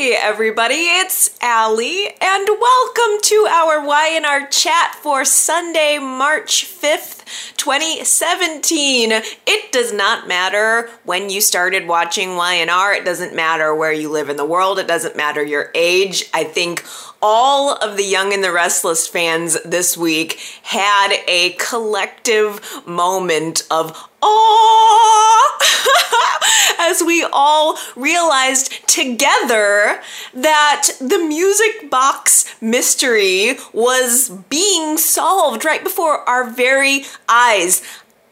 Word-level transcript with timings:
Hey 0.00 0.16
everybody, 0.18 0.76
it's 0.76 1.36
Allie, 1.42 2.06
and 2.22 2.48
welcome 2.48 3.20
to 3.20 3.46
our 3.50 3.84
Y&R 3.84 4.46
chat 4.46 4.94
for 4.94 5.26
Sunday, 5.26 5.98
March 5.98 6.64
5th, 6.64 7.58
2017. 7.60 9.12
It 9.12 9.70
does 9.70 9.92
not 9.92 10.26
matter 10.26 10.88
when 11.04 11.28
you 11.28 11.42
started 11.42 11.86
watching 11.86 12.34
Y&R, 12.36 12.94
it 12.94 13.04
doesn't 13.04 13.36
matter 13.36 13.74
where 13.74 13.92
you 13.92 14.08
live 14.08 14.30
in 14.30 14.38
the 14.38 14.46
world, 14.46 14.78
it 14.78 14.88
doesn't 14.88 15.14
matter 15.14 15.42
your 15.42 15.70
age. 15.74 16.24
I 16.32 16.44
think 16.44 16.82
all 17.20 17.74
of 17.74 17.98
the 17.98 18.04
Young 18.04 18.32
and 18.32 18.42
the 18.42 18.50
Restless 18.50 19.06
fans 19.06 19.58
this 19.62 19.94
week 19.94 20.40
had 20.62 21.14
a 21.28 21.50
collective 21.58 22.82
moment 22.86 23.64
of 23.70 24.08
oh 24.22 25.58
as 26.78 27.02
we 27.02 27.26
all 27.30 27.76
realized 27.94 28.86
together 28.88 30.00
that 30.34 30.88
the 30.98 31.18
music 31.18 31.90
box 31.90 32.54
mystery 32.60 33.56
was 33.72 34.30
being 34.48 34.96
solved 34.96 35.64
right 35.64 35.84
before 35.84 36.28
our 36.28 36.50
very 36.50 37.04
eyes. 37.28 37.49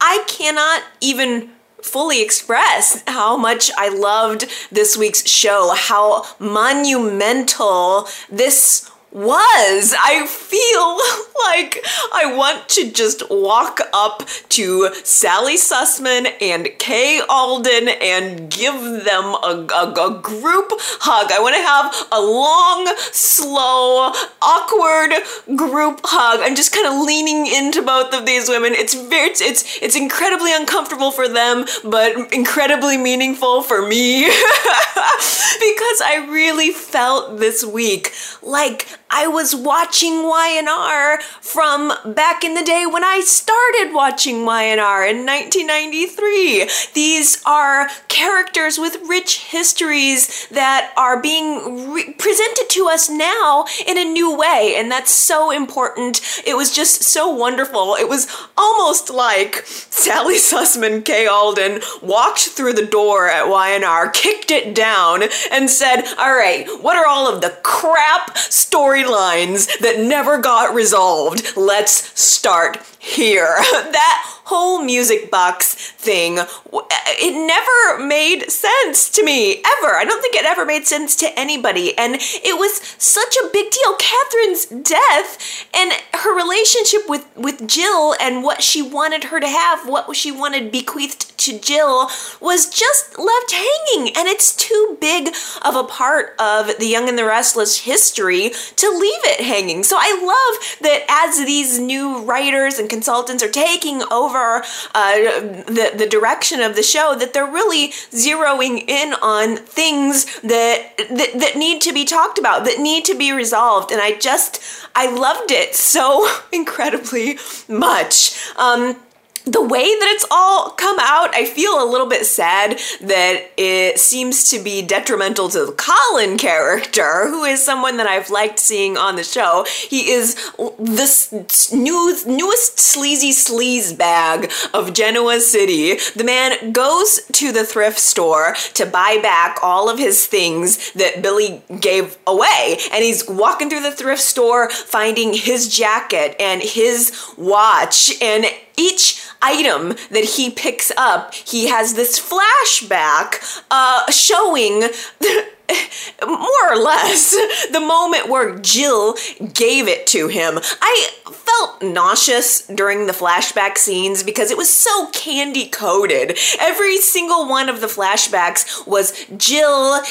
I 0.01 0.23
cannot 0.27 0.83
even 1.01 1.51
fully 1.81 2.21
express 2.21 3.03
how 3.05 3.35
much 3.35 3.69
I 3.77 3.89
loved 3.89 4.45
this 4.71 4.95
week's 4.97 5.27
show, 5.29 5.73
how 5.75 6.25
monumental 6.39 8.07
this 8.29 8.89
was. 9.11 9.95
I 9.97 10.25
feel 10.27 10.97
like 11.45 11.83
I 12.13 12.35
want 12.35 12.69
to 12.69 12.91
just 12.91 13.23
walk 13.29 13.81
up 13.93 14.27
to 14.49 14.93
Sally 15.03 15.55
Sussman 15.55 16.31
and 16.41 16.69
Kay 16.77 17.21
Alden 17.27 17.89
and 17.89 18.49
give 18.49 18.73
them 18.73 19.25
a, 19.25 19.67
a, 19.73 19.93
a 19.93 20.21
group 20.21 20.71
hug. 21.01 21.31
I 21.31 21.39
want 21.39 21.55
to 21.55 21.61
have 21.61 22.07
a 22.11 22.21
long, 22.21 22.95
slow, 23.11 24.11
awkward 24.41 25.57
group 25.57 26.01
hug. 26.03 26.41
I'm 26.41 26.55
just 26.55 26.73
kind 26.73 26.87
of 26.87 27.05
leaning 27.05 27.47
into 27.47 27.81
both 27.81 28.13
of 28.13 28.25
these 28.25 28.49
women. 28.49 28.73
It's 28.73 28.93
very, 28.93 29.29
it's, 29.29 29.41
it's, 29.41 29.81
it's 29.81 29.95
incredibly 29.95 30.53
uncomfortable 30.53 31.11
for 31.11 31.27
them, 31.27 31.65
but 31.83 32.33
incredibly 32.33 32.97
meaningful 32.97 33.63
for 33.63 33.87
me 33.87 34.25
because 34.25 36.01
I 36.05 36.27
really 36.29 36.71
felt 36.71 37.39
this 37.39 37.63
week 37.63 38.13
like 38.41 38.87
I 39.11 39.27
was 39.27 39.55
watching 39.55 40.27
Y&R 40.27 41.19
from 41.41 41.91
back 42.13 42.43
in 42.43 42.53
the 42.53 42.63
day 42.63 42.85
when 42.85 43.03
I 43.03 43.21
started 43.21 43.91
watching 43.91 44.45
Y&R 44.45 45.05
in 45.05 45.25
1993. 45.25 46.69
These 46.93 47.41
are 47.43 47.87
characters 48.07 48.77
with 48.77 48.97
rich 49.07 49.45
histories 49.45 50.47
that 50.49 50.93
are 50.95 51.19
being 51.19 51.91
re- 51.91 52.13
presented 52.13 52.67
to 52.69 52.87
us 52.87 53.09
now 53.09 53.65
in 53.87 53.97
a 53.97 54.05
new 54.05 54.35
way, 54.37 54.75
and 54.77 54.91
that's 54.91 55.11
so 55.11 55.49
important. 55.49 56.21
It 56.45 56.55
was 56.55 56.73
just 56.75 57.01
so 57.01 57.31
wonderful. 57.33 57.95
It 57.95 58.07
was 58.07 58.27
almost 58.55 59.09
like 59.09 59.63
Sally 59.65 60.35
Sussman 60.37 61.03
Kay 61.03 61.25
Alden 61.25 61.81
walked 62.03 62.41
through 62.41 62.73
the 62.73 62.85
door 62.85 63.27
at 63.27 63.49
Y&R, 63.49 64.09
kicked 64.09 64.51
it 64.51 64.75
down, 64.75 65.23
and 65.51 65.67
said, 65.67 66.03
"All 66.19 66.35
right, 66.35 66.67
what 66.81 66.95
are 66.95 67.07
all 67.07 67.27
of 67.27 67.41
the 67.41 67.57
crap 67.63 68.37
stories?" 68.37 68.98
Storylines 69.03 69.79
that 69.79 69.99
never 69.99 70.37
got 70.39 70.73
resolved. 70.73 71.55
Let's 71.55 72.19
start 72.19 72.77
here. 72.99 73.55
that 73.71 74.39
whole 74.45 74.81
music 74.81 75.31
box 75.31 75.73
thing, 75.73 76.39
uh, 76.39 76.47
it 76.71 77.47
never 77.47 78.05
made 78.05 78.49
sense 78.49 79.09
to 79.09 79.23
me, 79.23 79.61
ever. 79.65 79.95
I 79.95 80.03
don't 80.05 80.21
think 80.21 80.35
it 80.35 80.45
ever 80.45 80.65
made 80.65 80.85
sense 80.85 81.15
to 81.17 81.39
anybody. 81.39 81.97
And 81.97 82.15
it 82.19 82.57
was 82.59 82.81
such 82.97 83.35
a 83.37 83.49
big 83.53 83.71
deal. 83.71 83.95
Catherine's 83.95 84.65
death 84.65 85.67
and 85.73 85.93
her 86.13 86.35
relationship 86.35 87.01
with, 87.07 87.25
with 87.37 87.67
Jill 87.67 88.15
and 88.19 88.43
what 88.43 88.61
she 88.61 88.81
wanted 88.81 89.25
her 89.25 89.39
to 89.39 89.47
have, 89.47 89.87
what 89.87 90.15
she 90.15 90.31
wanted 90.31 90.71
bequeathed 90.71 91.37
to 91.39 91.57
Jill, 91.59 92.09
was 92.41 92.69
just 92.69 93.17
left 93.17 93.51
hanging. 93.51 94.13
And 94.15 94.27
it's 94.27 94.55
too 94.55 94.97
big 94.99 95.33
of 95.63 95.75
a 95.75 95.83
part 95.83 96.35
of 96.39 96.77
the 96.79 96.87
Young 96.87 97.07
and 97.07 97.17
the 97.17 97.25
Restless 97.25 97.81
history 97.81 98.51
to 98.75 98.89
leave 98.89 99.23
it 99.23 99.45
hanging. 99.45 99.83
So 99.83 99.95
I 99.97 100.11
love 100.19 100.79
that 100.81 101.05
as 101.07 101.37
these 101.45 101.79
new 101.79 102.23
writers 102.23 102.79
and 102.79 102.88
consultants 102.89 103.43
are 103.43 103.49
taking 103.49 104.01
over 104.11 104.63
uh, 104.93 105.15
the 105.15 105.93
the 105.95 106.07
direction 106.09 106.61
of 106.61 106.75
the 106.75 106.83
show 106.83 107.15
that 107.15 107.33
they're 107.33 107.45
really 107.45 107.89
zeroing 108.11 108.89
in 108.89 109.13
on 109.21 109.57
things 109.57 110.39
that, 110.41 110.97
that 110.97 111.39
that 111.39 111.55
need 111.55 111.81
to 111.81 111.93
be 111.93 112.05
talked 112.05 112.37
about, 112.37 112.65
that 112.65 112.79
need 112.79 113.05
to 113.05 113.15
be 113.15 113.31
resolved, 113.31 113.91
and 113.91 114.01
I 114.01 114.17
just 114.17 114.61
I 114.95 115.09
loved 115.11 115.51
it 115.51 115.75
so 115.75 116.29
incredibly 116.51 117.37
much. 117.67 118.37
Um, 118.57 118.97
the 119.45 119.61
way 119.61 119.83
that 119.83 120.09
it's 120.11 120.25
all 120.31 120.71
come 120.71 120.97
out, 120.99 121.33
I 121.35 121.45
feel 121.45 121.83
a 121.83 121.89
little 121.89 122.07
bit 122.07 122.25
sad 122.25 122.79
that 123.01 123.51
it 123.57 123.99
seems 123.99 124.49
to 124.51 124.59
be 124.59 124.81
detrimental 124.81 125.49
to 125.49 125.65
the 125.65 125.71
Colin 125.71 126.37
character, 126.37 127.27
who 127.27 127.43
is 127.43 127.63
someone 127.63 127.97
that 127.97 128.07
I've 128.07 128.29
liked 128.29 128.59
seeing 128.59 128.97
on 128.97 129.15
the 129.15 129.23
show. 129.23 129.65
He 129.89 130.11
is 130.11 130.35
this 130.77 131.71
new, 131.71 132.15
newest 132.27 132.79
sleazy 132.79 133.31
sleaze 133.31 133.97
bag 133.97 134.51
of 134.73 134.93
Genoa 134.93 135.39
City. 135.39 135.95
The 136.15 136.23
man 136.23 136.71
goes 136.71 137.21
to 137.33 137.51
the 137.51 137.63
thrift 137.63 137.99
store 137.99 138.55
to 138.73 138.85
buy 138.85 139.19
back 139.21 139.57
all 139.61 139.89
of 139.89 139.99
his 139.99 140.27
things 140.27 140.91
that 140.93 141.21
Billy 141.21 141.61
gave 141.79 142.17
away, 142.27 142.77
and 142.91 143.03
he's 143.03 143.27
walking 143.27 143.69
through 143.69 143.81
the 143.81 143.91
thrift 143.91 144.21
store 144.21 144.69
finding 144.69 145.33
his 145.33 145.75
jacket 145.75 146.35
and 146.39 146.61
his 146.61 147.11
watch 147.37 148.11
and 148.21 148.45
each 148.79 149.21
item 149.41 149.89
that 150.09 150.23
he 150.35 150.49
picks 150.49 150.91
up, 150.97 151.33
he 151.33 151.67
has 151.67 151.93
this 151.93 152.19
flashback 152.19 153.61
uh, 153.69 154.09
showing 154.09 154.83
more 156.27 156.71
or 156.71 156.75
less 156.75 157.31
the 157.71 157.79
moment 157.79 158.29
where 158.29 158.57
Jill 158.59 159.15
gave 159.53 159.87
it 159.87 160.07
to 160.07 160.27
him. 160.27 160.59
I 160.81 161.09
felt 161.25 161.81
nauseous 161.81 162.65
during 162.67 163.07
the 163.07 163.13
flashback 163.13 163.77
scenes 163.77 164.23
because 164.23 164.51
it 164.51 164.57
was 164.57 164.69
so 164.69 165.07
candy 165.11 165.67
coated. 165.67 166.37
Every 166.59 166.97
single 166.97 167.47
one 167.47 167.69
of 167.69 167.81
the 167.81 167.87
flashbacks 167.87 168.85
was 168.87 169.25
Jill 169.37 170.01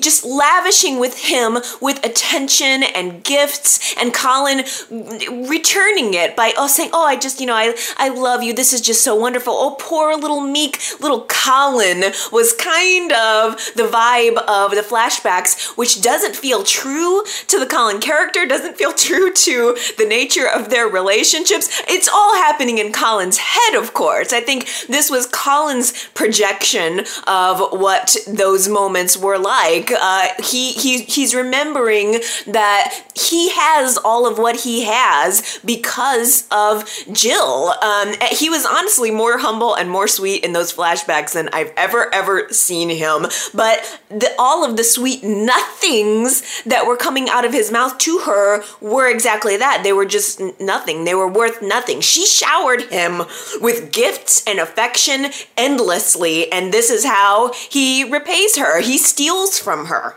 just 0.00 0.24
lavishing 0.24 0.98
with 0.98 1.18
him 1.18 1.58
with 1.80 2.04
attention 2.04 2.82
and 2.82 3.22
gifts, 3.24 3.94
and 3.96 4.12
Colin 4.12 4.64
returning 5.48 6.14
it 6.14 6.36
by 6.36 6.52
oh 6.56 6.66
saying, 6.66 6.90
"Oh, 6.92 7.04
I 7.04 7.16
just 7.16 7.40
you 7.40 7.46
know 7.46 7.54
I 7.54 7.74
I 7.96 8.08
love 8.08 8.42
you. 8.42 8.52
This 8.52 8.72
is 8.72 8.80
just 8.80 9.02
so 9.02 9.14
wonderful." 9.14 9.52
Oh, 9.54 9.76
poor 9.78 10.16
little 10.16 10.40
meek 10.40 10.80
little 11.00 11.26
Colin 11.28 12.12
was 12.32 12.52
kind 12.54 13.12
of 13.12 13.56
the 13.74 13.84
vibe 13.84 14.36
of 14.46 14.72
the 14.72 14.82
flashbacks, 15.00 15.76
which 15.76 16.02
doesn't 16.02 16.36
feel 16.36 16.62
true 16.62 17.24
to 17.48 17.58
the 17.58 17.66
Colin 17.66 18.00
character, 18.00 18.46
doesn't 18.46 18.76
feel 18.76 18.92
true 19.00 19.32
to 19.32 19.76
the 19.98 20.06
nature 20.06 20.48
of 20.48 20.70
their 20.70 20.88
relationships. 20.88 21.82
It's 21.88 22.08
all 22.08 22.34
happening 22.36 22.78
in 22.78 22.92
Colin's 22.92 23.38
head, 23.38 23.74
of 23.74 23.94
course. 23.94 24.32
I 24.32 24.40
think 24.40 24.68
this 24.88 25.10
was 25.10 25.26
Colin's 25.26 26.08
projection 26.08 27.04
of 27.26 27.80
what 27.80 28.16
those 28.26 28.68
moments 28.68 29.16
were 29.16 29.38
like. 29.38 29.90
Uh, 29.90 30.28
he, 30.42 30.72
he 30.72 31.02
he's 31.02 31.34
remembering 31.34 32.20
that 32.46 33.04
he 33.14 33.50
has 33.50 33.98
all 33.98 34.26
of 34.26 34.38
what 34.38 34.60
he 34.60 34.84
has 34.84 35.60
because 35.64 36.46
of 36.50 36.88
Jill. 37.12 37.72
Um, 37.82 38.14
he 38.30 38.50
was 38.50 38.66
honestly 38.66 39.10
more 39.10 39.38
humble 39.38 39.74
and 39.74 39.90
more 39.90 40.08
sweet 40.08 40.44
in 40.44 40.52
those 40.52 40.72
flashbacks 40.72 41.32
than 41.32 41.48
I've 41.52 41.72
ever 41.76 42.12
ever 42.14 42.48
seen 42.50 42.90
him. 42.90 43.26
But 43.54 44.00
the, 44.08 44.34
all 44.38 44.64
of 44.64 44.76
the 44.76 44.84
sweet 44.92 45.22
nothings 45.22 46.62
that 46.64 46.86
were 46.86 46.96
coming 46.96 47.28
out 47.28 47.44
of 47.44 47.52
his 47.52 47.70
mouth 47.70 47.98
to 47.98 48.18
her 48.18 48.62
were 48.80 49.08
exactly 49.08 49.56
that. 49.56 49.82
They 49.82 49.92
were 49.92 50.06
just 50.06 50.40
nothing. 50.60 51.04
They 51.04 51.14
were 51.14 51.28
worth 51.28 51.62
nothing. 51.62 52.00
She 52.00 52.26
showered 52.26 52.82
him 52.90 53.22
with 53.60 53.92
gifts 53.92 54.42
and 54.46 54.58
affection 54.58 55.26
endlessly, 55.56 56.50
and 56.52 56.72
this 56.72 56.90
is 56.90 57.04
how 57.04 57.52
he 57.52 58.04
repays 58.04 58.56
her. 58.56 58.80
He 58.80 58.98
steals 58.98 59.58
from 59.58 59.86
her. 59.86 60.16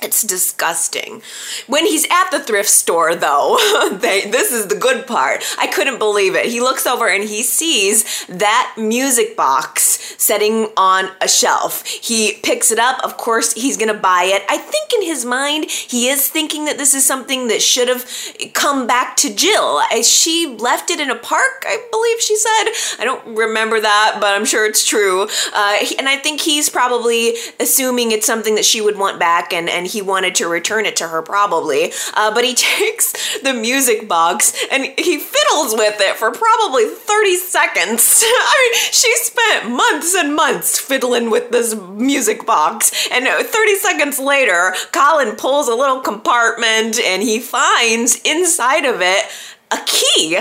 It's 0.00 0.22
disgusting. 0.22 1.22
When 1.66 1.84
he's 1.84 2.06
at 2.10 2.30
the 2.30 2.40
thrift 2.40 2.68
store, 2.68 3.16
though, 3.16 3.58
they, 4.00 4.30
this 4.30 4.52
is 4.52 4.68
the 4.68 4.76
good 4.76 5.06
part. 5.06 5.42
I 5.58 5.66
couldn't 5.66 5.98
believe 5.98 6.34
it. 6.34 6.46
He 6.46 6.60
looks 6.60 6.86
over 6.86 7.08
and 7.08 7.24
he 7.24 7.42
sees 7.42 8.26
that 8.26 8.74
music 8.76 9.36
box 9.36 9.98
sitting 10.18 10.68
on 10.76 11.10
a 11.20 11.28
shelf. 11.28 11.84
He 11.86 12.34
picks 12.42 12.70
it 12.70 12.78
up. 12.78 13.02
Of 13.02 13.16
course, 13.16 13.52
he's 13.54 13.76
going 13.76 13.92
to 13.92 13.98
buy 13.98 14.24
it. 14.24 14.42
I 14.48 14.58
think 14.58 14.92
in 14.94 15.02
his 15.02 15.24
mind, 15.24 15.70
he 15.70 16.08
is 16.08 16.28
thinking 16.28 16.66
that 16.66 16.78
this 16.78 16.94
is 16.94 17.04
something 17.04 17.48
that 17.48 17.60
should 17.60 17.88
have 17.88 18.06
come 18.54 18.86
back 18.86 19.16
to 19.18 19.34
Jill. 19.34 19.80
She 20.02 20.46
left 20.46 20.90
it 20.90 21.00
in 21.00 21.10
a 21.10 21.16
park, 21.16 21.64
I 21.66 21.84
believe 21.90 22.20
she 22.20 22.36
said. 22.36 23.00
I 23.00 23.04
don't 23.04 23.36
remember 23.36 23.80
that, 23.80 24.18
but 24.20 24.34
I'm 24.34 24.44
sure 24.44 24.64
it's 24.64 24.86
true. 24.86 25.22
Uh, 25.52 25.76
and 25.98 26.08
I 26.08 26.16
think 26.16 26.40
he's 26.40 26.68
probably 26.68 27.34
assuming 27.58 28.12
it's 28.12 28.26
something 28.26 28.54
that 28.54 28.64
she 28.64 28.80
would 28.80 28.96
want 28.98 29.18
back 29.18 29.52
and, 29.52 29.68
and 29.68 29.87
he 29.88 30.02
wanted 30.02 30.34
to 30.36 30.48
return 30.48 30.86
it 30.86 30.96
to 30.96 31.08
her 31.08 31.22
probably. 31.22 31.92
Uh, 32.14 32.32
but 32.32 32.44
he 32.44 32.54
takes 32.78 33.40
the 33.40 33.52
music 33.52 34.08
box 34.08 34.52
and 34.70 34.84
he 34.98 35.18
fiddles 35.18 35.74
with 35.74 35.96
it 36.00 36.16
for 36.16 36.30
probably 36.30 36.86
30 36.86 37.36
seconds. 37.36 38.22
I 38.26 38.70
mean, 38.72 38.92
she 38.92 39.14
spent 39.16 39.70
months 39.70 40.14
and 40.14 40.34
months 40.34 40.78
fiddling 40.78 41.30
with 41.30 41.50
this 41.50 41.74
music 41.74 42.46
box. 42.46 43.08
And 43.10 43.26
30 43.26 43.74
seconds 43.76 44.18
later, 44.18 44.74
Colin 44.92 45.36
pulls 45.36 45.68
a 45.68 45.74
little 45.74 46.00
compartment 46.00 46.98
and 47.00 47.22
he 47.22 47.40
finds 47.40 48.20
inside 48.22 48.84
of 48.84 49.00
it 49.00 49.24
a 49.70 49.78
key 49.84 50.38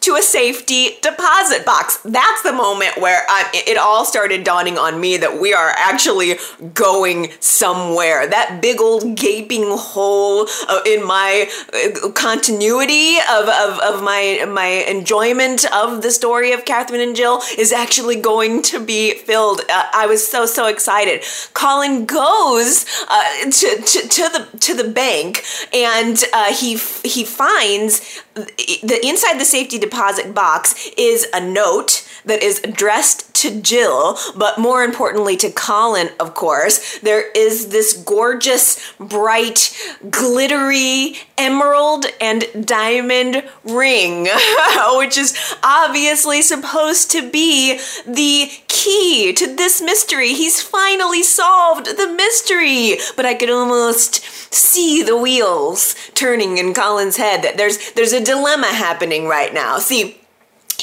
to 0.00 0.14
a 0.14 0.22
safety 0.22 0.96
deposit 1.02 1.66
box. 1.66 1.98
That's 1.98 2.42
the 2.42 2.52
moment 2.52 2.96
where 2.98 3.24
I, 3.28 3.50
it 3.52 3.76
all 3.76 4.04
started 4.04 4.44
dawning 4.44 4.78
on 4.78 5.00
me 5.00 5.18
that 5.18 5.40
we 5.40 5.52
are 5.52 5.72
actually 5.76 6.36
going 6.72 7.32
somewhere. 7.40 8.26
That 8.26 8.60
big 8.62 8.80
old 8.80 9.14
gaping 9.16 9.66
hole 9.68 10.46
uh, 10.68 10.80
in 10.86 11.06
my 11.06 11.50
uh, 11.74 12.10
continuity 12.12 13.16
of, 13.30 13.48
of, 13.48 13.78
of 13.80 14.02
my, 14.02 14.46
my 14.48 14.84
enjoyment 14.88 15.70
of 15.72 16.02
the 16.02 16.10
story 16.10 16.52
of 16.52 16.64
Catherine 16.64 17.02
and 17.02 17.14
Jill 17.14 17.42
is 17.58 17.70
actually 17.70 18.20
going 18.20 18.62
to 18.62 18.84
be 18.84 19.14
filled. 19.14 19.60
Uh, 19.68 19.84
I 19.92 20.06
was 20.06 20.26
so, 20.26 20.46
so 20.46 20.66
excited. 20.66 21.22
Colin 21.52 22.06
goes 22.06 22.86
uh, 23.08 23.22
to, 23.44 23.82
to, 23.82 24.08
to, 24.08 24.22
the, 24.30 24.58
to 24.60 24.74
the 24.74 24.88
bank 24.88 25.44
and 25.74 26.22
uh, 26.32 26.54
he, 26.54 26.78
he 27.04 27.24
finds 27.24 28.22
the 28.34 28.98
inside 29.02 29.38
the 29.38 29.44
safety 29.44 29.76
deposit 29.78 29.89
box 30.34 30.90
is 30.96 31.26
a 31.32 31.40
note 31.40 32.06
that 32.24 32.42
is 32.42 32.60
addressed 32.64 33.32
to 33.34 33.60
Jill, 33.60 34.18
but 34.36 34.58
more 34.58 34.82
importantly 34.82 35.36
to 35.38 35.50
Colin, 35.50 36.10
of 36.20 36.34
course. 36.34 36.98
There 36.98 37.30
is 37.30 37.68
this 37.68 37.94
gorgeous, 37.94 38.92
bright, 38.98 39.74
glittery 40.10 41.16
emerald 41.38 42.04
and 42.20 42.44
diamond 42.66 43.42
ring, 43.64 44.24
which 44.96 45.16
is 45.16 45.56
obviously 45.62 46.42
supposed 46.42 47.10
to 47.12 47.30
be 47.30 47.78
the 48.06 48.50
key 48.68 49.32
to 49.32 49.54
this 49.56 49.80
mystery. 49.80 50.34
He's 50.34 50.62
finally 50.62 51.22
solved 51.22 51.86
the 51.86 52.08
mystery, 52.08 52.98
but 53.16 53.24
I 53.24 53.34
could 53.34 53.50
almost 53.50 54.22
see 54.52 55.02
the 55.02 55.16
wheels 55.16 55.94
turning 56.14 56.58
in 56.58 56.74
Colin's 56.74 57.16
head. 57.16 57.42
That 57.42 57.56
there's 57.56 57.92
there's 57.92 58.12
a 58.12 58.24
dilemma 58.24 58.68
happening 58.68 59.26
right 59.26 59.52
now. 59.54 59.78
See, 59.78 60.19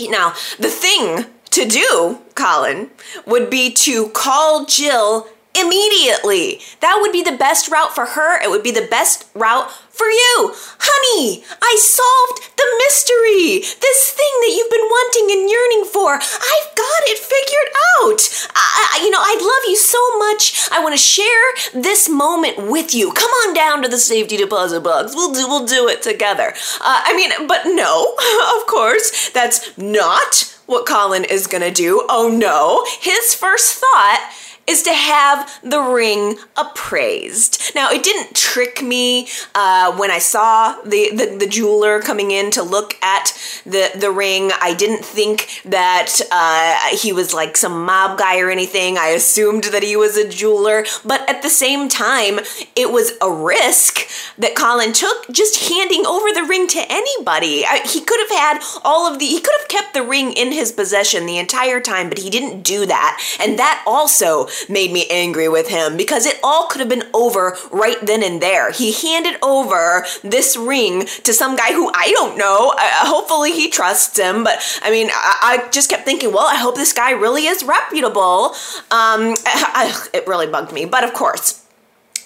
now, 0.02 0.34
the 0.60 0.70
thing 0.70 1.26
to 1.52 1.66
do, 1.66 2.20
Colin, 2.36 2.92
would 3.26 3.50
be 3.50 3.72
to 3.72 4.10
call 4.10 4.66
Jill 4.66 5.28
immediately. 5.60 6.60
That 6.82 7.00
would 7.02 7.12
be 7.12 7.24
the 7.24 7.36
best 7.36 7.72
route 7.72 7.96
for 7.96 8.06
her. 8.06 8.42
It 8.42 8.50
would 8.50 8.64
be 8.64 8.72
the 8.72 8.88
best 8.90 9.26
route 9.34 9.72
for 9.98 10.08
you. 10.08 10.54
Honey, 10.78 11.44
I 11.62 11.74
solved 11.82 12.54
the 12.56 12.70
mystery. 12.86 13.66
This 13.82 14.14
thing 14.14 14.34
that 14.46 14.54
you've 14.54 14.70
been 14.70 14.86
wanting 14.86 15.28
and 15.34 15.50
yearning 15.50 15.86
for. 15.90 16.22
I've 16.22 16.70
got 16.78 17.02
it 17.10 17.18
figured 17.18 17.72
out. 17.98 18.22
I, 18.54 19.02
you 19.02 19.10
know, 19.10 19.22
I 19.22 19.34
love 19.34 19.64
you 19.68 19.76
so 19.76 20.00
much. 20.20 20.70
I 20.72 20.84
want 20.84 20.94
to 20.94 21.02
share 21.02 21.82
this 21.82 22.08
moment 22.08 22.70
with 22.70 22.94
you. 22.94 23.12
Come 23.12 23.32
on 23.44 23.54
down 23.54 23.82
to 23.82 23.90
the 23.90 23.98
safety 23.98 24.38
deposit 24.38 24.82
box. 24.82 25.16
We'll 25.16 25.34
do, 25.34 25.48
we'll 25.48 25.66
do 25.66 25.88
it 25.88 26.02
together. 26.02 26.54
Uh, 26.82 27.02
I 27.04 27.16
mean, 27.16 27.48
but 27.48 27.66
no, 27.66 28.14
of 28.58 28.68
course, 28.68 29.30
that's 29.32 29.76
not 29.78 30.54
what 30.68 30.86
Colin 30.86 31.24
is 31.24 31.48
gonna 31.48 31.72
do. 31.72 32.06
Oh 32.10 32.30
no. 32.30 32.86
His 33.02 33.34
first 33.34 33.76
thought 33.76 34.32
is 34.68 34.84
to 34.84 34.94
have 34.94 35.60
the 35.64 35.80
ring 35.80 36.38
appraised. 36.58 37.72
Now, 37.74 37.90
it 37.90 38.04
didn't 38.04 38.36
trick 38.36 38.84
me 38.84 39.30
uh, 39.56 39.96
when 39.96 40.12
I 40.12 40.20
saw 40.20 40.80
the, 40.82 41.10
the, 41.16 41.38
the, 41.40 41.48
jeweler 41.48 42.02
coming 42.02 42.32
in 42.32 42.52
to 42.52 42.62
look 42.62 43.02
at 43.02 43.32
the, 43.66 43.90
the 43.98 44.12
ring. 44.12 44.52
I 44.62 44.74
didn't 44.74 45.06
think 45.06 45.62
that 45.64 46.20
uh, 46.30 46.96
he 46.96 47.14
was 47.14 47.34
like 47.34 47.56
some 47.56 47.86
mob 47.86 48.20
guy 48.20 48.40
or 48.40 48.50
anything. 48.50 48.98
I 48.98 49.08
assumed 49.08 49.66
that 49.66 49.84
he 49.84 49.96
was 49.96 50.18
a 50.18 50.28
jeweler. 50.28 50.86
But 51.06 51.28
at 51.30 51.42
the 51.42 51.50
same 51.50 51.88
time, 51.88 52.40
it 52.76 52.92
was 52.92 53.14
a 53.22 53.32
risk 53.32 54.10
that 54.38 54.56
Colin 54.56 54.92
took 54.92 55.32
just 55.32 55.70
handing 55.70 56.06
over 56.06 56.32
the 56.34 56.44
ring 56.44 56.68
to 56.68 56.86
anybody. 56.90 57.64
I, 57.66 57.82
he 57.86 58.02
could 58.02 58.20
have 58.20 58.38
had 58.38 58.62
all 58.84 59.12
of 59.12 59.20
the, 59.20 59.26
he 59.26 59.40
could 59.40 59.56
have 59.60 59.70
kept 59.70 59.94
the 59.94 60.04
ring 60.04 60.34
in 60.34 60.52
his 60.52 60.74
possession 60.74 61.26
the 61.26 61.38
entire 61.38 61.80
time, 61.80 62.10
but 62.10 62.18
he 62.18 62.30
didn't 62.30 62.64
do 62.64 62.86
that. 62.86 63.22
And 63.40 63.58
that 63.58 63.84
also 63.88 64.48
made 64.70 64.92
me 64.92 65.06
angry 65.10 65.50
with 65.50 65.70
him 65.70 65.98
because 65.98 66.26
it 66.26 66.40
all 66.44 66.68
could 66.68 66.80
have 66.80 66.90
been 66.90 67.08
over 67.14 67.58
right 67.72 67.98
then 68.06 68.24
and 68.24 68.42
there. 68.42 68.72
He 68.72 68.92
handed 68.92 69.38
over 69.42 70.06
this 70.24 70.58
ring 70.58 71.06
to 71.24 71.34
some 71.34 71.56
guy 71.56 71.74
who 71.74 71.90
I 71.94 72.12
don't 72.12 72.38
know. 72.38 72.74
Uh, 72.78 73.06
hopefully 73.06 73.52
he 73.52 73.70
trusts 73.70 74.18
him, 74.18 74.44
but 74.44 74.60
I 74.82 74.92
mean, 74.92 75.10
I, 75.12 75.64
I, 75.66 75.70
just 75.72 75.90
kept 75.90 76.06
thinking, 76.06 76.32
well, 76.32 76.48
I 76.48 76.56
hope 76.56 76.76
this 76.76 76.94
guy 76.94 77.12
really 77.12 77.46
is 77.46 77.64
reputable. 77.64 78.48
Um, 78.92 79.36
I, 79.46 80.08
it 80.14 80.28
really 80.28 80.48
bugged 80.48 80.72
me, 80.72 80.86
but 80.86 81.04
of 81.04 81.14
course 81.14 81.64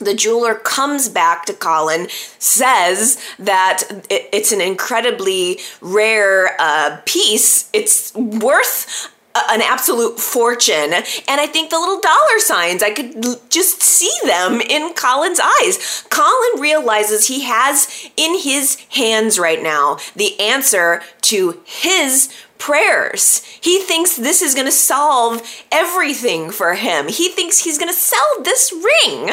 the 0.02 0.14
jeweler 0.16 0.56
comes 0.56 1.08
back 1.08 1.46
to 1.46 1.54
Colin, 1.54 2.08
says 2.40 3.22
that 3.40 3.84
it's 4.10 4.52
an 4.52 4.60
incredibly 4.60 5.60
rare 5.80 6.56
uh, 6.60 7.00
piece. 7.06 7.70
It's 7.72 8.14
worth 8.16 9.12
an 9.50 9.62
absolute 9.62 10.20
fortune. 10.20 10.94
And 10.94 11.42
I 11.42 11.48
think 11.48 11.70
the 11.70 11.80
little 11.80 12.00
dollar 12.00 12.40
signs, 12.40 12.84
I 12.84 12.92
could 12.92 13.50
just 13.50 13.82
see 13.82 14.14
them 14.26 14.62
in 14.62 14.94
Colin's 14.94 15.40
eyes. 15.40 16.04
Colin 16.10 16.62
realizes 16.62 17.28
he 17.28 17.44
has 17.44 18.10
in 18.18 18.40
his 18.40 18.76
hands 18.90 19.40
right 19.40 19.62
now 19.62 19.98
the 20.16 20.40
answer 20.40 21.02
to 21.22 21.62
his 21.66 22.34
prayers. 22.62 23.44
He 23.60 23.80
thinks 23.80 24.16
this 24.16 24.44
is 24.44 24.54
going 24.54 24.68
to 24.68 24.72
solve 24.72 25.42
everything 25.72 26.52
for 26.52 26.76
him. 26.76 27.08
He 27.08 27.30
thinks 27.30 27.64
he's 27.64 27.80
going 27.80 27.92
to 27.92 27.98
sell 27.98 28.44
this 28.44 28.72
ring 28.72 29.32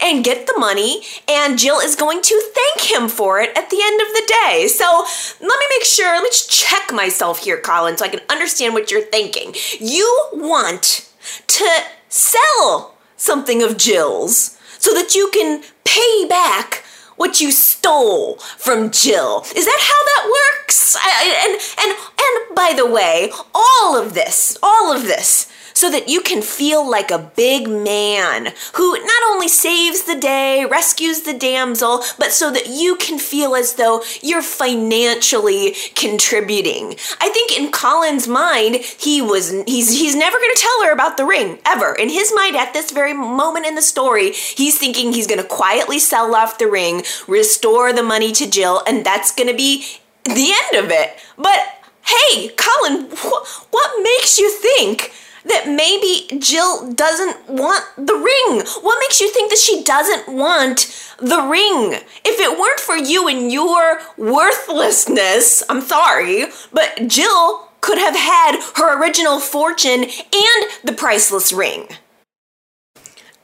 and 0.00 0.22
get 0.22 0.46
the 0.46 0.58
money, 0.58 1.00
and 1.26 1.58
Jill 1.58 1.80
is 1.80 1.96
going 1.96 2.20
to 2.20 2.52
thank 2.54 2.92
him 2.92 3.08
for 3.08 3.40
it 3.40 3.48
at 3.56 3.70
the 3.70 3.80
end 3.82 4.00
of 4.02 4.08
the 4.08 4.32
day. 4.42 4.68
So 4.68 5.06
let 5.40 5.58
me 5.58 5.66
make 5.70 5.84
sure, 5.84 6.14
let 6.14 6.22
me 6.22 6.28
just 6.28 6.50
check 6.50 6.92
myself 6.92 7.44
here, 7.44 7.58
Colin, 7.58 7.96
so 7.96 8.04
I 8.04 8.08
can 8.08 8.20
understand 8.28 8.74
what 8.74 8.90
you're 8.90 9.00
thinking. 9.00 9.54
You 9.80 10.28
want 10.34 11.10
to 11.46 11.68
sell 12.10 12.94
something 13.16 13.62
of 13.62 13.78
Jill's 13.78 14.60
so 14.78 14.92
that 14.92 15.14
you 15.14 15.30
can 15.32 15.62
pay 15.84 16.26
back 16.28 16.84
what 17.16 17.40
you 17.40 17.50
stole 17.50 18.36
from 18.58 18.90
Jill. 18.90 19.42
Is 19.54 19.64
that 19.64 19.80
how 19.80 20.04
that 20.04 20.32
works? 20.62 20.96
I, 20.96 21.42
and 21.44 21.88
and 21.88 21.98
and 22.18 22.54
by 22.54 22.72
the 22.76 22.90
way, 22.90 23.30
all 23.54 24.00
of 24.00 24.14
this, 24.14 24.56
all 24.62 24.92
of 24.92 25.02
this 25.02 25.50
so 25.76 25.90
that 25.90 26.08
you 26.08 26.22
can 26.22 26.40
feel 26.40 26.88
like 26.88 27.10
a 27.10 27.30
big 27.36 27.68
man 27.68 28.54
who 28.74 28.92
not 28.92 29.22
only 29.30 29.46
saves 29.46 30.04
the 30.04 30.18
day, 30.18 30.64
rescues 30.64 31.20
the 31.20 31.34
damsel, 31.34 32.02
but 32.18 32.32
so 32.32 32.50
that 32.50 32.66
you 32.66 32.96
can 32.96 33.18
feel 33.18 33.54
as 33.54 33.74
though 33.74 34.02
you're 34.22 34.42
financially 34.42 35.76
contributing. 35.94 36.96
I 37.20 37.28
think 37.28 37.56
in 37.56 37.70
Colin's 37.70 38.26
mind, 38.26 38.76
he 38.76 39.20
was 39.20 39.50
he's 39.66 40.00
he's 40.00 40.16
never 40.16 40.38
going 40.38 40.54
to 40.54 40.62
tell 40.62 40.84
her 40.84 40.92
about 40.92 41.18
the 41.18 41.26
ring 41.26 41.58
ever. 41.66 41.94
In 41.94 42.08
his 42.08 42.32
mind 42.34 42.56
at 42.56 42.72
this 42.72 42.90
very 42.90 43.12
moment 43.12 43.66
in 43.66 43.74
the 43.74 43.82
story, 43.82 44.32
he's 44.32 44.78
thinking 44.78 45.12
he's 45.12 45.26
going 45.26 45.42
to 45.42 45.46
quietly 45.46 45.98
sell 45.98 46.34
off 46.34 46.58
the 46.58 46.70
ring, 46.70 47.02
restore 47.28 47.92
the 47.92 48.02
money 48.02 48.32
to 48.32 48.50
Jill, 48.50 48.82
and 48.86 49.04
that's 49.04 49.30
going 49.30 49.48
to 49.48 49.56
be 49.56 49.84
the 50.24 50.54
end 50.54 50.84
of 50.84 50.90
it. 50.90 51.18
But 51.36 51.60
hey, 52.06 52.48
Colin, 52.56 53.10
wh- 53.10 53.72
what 53.72 54.02
makes 54.02 54.38
you 54.38 54.50
think 54.50 55.12
that 55.48 55.66
maybe 55.66 56.38
Jill 56.40 56.92
doesn't 56.92 57.48
want 57.48 57.84
the 57.96 58.14
ring? 58.14 58.66
What 58.82 58.98
makes 59.00 59.20
you 59.20 59.30
think 59.32 59.50
that 59.50 59.58
she 59.58 59.82
doesn't 59.82 60.28
want 60.28 60.92
the 61.18 61.40
ring? 61.42 62.00
If 62.24 62.40
it 62.40 62.58
weren't 62.58 62.80
for 62.80 62.96
you 62.96 63.28
and 63.28 63.50
your 63.52 64.00
worthlessness, 64.16 65.62
I'm 65.68 65.80
sorry, 65.80 66.46
but 66.72 67.08
Jill 67.08 67.68
could 67.80 67.98
have 67.98 68.16
had 68.16 68.60
her 68.76 69.00
original 69.00 69.38
fortune 69.38 70.02
and 70.02 70.70
the 70.82 70.94
priceless 70.96 71.52
ring. 71.52 71.88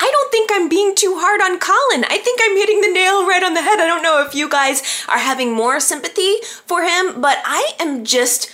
I 0.00 0.10
don't 0.10 0.32
think 0.32 0.50
I'm 0.52 0.68
being 0.68 0.96
too 0.96 1.14
hard 1.16 1.40
on 1.40 1.60
Colin. 1.60 2.04
I 2.10 2.18
think 2.18 2.40
I'm 2.42 2.56
hitting 2.56 2.80
the 2.80 2.92
nail 2.92 3.24
right 3.24 3.44
on 3.44 3.54
the 3.54 3.62
head. 3.62 3.78
I 3.78 3.86
don't 3.86 4.02
know 4.02 4.24
if 4.26 4.34
you 4.34 4.48
guys 4.48 5.04
are 5.08 5.18
having 5.18 5.52
more 5.52 5.78
sympathy 5.78 6.38
for 6.66 6.82
him, 6.82 7.20
but 7.20 7.38
I 7.44 7.74
am 7.78 8.04
just 8.04 8.50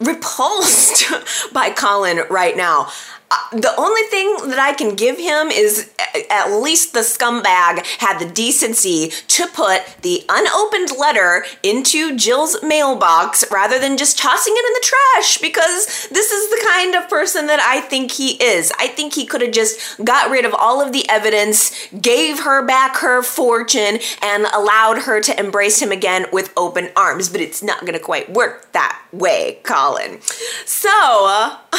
repulsed 0.00 1.04
by 1.52 1.70
Colin 1.70 2.20
right 2.30 2.56
now. 2.56 2.90
Uh, 3.30 3.36
the 3.52 3.74
only 3.76 4.02
thing 4.02 4.48
that 4.48 4.58
I 4.58 4.72
can 4.72 4.94
give 4.94 5.18
him 5.18 5.48
is 5.48 5.90
at 6.30 6.50
least 6.50 6.94
the 6.94 7.00
scumbag 7.00 7.84
had 7.98 8.18
the 8.18 8.30
decency 8.30 9.10
to 9.28 9.46
put 9.48 9.82
the 10.02 10.24
unopened 10.28 10.96
letter 10.98 11.44
into 11.62 12.16
Jill's 12.16 12.56
mailbox 12.62 13.44
rather 13.50 13.78
than 13.78 13.98
just 13.98 14.18
tossing 14.18 14.54
it 14.56 14.66
in 14.66 14.72
the 14.72 14.82
trash 14.82 15.38
because 15.38 16.08
this 16.08 16.30
is 16.30 16.50
the 16.50 16.66
kind 16.68 16.94
of 16.94 17.08
person 17.10 17.46
that 17.48 17.60
I 17.60 17.80
think 17.80 18.12
he 18.12 18.42
is. 18.42 18.72
I 18.78 18.88
think 18.88 19.14
he 19.14 19.26
could 19.26 19.42
have 19.42 19.52
just 19.52 20.02
got 20.04 20.30
rid 20.30 20.46
of 20.46 20.54
all 20.54 20.80
of 20.80 20.92
the 20.92 21.08
evidence, 21.10 21.88
gave 22.00 22.40
her 22.40 22.64
back 22.64 22.96
her 22.98 23.22
fortune, 23.22 23.98
and 24.22 24.46
allowed 24.54 25.02
her 25.02 25.20
to 25.20 25.38
embrace 25.38 25.82
him 25.82 25.92
again 25.92 26.26
with 26.32 26.52
open 26.56 26.90
arms, 26.96 27.28
but 27.28 27.42
it's 27.42 27.62
not 27.62 27.84
gonna 27.84 27.98
quite 27.98 28.32
work 28.32 28.72
that 28.72 29.02
way, 29.12 29.58
Colin. 29.64 30.20
So, 30.64 30.88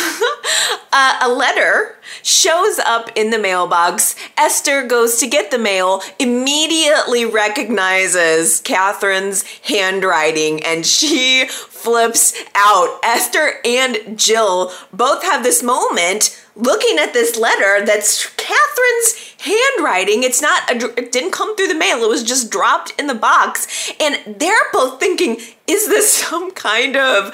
uh, 0.91 1.38
letter 1.39 1.95
shows 2.21 2.77
up 2.79 3.09
in 3.15 3.31
the 3.31 3.39
mailbox. 3.39 4.15
Esther 4.37 4.85
goes 4.85 5.17
to 5.17 5.27
get 5.27 5.49
the 5.49 5.57
mail, 5.57 6.03
immediately 6.19 7.25
recognizes 7.25 8.61
Catherine's 8.61 9.43
handwriting, 9.63 10.63
and 10.63 10.85
she 10.85 11.47
flips 11.47 12.35
out. 12.53 12.99
Esther 13.03 13.59
and 13.65 14.19
Jill 14.19 14.71
both 14.93 15.23
have 15.23 15.43
this 15.43 15.63
moment 15.63 16.37
looking 16.55 16.97
at 16.99 17.13
this 17.13 17.37
letter 17.37 17.85
that's 17.85 18.27
Catherine's 18.35 19.35
handwriting. 19.39 20.23
It's 20.23 20.41
not, 20.41 20.69
a, 20.69 20.99
it 20.99 21.11
didn't 21.11 21.31
come 21.31 21.55
through 21.55 21.67
the 21.67 21.75
mail, 21.75 22.03
it 22.03 22.09
was 22.09 22.23
just 22.23 22.51
dropped 22.51 22.93
in 22.99 23.07
the 23.07 23.15
box. 23.15 23.91
And 23.99 24.39
they're 24.39 24.53
both 24.73 24.99
thinking, 24.99 25.37
is 25.67 25.87
this 25.87 26.11
some 26.29 26.51
kind 26.51 26.95
of 26.95 27.33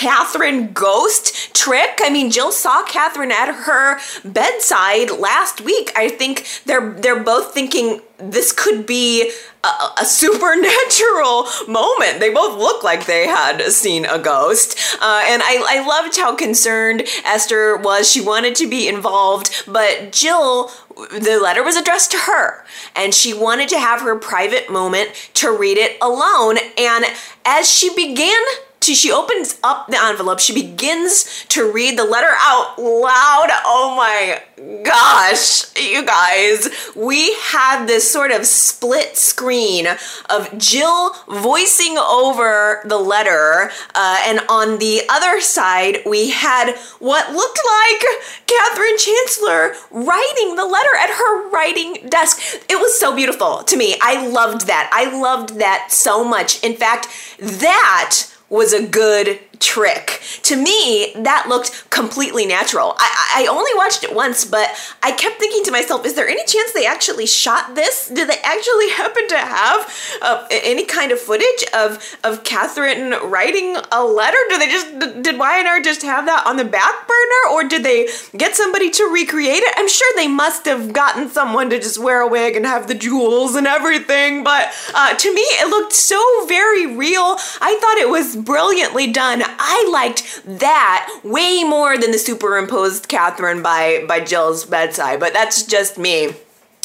Catherine 0.00 0.72
ghost 0.72 1.54
trick. 1.54 2.00
I 2.00 2.08
mean, 2.08 2.30
Jill 2.30 2.52
saw 2.52 2.82
Catherine 2.86 3.30
at 3.30 3.52
her 3.52 4.00
bedside 4.24 5.10
last 5.10 5.60
week. 5.60 5.92
I 5.94 6.08
think 6.08 6.62
they're 6.64 6.92
they're 6.94 7.22
both 7.22 7.52
thinking 7.52 8.00
this 8.16 8.50
could 8.50 8.86
be 8.86 9.30
a, 9.62 9.68
a, 10.00 10.06
supernatural 10.06 11.46
moment. 11.68 12.18
They 12.18 12.32
both 12.32 12.58
look 12.58 12.82
like 12.82 13.04
they 13.04 13.26
had 13.26 13.62
seen 13.72 14.06
a 14.06 14.18
ghost. 14.18 14.78
Uh, 15.02 15.22
and 15.26 15.42
I, 15.42 15.64
I 15.68 15.86
loved 15.86 16.16
how 16.16 16.34
concerned 16.34 17.02
Esther 17.26 17.76
was. 17.76 18.10
She 18.10 18.22
wanted 18.22 18.54
to 18.56 18.68
be 18.68 18.88
involved, 18.88 19.64
but 19.66 20.12
Jill 20.12 20.70
the 21.10 21.38
letter 21.42 21.62
was 21.62 21.76
addressed 21.76 22.10
to 22.10 22.18
her 22.18 22.64
and 22.94 23.14
she 23.14 23.32
wanted 23.32 23.68
to 23.70 23.78
have 23.78 24.02
her 24.02 24.18
private 24.18 24.70
moment 24.70 25.30
to 25.32 25.50
read 25.50 25.78
it 25.78 25.96
alone 26.02 26.58
and 26.76 27.06
as 27.46 27.70
she 27.70 27.94
began 27.94 28.42
she 28.82 29.12
opens 29.12 29.58
up 29.62 29.88
the 29.88 29.98
envelope. 30.02 30.40
She 30.40 30.54
begins 30.54 31.44
to 31.48 31.70
read 31.70 31.98
the 31.98 32.04
letter 32.04 32.34
out 32.40 32.78
loud. 32.78 33.48
Oh 33.64 33.94
my 33.96 34.42
gosh 34.82 35.76
you 35.76 36.04
guys. 36.04 36.68
We 36.94 37.34
had 37.34 37.86
this 37.86 38.10
sort 38.10 38.30
of 38.30 38.46
split 38.46 39.16
screen 39.16 39.86
of 40.28 40.58
jill 40.58 41.14
voicing 41.28 41.96
over 41.98 42.82
the 42.84 42.98
letter 42.98 43.70
uh, 43.94 44.18
and 44.26 44.40
on 44.48 44.78
the 44.78 45.02
other 45.08 45.40
side 45.40 45.98
we 46.06 46.30
had 46.30 46.76
what 46.98 47.32
looked 47.32 47.60
like 47.66 48.04
catherine 48.46 48.98
chancellor 48.98 49.74
writing 49.90 50.56
the 50.56 50.66
letter 50.66 50.96
at 50.98 51.10
her 51.10 51.50
writing 51.50 52.08
desk. 52.08 52.62
It 52.68 52.78
was 52.78 52.98
so 52.98 53.14
beautiful 53.14 53.62
to 53.64 53.76
me. 53.76 53.96
I 54.02 54.26
loved 54.26 54.66
that. 54.66 54.90
I 54.92 55.18
loved 55.18 55.58
that 55.58 55.88
so 55.90 56.24
much. 56.24 56.62
In 56.62 56.74
fact 56.74 57.08
that 57.38 58.26
was 58.50 58.72
a 58.72 58.86
good 58.86 59.38
trick. 59.60 60.20
To 60.42 60.56
me, 60.56 61.12
that 61.14 61.46
looked 61.48 61.88
completely 61.90 62.46
natural. 62.46 62.94
I, 62.98 63.44
I 63.44 63.46
only 63.46 63.70
watched 63.76 64.02
it 64.02 64.14
once, 64.14 64.44
but 64.44 64.70
I 65.02 65.12
kept 65.12 65.38
thinking 65.38 65.62
to 65.64 65.70
myself, 65.70 66.04
is 66.06 66.14
there 66.14 66.28
any 66.28 66.44
chance 66.46 66.72
they 66.72 66.86
actually 66.86 67.26
shot 67.26 67.74
this? 67.74 68.08
Did 68.08 68.28
they 68.28 68.38
actually 68.42 68.90
happen 69.00 69.28
to 69.28 69.36
have 69.36 70.18
uh, 70.22 70.46
any 70.50 70.84
kind 70.86 71.12
of 71.12 71.20
footage 71.20 71.64
of, 71.74 72.18
of 72.24 72.42
Catherine 72.42 73.10
writing 73.30 73.76
a 73.92 74.04
letter? 74.04 74.38
Do 74.48 74.58
they 74.58 74.68
just, 74.68 75.22
did 75.22 75.38
Y&R 75.38 75.80
just 75.82 76.02
have 76.02 76.26
that 76.26 76.46
on 76.46 76.56
the 76.56 76.64
back 76.64 77.06
burner? 77.06 77.54
Or 77.54 77.64
did 77.64 77.84
they 77.84 78.08
get 78.36 78.56
somebody 78.56 78.90
to 78.90 79.04
recreate 79.04 79.62
it? 79.62 79.74
I'm 79.76 79.88
sure 79.88 80.10
they 80.16 80.28
must 80.28 80.64
have 80.64 80.92
gotten 80.92 81.28
someone 81.28 81.70
to 81.70 81.78
just 81.78 81.98
wear 81.98 82.22
a 82.22 82.28
wig 82.28 82.56
and 82.56 82.64
have 82.64 82.88
the 82.88 82.94
jewels 82.94 83.54
and 83.54 83.66
everything, 83.66 84.42
but 84.42 84.72
uh, 84.94 85.14
to 85.14 85.34
me, 85.34 85.42
it 85.42 85.68
looked 85.68 85.92
so 85.92 86.20
very 86.46 86.86
real. 86.86 87.36
I 87.60 87.78
thought 87.80 87.98
it 87.98 88.08
was 88.08 88.36
brilliantly 88.36 89.12
done. 89.12 89.42
I 89.58 89.88
liked 89.92 90.42
that 90.44 91.20
way 91.24 91.64
more 91.64 91.98
than 91.98 92.10
the 92.12 92.18
superimposed 92.18 93.08
Catherine 93.08 93.62
by 93.62 94.04
by 94.06 94.20
Jill's 94.20 94.64
bedside, 94.64 95.20
but 95.20 95.32
that's 95.32 95.64
just 95.64 95.98
me 95.98 96.34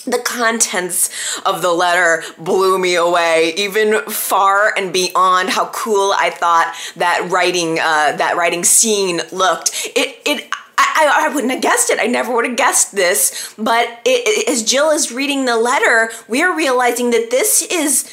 the 0.05 0.19
contents 0.19 1.09
of 1.45 1.61
the 1.61 1.71
letter 1.71 2.23
blew 2.37 2.77
me 2.77 2.95
away 2.95 3.53
even 3.57 4.01
far 4.03 4.71
and 4.77 4.93
beyond 4.93 5.49
how 5.49 5.67
cool 5.69 6.13
i 6.17 6.29
thought 6.29 6.75
that 6.95 7.27
writing 7.31 7.79
uh, 7.79 8.15
that 8.15 8.35
writing 8.37 8.63
scene 8.63 9.19
looked 9.31 9.91
it 9.95 10.19
it 10.25 10.47
I, 10.77 11.25
I, 11.25 11.33
wouldn't 11.33 11.51
have 11.51 11.61
guessed 11.61 11.89
it. 11.89 11.99
I 11.99 12.07
never 12.07 12.33
would 12.33 12.45
have 12.45 12.55
guessed 12.55 12.95
this. 12.95 13.53
But 13.57 13.87
it, 14.05 14.23
it, 14.25 14.49
as 14.49 14.63
Jill 14.63 14.91
is 14.91 15.11
reading 15.11 15.45
the 15.45 15.57
letter, 15.57 16.11
we 16.27 16.41
are 16.41 16.55
realizing 16.55 17.11
that 17.11 17.31
this 17.31 17.61
is, 17.69 18.03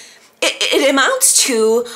it, 0.40 0.54
it 0.72 0.90
amounts 0.90 1.44
to 1.46 1.86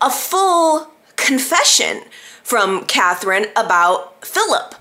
a 0.00 0.10
full 0.10 0.91
confession 1.22 2.02
from 2.42 2.84
Catherine 2.86 3.46
about 3.56 4.24
Philip. 4.26 4.74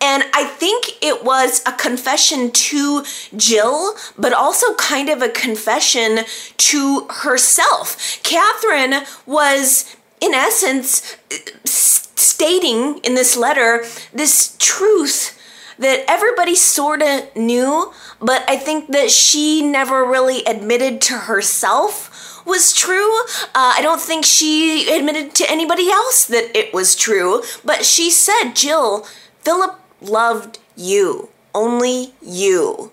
And 0.00 0.22
I 0.32 0.44
think 0.44 0.92
it 1.02 1.24
was 1.24 1.60
a 1.66 1.72
confession 1.72 2.52
to 2.52 3.04
Jill, 3.36 3.94
but 4.16 4.32
also 4.32 4.74
kind 4.76 5.08
of 5.08 5.22
a 5.22 5.28
confession 5.28 6.20
to 6.56 7.08
herself. 7.10 8.20
Catherine 8.22 9.04
was, 9.26 9.96
in 10.20 10.34
essence, 10.34 11.16
stating 11.64 12.98
in 12.98 13.16
this 13.16 13.36
letter 13.36 13.84
this 14.12 14.56
truth 14.58 15.34
that 15.78 16.04
everybody 16.08 16.54
sort 16.54 17.02
of 17.02 17.34
knew, 17.36 17.92
but 18.20 18.44
I 18.48 18.56
think 18.56 18.92
that 18.92 19.10
she 19.10 19.62
never 19.62 20.04
really 20.04 20.44
admitted 20.44 21.00
to 21.02 21.14
herself 21.14 22.07
was 22.48 22.74
true. 22.74 23.20
Uh, 23.54 23.76
I 23.76 23.80
don't 23.82 24.00
think 24.00 24.24
she 24.24 24.90
admitted 24.92 25.34
to 25.36 25.50
anybody 25.50 25.90
else 25.90 26.24
that 26.24 26.56
it 26.56 26.74
was 26.74 26.96
true, 26.96 27.42
but 27.64 27.84
she 27.84 28.10
said, 28.10 28.54
Jill, 28.54 29.06
Philip 29.40 29.78
loved 30.00 30.58
you, 30.74 31.28
only 31.54 32.14
you. 32.22 32.90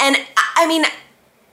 And 0.00 0.16
I 0.56 0.66
mean, 0.66 0.84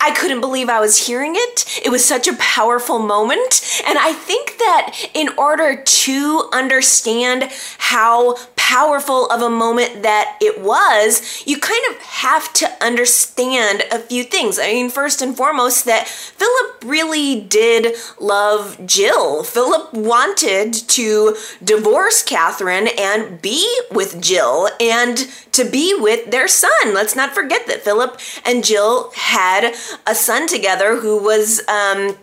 I 0.06 0.12
couldn't 0.12 0.40
believe 0.40 0.70
I 0.70 0.80
was 0.80 1.08
hearing 1.08 1.34
it. 1.36 1.82
It 1.84 1.90
was 1.90 2.06
such 2.06 2.28
a 2.28 2.36
powerful 2.36 3.00
moment. 3.00 3.82
And 3.88 3.98
I 3.98 4.14
think 4.14 4.60
that 4.60 5.10
in 5.16 5.30
order 5.30 5.82
to 5.84 6.50
understand 6.54 7.50
how 7.80 8.36
powerful 8.56 9.28
of 9.28 9.42
a 9.42 9.50
moment 9.50 10.04
that 10.04 10.38
it 10.42 10.62
was, 10.62 11.44
you 11.48 11.60
kind 11.60 11.82
of 11.90 12.02
have 12.02 12.54
to 12.54 12.68
understand 12.84 13.84
a 13.92 13.98
few 13.98 14.24
things. 14.24 14.60
I 14.60 14.74
mean, 14.74 14.90
first 14.92 15.24
and 15.24 15.36
foremost, 15.36 15.86
that 15.86 16.08
Philip 16.08 16.84
really 16.84 17.42
did 17.42 17.96
love 18.20 18.80
Jill. 18.86 19.44
Philip 19.44 19.94
wanted 19.94 20.74
to 20.74 21.36
divorce 21.64 22.22
Catherine 22.22 22.90
and 22.98 23.42
be 23.42 23.82
with 23.92 24.22
Jill 24.22 24.70
and 24.80 25.28
to 25.56 25.70
be 25.70 25.96
with 25.98 26.32
their 26.32 26.48
son. 26.48 26.72
Let's 26.94 27.16
not 27.16 27.34
forget 27.34 27.68
that 27.68 27.84
Philip 27.84 28.20
and 28.46 28.64
Jill 28.64 29.12
had 29.16 29.74
a 30.06 30.16
son 30.16 30.48
together 30.48 30.98
who 30.98 31.22
was 31.22 31.62
um, 31.68 32.18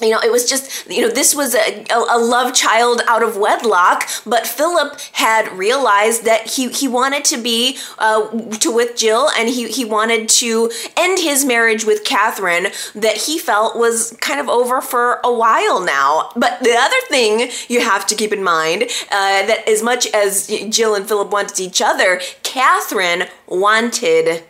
you 0.00 0.10
know, 0.10 0.20
it 0.20 0.30
was 0.30 0.48
just, 0.48 0.88
you 0.90 1.02
know, 1.02 1.08
this 1.08 1.34
was 1.34 1.54
a, 1.54 1.84
a, 1.90 2.18
love 2.18 2.54
child 2.54 3.00
out 3.06 3.22
of 3.22 3.36
wedlock, 3.36 4.08
but 4.24 4.46
Philip 4.46 4.98
had 5.12 5.50
realized 5.52 6.24
that 6.24 6.50
he, 6.50 6.68
he 6.70 6.88
wanted 6.88 7.24
to 7.26 7.36
be 7.36 7.78
uh, 7.98 8.28
to 8.58 8.70
with 8.72 8.96
Jill 8.96 9.30
and 9.36 9.48
he, 9.48 9.68
he 9.68 9.84
wanted 9.84 10.28
to 10.28 10.70
end 10.96 11.20
his 11.20 11.44
marriage 11.44 11.84
with 11.84 12.04
Catherine 12.04 12.68
that 12.94 13.16
he 13.16 13.38
felt 13.38 13.76
was 13.76 14.16
kind 14.20 14.40
of 14.40 14.48
over 14.48 14.80
for 14.80 15.20
a 15.22 15.32
while 15.32 15.80
now. 15.80 16.30
But 16.34 16.60
the 16.60 16.74
other 16.76 16.96
thing 17.08 17.50
you 17.68 17.80
have 17.80 18.06
to 18.08 18.14
keep 18.14 18.32
in 18.32 18.42
mind 18.42 18.84
uh, 19.10 19.46
that 19.46 19.68
as 19.68 19.82
much 19.82 20.06
as 20.08 20.48
Jill 20.68 20.94
and 20.94 21.06
Philip 21.06 21.30
wanted 21.30 21.60
each 21.60 21.80
other, 21.80 22.20
Catherine 22.42 23.24
wanted 23.46 24.44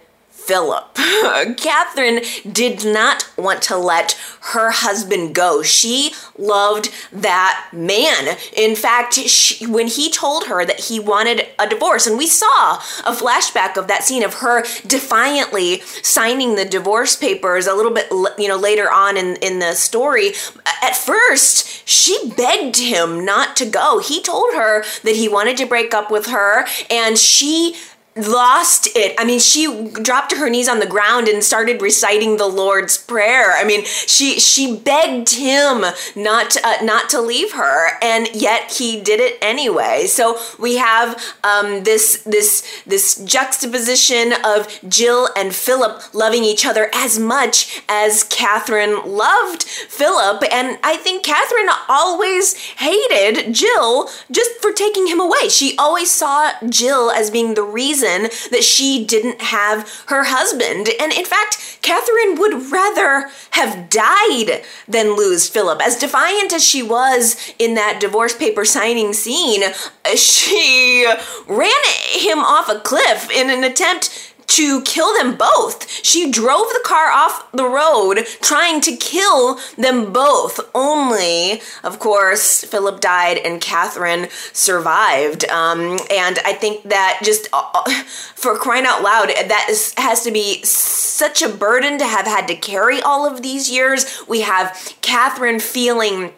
Philip. 0.46 0.94
Catherine 1.56 2.20
did 2.50 2.84
not 2.84 3.28
want 3.36 3.62
to 3.62 3.76
let 3.76 4.12
her 4.52 4.70
husband 4.70 5.34
go. 5.34 5.62
She 5.62 6.12
loved 6.38 6.90
that 7.12 7.68
man. 7.72 8.36
In 8.56 8.76
fact, 8.76 9.14
she, 9.14 9.66
when 9.66 9.88
he 9.88 10.08
told 10.08 10.44
her 10.46 10.64
that 10.64 10.80
he 10.80 11.00
wanted 11.00 11.48
a 11.58 11.68
divorce, 11.68 12.06
and 12.06 12.16
we 12.16 12.28
saw 12.28 12.76
a 13.04 13.12
flashback 13.12 13.76
of 13.76 13.88
that 13.88 14.04
scene 14.04 14.22
of 14.22 14.34
her 14.34 14.62
defiantly 14.86 15.80
signing 15.80 16.54
the 16.54 16.64
divorce 16.64 17.16
papers 17.16 17.66
a 17.66 17.74
little 17.74 17.92
bit, 17.92 18.06
you 18.38 18.46
know, 18.46 18.56
later 18.56 18.90
on 18.90 19.16
in, 19.16 19.36
in 19.36 19.58
the 19.58 19.74
story. 19.74 20.32
At 20.80 20.96
first, 20.96 21.88
she 21.88 22.30
begged 22.36 22.76
him 22.76 23.24
not 23.24 23.56
to 23.56 23.66
go. 23.66 23.98
He 23.98 24.22
told 24.22 24.54
her 24.54 24.84
that 25.02 25.16
he 25.16 25.28
wanted 25.28 25.56
to 25.56 25.66
break 25.66 25.92
up 25.92 26.10
with 26.10 26.26
her, 26.26 26.66
and 26.88 27.18
she 27.18 27.74
lost 28.16 28.88
it. 28.96 29.14
I 29.18 29.24
mean, 29.24 29.40
she 29.40 29.90
dropped 29.90 30.30
to 30.30 30.36
her 30.36 30.48
knees 30.48 30.68
on 30.68 30.78
the 30.78 30.86
ground 30.86 31.28
and 31.28 31.44
started 31.44 31.82
reciting 31.82 32.38
the 32.38 32.46
Lord's 32.46 32.96
prayer. 32.96 33.52
I 33.52 33.64
mean, 33.64 33.84
she 33.84 34.40
she 34.40 34.76
begged 34.76 35.34
him 35.34 35.84
not 36.14 36.56
uh, 36.64 36.82
not 36.82 37.10
to 37.10 37.20
leave 37.20 37.52
her, 37.52 37.98
and 38.02 38.28
yet 38.34 38.72
he 38.72 39.00
did 39.00 39.20
it 39.20 39.38
anyway. 39.42 40.06
So 40.06 40.38
we 40.58 40.76
have 40.76 41.22
um, 41.44 41.84
this 41.84 42.22
this 42.24 42.82
this 42.86 43.16
juxtaposition 43.24 44.32
of 44.44 44.80
Jill 44.88 45.28
and 45.36 45.54
Philip 45.54 46.14
loving 46.14 46.44
each 46.44 46.64
other 46.64 46.90
as 46.94 47.18
much 47.18 47.82
as 47.88 48.24
Catherine 48.24 49.06
loved 49.06 49.62
Philip, 49.64 50.42
and 50.50 50.78
I 50.82 50.96
think 50.96 51.22
Catherine 51.22 51.68
always 51.88 52.54
hated 52.56 53.52
Jill 53.52 54.08
just 54.30 54.52
for 54.62 54.72
taking 54.72 55.06
him 55.06 55.20
away. 55.20 55.48
She 55.50 55.76
always 55.76 56.10
saw 56.10 56.52
Jill 56.68 57.10
as 57.10 57.30
being 57.30 57.54
the 57.54 57.62
reason 57.62 58.05
reason 58.06 58.50
that 58.50 58.64
she 58.64 59.04
didn't 59.04 59.40
have 59.40 59.88
her 60.06 60.24
husband. 60.24 60.88
And 61.00 61.12
in 61.12 61.24
fact, 61.24 61.78
Catherine 61.82 62.38
would 62.38 62.70
rather 62.70 63.28
have 63.50 63.90
died 63.90 64.64
than 64.88 65.16
lose 65.16 65.48
Philip. 65.48 65.80
As 65.80 65.96
defiant 65.96 66.52
as 66.52 66.64
she 66.64 66.82
was 66.82 67.36
in 67.58 67.74
that 67.74 68.00
divorce 68.00 68.34
paper 68.34 68.64
signing 68.64 69.12
scene, 69.12 69.62
she 70.16 71.06
ran 71.46 71.70
him 72.12 72.38
off 72.38 72.68
a 72.68 72.80
cliff 72.80 73.30
in 73.30 73.50
an 73.50 73.64
attempt 73.64 74.34
to 74.46 74.80
kill 74.82 75.14
them 75.14 75.36
both. 75.36 75.90
She 76.04 76.30
drove 76.30 76.68
the 76.68 76.82
car 76.84 77.10
off 77.10 77.50
the 77.52 77.68
road 77.68 78.26
trying 78.40 78.80
to 78.82 78.96
kill 78.96 79.58
them 79.76 80.12
both. 80.12 80.60
Only, 80.74 81.60
of 81.82 81.98
course, 81.98 82.64
Philip 82.64 83.00
died 83.00 83.38
and 83.38 83.60
Catherine 83.60 84.28
survived. 84.52 85.44
Um, 85.46 85.98
and 86.10 86.38
I 86.44 86.52
think 86.52 86.84
that 86.84 87.20
just 87.22 87.48
uh, 87.52 87.70
uh, 87.74 87.90
for 88.34 88.56
crying 88.56 88.86
out 88.86 89.02
loud, 89.02 89.28
that 89.28 89.66
is, 89.68 89.94
has 89.96 90.22
to 90.24 90.30
be 90.30 90.62
such 90.64 91.42
a 91.42 91.48
burden 91.48 91.98
to 91.98 92.06
have 92.06 92.26
had 92.26 92.46
to 92.48 92.56
carry 92.56 93.00
all 93.00 93.26
of 93.26 93.42
these 93.42 93.70
years. 93.70 94.22
We 94.28 94.42
have 94.42 94.94
Catherine 95.00 95.60
feeling 95.60 96.32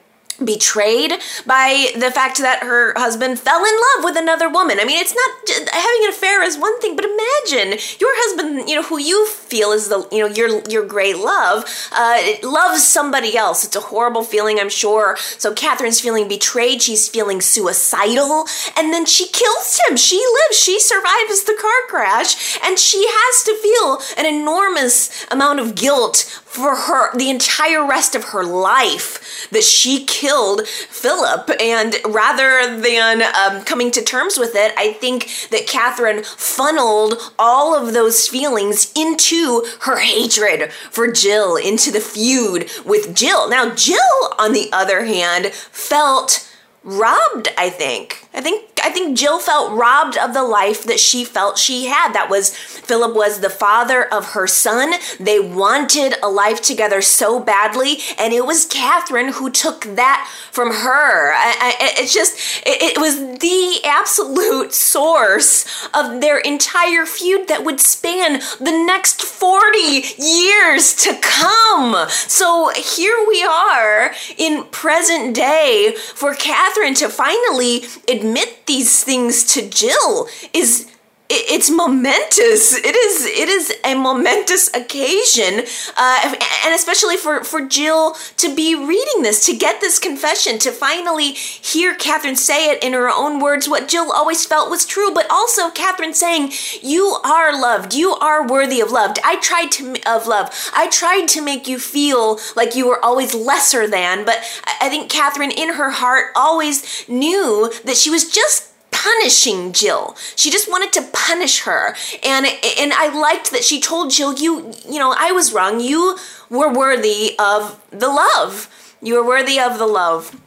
betrayed 0.44 1.12
by 1.46 1.90
the 1.94 2.10
fact 2.10 2.38
that 2.38 2.62
her 2.62 2.92
husband 2.96 3.38
fell 3.38 3.64
in 3.64 3.74
love 3.74 4.04
with 4.04 4.16
another 4.16 4.48
woman. 4.48 4.78
I 4.80 4.84
mean, 4.84 5.00
it's 5.00 5.14
not 5.14 5.72
having 5.72 6.04
an 6.04 6.10
affair 6.10 6.42
is 6.42 6.58
one 6.58 6.78
thing, 6.80 6.96
but 6.96 7.04
imagine 7.04 7.78
your 7.98 8.10
husband, 8.14 8.68
you 8.68 8.76
know, 8.76 8.82
who 8.82 8.98
you 8.98 9.26
feel 9.26 9.72
is 9.72 9.88
the, 9.88 10.06
you 10.12 10.20
know, 10.20 10.34
your 10.34 10.62
your 10.68 10.86
great 10.86 11.18
love, 11.18 11.64
uh, 11.92 12.22
loves 12.42 12.86
somebody 12.86 13.36
else. 13.36 13.64
It's 13.64 13.76
a 13.76 13.80
horrible 13.80 14.22
feeling, 14.22 14.58
I'm 14.60 14.68
sure. 14.68 15.16
So 15.38 15.54
Catherine's 15.54 16.00
feeling 16.00 16.28
betrayed. 16.28 16.82
She's 16.82 17.08
feeling 17.08 17.40
suicidal, 17.40 18.46
and 18.76 18.92
then 18.92 19.06
she 19.06 19.28
kills 19.28 19.80
him. 19.86 19.96
She 19.96 20.16
lives. 20.16 20.58
She 20.58 20.80
survives 20.80 21.44
the 21.44 21.56
car 21.60 21.70
crash, 21.88 22.58
and 22.64 22.78
she 22.78 23.04
has 23.08 23.42
to 23.44 23.56
feel 23.56 24.00
an 24.16 24.26
enormous 24.26 25.26
amount 25.30 25.60
of 25.60 25.74
guilt 25.74 26.40
for 26.58 26.74
her 26.74 27.16
the 27.16 27.30
entire 27.30 27.86
rest 27.86 28.14
of 28.14 28.24
her 28.24 28.44
life 28.44 29.48
that 29.50 29.62
she 29.62 30.04
killed 30.04 30.66
Philip. 30.66 31.50
And 31.60 31.96
rather 32.06 32.78
than 32.80 33.22
um, 33.22 33.64
coming 33.64 33.90
to 33.92 34.02
terms 34.02 34.38
with 34.38 34.54
it, 34.54 34.74
I 34.76 34.92
think 34.94 35.48
that 35.50 35.66
Catherine 35.66 36.22
funneled 36.24 37.32
all 37.38 37.74
of 37.74 37.94
those 37.94 38.28
feelings 38.28 38.92
into 38.96 39.64
her 39.82 40.00
hatred 40.00 40.72
for 40.90 41.10
Jill, 41.10 41.56
into 41.56 41.90
the 41.90 42.00
feud 42.00 42.70
with 42.84 43.14
Jill. 43.14 43.48
Now, 43.48 43.74
Jill, 43.74 43.98
on 44.38 44.52
the 44.52 44.68
other 44.72 45.04
hand, 45.04 45.46
felt 45.46 46.44
robbed, 46.82 47.48
I 47.56 47.70
think. 47.70 48.28
I 48.34 48.40
think 48.40 48.77
I 48.88 48.90
think 48.90 49.18
Jill 49.18 49.38
felt 49.38 49.72
robbed 49.72 50.16
of 50.16 50.32
the 50.32 50.42
life 50.42 50.84
that 50.84 50.98
she 50.98 51.22
felt 51.22 51.58
she 51.58 51.88
had. 51.88 52.14
That 52.14 52.30
was 52.30 52.56
Philip 52.56 53.14
was 53.14 53.40
the 53.40 53.50
father 53.50 54.02
of 54.02 54.32
her 54.32 54.46
son. 54.46 54.94
They 55.20 55.38
wanted 55.38 56.14
a 56.22 56.30
life 56.30 56.62
together 56.62 57.02
so 57.02 57.38
badly, 57.38 57.98
and 58.18 58.32
it 58.32 58.46
was 58.46 58.64
Catherine 58.64 59.34
who 59.34 59.50
took 59.50 59.82
that 59.96 60.26
from 60.50 60.68
her. 60.68 61.32
I, 61.34 61.54
I, 61.60 61.74
it's 61.98 62.14
just 62.14 62.66
it, 62.66 62.96
it 62.96 62.98
was 62.98 63.18
the 63.40 63.84
absolute 63.84 64.72
source 64.72 65.66
of 65.92 66.22
their 66.22 66.38
entire 66.38 67.04
feud 67.04 67.46
that 67.48 67.64
would 67.64 67.80
span 67.80 68.40
the 68.58 68.86
next 68.86 69.20
40 69.22 69.78
years 70.16 70.94
to 70.94 71.14
come. 71.20 72.08
So 72.08 72.70
here 72.74 73.16
we 73.28 73.44
are 73.44 74.14
in 74.38 74.64
present 74.70 75.36
day 75.36 75.94
for 76.14 76.32
Catherine 76.32 76.94
to 76.94 77.10
finally 77.10 77.84
admit 78.08 78.64
these 78.78 79.02
things 79.02 79.42
to 79.42 79.68
Jill 79.68 80.28
is 80.54 80.86
it's 81.30 81.70
momentous. 81.70 82.74
It 82.74 82.96
is 82.96 83.26
it 83.26 83.48
is 83.48 83.74
a 83.84 83.94
momentous 83.94 84.68
occasion, 84.74 85.64
uh, 85.96 86.34
and 86.64 86.74
especially 86.74 87.16
for 87.16 87.44
for 87.44 87.60
Jill 87.60 88.14
to 88.38 88.54
be 88.54 88.74
reading 88.74 89.22
this, 89.22 89.44
to 89.46 89.56
get 89.56 89.80
this 89.80 89.98
confession, 89.98 90.58
to 90.60 90.72
finally 90.72 91.32
hear 91.32 91.94
Catherine 91.94 92.36
say 92.36 92.70
it 92.70 92.82
in 92.82 92.94
her 92.94 93.10
own 93.10 93.40
words, 93.40 93.68
what 93.68 93.88
Jill 93.88 94.10
always 94.10 94.46
felt 94.46 94.70
was 94.70 94.86
true, 94.86 95.12
but 95.12 95.26
also 95.30 95.70
Catherine 95.70 96.14
saying, 96.14 96.52
"You 96.82 97.18
are 97.24 97.52
loved. 97.52 97.92
You 97.94 98.14
are 98.14 98.46
worthy 98.46 98.80
of 98.80 98.90
love. 98.90 99.16
I 99.22 99.36
tried 99.36 99.70
to 99.72 99.96
of 100.06 100.26
love. 100.26 100.48
I 100.72 100.88
tried 100.88 101.26
to 101.28 101.42
make 101.42 101.68
you 101.68 101.78
feel 101.78 102.40
like 102.56 102.74
you 102.74 102.86
were 102.86 103.04
always 103.04 103.34
lesser 103.34 103.86
than, 103.86 104.24
but 104.24 104.38
I 104.80 104.88
think 104.88 105.10
Catherine, 105.10 105.50
in 105.50 105.74
her 105.74 105.90
heart, 105.90 106.32
always 106.34 107.06
knew 107.06 107.70
that 107.84 107.96
she 107.96 108.08
was 108.08 108.30
just." 108.30 108.64
Punishing 109.02 109.72
Jill. 109.72 110.16
She 110.34 110.50
just 110.50 110.68
wanted 110.68 110.92
to 110.94 111.02
punish 111.12 111.60
her. 111.60 111.94
And 112.24 112.46
and 112.46 112.92
I 112.92 113.08
liked 113.08 113.52
that 113.52 113.62
she 113.62 113.80
told 113.80 114.10
Jill, 114.10 114.34
you 114.34 114.72
you 114.88 114.98
know, 114.98 115.14
I 115.16 115.30
was 115.32 115.52
wrong. 115.52 115.80
You 115.80 116.18
were 116.50 116.72
worthy 116.72 117.36
of 117.38 117.80
the 117.90 118.08
love. 118.08 118.68
You 119.00 119.14
were 119.14 119.26
worthy 119.26 119.60
of 119.60 119.78
the 119.78 119.86
love. 119.86 120.40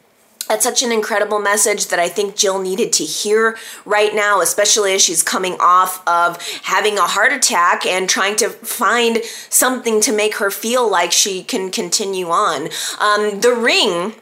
That's 0.48 0.64
such 0.64 0.82
an 0.82 0.92
incredible 0.92 1.38
message 1.38 1.86
that 1.86 1.98
I 1.98 2.10
think 2.10 2.36
Jill 2.36 2.60
needed 2.60 2.92
to 2.94 3.04
hear 3.04 3.56
right 3.86 4.14
now, 4.14 4.42
especially 4.42 4.92
as 4.92 5.00
she's 5.00 5.22
coming 5.22 5.56
off 5.58 6.06
of 6.06 6.36
having 6.64 6.98
a 6.98 7.06
heart 7.06 7.32
attack 7.32 7.86
and 7.86 8.06
trying 8.06 8.36
to 8.36 8.50
find 8.50 9.24
something 9.48 10.02
to 10.02 10.12
make 10.12 10.36
her 10.36 10.50
feel 10.50 10.90
like 10.90 11.10
she 11.10 11.42
can 11.42 11.70
continue 11.70 12.28
on. 12.28 12.68
Um, 13.00 13.40
the 13.40 13.54
ring 13.54 14.14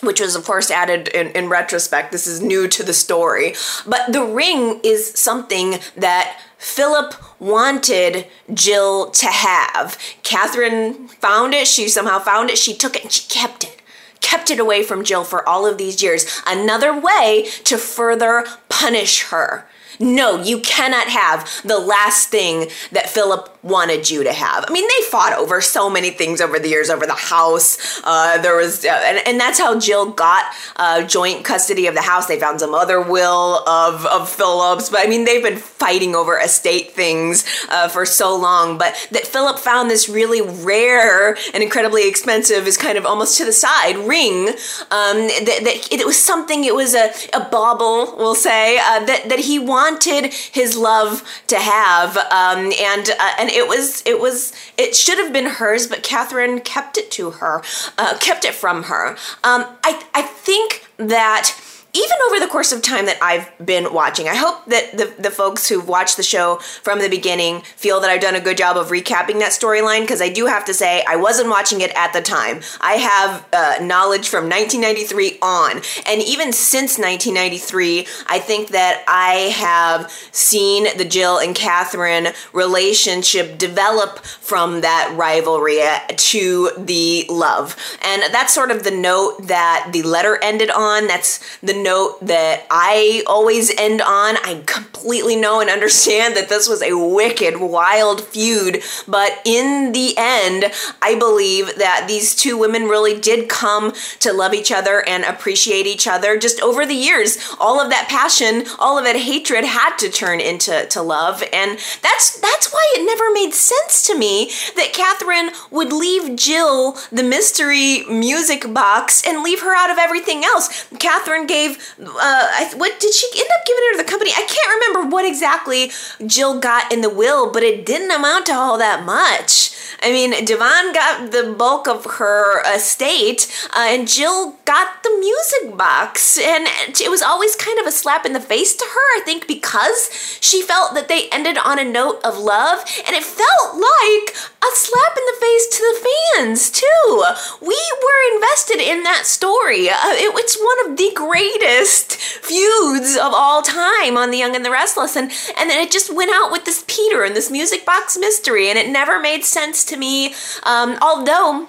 which 0.00 0.20
was 0.20 0.36
of 0.36 0.44
course 0.44 0.70
added 0.70 1.08
in, 1.08 1.28
in 1.28 1.48
retrospect. 1.48 2.12
This 2.12 2.26
is 2.26 2.40
new 2.40 2.68
to 2.68 2.82
the 2.82 2.92
story. 2.92 3.54
But 3.86 4.12
the 4.12 4.24
ring 4.24 4.80
is 4.82 5.18
something 5.18 5.76
that 5.96 6.40
Philip 6.58 7.14
wanted 7.40 8.26
Jill 8.52 9.10
to 9.10 9.26
have. 9.26 9.98
Catherine 10.22 11.08
found 11.08 11.54
it. 11.54 11.66
She 11.66 11.88
somehow 11.88 12.18
found 12.18 12.50
it. 12.50 12.58
She 12.58 12.74
took 12.74 12.96
it 12.96 13.02
and 13.02 13.12
she 13.12 13.28
kept 13.28 13.64
it. 13.64 13.82
Kept 14.20 14.50
it 14.50 14.58
away 14.58 14.82
from 14.82 15.04
Jill 15.04 15.24
for 15.24 15.46
all 15.48 15.66
of 15.66 15.78
these 15.78 16.02
years. 16.02 16.42
Another 16.46 16.98
way 16.98 17.48
to 17.64 17.76
further 17.76 18.46
punish 18.68 19.24
her. 19.24 19.66
No, 19.98 20.42
you 20.42 20.60
cannot 20.60 21.08
have 21.08 21.62
the 21.64 21.78
last 21.78 22.28
thing 22.28 22.68
that 22.92 23.08
Philip 23.08 23.55
wanted 23.66 24.08
you 24.08 24.24
to 24.24 24.32
have. 24.32 24.64
I 24.68 24.72
mean, 24.72 24.86
they 24.86 25.04
fought 25.06 25.32
over 25.32 25.60
so 25.60 25.90
many 25.90 26.10
things 26.10 26.40
over 26.40 26.58
the 26.58 26.68
years, 26.68 26.88
over 26.88 27.06
the 27.06 27.14
house. 27.14 28.00
Uh, 28.04 28.38
there 28.38 28.56
was, 28.56 28.84
uh, 28.84 29.02
and, 29.04 29.18
and 29.26 29.40
that's 29.40 29.58
how 29.58 29.78
Jill 29.78 30.10
got 30.10 30.44
uh, 30.76 31.02
joint 31.02 31.44
custody 31.44 31.86
of 31.86 31.94
the 31.94 32.02
house. 32.02 32.26
They 32.26 32.38
found 32.38 32.60
some 32.60 32.74
other 32.74 33.00
will 33.00 33.66
of, 33.68 34.06
of 34.06 34.28
Philip's, 34.28 34.88
but 34.88 35.00
I 35.00 35.06
mean, 35.06 35.24
they've 35.24 35.42
been 35.42 35.58
fighting 35.58 36.14
over 36.14 36.38
estate 36.38 36.92
things 36.92 37.44
uh, 37.68 37.88
for 37.88 38.06
so 38.06 38.36
long. 38.36 38.78
But 38.78 39.08
that 39.10 39.26
Philip 39.26 39.58
found 39.58 39.90
this 39.90 40.08
really 40.08 40.42
rare 40.64 41.36
and 41.52 41.62
incredibly 41.62 42.08
expensive, 42.08 42.66
is 42.66 42.76
kind 42.76 42.96
of 42.96 43.04
almost 43.04 43.36
to 43.38 43.44
the 43.44 43.52
side 43.52 43.96
ring. 43.98 44.48
Um, 44.90 45.26
that, 45.46 45.60
that 45.64 45.88
it 45.92 46.06
was 46.06 46.22
something, 46.22 46.64
it 46.64 46.74
was 46.74 46.94
a, 46.94 47.10
a 47.32 47.40
bauble, 47.50 48.16
we'll 48.16 48.34
say, 48.34 48.78
uh, 48.78 49.04
that, 49.04 49.28
that 49.28 49.40
he 49.40 49.58
wanted 49.58 50.32
his 50.32 50.76
love 50.76 51.22
to 51.48 51.58
have. 51.58 52.16
Um, 52.16 52.72
and, 52.78 53.10
uh, 53.10 53.32
and 53.38 53.50
it 53.56 53.66
was 53.66 54.02
it 54.04 54.20
was 54.20 54.52
it 54.76 54.94
should 54.94 55.18
have 55.18 55.32
been 55.32 55.46
hers, 55.46 55.86
but 55.86 56.02
Catherine 56.02 56.60
kept 56.60 56.98
it 56.98 57.10
to 57.12 57.30
her, 57.32 57.62
uh, 57.96 58.16
kept 58.18 58.44
it 58.44 58.54
from 58.54 58.84
her. 58.84 59.12
Um, 59.42 59.64
I 59.82 60.04
I 60.14 60.22
think 60.22 60.86
that 60.98 61.58
even 61.96 62.16
over 62.26 62.38
the 62.38 62.46
course 62.46 62.72
of 62.72 62.82
time 62.82 63.06
that 63.06 63.18
I've 63.22 63.50
been 63.64 63.92
watching, 63.92 64.28
I 64.28 64.34
hope 64.34 64.66
that 64.66 64.96
the, 64.96 65.14
the 65.18 65.30
folks 65.30 65.68
who've 65.68 65.88
watched 65.88 66.16
the 66.16 66.22
show 66.22 66.56
from 66.82 66.98
the 67.00 67.08
beginning 67.08 67.62
feel 67.62 68.00
that 68.00 68.10
I've 68.10 68.20
done 68.20 68.34
a 68.34 68.40
good 68.40 68.58
job 68.58 68.76
of 68.76 68.88
recapping 68.88 69.38
that 69.38 69.52
storyline 69.52 70.02
because 70.02 70.20
I 70.20 70.28
do 70.28 70.46
have 70.46 70.64
to 70.66 70.74
say 70.74 71.02
I 71.08 71.16
wasn't 71.16 71.48
watching 71.48 71.80
it 71.80 71.92
at 71.96 72.12
the 72.12 72.20
time. 72.20 72.60
I 72.80 72.94
have 72.94 73.46
uh, 73.52 73.84
knowledge 73.84 74.28
from 74.28 74.44
1993 74.44 75.38
on, 75.40 75.82
and 76.06 76.22
even 76.22 76.52
since 76.52 76.98
1993, 76.98 78.06
I 78.26 78.38
think 78.40 78.68
that 78.68 79.02
I 79.08 79.54
have 79.56 80.10
seen 80.32 80.86
the 80.98 81.04
Jill 81.04 81.38
and 81.38 81.54
Catherine 81.54 82.28
relationship 82.52 83.58
develop 83.58 84.18
from 84.18 84.82
that 84.82 85.14
rivalry 85.16 85.80
to 86.14 86.70
the 86.76 87.24
love. 87.30 87.76
And 88.02 88.22
that's 88.34 88.54
sort 88.54 88.70
of 88.70 88.84
the 88.84 88.90
note 88.90 89.46
that 89.46 89.90
the 89.92 90.02
letter 90.02 90.38
ended 90.42 90.70
on. 90.70 91.06
That's 91.06 91.58
the 91.60 91.85
note 91.86 92.18
that 92.26 92.66
I 92.70 93.22
always 93.26 93.70
end 93.78 94.02
on. 94.02 94.36
I 94.38 94.62
completely 94.66 95.36
know 95.36 95.60
and 95.60 95.70
understand 95.70 96.36
that 96.36 96.48
this 96.48 96.68
was 96.68 96.82
a 96.82 96.98
wicked, 96.98 97.60
wild 97.60 98.20
feud, 98.24 98.82
but 99.06 99.40
in 99.44 99.92
the 99.92 100.14
end, 100.16 100.72
I 101.00 101.14
believe 101.14 101.76
that 101.76 102.06
these 102.08 102.34
two 102.34 102.58
women 102.58 102.84
really 102.84 103.18
did 103.18 103.48
come 103.48 103.92
to 104.20 104.32
love 104.32 104.52
each 104.52 104.72
other 104.72 105.06
and 105.08 105.24
appreciate 105.24 105.86
each 105.86 106.08
other 106.08 106.36
just 106.36 106.60
over 106.60 106.84
the 106.84 106.94
years. 106.94 107.38
All 107.60 107.80
of 107.80 107.90
that 107.90 108.08
passion, 108.08 108.64
all 108.78 108.98
of 108.98 109.04
that 109.04 109.16
hatred 109.16 109.64
had 109.64 109.96
to 109.98 110.10
turn 110.10 110.40
into 110.40 110.86
to 110.86 111.02
love, 111.02 111.42
and 111.52 111.78
that's 112.02 112.40
that's 112.40 112.72
why 112.72 112.84
it 112.96 113.06
never 113.06 113.30
made 113.32 113.54
sense 113.54 114.06
to 114.08 114.18
me 114.18 114.50
that 114.74 114.92
Catherine 114.92 115.50
would 115.70 115.92
leave 115.92 116.36
Jill 116.36 116.96
the 117.12 117.22
mystery 117.22 118.04
music 118.08 118.72
box 118.74 119.22
and 119.26 119.42
leave 119.42 119.60
her 119.60 119.74
out 119.76 119.90
of 119.90 119.98
everything 119.98 120.44
else. 120.44 120.86
Catherine 120.98 121.46
gave, 121.46 121.75
uh, 122.00 122.68
what 122.76 122.98
did 123.00 123.14
she 123.14 123.28
end 123.38 123.48
up 123.52 123.66
giving 123.66 123.82
her 123.84 123.92
to 123.96 124.02
the 124.04 124.10
company? 124.10 124.30
I 124.32 124.46
can't 124.46 124.80
remember 124.80 125.14
what 125.14 125.26
exactly 125.26 125.90
Jill 126.26 126.60
got 126.60 126.92
in 126.92 127.00
the 127.00 127.10
will, 127.10 127.52
but 127.52 127.62
it 127.62 127.84
didn't 127.84 128.10
amount 128.10 128.46
to 128.46 128.52
all 128.52 128.78
that 128.78 129.04
much. 129.04 129.75
I 130.02 130.12
mean, 130.12 130.44
Devon 130.44 130.92
got 130.92 131.30
the 131.30 131.54
bulk 131.56 131.88
of 131.88 132.04
her 132.18 132.62
estate, 132.62 133.46
uh, 133.76 133.86
and 133.88 134.08
Jill 134.08 134.56
got 134.64 135.02
the 135.02 135.16
music 135.18 135.76
box. 135.76 136.38
And 136.38 136.66
it 137.00 137.10
was 137.10 137.22
always 137.22 137.56
kind 137.56 137.78
of 137.78 137.86
a 137.86 137.92
slap 137.92 138.26
in 138.26 138.32
the 138.32 138.40
face 138.40 138.74
to 138.76 138.84
her, 138.84 139.16
I 139.16 139.22
think, 139.24 139.46
because 139.46 140.38
she 140.40 140.62
felt 140.62 140.94
that 140.94 141.08
they 141.08 141.28
ended 141.30 141.58
on 141.58 141.78
a 141.78 141.84
note 141.84 142.20
of 142.24 142.38
love, 142.38 142.84
and 143.06 143.16
it 143.16 143.24
felt 143.24 143.74
like 143.74 144.36
a 144.62 144.74
slap 144.74 145.16
in 145.16 145.24
the 145.26 145.40
face 145.40 145.66
to 145.68 145.82
the 145.82 146.08
fans, 146.36 146.70
too. 146.70 147.24
We 147.60 147.78
were 148.02 148.34
invested 148.34 148.80
in 148.80 149.02
that 149.04 149.26
story. 149.26 149.88
Uh, 149.88 150.14
it, 150.14 150.34
it's 150.36 150.56
one 150.58 150.90
of 150.90 150.96
the 150.96 151.12
greatest 151.14 152.16
feuds 152.16 153.16
of 153.16 153.32
all 153.34 153.62
time 153.62 154.16
on 154.16 154.30
The 154.30 154.38
Young 154.38 154.56
and 154.56 154.64
the 154.64 154.70
Restless, 154.70 155.16
and, 155.16 155.30
and 155.56 155.70
then 155.70 155.80
it 155.80 155.90
just 155.90 156.14
went 156.14 156.30
out 156.32 156.50
with 156.50 156.64
this 156.64 156.84
Peter 156.86 157.22
and 157.22 157.34
this 157.36 157.50
music 157.50 157.84
box 157.84 158.16
mystery, 158.18 158.68
and 158.68 158.78
it 158.78 158.88
never 158.88 159.20
made 159.20 159.44
sense 159.44 159.75
to 159.84 159.96
me. 159.96 160.34
Um, 160.64 160.98
although 161.00 161.68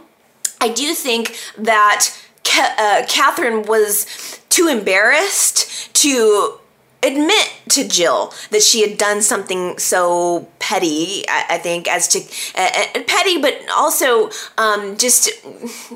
I 0.59 0.69
do 0.69 0.93
think 0.93 1.37
that 1.57 2.09
uh, 2.57 3.03
Catherine 3.07 3.63
was 3.63 4.05
too 4.49 4.67
embarrassed 4.67 5.93
to 5.95 6.59
admit 7.03 7.53
to 7.69 7.87
Jill 7.87 8.33
that 8.49 8.63
she 8.63 8.87
had 8.87 8.97
done 8.97 9.21
something 9.21 9.77
so 9.77 10.47
petty, 10.59 11.23
I, 11.29 11.57
think, 11.57 11.87
as 11.87 12.07
to 12.09 12.19
uh, 12.55 13.01
petty, 13.07 13.39
but 13.41 13.57
also 13.73 14.29
um, 14.57 14.97
just 14.97 15.29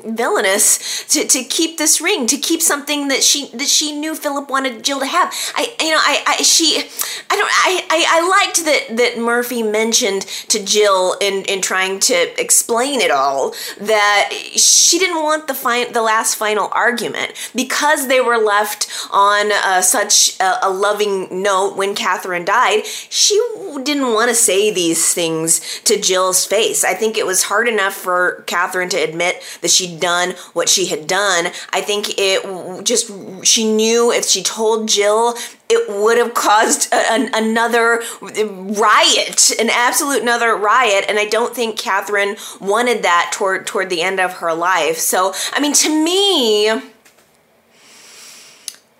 villainous 0.04 1.04
to, 1.08 1.26
to 1.26 1.44
keep 1.44 1.78
this 1.78 2.00
ring, 2.00 2.26
to 2.26 2.36
keep 2.36 2.62
something 2.62 3.08
that 3.08 3.22
she 3.22 3.48
that 3.48 3.68
she 3.68 3.92
knew 3.92 4.14
Philip 4.14 4.48
wanted 4.48 4.82
Jill 4.82 5.00
to 5.00 5.06
have. 5.06 5.32
I, 5.54 5.74
you 5.80 5.90
know, 5.90 5.98
I, 6.00 6.22
I 6.26 6.42
she, 6.42 6.82
I 7.30 7.36
don't, 7.36 7.50
I, 7.50 7.86
I, 7.90 8.06
I 8.08 8.28
liked 8.28 8.64
that 8.64 8.96
that 8.96 9.18
Murphy 9.18 9.62
mentioned 9.62 10.22
to 10.48 10.64
Jill 10.64 11.16
in 11.20 11.44
in 11.44 11.60
trying 11.60 12.00
to 12.00 12.40
explain 12.40 13.00
it 13.00 13.10
all 13.10 13.54
that 13.80 14.30
she 14.32 14.98
didn't 14.98 15.22
want 15.22 15.48
the 15.48 15.54
fine, 15.54 15.92
the 15.92 16.02
last 16.02 16.36
final 16.36 16.68
argument 16.72 17.32
because 17.54 18.08
they 18.08 18.20
were 18.20 18.38
left 18.38 18.88
on 19.10 19.52
uh, 19.52 19.82
such 19.82 20.40
a, 20.40 20.66
a 20.66 20.70
loving 20.92 21.42
note 21.42 21.74
when 21.74 21.94
Catherine 21.94 22.44
died. 22.44 22.84
She 22.86 23.40
didn't 23.82 24.12
want 24.12 24.28
to 24.28 24.34
say 24.34 24.70
these 24.70 25.14
things 25.14 25.80
to 25.84 25.98
Jill's 25.98 26.44
face. 26.44 26.84
I 26.84 26.92
think 26.92 27.16
it 27.16 27.26
was 27.26 27.44
hard 27.44 27.66
enough 27.66 27.94
for 27.94 28.44
Catherine 28.46 28.90
to 28.90 28.98
admit 28.98 29.42
that 29.62 29.70
she'd 29.70 30.00
done 30.00 30.34
what 30.52 30.68
she 30.68 30.86
had 30.86 31.06
done. 31.06 31.46
I 31.72 31.80
think 31.80 32.18
it 32.18 32.84
just, 32.84 33.10
she 33.46 33.72
knew 33.72 34.12
if 34.12 34.26
she 34.26 34.42
told 34.42 34.88
Jill, 34.88 35.34
it 35.70 35.88
would 35.88 36.18
have 36.18 36.34
caused 36.34 36.92
an, 36.92 37.30
another 37.32 38.02
riot, 38.20 39.50
an 39.58 39.70
absolute 39.70 40.20
another 40.20 40.54
riot. 40.54 41.06
And 41.08 41.18
I 41.18 41.24
don't 41.24 41.54
think 41.54 41.78
Catherine 41.78 42.36
wanted 42.60 43.02
that 43.02 43.30
toward 43.32 43.66
toward 43.66 43.88
the 43.88 44.02
end 44.02 44.20
of 44.20 44.34
her 44.34 44.52
life. 44.52 44.98
So, 44.98 45.32
I 45.54 45.60
mean, 45.60 45.72
to 45.72 45.88
me, 45.88 46.68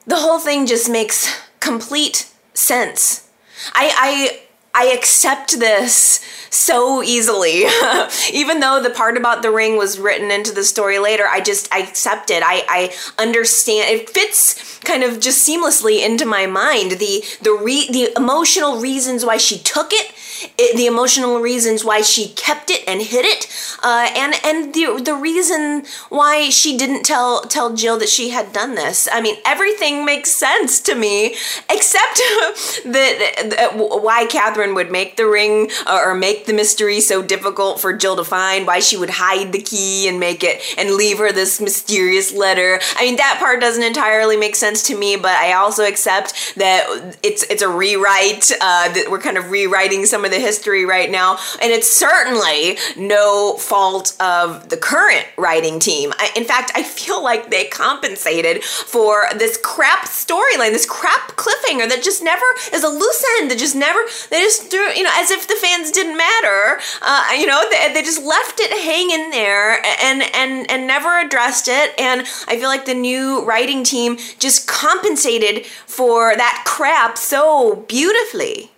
the 0.07 0.17
whole 0.17 0.39
thing 0.39 0.67
just 0.67 0.91
makes 0.91 1.52
complete 1.63 2.31
sense. 2.53 3.31
I, 3.73 3.93
I 3.97 4.39
I 4.75 4.87
accept 4.87 5.59
this 5.59 6.21
so 6.51 7.03
easily. 7.03 7.65
Even 8.33 8.61
though 8.61 8.83
the 8.83 8.91
part 8.91 9.17
about 9.17 9.43
the 9.43 9.51
ring 9.51 9.77
was 9.77 9.99
written 9.99 10.31
into 10.31 10.53
the 10.53 10.65
story 10.65 10.99
later, 10.99 11.27
I 11.29 11.41
just 11.41 11.73
I 11.73 11.81
accept 11.81 12.31
it. 12.31 12.43
I, 12.43 12.65
I 12.69 13.23
understand. 13.23 13.91
It 13.91 14.11
fits 14.11 14.72
kind 14.85 15.03
of 15.03 15.21
just 15.21 15.47
seamlessly 15.47 16.05
into 16.05 16.25
my 16.27 16.47
mind. 16.47 16.93
The 16.93 17.25
the 17.41 17.53
re, 17.53 17.89
the 17.91 18.13
emotional 18.17 18.81
reasons 18.81 19.25
why 19.25 19.37
she 19.37 19.59
took 19.59 19.93
it, 19.93 20.13
it, 20.59 20.77
the 20.77 20.87
emotional 20.87 21.41
reasons 21.41 21.85
why 21.85 22.03
she 22.03 22.29
kept 22.29 22.71
it 22.71 22.83
and 22.87 23.03
hid 23.03 23.25
it, 23.25 23.47
uh, 23.83 24.09
and 24.15 24.35
and 24.45 24.75
the 24.75 25.03
the 25.03 25.15
reason 25.15 25.85
why 26.09 26.51
she 26.51 26.77
didn't 26.77 27.05
tell 27.05 27.43
tell 27.43 27.75
Jill 27.75 27.99
that 27.99 28.09
she 28.09 28.31
had 28.31 28.53
done 28.53 28.75
this. 28.75 29.09
I 29.13 29.21
mean, 29.21 29.37
everything 29.45 30.05
makes 30.05 30.31
sense 30.31 30.81
to 30.81 30.95
me, 30.95 31.37
except 31.71 32.17
that, 32.85 33.55
that 33.57 33.71
why 33.77 34.27
Catherine 34.27 34.75
would 34.75 34.91
make 34.91 35.17
the 35.17 35.27
ring 35.27 35.71
or 35.91 36.15
make 36.15 36.47
the 36.47 36.53
mystery 36.53 37.01
so 37.01 37.23
difficult 37.23 37.81
for 37.81 37.93
Jill 37.93 38.17
to 38.17 38.25
find, 38.25 38.67
why 38.67 38.81
she 38.81 38.97
would 38.97 39.11
hide 39.11 39.53
the 39.53 39.61
key 39.61 40.09
and 40.09 40.19
make 40.19 40.43
it 40.43 40.63
and 40.79 40.93
leave 40.93 41.19
her 41.19 41.33
this 41.33 41.61
mysterious 41.61 42.33
letter. 42.33 42.81
I 42.97 43.05
mean, 43.05 43.17
that 43.17 43.37
part 43.39 43.61
doesn't 43.61 43.83
entirely 43.83 44.37
make 44.37 44.57
sense 44.57 44.72
to 44.75 44.97
me, 44.97 45.17
but 45.17 45.33
I 45.33 45.53
also 45.53 45.85
accept 45.85 46.55
that 46.57 47.17
it's 47.23 47.43
it's 47.45 47.63
a 47.63 47.69
rewrite. 47.69 48.51
Uh, 48.61 48.93
that 48.93 49.11
we're 49.11 49.19
kind 49.19 49.39
of 49.39 49.51
rewriting 49.51 50.07
some 50.07 50.25
of 50.25 50.31
the 50.31 50.39
history 50.39 50.85
right 50.85 51.11
now, 51.11 51.39
and 51.61 51.73
it's 51.73 51.91
certainly 51.91 52.79
no 52.97 53.57
fault 53.59 54.15
of 54.21 54.69
the 54.69 54.77
current 54.77 55.27
writing 55.37 55.79
team. 55.79 56.13
I, 56.17 56.31
in 56.37 56.45
fact, 56.45 56.73
I 56.75 56.83
feel 56.83 57.23
like 57.23 57.51
they 57.51 57.67
compensated 57.67 58.63
for 58.65 59.25
this 59.37 59.59
crap 59.63 60.07
storyline, 60.07 60.71
this 60.71 60.87
crap 60.87 61.37
cliffhanger 61.37 61.89
that 61.89 62.03
just 62.03 62.23
never 62.23 62.45
is 62.73 62.85
a 62.85 62.89
loose 62.89 63.25
end 63.39 63.51
that 63.51 63.59
just 63.59 63.77
never 63.77 63.99
they 64.31 64.41
just 64.41 64.71
threw 64.71 64.89
you 64.93 65.03
know 65.03 65.13
as 65.15 65.31
if 65.31 65.49
the 65.49 65.55
fans 65.55 65.91
didn't 65.91 66.17
matter. 66.17 66.81
Uh, 67.01 67.31
you 67.39 67.47
know 67.47 67.63
they, 67.71 67.93
they 67.95 68.03
just 68.03 68.23
left 68.23 68.61
it 68.61 68.71
hanging 68.71 69.31
there 69.31 69.85
and 70.03 70.23
and 70.35 70.71
and 70.71 70.87
never 70.87 71.19
addressed 71.19 71.69
it. 71.69 71.99
And 71.99 72.23
I 72.49 72.59
feel 72.59 72.69
like 72.69 72.85
the 72.85 72.95
new 72.95 73.45
writing 73.45 73.85
team 73.85 74.19
just 74.39 74.62
compensated 74.63 75.67
for 75.67 76.37
that 76.37 76.65
crap 76.67 77.19
so 77.19 77.85
beautifully. 77.89 78.73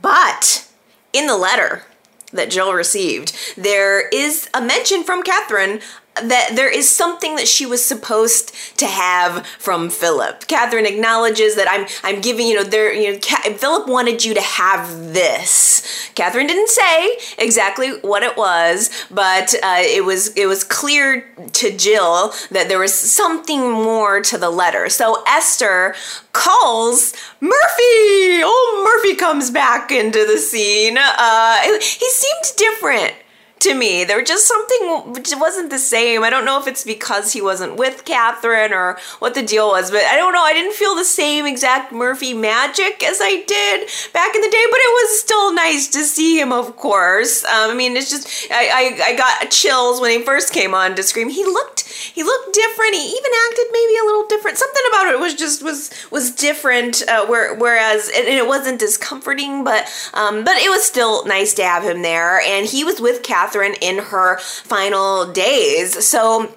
But 0.00 0.68
in 1.12 1.26
the 1.26 1.36
letter 1.36 1.84
that 2.32 2.50
Jill 2.50 2.72
received, 2.72 3.34
there 3.56 4.08
is 4.08 4.48
a 4.54 4.60
mention 4.60 5.02
from 5.02 5.22
Catherine 5.22 5.80
that 6.24 6.52
there 6.54 6.70
is 6.70 6.88
something 6.88 7.36
that 7.36 7.48
she 7.48 7.66
was 7.66 7.84
supposed 7.84 8.54
to 8.78 8.86
have 8.86 9.46
from 9.58 9.90
Philip. 9.90 10.46
Catherine 10.46 10.86
acknowledges 10.86 11.56
that 11.56 11.68
I'm 11.70 11.86
I'm 12.02 12.20
giving 12.20 12.46
you 12.46 12.56
know 12.56 12.64
there 12.64 12.92
you 12.92 13.12
know 13.12 13.18
Philip 13.56 13.88
wanted 13.88 14.24
you 14.24 14.34
to 14.34 14.40
have 14.40 15.12
this. 15.12 16.10
Catherine 16.14 16.46
didn't 16.46 16.68
say 16.68 17.18
exactly 17.38 17.90
what 18.00 18.22
it 18.22 18.36
was, 18.36 18.90
but 19.10 19.54
uh, 19.62 19.76
it 19.78 20.04
was 20.04 20.28
it 20.36 20.46
was 20.46 20.64
clear 20.64 21.20
to 21.52 21.76
Jill 21.76 22.32
that 22.50 22.68
there 22.68 22.78
was 22.78 22.94
something 22.94 23.70
more 23.70 24.20
to 24.22 24.38
the 24.38 24.50
letter. 24.50 24.88
So 24.88 25.22
Esther 25.26 25.94
calls 26.32 27.14
Murphy. 27.40 28.42
Oh, 28.42 28.82
Murphy 28.84 29.16
comes 29.16 29.50
back 29.50 29.90
into 29.90 30.24
the 30.26 30.38
scene. 30.38 30.96
Uh, 30.98 31.58
he 31.80 32.10
seemed 32.10 32.56
different 32.56 33.14
to 33.60 33.74
me. 33.74 34.04
There 34.04 34.18
was 34.18 34.28
just 34.28 34.46
something 34.46 35.12
which 35.12 35.32
wasn't 35.36 35.70
the 35.70 35.78
same. 35.78 36.22
I 36.24 36.30
don't 36.30 36.44
know 36.44 36.60
if 36.60 36.66
it's 36.66 36.84
because 36.84 37.32
he 37.32 37.40
wasn't 37.40 37.76
with 37.76 38.04
Catherine 38.04 38.72
or 38.72 38.98
what 39.18 39.34
the 39.34 39.42
deal 39.42 39.68
was, 39.68 39.90
but 39.90 40.02
I 40.02 40.16
don't 40.16 40.32
know. 40.32 40.42
I 40.42 40.52
didn't 40.52 40.74
feel 40.74 40.94
the 40.94 41.04
same 41.04 41.46
exact 41.46 41.92
Murphy 41.92 42.34
magic 42.34 43.02
as 43.02 43.18
I 43.20 43.42
did 43.46 43.88
back 44.12 44.34
in 44.34 44.40
the 44.40 44.50
day, 44.50 44.64
but 44.70 44.78
it 44.78 44.92
was 44.92 45.20
still 45.20 45.54
nice 45.54 45.88
to 45.88 46.02
see 46.04 46.40
him, 46.40 46.52
of 46.52 46.76
course. 46.76 47.44
Um, 47.44 47.70
I 47.70 47.74
mean, 47.74 47.96
it's 47.96 48.10
just 48.10 48.50
I, 48.50 48.68
I, 48.68 49.10
I 49.10 49.16
got 49.16 49.50
chills 49.50 50.00
when 50.00 50.10
he 50.10 50.24
first 50.24 50.52
came 50.52 50.74
on 50.74 50.94
to 50.94 51.02
Scream. 51.02 51.28
He 51.28 51.44
looked 51.44 51.88
he 51.88 52.22
looked 52.22 52.54
different. 52.54 52.94
He 52.94 53.02
even 53.02 53.32
acted 53.48 53.66
maybe 53.72 53.94
a 54.00 54.04
little 54.04 54.26
different. 54.26 54.58
Something 54.58 54.82
about 54.90 55.12
it 55.12 55.18
was 55.18 55.34
just 55.34 55.62
was 55.62 55.90
was 56.10 56.30
different. 56.30 57.02
Uh, 57.08 57.26
where, 57.26 57.54
whereas 57.54 58.10
and 58.14 58.28
it 58.28 58.46
wasn't 58.46 58.78
discomforting, 58.78 59.64
but 59.64 59.90
um, 60.14 60.44
but 60.44 60.56
it 60.58 60.70
was 60.70 60.84
still 60.84 61.24
nice 61.26 61.54
to 61.54 61.64
have 61.64 61.82
him 61.82 62.02
there. 62.02 62.40
And 62.40 62.66
he 62.66 62.84
was 62.84 63.00
with 63.00 63.22
Catherine 63.22 63.47
in 63.54 63.98
her 63.98 64.38
final 64.38 65.32
days. 65.32 66.06
So 66.06 66.54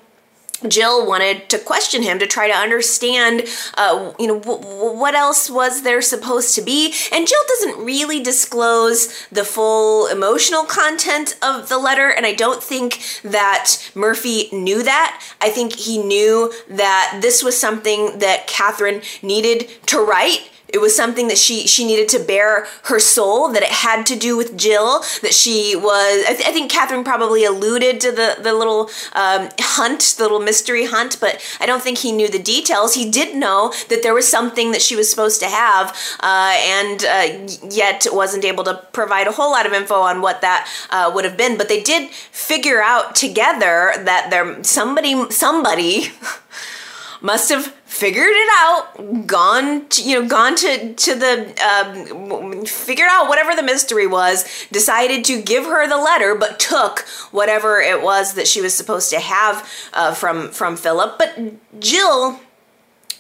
Jill 0.68 1.08
wanted 1.08 1.50
to 1.50 1.58
question 1.58 2.04
him 2.04 2.20
to 2.20 2.28
try 2.28 2.48
to 2.48 2.54
understand, 2.54 3.44
uh, 3.78 4.14
you 4.20 4.28
know, 4.28 4.40
w- 4.40 4.98
what 4.98 5.16
else 5.16 5.50
was 5.50 5.84
there 5.84 6.02
supposed 6.02 6.56
to 6.56 6.62
be. 6.62 6.94
And 7.12 7.28
Jill 7.28 7.40
doesn't 7.48 7.84
really 7.84 8.22
disclose 8.22 9.28
the 9.30 9.44
full 9.44 10.08
emotional 10.08 10.64
content 10.64 11.38
of 11.42 11.70
the 11.70 11.78
letter, 11.78 12.10
and 12.10 12.26
I 12.26 12.34
don't 12.34 12.62
think 12.62 13.02
that 13.24 13.92
Murphy 13.96 14.50
knew 14.52 14.84
that. 14.84 15.24
I 15.42 15.50
think 15.50 15.74
he 15.74 15.98
knew 15.98 16.54
that 16.70 17.20
this 17.22 17.44
was 17.44 17.60
something 17.60 18.20
that 18.20 18.48
Catherine 18.48 19.02
needed 19.22 19.68
to 19.88 20.00
write 20.00 20.51
it 20.74 20.80
was 20.80 20.96
something 20.96 21.28
that 21.28 21.38
she 21.38 21.68
she 21.68 21.86
needed 21.86 22.10
to 22.10 22.20
bear 22.20 22.68
her 22.84 23.00
soul. 23.00 23.50
That 23.50 23.64
it 23.64 23.70
had 23.70 24.06
to 24.08 24.16
do 24.16 24.38
with 24.38 24.58
Jill. 24.58 25.02
That 25.22 25.34
she 25.34 25.76
was. 25.76 26.26
I, 26.28 26.34
th- 26.34 26.48
I 26.48 26.52
think 26.52 26.72
Catherine 26.72 27.04
probably 27.04 27.44
alluded 27.46 28.00
to 28.02 28.12
the 28.12 28.38
the 28.42 28.54
little 28.54 28.90
um, 29.14 29.50
hunt, 29.60 30.16
the 30.18 30.24
little 30.24 30.40
mystery 30.40 30.86
hunt, 30.86 31.18
but 31.20 31.42
I 31.60 31.66
don't 31.66 31.82
think 31.82 32.00
he 32.00 32.12
knew 32.12 32.30
the 32.30 32.42
details. 32.42 32.94
He 32.94 33.10
did 33.10 33.36
know 33.36 33.74
that 33.90 34.04
there 34.04 34.14
was 34.14 34.28
something 34.28 34.72
that 34.72 34.82
she 34.82 34.96
was 34.96 35.10
supposed 35.10 35.40
to 35.42 35.48
have, 35.48 35.96
uh, 36.22 36.56
and 36.58 37.04
uh, 37.04 37.56
yet 37.70 38.08
wasn't 38.12 38.46
able 38.46 38.64
to 38.64 38.76
provide 38.94 39.28
a 39.28 39.32
whole 39.32 39.52
lot 39.52 39.66
of 39.66 39.74
info 39.74 39.96
on 39.96 40.22
what 40.22 40.42
that 40.42 40.70
uh, 40.90 41.12
would 41.14 41.26
have 41.26 41.38
been. 41.38 41.58
But 41.58 41.70
they 41.70 41.82
did 41.82 42.12
figure 42.12 42.82
out 42.82 43.16
together 43.16 43.94
that 43.98 44.28
there 44.30 44.64
somebody 44.64 45.30
somebody 45.32 46.06
must 47.22 47.50
have 47.50 47.76
figured 47.92 48.32
it 48.32 48.50
out, 48.54 49.28
gone 49.28 49.86
to, 49.90 50.02
you 50.02 50.22
know, 50.22 50.26
gone 50.28 50.56
to 50.56 50.94
to 50.94 51.14
the 51.14 51.54
um, 51.62 52.66
figured 52.66 53.10
out 53.12 53.28
whatever 53.28 53.54
the 53.54 53.62
mystery 53.62 54.08
was, 54.08 54.46
decided 54.72 55.26
to 55.26 55.42
give 55.42 55.66
her 55.66 55.88
the 55.90 55.98
letter, 55.98 56.34
but 56.34 56.58
took 56.58 57.02
whatever 57.32 57.82
it 57.82 58.02
was 58.02 58.36
that 58.36 58.48
she 58.48 58.62
was 58.62 58.74
supposed 58.74 59.10
to 59.10 59.20
have 59.20 59.70
uh, 59.94 60.14
from 60.14 60.52
from 60.52 60.78
Philip. 60.78 61.18
But 61.18 61.38
Jill 61.82 62.40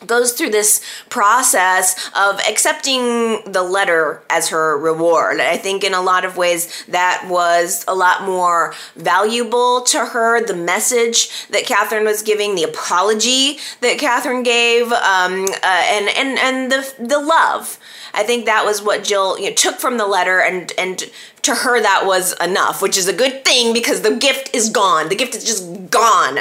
goes 0.05 0.33
through 0.33 0.49
this 0.49 0.81
process 1.09 2.09
of 2.15 2.39
accepting 2.41 3.43
the 3.51 3.63
letter 3.63 4.23
as 4.29 4.49
her 4.49 4.77
reward. 4.77 5.39
I 5.39 5.57
think 5.57 5.83
in 5.83 5.93
a 5.93 6.01
lot 6.01 6.25
of 6.25 6.37
ways 6.37 6.83
that 6.87 7.27
was 7.29 7.85
a 7.87 7.95
lot 7.95 8.23
more 8.23 8.73
valuable 8.95 9.81
to 9.81 10.05
her. 10.05 10.45
The 10.45 10.55
message 10.55 11.47
that 11.49 11.65
Catherine 11.65 12.05
was 12.05 12.21
giving, 12.21 12.55
the 12.55 12.63
apology 12.63 13.59
that 13.81 13.99
Catherine 13.99 14.43
gave, 14.43 14.91
um, 14.91 15.45
uh, 15.45 15.83
and 15.87 16.09
and 16.17 16.39
and 16.39 16.71
the 16.71 16.93
the 16.99 17.19
love. 17.19 17.77
I 18.13 18.23
think 18.23 18.45
that 18.45 18.65
was 18.65 18.81
what 18.81 19.03
Jill 19.03 19.39
you 19.39 19.49
know, 19.49 19.55
took 19.55 19.79
from 19.79 19.97
the 19.97 20.07
letter, 20.07 20.41
and 20.41 20.71
and 20.77 21.09
to 21.43 21.55
her 21.55 21.81
that 21.81 22.03
was 22.05 22.33
enough, 22.41 22.81
which 22.81 22.97
is 22.97 23.07
a 23.07 23.13
good 23.13 23.45
thing 23.45 23.73
because 23.73 24.01
the 24.01 24.15
gift 24.15 24.53
is 24.53 24.69
gone. 24.69 25.09
The 25.09 25.15
gift 25.15 25.35
is 25.35 25.43
just 25.43 25.89
gone 25.89 26.39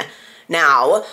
now 0.48 1.04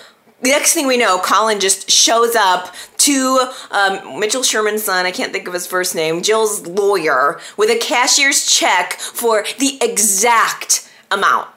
the 0.41 0.50
next 0.50 0.73
thing 0.73 0.88
we 0.88 0.97
know, 0.97 1.19
Colin 1.19 1.60
just 1.60 1.89
shows 1.89 2.36
up 2.36 2.73
to 3.00 3.50
um, 3.71 4.19
Mitchell 4.19 4.43
Sherman's 4.43 4.84
son, 4.84 5.06
I 5.06 5.12
can't 5.12 5.32
think 5.32 5.47
of 5.47 5.54
his 5.54 5.65
first 5.65 5.95
name, 5.95 6.21
Jill's 6.21 6.67
lawyer, 6.67 7.39
with 7.58 7.69
a 7.69 7.78
cashier's 7.78 8.45
check 8.45 8.93
for 8.93 9.45
the 9.60 9.78
exact 9.82 10.89
amount 11.10 11.47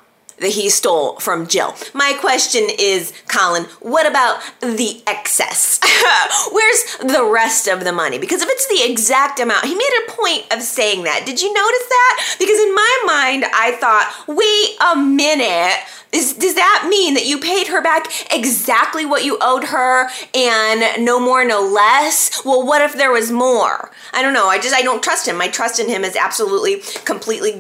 that 0.41 0.49
he 0.49 0.71
stole 0.71 1.17
from 1.17 1.47
Jill. 1.47 1.75
My 1.93 2.15
question 2.19 2.67
is, 2.79 3.13
Colin, 3.29 3.65
what 3.81 4.07
about 4.07 4.41
the 4.61 5.03
excess? 5.07 5.79
Where's 6.53 6.97
the 7.15 7.25
rest 7.31 7.69
of 7.69 7.85
the 7.85 7.93
money? 7.93 8.19
Because 8.19 8.41
if 8.41 8.49
it's 8.51 8.67
the 8.67 8.91
exact 8.91 9.39
amount, 9.39 9.67
he 9.67 9.75
made 9.75 10.05
a 10.09 10.13
point 10.13 10.47
of 10.51 10.63
saying 10.63 11.05
that. 11.05 11.25
Did 11.27 11.43
you 11.43 11.53
notice 11.53 11.89
that? 11.89 12.37
Because 12.39 12.59
in 12.59 12.75
my 12.75 13.03
mind, 13.07 13.45
I 13.55 13.73
thought, 13.73 14.25
wait 14.27 14.77
a 14.81 14.97
minute 14.97 15.79
is, 16.13 16.35
does 16.35 16.55
that 16.55 16.87
mean 16.91 17.15
that 17.15 17.27
you 17.27 17.39
paid 17.39 17.69
her 17.69 17.81
back 17.81 18.07
exactly 18.33 19.07
what 19.07 19.25
you 19.25 19.39
owed 19.41 19.65
her 19.65 20.09
and 20.35 21.05
no 21.05 21.21
more, 21.21 21.45
no 21.45 21.63
less? 21.63 22.45
Well, 22.45 22.67
what 22.67 22.83
if 22.83 22.95
there 22.95 23.13
was 23.13 23.31
more? 23.31 23.93
I 24.13 24.23
don't 24.23 24.35
know. 24.35 24.49
I 24.49 24.59
just, 24.59 24.75
I 24.75 24.83
don't 24.83 25.03
trust 25.03 25.29
him. 25.29 25.37
My 25.37 25.49
trust 25.49 25.79
in 25.79 25.89
him 25.89 26.03
is 26.03 26.17
absolutely, 26.17 26.81
completely 27.05 27.53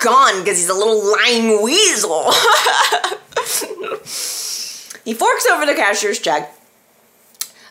gone 0.00 0.40
because 0.40 0.58
he's 0.58 0.68
a 0.68 0.74
little 0.74 1.12
lying 1.12 1.62
weasel. 1.62 2.32
he 5.04 5.12
forks 5.12 5.46
over 5.46 5.66
the 5.66 5.74
cashier's 5.74 6.20
check. 6.20 6.52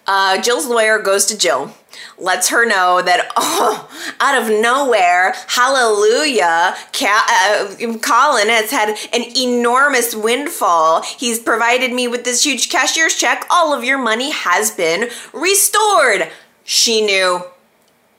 Uh, 0.06 0.42
Jill's 0.42 0.68
lawyer 0.68 1.00
goes 1.00 1.26
to 1.28 1.38
Jill 1.38 1.74
lets 2.18 2.50
her 2.50 2.66
know 2.66 3.02
that 3.02 3.32
oh, 3.38 3.90
out 4.20 4.42
of 4.42 4.50
nowhere, 4.50 5.34
hallelujah, 5.48 6.76
uh, 7.02 7.76
Colin 8.02 8.50
has 8.50 8.72
had 8.72 8.98
an 9.14 9.24
enormous 9.38 10.16
windfall. 10.16 11.02
He's 11.02 11.40
provided 11.40 11.94
me 11.94 12.08
with 12.08 12.24
this 12.24 12.46
huge 12.46 12.70
cashier's 12.70 13.16
check. 13.16 13.46
All 13.50 13.74
of 13.74 13.84
your 13.84 13.98
money 13.98 14.32
has 14.32 14.72
been 14.72 15.10
restored. 15.34 16.30
She 16.64 17.06
knew 17.06 17.42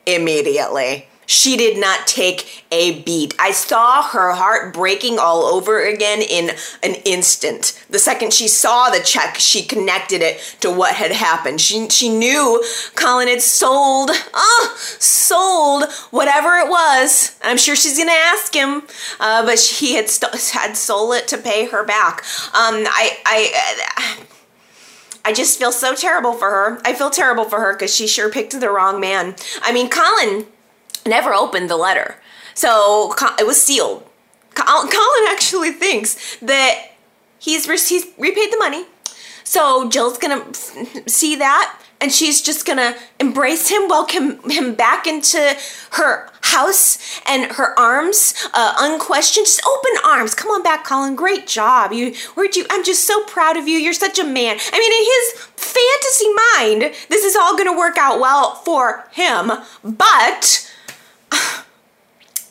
immediately. 0.07 1.09
She 1.27 1.57
did 1.57 1.79
not 1.79 2.07
take 2.07 2.65
a 2.71 3.03
beat. 3.03 3.35
I 3.39 3.51
saw 3.51 4.03
her 4.03 4.33
heart 4.33 4.73
breaking 4.73 5.19
all 5.19 5.43
over 5.43 5.85
again 5.85 6.23
in 6.23 6.51
an 6.83 6.95
instant. 7.05 7.81
The 7.91 7.99
second 7.99 8.33
she 8.33 8.47
saw 8.49 8.91
the 8.91 9.01
check, 9.01 9.37
she 9.37 9.63
connected 9.63 10.23
it 10.23 10.39
to 10.61 10.71
what 10.71 10.95
had 10.95 11.13
happened. 11.13 11.61
She, 11.61 11.89
she 11.89 12.09
knew 12.09 12.65
Colin 12.95 13.29
had 13.29 13.43
sold, 13.43 14.11
oh, 14.35 14.77
sold 14.79 15.91
whatever 16.11 16.57
it 16.59 16.69
was. 16.69 17.37
I'm 17.43 17.59
sure 17.59 17.75
she's 17.75 17.99
gonna 17.99 18.13
ask 18.13 18.55
him, 18.55 18.83
uh, 19.19 19.45
but 19.45 19.59
he 19.59 19.95
had 19.95 20.09
st- 20.09 20.33
had 20.53 20.77
sold 20.77 21.15
it 21.15 21.27
to 21.29 21.39
pay 21.39 21.67
her 21.67 21.85
back. 21.85 22.21
Um, 22.55 22.85
I, 22.87 23.19
I, 23.27 24.27
I 25.25 25.33
just 25.33 25.59
feel 25.59 25.73
so 25.73 25.95
terrible 25.95 26.35
for 26.35 26.51
her. 26.51 26.81
I 26.85 26.93
feel 26.93 27.11
terrible 27.11 27.45
for 27.45 27.59
her 27.61 27.73
because 27.73 27.95
she 27.95 28.07
sure 28.07 28.31
picked 28.31 28.59
the 28.59 28.71
wrong 28.71 29.01
man. 29.01 29.35
I 29.63 29.73
mean, 29.73 29.91
Colin 29.91 30.47
never 31.07 31.33
opened 31.33 31.71
the 31.71 31.77
letter. 31.77 32.17
So 32.55 33.15
it 33.39 33.47
was 33.47 33.61
sealed. 33.61 34.07
Colin 34.55 35.27
actually 35.29 35.73
thinks 35.73 36.37
that 36.37 36.93
he's, 37.39 37.67
he's 37.89 38.07
repaid 38.19 38.53
the 38.53 38.59
money. 38.59 38.87
So 39.45 39.89
Jill's 39.89 40.19
gonna 40.19 40.53
see 41.07 41.37
that 41.37 41.79
and 42.01 42.13
she's 42.13 42.43
just 42.43 42.67
gonna 42.67 42.97
embrace 43.21 43.69
him, 43.69 43.89
welcome 43.89 44.39
him 44.51 44.75
back 44.75 45.07
into 45.07 45.57
her 45.93 46.31
house 46.43 47.21
and 47.27 47.53
her 47.53 47.79
arms, 47.79 48.35
uh, 48.55 48.75
unquestioned, 48.79 49.47
just 49.47 49.65
open 49.67 49.93
arms. 50.05 50.35
Come 50.35 50.51
on 50.51 50.63
back, 50.63 50.85
Colin. 50.85 51.17
Great 51.17 51.47
job. 51.47 51.93
You, 51.93 52.15
where'd 52.35 52.57
you? 52.57 52.67
I'm 52.71 52.85
just 52.85 53.07
so 53.07 53.25
proud 53.25 53.57
of 53.57 53.67
you. 53.69 53.79
You're 53.79 53.93
such 53.93 54.19
a 54.19 54.25
man. 54.25 54.59
I 54.73 54.79
mean, 54.79 54.93
in 54.93 55.05
his 55.05 55.47
fantasy 55.57 56.33
mind, 56.53 56.95
this 57.09 57.25
is 57.25 57.37
all 57.37 57.57
gonna 57.57 57.77
work 57.77 57.97
out 57.99 58.21
well 58.21 58.57
for 58.57 59.09
him, 59.13 59.53
but 59.83 60.73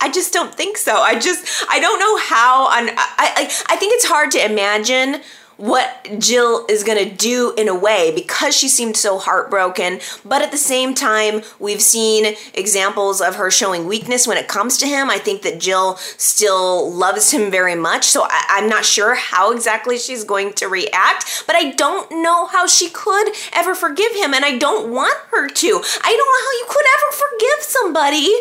I 0.05 0.11
just 0.11 0.31
don't 0.31 0.53
think 0.53 0.77
so. 0.77 0.97
I 0.97 1.17
just 1.17 1.65
I 1.67 1.79
don't 1.79 1.99
know 1.99 2.17
how 2.17 2.65
on 2.65 2.89
I 2.89 2.95
I, 2.97 3.43
I 3.69 3.75
think 3.75 3.95
it's 3.95 4.05
hard 4.05 4.29
to 4.31 4.45
imagine 4.45 5.19
what 5.57 6.07
Jill 6.19 6.65
is 6.69 6.83
going 6.83 6.97
to 6.97 7.09
do 7.09 7.53
in 7.57 7.67
a 7.67 7.73
way 7.73 8.11
because 8.13 8.55
she 8.55 8.67
seemed 8.67 8.97
so 8.97 9.17
heartbroken. 9.17 9.99
But 10.23 10.41
at 10.41 10.51
the 10.51 10.57
same 10.57 10.93
time, 10.93 11.41
we've 11.59 11.81
seen 11.81 12.35
examples 12.53 13.21
of 13.21 13.35
her 13.37 13.49
showing 13.49 13.87
weakness 13.87 14.27
when 14.27 14.37
it 14.37 14.47
comes 14.47 14.77
to 14.79 14.85
him. 14.85 15.09
I 15.09 15.17
think 15.17 15.43
that 15.43 15.59
Jill 15.59 15.95
still 16.17 16.91
loves 16.91 17.31
him 17.31 17.49
very 17.49 17.75
much. 17.75 18.03
So 18.03 18.27
I, 18.29 18.59
am 18.61 18.69
not 18.69 18.85
sure 18.85 19.15
how 19.15 19.53
exactly 19.53 19.97
she's 19.97 20.23
going 20.23 20.53
to 20.53 20.67
react, 20.67 21.45
but 21.47 21.55
I 21.55 21.71
don't 21.71 22.21
know 22.21 22.47
how 22.47 22.67
she 22.67 22.89
could 22.89 23.29
ever 23.53 23.73
forgive 23.73 24.13
him. 24.13 24.33
And 24.33 24.43
I 24.43 24.57
don't 24.57 24.91
want 24.91 25.17
her 25.31 25.47
to. 25.47 25.67
I 25.67 26.11
don't 26.11 26.29
know 26.29 26.43
how 26.45 26.51
you 26.59 26.65
could 26.69 26.85
ever 26.95 27.11
forgive 27.15 27.63
somebody 27.63 28.35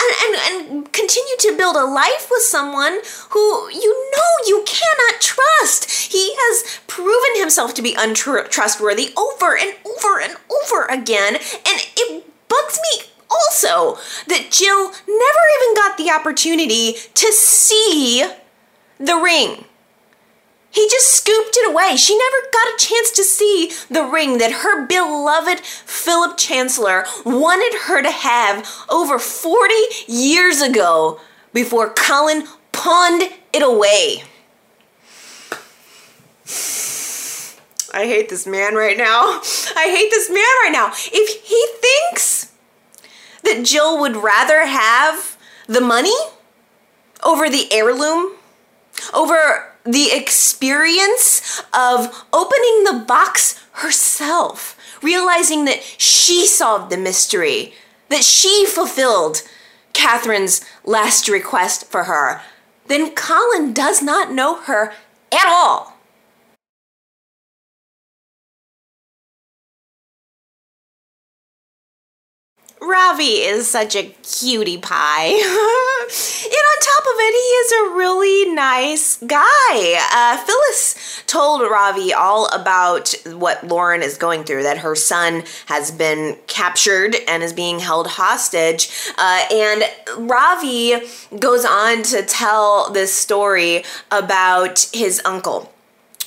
and, 0.00 0.36
and, 0.36 0.70
and 0.70 0.92
continue 0.92 1.36
to 1.40 1.56
build 1.56 1.76
a 1.76 1.84
life 1.84 2.28
with 2.30 2.42
someone 2.42 3.00
who 3.30 3.68
you 3.70 4.10
know 4.12 4.46
you 4.46 4.64
cannot 4.66 5.20
trust. 5.20 6.12
He 6.12 6.32
has 6.34 6.80
proven 6.86 7.40
himself 7.40 7.74
to 7.74 7.82
be 7.82 7.94
untrustworthy 7.98 9.12
over 9.16 9.56
and 9.56 9.74
over 9.86 10.20
and 10.20 10.36
over 10.50 10.84
again, 10.86 11.36
and 11.36 11.80
it 11.96 12.24
bugs 12.48 12.78
me 12.92 13.06
also 13.30 14.00
that 14.26 14.50
Jill 14.50 14.88
never 14.88 15.42
even 15.56 15.74
got 15.74 15.98
the 15.98 16.10
opportunity 16.10 16.94
to 17.14 17.32
see 17.32 18.26
the 18.98 19.16
ring. 19.16 19.64
He 20.78 20.88
just 20.88 21.08
scooped 21.08 21.56
it 21.56 21.68
away. 21.68 21.96
She 21.96 22.16
never 22.16 22.36
got 22.52 22.68
a 22.68 22.78
chance 22.78 23.10
to 23.10 23.24
see 23.24 23.72
the 23.90 24.04
ring 24.04 24.38
that 24.38 24.62
her 24.62 24.86
beloved 24.86 25.58
Philip 25.58 26.36
Chancellor 26.36 27.04
wanted 27.26 27.80
her 27.86 28.00
to 28.00 28.12
have 28.12 28.64
over 28.88 29.18
40 29.18 29.74
years 30.06 30.60
ago 30.60 31.20
before 31.52 31.90
Colin 31.90 32.44
pawned 32.70 33.24
it 33.52 33.60
away. 33.60 34.22
I 37.92 38.04
hate 38.06 38.28
this 38.28 38.46
man 38.46 38.76
right 38.76 38.96
now. 38.96 39.40
I 39.74 39.92
hate 39.92 40.10
this 40.10 40.30
man 40.30 40.44
right 40.62 40.70
now. 40.70 40.92
If 40.92 41.42
he 41.42 41.66
thinks 41.80 42.52
that 43.42 43.66
Jill 43.66 43.98
would 43.98 44.14
rather 44.14 44.64
have 44.64 45.36
the 45.66 45.80
money 45.80 46.14
over 47.24 47.50
the 47.50 47.66
heirloom, 47.72 48.34
over 49.12 49.67
the 49.84 50.10
experience 50.12 51.62
of 51.72 52.24
opening 52.32 52.84
the 52.84 53.04
box 53.06 53.64
herself, 53.72 54.76
realizing 55.02 55.64
that 55.64 55.82
she 55.82 56.46
solved 56.46 56.90
the 56.90 56.96
mystery, 56.96 57.74
that 58.08 58.24
she 58.24 58.66
fulfilled 58.66 59.42
Catherine's 59.92 60.64
last 60.84 61.28
request 61.28 61.86
for 61.90 62.04
her, 62.04 62.40
then 62.86 63.14
Colin 63.14 63.72
does 63.72 64.02
not 64.02 64.32
know 64.32 64.56
her 64.62 64.92
at 65.32 65.46
all. 65.46 65.97
Ravi 72.80 73.42
is 73.42 73.68
such 73.68 73.96
a 73.96 74.04
cutie 74.22 74.78
pie. 74.78 75.26
and 75.28 75.42
on 75.42 76.80
top 76.80 77.04
of 77.04 77.16
it, 77.18 77.32
he 77.32 77.38
is 77.38 77.72
a 77.72 77.96
really 77.96 78.54
nice 78.54 79.16
guy. 79.16 80.00
Uh, 80.12 80.36
Phyllis 80.38 81.22
told 81.26 81.62
Ravi 81.62 82.12
all 82.12 82.46
about 82.48 83.14
what 83.26 83.66
Lauren 83.66 84.02
is 84.02 84.16
going 84.16 84.44
through, 84.44 84.62
that 84.62 84.78
her 84.78 84.94
son 84.94 85.44
has 85.66 85.90
been 85.90 86.36
captured 86.46 87.16
and 87.26 87.42
is 87.42 87.52
being 87.52 87.80
held 87.80 88.06
hostage. 88.06 88.90
Uh, 89.18 89.44
and 89.50 89.82
Ravi 90.16 91.00
goes 91.38 91.64
on 91.64 92.02
to 92.04 92.22
tell 92.22 92.90
this 92.90 93.12
story 93.12 93.84
about 94.10 94.88
his 94.92 95.20
uncle 95.24 95.72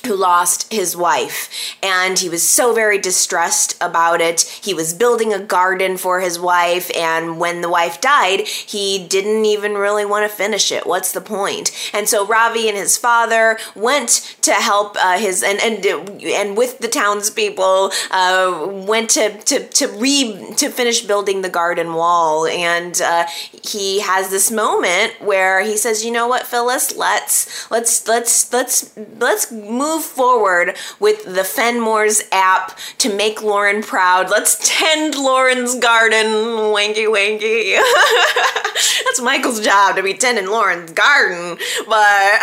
who 0.06 0.14
lost 0.14 0.72
his 0.72 0.96
wife. 0.96 1.76
And 1.82 2.18
he 2.18 2.28
was 2.28 2.48
so 2.48 2.72
very 2.72 2.98
distressed 2.98 3.76
about 3.80 4.20
it. 4.20 4.42
He 4.62 4.74
was 4.74 4.94
building 4.94 5.32
a 5.32 5.38
garden 5.38 5.96
for 5.96 6.20
his 6.20 6.38
wife 6.38 6.90
and 6.96 7.38
when 7.38 7.60
the 7.60 7.68
wife 7.68 8.00
died 8.00 8.46
he 8.72 9.06
didn't 9.06 9.44
even 9.44 9.74
really 9.74 10.04
want 10.06 10.28
to 10.28 10.34
finish 10.34 10.72
it. 10.72 10.86
What's 10.86 11.12
the 11.12 11.20
point? 11.20 11.70
And 11.92 12.08
so 12.08 12.26
ravi 12.26 12.68
and 12.68 12.76
his 12.76 12.96
father 12.96 13.58
went 13.74 14.36
to 14.40 14.52
help 14.52 14.96
uh, 14.98 15.18
his 15.18 15.42
and 15.42 15.60
and 15.60 15.84
and 16.24 16.56
with 16.56 16.78
the 16.78 16.88
townspeople 16.88 17.90
uh, 18.10 18.66
went 18.70 19.10
to 19.10 19.38
to 19.42 19.68
to 19.68 19.88
re 19.88 20.54
to 20.56 20.70
finish 20.70 21.02
building 21.02 21.42
the 21.42 21.50
garden 21.50 21.92
wall. 21.92 22.46
And 22.46 22.98
uh, 23.02 23.26
he 23.62 24.00
has 24.00 24.30
this 24.30 24.50
moment 24.50 25.20
where 25.20 25.60
he 25.60 25.76
says 25.76 26.02
you 26.02 26.10
know 26.10 26.26
what 26.26 26.46
phyllis? 26.46 26.96
Let's 26.96 27.70
let's 27.70 28.08
let's 28.08 28.50
let's 28.52 28.96
let's 29.18 29.52
move 29.52 29.91
move 29.92 30.04
forward 30.04 30.76
with 30.98 31.24
the 31.24 31.44
Fenmore's 31.44 32.22
app 32.32 32.78
to 32.98 33.14
make 33.14 33.42
Lauren 33.42 33.82
proud. 33.82 34.30
Let's 34.30 34.56
tend 34.62 35.14
Lauren's 35.14 35.74
garden. 35.78 36.26
Wanky, 36.72 37.06
wanky. 37.06 37.80
That's 39.04 39.20
Michael's 39.20 39.60
job 39.60 39.96
to 39.96 40.02
be 40.02 40.14
tending 40.14 40.46
Lauren's 40.46 40.92
garden. 40.92 41.58
But 41.86 42.38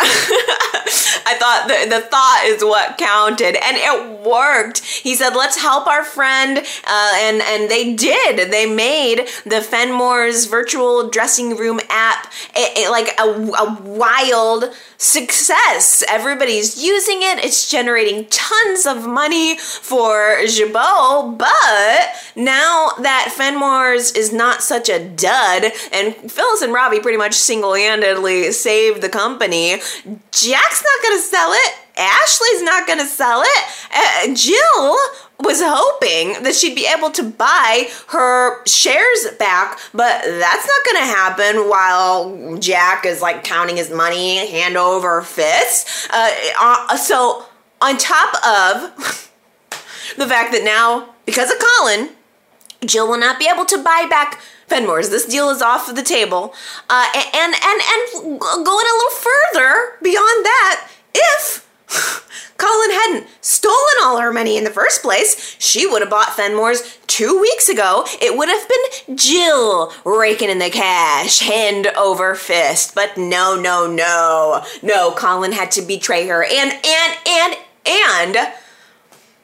I 1.26 1.36
thought 1.38 1.64
the, 1.68 1.90
the 1.90 2.00
thought 2.00 2.42
is 2.44 2.62
what 2.62 2.98
counted. 2.98 3.56
And 3.56 3.76
it 3.76 4.20
worked. 4.26 4.84
He 4.84 5.14
said, 5.14 5.30
let's 5.30 5.60
help 5.60 5.86
our 5.86 6.04
friend. 6.04 6.58
Uh, 6.58 7.12
and, 7.16 7.42
and 7.42 7.70
they 7.70 7.94
did. 7.94 8.50
They 8.50 8.66
made 8.66 9.28
the 9.44 9.60
Fenmore's 9.60 10.46
virtual 10.46 11.08
dressing 11.08 11.56
room 11.56 11.80
app 11.88 12.32
it, 12.54 12.78
it, 12.78 12.90
like 12.90 13.08
a, 13.18 13.24
a 13.24 13.82
wild 13.82 14.72
success. 15.00 16.04
Everybody's 16.08 16.82
using 16.82 17.18
it. 17.22 17.39
It's 17.42 17.70
generating 17.70 18.26
tons 18.26 18.86
of 18.86 19.06
money 19.06 19.56
for 19.58 20.44
Jabot. 20.46 21.38
But 21.38 22.10
now 22.36 22.90
that 23.00 23.32
Fenmore's 23.36 24.12
is 24.12 24.32
not 24.32 24.62
such 24.62 24.88
a 24.88 24.98
dud, 25.04 25.72
and 25.92 26.14
Phyllis 26.14 26.62
and 26.62 26.72
Ravi 26.72 27.00
pretty 27.00 27.18
much 27.18 27.34
single 27.34 27.74
handedly 27.74 28.52
saved 28.52 29.02
the 29.02 29.08
company, 29.08 29.76
Jack's 30.30 30.82
not 30.82 31.02
to 31.16 31.22
sell 31.22 31.50
it. 31.52 31.74
Ashley's 31.96 32.62
not 32.62 32.86
to 32.98 33.06
sell 33.06 33.42
it. 33.44 33.64
Uh, 33.92 34.34
Jill 34.34 34.96
was 35.40 35.60
hoping 35.64 36.42
that 36.42 36.54
she'd 36.54 36.74
be 36.74 36.86
able 36.86 37.10
to 37.10 37.22
buy 37.22 37.88
her 38.08 38.64
shares 38.66 39.26
back, 39.38 39.78
but 39.92 40.22
that's 40.22 40.66
not 40.66 40.84
going 40.84 40.96
to 40.96 41.12
happen 41.12 41.68
while 41.68 42.58
Jack 42.58 43.06
is 43.06 43.22
like 43.22 43.44
counting 43.44 43.76
his 43.76 43.90
money 43.90 44.46
hand 44.46 44.76
over 44.76 45.22
fist. 45.22 46.08
Uh, 46.10 46.30
uh, 46.60 46.96
so, 46.96 47.46
on 47.80 47.96
top 47.96 48.34
of 48.34 48.96
the 50.16 50.26
fact 50.26 50.52
that 50.52 50.62
now, 50.64 51.14
because 51.24 51.50
of 51.50 51.58
Colin, 51.58 52.10
Jill 52.84 53.08
will 53.08 53.18
not 53.18 53.38
be 53.38 53.48
able 53.52 53.64
to 53.66 53.82
buy 53.82 54.06
back 54.08 54.40
Fenmore's. 54.66 55.10
This 55.10 55.26
deal 55.26 55.50
is 55.50 55.60
off 55.62 55.88
of 55.88 55.96
the 55.96 56.02
table. 56.02 56.54
Uh, 56.88 57.06
and, 57.14 57.54
and, 57.54 57.80
and 57.82 58.40
going 58.40 58.86
a 58.86 58.96
little 58.96 59.18
further 59.18 59.98
beyond 60.02 60.46
that, 60.46 60.88
if 61.14 61.66
Colin 62.60 62.90
hadn't 62.90 63.26
stolen 63.40 63.76
all 64.02 64.20
her 64.20 64.32
money 64.32 64.56
in 64.58 64.64
the 64.64 64.70
first 64.70 65.02
place, 65.02 65.56
she 65.58 65.86
would 65.86 66.02
have 66.02 66.10
bought 66.10 66.36
Fenmore's 66.36 66.98
two 67.06 67.40
weeks 67.40 67.68
ago. 67.68 68.04
It 68.20 68.36
would 68.36 68.48
have 68.48 68.68
been 68.68 69.16
Jill 69.16 69.92
raking 70.04 70.50
in 70.50 70.58
the 70.58 70.68
cash, 70.68 71.40
hand 71.40 71.86
over 71.88 72.34
fist. 72.34 72.94
But 72.94 73.16
no, 73.16 73.58
no, 73.58 73.86
no. 73.86 74.62
No, 74.82 75.12
Colin 75.12 75.52
had 75.52 75.70
to 75.72 75.82
betray 75.82 76.28
her. 76.28 76.44
And, 76.44 76.72
and, 76.72 77.18
and, 77.26 77.56
and. 77.86 78.52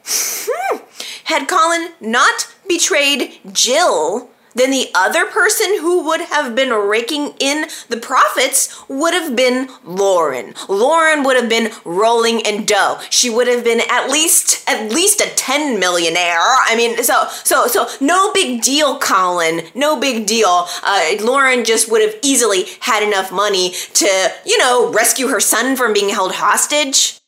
Hmm, 0.05 0.77
had 1.23 1.47
Colin 1.47 1.89
not 1.99 2.53
betrayed 2.67 3.39
Jill, 3.51 4.29
then 4.57 4.71
the 4.71 4.89
other 4.93 5.25
person 5.25 5.79
who 5.79 6.03
would 6.05 6.21
have 6.21 6.55
been 6.55 6.71
raking 6.71 7.33
in 7.39 7.67
the 7.89 7.97
profits 7.97 8.83
would 8.89 9.13
have 9.13 9.35
been 9.35 9.69
Lauren. 9.83 10.53
Lauren 10.67 11.23
would 11.23 11.35
have 11.35 11.49
been 11.49 11.71
rolling 11.85 12.39
in 12.41 12.65
dough. 12.65 12.99
She 13.09 13.29
would 13.29 13.47
have 13.47 13.63
been 13.63 13.81
at 13.89 14.09
least 14.09 14.67
at 14.67 14.91
least 14.91 15.21
a 15.21 15.29
10 15.35 15.79
millionaire. 15.79 16.39
I 16.39 16.75
mean, 16.75 17.03
so 17.03 17.27
so 17.43 17.67
so 17.67 17.87
no 18.01 18.31
big 18.33 18.61
deal, 18.61 18.99
Colin. 18.99 19.61
No 19.75 19.99
big 19.99 20.25
deal. 20.25 20.67
Uh, 20.83 21.11
Lauren 21.21 21.63
just 21.63 21.89
would 21.91 22.01
have 22.01 22.15
easily 22.21 22.65
had 22.81 23.03
enough 23.03 23.31
money 23.31 23.71
to, 23.93 24.31
you 24.45 24.57
know, 24.57 24.91
rescue 24.91 25.27
her 25.27 25.39
son 25.39 25.75
from 25.75 25.93
being 25.93 26.09
held 26.09 26.35
hostage. 26.35 27.19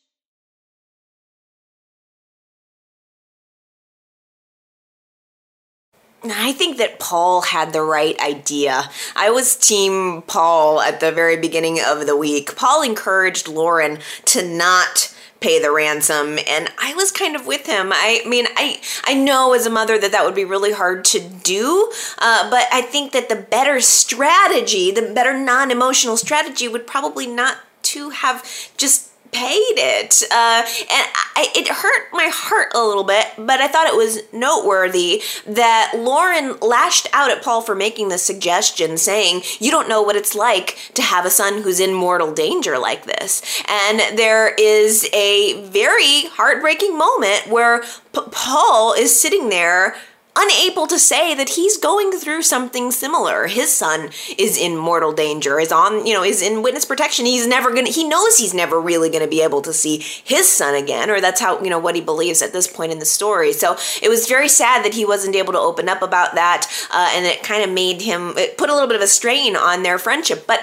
I 6.24 6.52
think 6.52 6.76
that 6.78 6.98
Paul 6.98 7.42
had 7.42 7.72
the 7.72 7.82
right 7.82 8.18
idea. 8.20 8.90
I 9.16 9.30
was 9.30 9.56
team 9.56 10.22
Paul 10.22 10.80
at 10.80 11.00
the 11.00 11.12
very 11.12 11.36
beginning 11.36 11.80
of 11.84 12.06
the 12.06 12.16
week. 12.16 12.56
Paul 12.56 12.82
encouraged 12.82 13.48
Lauren 13.48 13.98
to 14.26 14.46
not 14.46 15.14
pay 15.40 15.58
the 15.58 15.72
ransom 15.72 16.38
and 16.46 16.70
I 16.78 16.92
was 16.94 17.10
kind 17.10 17.34
of 17.34 17.46
with 17.46 17.66
him. 17.66 17.90
I 17.92 18.22
mean, 18.26 18.46
I 18.56 18.80
I 19.04 19.14
know 19.14 19.54
as 19.54 19.64
a 19.64 19.70
mother 19.70 19.98
that 19.98 20.12
that 20.12 20.24
would 20.24 20.34
be 20.34 20.44
really 20.44 20.72
hard 20.72 21.04
to 21.06 21.20
do, 21.20 21.90
uh, 22.18 22.50
but 22.50 22.66
I 22.70 22.82
think 22.82 23.12
that 23.12 23.30
the 23.30 23.36
better 23.36 23.80
strategy, 23.80 24.90
the 24.90 25.12
better 25.14 25.38
non-emotional 25.38 26.18
strategy 26.18 26.68
would 26.68 26.86
probably 26.86 27.26
not 27.26 27.58
to 27.82 28.10
have 28.10 28.44
just 28.76 29.09
paid 29.32 29.74
it. 29.76 30.22
Uh, 30.30 30.62
and 30.64 31.08
I, 31.36 31.50
it 31.54 31.68
hurt 31.68 32.12
my 32.12 32.28
heart 32.32 32.72
a 32.74 32.84
little 32.84 33.04
bit, 33.04 33.26
but 33.36 33.60
I 33.60 33.68
thought 33.68 33.86
it 33.86 33.96
was 33.96 34.20
noteworthy 34.32 35.22
that 35.46 35.92
Lauren 35.96 36.58
lashed 36.60 37.08
out 37.12 37.30
at 37.30 37.42
Paul 37.42 37.62
for 37.62 37.74
making 37.74 38.08
the 38.08 38.18
suggestion, 38.18 38.96
saying, 38.96 39.42
You 39.58 39.70
don't 39.70 39.88
know 39.88 40.02
what 40.02 40.16
it's 40.16 40.34
like 40.34 40.76
to 40.94 41.02
have 41.02 41.24
a 41.24 41.30
son 41.30 41.62
who's 41.62 41.80
in 41.80 41.94
mortal 41.94 42.32
danger 42.32 42.78
like 42.78 43.04
this. 43.04 43.62
And 43.68 44.18
there 44.18 44.54
is 44.54 45.08
a 45.12 45.62
very 45.66 46.26
heartbreaking 46.26 46.96
moment 46.96 47.46
where 47.48 47.82
P- 48.12 48.20
Paul 48.32 48.94
is 48.94 49.18
sitting 49.18 49.48
there 49.48 49.96
unable 50.36 50.86
to 50.86 50.98
say 50.98 51.34
that 51.34 51.50
he's 51.50 51.76
going 51.76 52.12
through 52.12 52.42
something 52.42 52.90
similar. 52.90 53.46
His 53.46 53.72
son 53.72 54.10
is 54.38 54.56
in 54.56 54.76
mortal 54.76 55.12
danger, 55.12 55.58
is 55.60 55.72
on, 55.72 56.06
you 56.06 56.14
know, 56.14 56.22
is 56.22 56.40
in 56.42 56.62
witness 56.62 56.84
protection. 56.84 57.26
He's 57.26 57.46
never 57.46 57.74
to, 57.74 57.82
he 57.82 58.08
knows 58.08 58.38
he's 58.38 58.54
never 58.54 58.80
really 58.80 59.10
to 59.10 59.26
be 59.26 59.42
able 59.42 59.62
to 59.62 59.72
see 59.72 59.98
his 59.98 60.48
son 60.48 60.74
again, 60.74 61.10
or 61.10 61.20
that's 61.20 61.40
how, 61.40 61.60
you 61.62 61.70
know, 61.70 61.78
what 61.78 61.94
he 61.94 62.00
believes 62.00 62.42
at 62.42 62.52
this 62.52 62.66
point 62.66 62.92
in 62.92 62.98
the 62.98 63.04
story. 63.04 63.52
So 63.52 63.76
it 64.02 64.08
was 64.08 64.28
very 64.28 64.48
sad 64.48 64.84
that 64.84 64.94
he 64.94 65.04
wasn't 65.04 65.36
able 65.36 65.52
to 65.52 65.58
open 65.58 65.88
up 65.88 66.00
about 66.00 66.34
that, 66.34 66.66
uh, 66.90 67.10
and 67.14 67.26
it 67.26 67.42
kind 67.42 67.62
of 67.62 67.70
made 67.70 68.02
him, 68.02 68.34
it 68.38 68.56
put 68.56 68.70
a 68.70 68.72
little 68.72 68.88
bit 68.88 68.96
of 68.96 69.02
a 69.02 69.08
strain 69.08 69.56
on 69.56 69.82
their 69.82 69.98
friendship. 69.98 70.46
But 70.46 70.60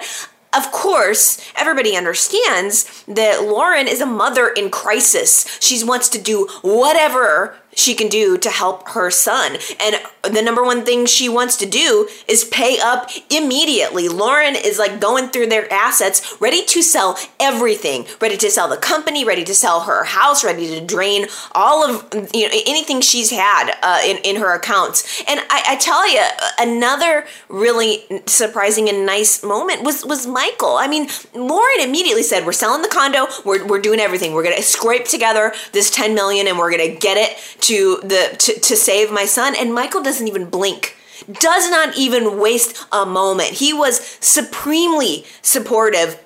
of 0.54 0.72
course, 0.72 1.40
everybody 1.56 1.96
understands 1.96 3.04
that 3.06 3.44
Lauren 3.44 3.88
is 3.88 4.02
a 4.02 4.06
mother 4.06 4.48
in 4.48 4.72
crisis. 4.72 5.46
She 5.60 5.84
wants 5.84 6.10
to 6.10 6.22
do 6.22 6.48
whatever 6.62 7.58
she 7.78 7.94
can 7.94 8.10
do 8.10 8.38
to 8.38 8.50
help 8.50 8.90
her 8.90 9.12
son. 9.12 9.58
And 9.80 9.96
the 10.24 10.42
number 10.42 10.64
one 10.64 10.84
thing 10.84 11.06
she 11.06 11.30
wants 11.30 11.56
to 11.58 11.66
do 11.66 12.10
is 12.28 12.44
pay 12.44 12.80
up 12.80 13.10
immediately. 13.30 14.10
Lauren 14.10 14.56
is 14.56 14.80
like 14.80 15.00
going 15.00 15.30
through 15.30 15.48
their 15.48 15.72
assets, 15.72 16.36
ready 16.40 16.66
to 16.66 16.82
sell 16.82 17.18
everything, 17.40 18.06
ready 18.20 18.36
to 18.38 18.50
sell 18.50 18.68
the 18.68 18.78
company, 18.78 19.24
ready 19.24 19.44
to 19.44 19.54
sell 19.54 19.82
her 19.82 20.04
house, 20.04 20.44
ready 20.44 20.68
to 20.68 20.86
drain 20.86 21.28
all 21.54 21.84
of 21.84 22.08
you 22.34 22.48
know 22.48 22.54
anything 22.66 23.02
she's 23.02 23.32
had 23.32 23.72
uh, 23.84 24.02
in 24.04 24.18
in 24.18 24.38
her 24.38 24.56
accounts. 24.56 25.24
And 25.28 25.40
I, 25.50 25.64
I 25.70 25.76
tell 25.78 26.10
you, 26.12 26.24
another 26.60 27.26
really 27.48 28.04
surprising 28.26 28.90
and 28.90 29.06
nice 29.06 29.44
moment 29.44 29.84
was 29.84 30.04
was 30.04 30.26
Michael. 30.26 30.78
I 30.78 30.88
mean, 30.88 31.10
Lauren 31.36 31.82
immediately 31.82 32.24
said, 32.24 32.46
"We're 32.46 32.54
selling 32.54 32.82
the 32.82 32.88
condo. 32.88 33.28
We're 33.46 33.66
we're 33.66 33.82
doing 33.82 34.00
everything. 34.00 34.34
We're 34.34 34.44
gonna 34.44 34.62
scrape 34.62 35.06
together 35.06 35.54
this 35.74 35.92
ten 35.92 36.16
million, 36.16 36.48
and 36.48 36.58
we're 36.58 36.72
gonna 36.72 36.96
get 36.96 37.18
it." 37.18 37.38
To 37.68 38.00
the 38.04 38.36
to, 38.40 38.60
to 38.60 38.76
save 38.76 39.12
my 39.12 39.26
son 39.26 39.56
and 39.56 39.74
michael 39.74 40.02
doesn't 40.02 40.28
even 40.28 40.50
blink. 40.50 40.96
Does 41.40 41.70
not 41.70 41.98
even 41.98 42.40
waste 42.40 42.86
a 42.92 43.06
moment. 43.06 43.50
He 43.50 43.74
was 43.74 44.00
supremely 44.20 45.26
supportive 45.42 46.20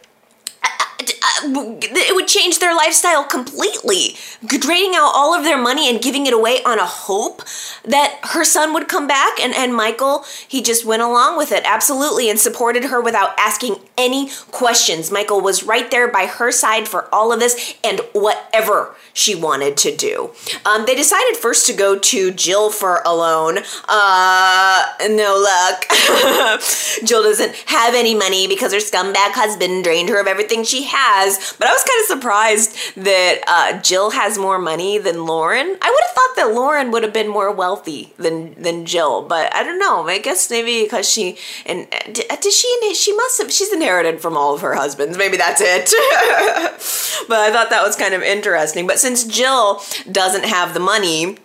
it 1.10 2.16
would 2.16 2.28
change 2.28 2.60
their 2.60 2.76
lifestyle 2.76 3.24
completely. 3.24 4.16
Draining 4.46 4.94
out 4.96 5.12
all 5.14 5.34
of 5.34 5.44
their 5.44 5.58
money 5.58 5.90
and 5.90 6.02
giving 6.02 6.26
it 6.26 6.34
away 6.34 6.64
on 6.64 6.80
a 6.80 6.86
hope 6.86 7.42
that 7.84 8.20
her 8.24 8.44
son 8.44 8.74
would 8.74 8.88
come 8.88 9.08
back. 9.08 9.40
And, 9.40 9.54
and 9.54 9.76
Michael, 9.76 10.26
he 10.48 10.62
just 10.62 10.86
went 10.86 11.02
along 11.02 11.38
with 11.38 11.52
it, 11.52 11.64
absolutely, 11.66 12.30
and 12.30 12.40
supported 12.40 12.86
her 12.86 13.02
without 13.02 13.38
asking 13.38 13.78
any 13.98 14.30
questions. 14.52 15.12
Michael 15.12 15.42
was 15.42 15.64
right 15.64 15.90
there 15.92 16.08
by 16.08 16.26
her 16.26 16.52
side 16.52 16.88
for 16.88 17.14
all 17.14 17.32
of 17.32 17.40
this 17.40 17.76
and 17.84 18.02
whatever 18.14 18.96
she 19.14 19.36
wanted 19.36 19.78
to 19.78 19.96
do. 19.96 20.32
Um, 20.66 20.86
they 20.86 20.96
decided 20.96 21.38
first 21.38 21.68
to 21.68 21.74
go 21.74 21.98
to 21.98 22.32
Jill 22.32 22.70
for 22.70 23.02
a 23.06 23.14
loan. 23.14 23.60
Uh, 23.88 24.86
no 25.10 25.38
luck. 25.38 25.86
Jill 27.04 27.24
doesn't 27.24 27.56
have 27.68 27.94
any 27.94 28.16
money 28.16 28.48
because 28.48 28.74
her 28.74 28.80
scumbag 28.80 29.32
husband 29.32 29.84
drained 29.84 30.10
her 30.10 30.20
of 30.20 30.28
everything 30.28 30.64
she 30.64 30.84
has. 30.92 31.56
But 31.58 31.68
I 31.68 31.72
was 31.72 31.84
kind 31.84 32.00
of 32.02 32.20
surprised 32.20 32.96
that 33.04 33.42
uh, 33.48 33.82
Jill 33.82 34.12
has 34.12 34.38
more 34.38 34.60
money 34.60 34.98
than 34.98 35.26
Lauren. 35.26 35.68
I 35.82 35.90
would 35.90 36.04
have 36.06 36.16
thought 36.16 36.36
that 36.36 36.54
Lauren 36.54 36.92
would 36.92 37.04
have 37.04 37.14
been 37.14 37.28
more 37.28 37.52
wealthy 37.52 38.14
than 38.18 38.62
than 38.62 38.86
Jill, 38.86 39.24
but 39.24 39.54
I 39.56 39.64
don't 39.64 39.80
know. 39.80 40.08
I 40.08 40.20
guess 40.20 40.50
maybe 40.50 40.84
because 40.84 41.10
she 41.10 41.38
and 41.66 41.88
uh, 41.92 42.36
did 42.36 42.54
she 42.54 42.94
she 42.94 43.14
must 43.16 43.42
have 43.42 43.52
she's 43.52 43.74
inherited 43.74 44.22
from 44.22 44.38
all 44.38 44.54
of 44.54 44.62
her 44.62 44.76
husbands. 44.76 45.18
Maybe 45.18 45.38
that's 45.38 45.62
it. 45.62 45.86
but 47.28 47.40
I 47.40 47.52
thought 47.52 47.70
that 47.70 47.84
was 47.84 47.96
kind 47.96 48.14
of 48.14 48.22
interesting. 48.22 48.88
But 48.88 49.00
since 49.00 49.24
Jill 49.24 49.82
doesn't 50.12 50.46
have 50.46 50.74
the 50.74 50.80
money, 50.80 51.38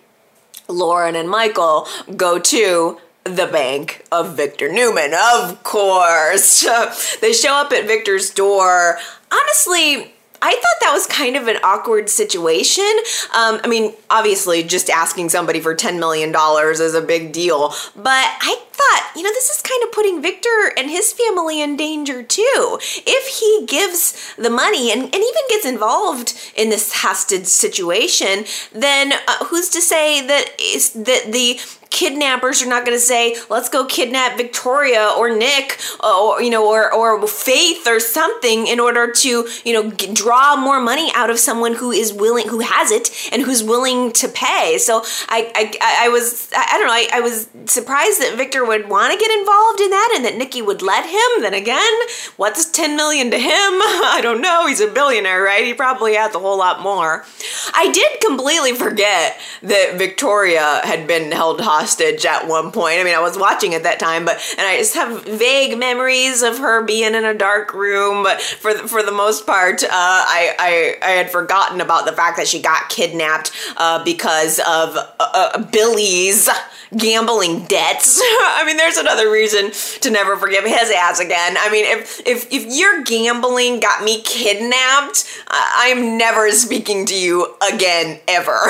Lauren 0.67 1.15
and 1.15 1.29
Michael 1.29 1.87
go 2.15 2.39
to 2.39 2.99
the 3.23 3.47
bank 3.47 4.05
of 4.11 4.35
Victor 4.35 4.71
Newman, 4.71 5.13
of 5.13 5.63
course. 5.63 6.65
they 7.21 7.33
show 7.33 7.53
up 7.53 7.71
at 7.71 7.85
Victor's 7.85 8.29
door. 8.29 8.97
Honestly, 9.31 10.13
I 10.41 10.51
thought 10.51 10.75
that 10.81 10.91
was 10.93 11.07
kind 11.07 11.35
of 11.35 11.47
an 11.47 11.57
awkward 11.63 12.09
situation. 12.09 12.89
Um, 13.35 13.59
I 13.63 13.67
mean, 13.67 13.93
obviously, 14.09 14.63
just 14.63 14.89
asking 14.89 15.29
somebody 15.29 15.59
for 15.59 15.75
$10 15.75 15.99
million 15.99 16.33
is 16.69 16.93
a 16.93 17.01
big 17.01 17.31
deal, 17.31 17.69
but 17.95 18.27
I 18.41 18.57
thought, 18.71 19.11
you 19.15 19.23
know, 19.23 19.31
this 19.31 19.49
is 19.49 19.61
kind 19.61 19.81
of 19.83 19.91
putting 19.91 20.21
Victor 20.21 20.73
and 20.77 20.91
his 20.91 21.11
family 21.11 21.61
in 21.61 21.75
danger 21.75 22.21
too. 22.21 22.79
If 22.81 23.39
he 23.39 23.65
gives 23.65 24.35
the 24.35 24.51
money 24.51 24.91
and, 24.91 25.03
and 25.03 25.15
even 25.15 25.41
gets 25.49 25.65
involved 25.65 26.33
in 26.55 26.69
this 26.69 26.93
hostage 26.93 27.47
situation, 27.47 28.45
then 28.71 29.13
uh, 29.13 29.45
who's 29.45 29.69
to 29.69 29.81
say 29.81 30.25
that 30.25 30.55
is 30.61 30.91
that 30.91 31.31
the 31.31 31.59
kidnappers 31.89 32.61
are 32.61 32.67
not 32.67 32.85
going 32.85 32.97
to 32.97 33.01
say, 33.01 33.35
let's 33.49 33.69
go 33.69 33.85
kidnap 33.85 34.37
Victoria 34.37 35.11
or 35.17 35.35
Nick 35.35 35.79
uh, 36.03 36.21
or, 36.21 36.41
you 36.41 36.49
know, 36.49 36.67
or, 36.67 36.93
or 36.93 37.27
Faith 37.27 37.87
or 37.87 37.99
something 37.99 38.67
in 38.67 38.79
order 38.79 39.11
to, 39.11 39.47
you 39.65 39.73
know, 39.73 39.91
g- 39.91 40.13
draw 40.13 40.55
more 40.55 40.79
money 40.79 41.11
out 41.15 41.29
of 41.29 41.39
someone 41.39 41.75
who 41.75 41.91
is 41.91 42.13
willing, 42.13 42.47
who 42.47 42.59
has 42.59 42.91
it 42.91 43.09
and 43.31 43.41
who's 43.41 43.63
willing 43.63 44.11
to 44.13 44.27
pay. 44.27 44.77
So 44.77 45.03
I, 45.29 45.51
I, 45.55 46.05
I 46.05 46.09
was, 46.09 46.49
I 46.55 46.77
don't 46.77 46.87
know, 46.87 46.93
I, 46.93 47.07
I 47.13 47.19
was 47.21 47.49
surprised 47.65 48.21
that 48.21 48.35
Victor 48.37 48.65
would 48.65 48.89
want 48.89 49.13
to 49.13 49.19
get 49.19 49.37
involved 49.37 49.81
in 49.81 49.89
that 49.89 50.13
and 50.15 50.25
that 50.25 50.37
Nikki 50.37 50.61
would 50.61 50.81
let 50.81 51.05
him. 51.05 51.41
Then 51.41 51.53
again, 51.53 51.93
what's 52.37 52.69
10 52.69 52.95
million 52.95 53.31
to 53.31 53.37
him? 53.37 53.47
I 53.49 54.19
don't 54.21 54.41
know. 54.41 54.67
He's 54.67 54.81
a 54.81 54.87
billionaire, 54.87 55.41
right? 55.41 55.65
He 55.65 55.73
probably 55.73 56.15
has 56.15 56.35
a 56.35 56.39
whole 56.39 56.57
lot 56.57 56.81
more. 56.81 57.25
I 57.73 57.91
did 57.91 58.21
completely 58.21 58.73
forget 58.73 59.39
that 59.63 59.95
Victoria 59.97 60.81
had 60.83 61.07
been 61.07 61.31
held 61.31 61.61
hostage 61.61 61.76
hostage 61.77 62.25
at 62.25 62.47
one 62.47 62.71
point. 62.71 62.99
I 62.99 63.03
mean, 63.03 63.15
I 63.15 63.19
was 63.19 63.37
watching 63.37 63.75
at 63.75 63.83
that 63.83 63.99
time, 63.99 64.25
but 64.25 64.37
and 64.57 64.65
I 64.65 64.77
just 64.77 64.95
have 64.95 65.23
vague 65.25 65.77
memories 65.77 66.41
of 66.41 66.57
her 66.57 66.83
being 66.83 67.13
in 67.13 67.23
a 67.23 67.33
dark 67.33 67.73
room. 67.73 68.23
But 68.23 68.41
for 68.41 68.73
the, 68.73 68.87
for 68.87 69.03
the 69.03 69.11
most 69.11 69.45
part, 69.45 69.83
uh, 69.83 69.87
I, 69.91 70.55
I 70.57 71.07
I 71.07 71.11
had 71.11 71.29
forgotten 71.29 71.81
about 71.81 72.05
the 72.05 72.13
fact 72.13 72.37
that 72.37 72.47
she 72.47 72.61
got 72.61 72.89
kidnapped 72.89 73.51
uh, 73.77 74.03
because 74.03 74.59
of 74.59 74.97
uh, 74.97 75.05
uh 75.19 75.63
Billy's 75.65 76.49
gambling 76.95 77.65
debts. 77.65 78.19
I 78.23 78.63
mean, 78.65 78.77
there's 78.77 78.97
another 78.97 79.31
reason 79.31 79.71
to 80.01 80.09
never 80.09 80.37
forgive 80.37 80.63
his 80.63 80.89
ass 80.91 81.19
again. 81.19 81.57
I 81.59 81.69
mean, 81.71 81.85
if 81.85 82.25
if 82.25 82.51
if 82.51 82.65
your 82.65 83.03
gambling 83.03 83.79
got 83.79 84.03
me 84.03 84.21
kidnapped, 84.21 85.25
I 85.47 85.93
am 85.95 86.17
never 86.17 86.49
speaking 86.51 87.05
to 87.07 87.15
you 87.15 87.55
again 87.71 88.19
ever. 88.27 88.57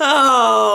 oh. 0.00 0.65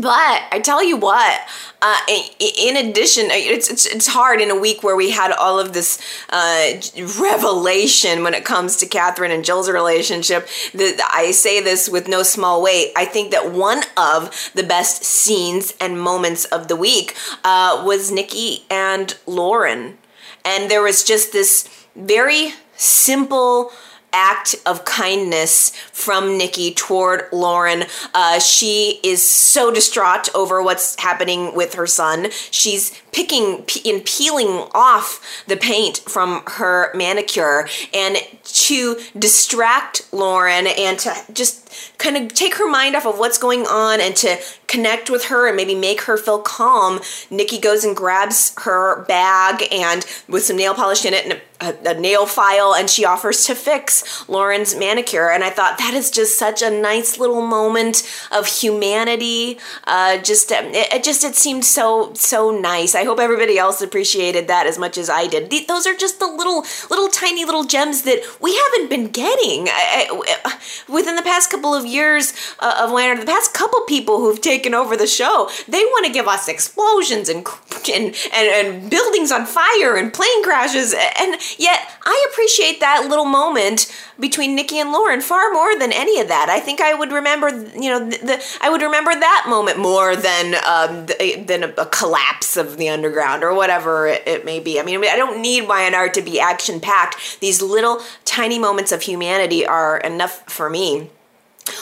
But 0.00 0.42
I 0.50 0.60
tell 0.60 0.82
you 0.82 0.96
what, 0.96 1.40
uh, 1.82 1.98
in 2.08 2.76
addition, 2.76 3.26
it's, 3.30 3.70
it's 3.70 3.84
it's 3.84 4.06
hard 4.06 4.40
in 4.40 4.50
a 4.50 4.58
week 4.58 4.82
where 4.82 4.96
we 4.96 5.10
had 5.10 5.30
all 5.30 5.58
of 5.58 5.74
this 5.74 6.00
uh, 6.30 6.80
revelation 7.20 8.22
when 8.22 8.32
it 8.32 8.44
comes 8.44 8.76
to 8.76 8.86
Catherine 8.86 9.30
and 9.30 9.44
Jill's 9.44 9.68
relationship. 9.68 10.48
That 10.72 11.10
I 11.12 11.32
say 11.32 11.60
this 11.60 11.88
with 11.88 12.08
no 12.08 12.22
small 12.22 12.62
weight. 12.62 12.92
I 12.96 13.04
think 13.04 13.30
that 13.32 13.52
one 13.52 13.82
of 13.96 14.50
the 14.54 14.62
best 14.62 15.04
scenes 15.04 15.74
and 15.80 16.00
moments 16.00 16.46
of 16.46 16.68
the 16.68 16.76
week 16.76 17.14
uh, 17.44 17.82
was 17.84 18.10
Nikki 18.10 18.64
and 18.70 19.14
Lauren, 19.26 19.98
and 20.46 20.70
there 20.70 20.82
was 20.82 21.04
just 21.04 21.32
this 21.32 21.68
very 21.94 22.54
simple 22.76 23.70
act 24.12 24.54
of 24.66 24.84
kindness 24.84 25.70
from 25.92 26.36
Nikki 26.36 26.72
toward 26.72 27.24
Lauren. 27.32 27.84
Uh, 28.14 28.38
she 28.38 29.00
is 29.02 29.22
so 29.22 29.70
distraught 29.72 30.28
over 30.34 30.62
what's 30.62 31.00
happening 31.00 31.54
with 31.54 31.74
her 31.74 31.86
son. 31.86 32.28
She's 32.50 33.00
picking 33.12 33.64
and 33.84 34.04
peeling 34.04 34.68
off 34.74 35.44
the 35.46 35.56
paint 35.56 35.98
from 35.98 36.42
her 36.46 36.92
manicure 36.94 37.68
and 37.92 38.16
to 38.44 39.00
distract 39.18 40.12
Lauren 40.12 40.66
and 40.66 40.98
to 41.00 41.14
just 41.32 41.69
kind 41.98 42.16
of 42.16 42.34
take 42.34 42.56
her 42.56 42.70
mind 42.70 42.96
off 42.96 43.06
of 43.06 43.18
what's 43.18 43.38
going 43.38 43.66
on 43.66 44.00
and 44.00 44.16
to 44.16 44.38
connect 44.70 45.10
with 45.10 45.26
her 45.26 45.48
and 45.48 45.56
maybe 45.56 45.74
make 45.74 46.02
her 46.02 46.16
feel 46.16 46.40
calm, 46.40 47.00
Nikki 47.28 47.58
goes 47.58 47.84
and 47.84 47.96
grabs 47.96 48.54
her 48.62 49.04
bag 49.04 49.64
and 49.72 50.06
with 50.28 50.44
some 50.44 50.56
nail 50.56 50.74
polish 50.74 51.04
in 51.04 51.12
it 51.12 51.24
and 51.26 51.40
a, 51.60 51.90
a, 51.90 52.00
nail 52.00 52.24
file 52.24 52.74
and 52.74 52.88
she 52.88 53.04
offers 53.04 53.44
to 53.44 53.54
fix 53.54 54.28
Lauren's 54.28 54.74
manicure. 54.74 55.28
And 55.30 55.44
I 55.44 55.50
thought 55.50 55.76
that 55.78 55.92
is 55.92 56.10
just 56.10 56.38
such 56.38 56.62
a 56.62 56.70
nice 56.70 57.18
little 57.18 57.42
moment 57.42 58.08
of 58.32 58.46
humanity. 58.46 59.58
Uh, 59.84 60.18
just 60.18 60.50
it, 60.50 60.64
it, 60.74 61.04
just 61.04 61.22
it 61.24 61.34
seemed 61.34 61.64
so 61.64 62.14
so 62.14 62.50
nice. 62.50 62.94
I 62.94 63.04
hope 63.04 63.18
everybody 63.18 63.58
else 63.58 63.82
appreciated 63.82 64.48
that 64.48 64.66
as 64.66 64.78
much 64.78 64.96
as 64.96 65.10
I 65.10 65.26
did. 65.26 65.50
Those 65.68 65.86
are 65.86 65.94
just 65.94 66.18
the 66.18 66.26
little 66.26 66.64
little 66.88 67.08
tiny 67.08 67.44
little 67.44 67.64
gems 67.64 68.02
that 68.02 68.20
we 68.40 68.56
haven't 68.56 68.88
been 68.88 69.08
getting 69.08 69.68
I, 69.68 70.08
I, 70.44 70.58
within 70.88 71.16
the 71.16 71.22
past 71.22 71.50
couple 71.50 71.59
of 71.74 71.84
years 71.84 72.32
uh, 72.58 72.80
of 72.80 72.90
Lantern. 72.90 73.20
The 73.20 73.30
past 73.30 73.52
couple 73.52 73.80
people 73.82 74.18
who've 74.18 74.40
taken 74.40 74.74
over 74.74 74.96
the 74.96 75.06
show. 75.06 75.50
They 75.68 75.84
want 75.84 76.06
to 76.06 76.12
give 76.12 76.26
us 76.26 76.48
explosions 76.48 77.28
and, 77.28 77.46
and, 77.92 78.16
and, 78.32 78.66
and 78.66 78.90
buildings 78.90 79.30
on 79.30 79.46
fire 79.46 79.96
and 79.96 80.12
plane 80.12 80.42
crashes. 80.42 80.94
And 80.94 81.36
yet, 81.58 81.90
I 82.04 82.26
appreciate 82.30 82.80
that 82.80 83.06
little 83.08 83.24
moment 83.24 83.92
between 84.18 84.54
Nikki 84.54 84.78
and 84.78 84.92
Lauren 84.92 85.20
far 85.20 85.52
more 85.52 85.78
than 85.78 85.92
any 85.92 86.20
of 86.20 86.28
that. 86.28 86.48
I 86.48 86.60
think 86.60 86.80
I 86.80 86.94
would 86.94 87.12
remember, 87.12 87.48
you 87.48 87.90
know, 87.90 87.98
the, 87.98 88.18
the 88.18 88.58
I 88.60 88.70
would 88.70 88.82
remember 88.82 89.12
that 89.12 89.46
moment 89.48 89.78
more 89.78 90.16
than 90.16 90.54
um, 90.66 91.06
than 91.46 91.64
a, 91.64 91.68
a, 91.78 91.86
collapse 91.86 92.56
of 92.56 92.76
the 92.76 92.88
underground 92.88 93.42
or 93.42 93.54
whatever 93.54 94.06
it, 94.06 94.22
it 94.26 94.44
may 94.44 94.60
be. 94.60 94.78
I 94.78 94.82
mean, 94.82 95.04
I 95.04 95.16
don't 95.16 95.40
need 95.40 95.66
Y&R 95.66 96.08
to 96.10 96.22
be 96.22 96.38
action 96.38 96.80
packed. 96.80 97.40
These 97.40 97.62
little 97.62 98.00
tiny 98.24 98.58
moments 98.58 98.92
of 98.92 99.02
humanity 99.02 99.66
are 99.66 99.98
enough 99.98 100.44
for 100.50 100.70
me. 100.70 101.10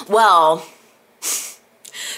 Well. 0.09 0.67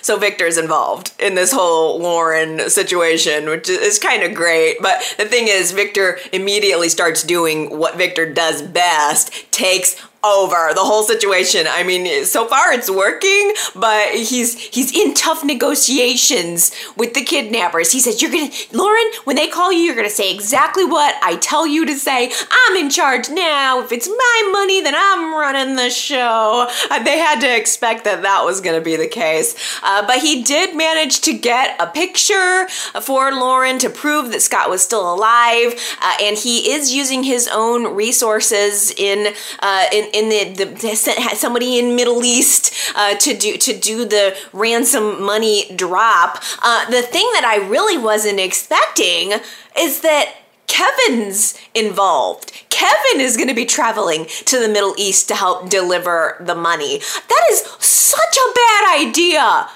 So 0.03 0.17
Victor's 0.19 0.57
involved 0.57 1.13
in 1.21 1.35
this 1.35 1.53
whole 1.53 2.01
Lauren 2.01 2.71
situation, 2.71 3.49
which 3.49 3.69
is 3.69 3.99
kind 3.99 4.23
of 4.23 4.35
great. 4.35 4.79
But 4.81 5.03
the 5.19 5.27
thing 5.27 5.47
is, 5.47 5.73
Victor 5.73 6.19
immediately 6.33 6.89
starts 6.89 7.23
doing 7.23 7.79
what 7.79 7.97
Victor 7.97 8.33
does 8.33 8.63
best 8.63 9.53
takes 9.53 10.01
over 10.23 10.73
the 10.75 10.81
whole 10.81 11.03
situation. 11.03 11.67
I 11.69 11.83
mean, 11.83 12.25
so 12.25 12.47
far 12.47 12.73
it's 12.73 12.91
working, 12.91 13.53
but 13.75 14.11
he's 14.11 14.59
he's 14.59 14.95
in 14.95 15.15
tough 15.15 15.45
negotiations 15.45 16.73
with 16.97 17.15
the 17.15 17.23
kidnappers. 17.23 17.93
He 17.93 18.01
says, 18.01 18.21
"You're 18.21 18.31
gonna, 18.31 18.51
Lauren, 18.73 19.05
when 19.25 19.37
they 19.37 19.49
call 19.49 19.73
you, 19.73 19.81
you're 19.81 19.97
gonna 19.97 20.11
say 20.11 20.33
exactly 20.33 20.85
what 20.85 21.15
I 21.23 21.37
tell 21.37 21.67
you 21.67 21.87
to 21.87 21.95
say. 21.95 22.33
I'm 22.51 22.77
in 22.77 22.91
charge 22.91 23.31
now. 23.31 23.81
If 23.81 23.93
it's 23.93 24.09
my 24.09 24.51
money, 24.53 24.83
then 24.83 24.95
I'm 24.97 25.35
running 25.35 25.77
the 25.77 25.91
show." 25.91 26.69
Uh, 26.91 27.03
they 27.03 27.19
had 27.19 27.41
to 27.41 27.57
expect 27.57 28.05
that 28.05 28.23
that 28.23 28.45
was 28.45 28.61
gonna 28.61 28.81
be 28.81 28.97
the 28.97 29.09
case, 29.09 29.55
uh, 29.83 30.07
but 30.07 30.19
he 30.19 30.43
did 30.43 30.77
manage 30.77 31.21
to 31.21 31.33
get 31.33 31.81
a 31.81 31.87
picture 31.87 32.69
for 33.01 33.33
Lauren 33.33 33.79
to 33.79 33.89
prove 33.89 34.33
that 34.33 34.43
Scott 34.43 34.69
was 34.69 34.83
still 34.83 35.13
alive, 35.13 35.75
uh, 36.03 36.15
and 36.21 36.37
he 36.37 36.73
is 36.73 36.93
using 36.93 37.23
his 37.23 37.49
own 37.49 37.95
resources 37.95 38.93
in 38.97 39.35
uh, 39.61 39.87
in 39.93 40.10
in 40.13 40.29
the, 40.29 40.65
the 40.65 40.97
sent 40.97 41.21
somebody 41.37 41.79
in 41.79 41.97
Middle 41.97 42.25
East 42.25 42.73
uh, 42.95 43.15
to 43.17 43.37
do 43.37 43.57
to 43.57 43.79
do 43.79 44.05
the 44.05 44.37
ransom 44.53 45.23
money 45.23 45.75
drop. 45.75 46.43
Uh, 46.63 46.89
the 46.91 47.03
thing 47.03 47.29
that 47.35 47.45
I 47.45 47.67
really 47.69 47.99
wasn't 47.99 48.41
expecting 48.41 49.33
is 49.79 50.01
that 50.01 50.35
Kevin's 50.67 51.59
involved. 51.75 52.53
Kevin 52.71 53.21
is 53.21 53.37
going 53.37 53.49
to 53.49 53.55
be 53.55 53.67
traveling 53.67 54.27
to 54.47 54.59
the 54.59 54.69
Middle 54.69 54.95
East 54.97 55.29
to 55.29 55.35
help 55.35 55.69
deliver 55.69 56.37
the 56.41 56.55
money. 56.55 56.99
That 57.29 57.45
is 57.51 57.61
such 57.79 58.37
a 58.37 58.53
bad 58.55 59.07
idea. 59.07 59.69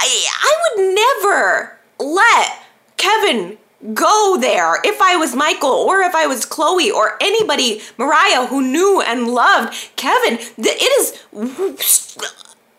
I, 0.00 0.26
I 0.42 0.54
would 0.62 0.94
never 0.94 1.78
let 1.98 2.64
Kevin 2.96 3.58
go 3.94 4.38
there 4.40 4.78
if 4.84 5.00
I 5.00 5.16
was 5.16 5.34
Michael 5.34 5.70
or 5.70 6.00
if 6.00 6.14
I 6.14 6.26
was 6.26 6.44
Chloe 6.44 6.90
or 6.90 7.16
anybody, 7.20 7.80
Mariah, 7.96 8.46
who 8.46 8.62
knew 8.62 9.00
and 9.00 9.28
loved 9.28 9.74
Kevin. 9.96 10.38
It 10.58 11.00
is 11.00 12.16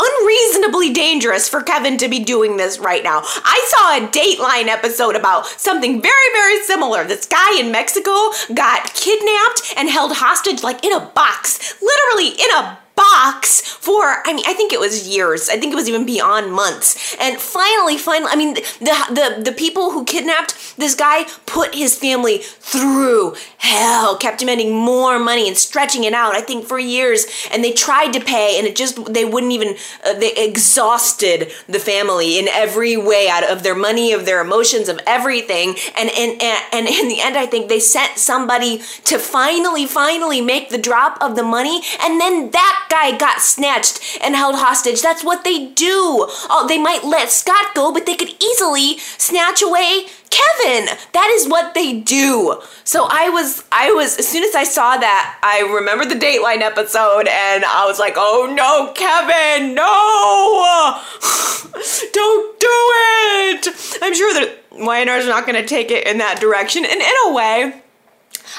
unreasonably 0.03 0.91
dangerous 0.93 1.47
for 1.47 1.61
Kevin 1.61 1.97
to 1.97 2.07
be 2.07 2.19
doing 2.19 2.57
this 2.57 2.79
right 2.79 3.03
now. 3.03 3.21
I 3.23 3.67
saw 3.69 3.97
a 3.97 4.07
Dateline 4.07 4.67
episode 4.67 5.15
about 5.15 5.45
something 5.45 6.01
very, 6.01 6.33
very 6.33 6.63
similar. 6.63 7.03
This 7.03 7.27
guy 7.27 7.59
in 7.59 7.71
Mexico 7.71 8.31
got 8.53 8.93
kidnapped 8.93 9.73
and 9.77 9.89
held 9.89 10.13
hostage 10.13 10.63
like 10.63 10.83
in 10.83 10.93
a 10.93 10.99
box, 10.99 11.75
literally 11.81 12.29
in 12.29 12.49
a 12.51 12.79
box 12.95 13.61
for 13.61 14.21
I 14.25 14.33
mean 14.33 14.45
I 14.47 14.53
think 14.53 14.73
it 14.73 14.79
was 14.79 15.07
years. 15.07 15.49
I 15.49 15.57
think 15.57 15.73
it 15.73 15.75
was 15.75 15.89
even 15.89 16.05
beyond 16.05 16.51
months. 16.53 17.15
And 17.19 17.39
finally, 17.39 17.97
finally, 17.97 18.31
I 18.31 18.35
mean 18.35 18.53
the 18.53 18.95
the 19.09 19.41
the 19.43 19.51
people 19.51 19.91
who 19.91 20.05
kidnapped 20.05 20.77
this 20.77 20.95
guy 20.95 21.25
put 21.45 21.75
his 21.75 21.97
family 21.97 22.39
through 22.39 23.35
hell, 23.57 24.17
kept 24.17 24.39
demanding 24.39 24.73
more 24.75 25.19
money 25.19 25.47
and 25.47 25.57
stretching 25.57 26.03
it 26.03 26.13
out. 26.13 26.35
I 26.35 26.41
think 26.41 26.65
for 26.65 26.79
years, 26.79 27.25
and 27.51 27.63
they 27.63 27.71
tried 27.71 28.11
to 28.13 28.19
pay, 28.19 28.57
and 28.57 28.67
it 28.67 28.75
just 28.75 29.13
they 29.13 29.25
wouldn't 29.25 29.51
even. 29.51 29.75
Uh, 30.05 30.13
they 30.13 30.33
exhausted 30.35 31.51
the 31.67 31.79
family 31.79 32.39
in 32.39 32.47
every 32.47 32.97
way 32.97 33.29
out 33.29 33.43
of 33.49 33.63
their 33.63 33.75
money, 33.75 34.13
of 34.13 34.25
their 34.25 34.41
emotions, 34.41 34.89
of 34.89 34.99
everything. 35.05 35.75
And 35.97 36.09
and 36.09 36.41
and, 36.41 36.63
and 36.73 36.87
in 36.87 37.07
the 37.07 37.21
end, 37.21 37.37
I 37.37 37.45
think 37.45 37.69
they 37.69 37.79
sent 37.79 38.17
somebody 38.17 38.81
to 39.05 39.19
finally, 39.19 39.85
finally 39.85 40.41
make 40.41 40.69
the 40.69 40.77
drop 40.77 41.21
of 41.21 41.35
the 41.35 41.43
money, 41.43 41.81
and 42.01 42.19
then 42.19 42.51
that 42.51 42.87
guy 42.91 43.17
got 43.17 43.41
snatched 43.41 44.19
and 44.21 44.35
held 44.35 44.55
hostage. 44.55 45.01
That's 45.01 45.23
what 45.23 45.43
they 45.45 45.67
do. 45.67 46.27
Oh, 46.49 46.65
they 46.67 46.77
might 46.77 47.05
let 47.05 47.31
Scott 47.31 47.73
go, 47.73 47.93
but 47.93 48.05
they 48.05 48.15
could 48.15 48.35
easily 48.43 48.97
snatch 48.97 49.61
away 49.61 50.07
Kevin. 50.29 50.87
That 51.13 51.29
is 51.31 51.47
what 51.47 51.73
they 51.73 51.99
do. 51.99 52.61
So 52.83 53.07
I 53.09 53.29
was, 53.29 53.63
I 53.71 53.91
was, 53.91 54.17
as 54.19 54.27
soon 54.27 54.43
as 54.43 54.55
I 54.55 54.65
saw 54.65 54.97
that, 54.97 55.39
I 55.41 55.61
remembered 55.61 56.09
the 56.09 56.15
Dateline 56.15 56.61
episode 56.61 57.27
and 57.27 57.63
I 57.63 57.85
was 57.85 57.99
like, 57.99 58.13
oh 58.17 58.51
no, 58.53 58.91
Kevin, 58.93 59.73
no! 59.73 60.99
Don't 62.13 62.59
do 62.59 62.67
it! 62.67 63.67
I'm 64.01 64.13
sure 64.13 64.33
that 64.33 64.63
Y&R's 64.71 65.27
not 65.27 65.45
gonna 65.45 65.65
take 65.65 65.91
it 65.91 66.07
in 66.07 66.17
that 66.17 66.39
direction. 66.41 66.85
And 66.85 67.01
in 67.01 67.13
a 67.27 67.33
way, 67.33 67.81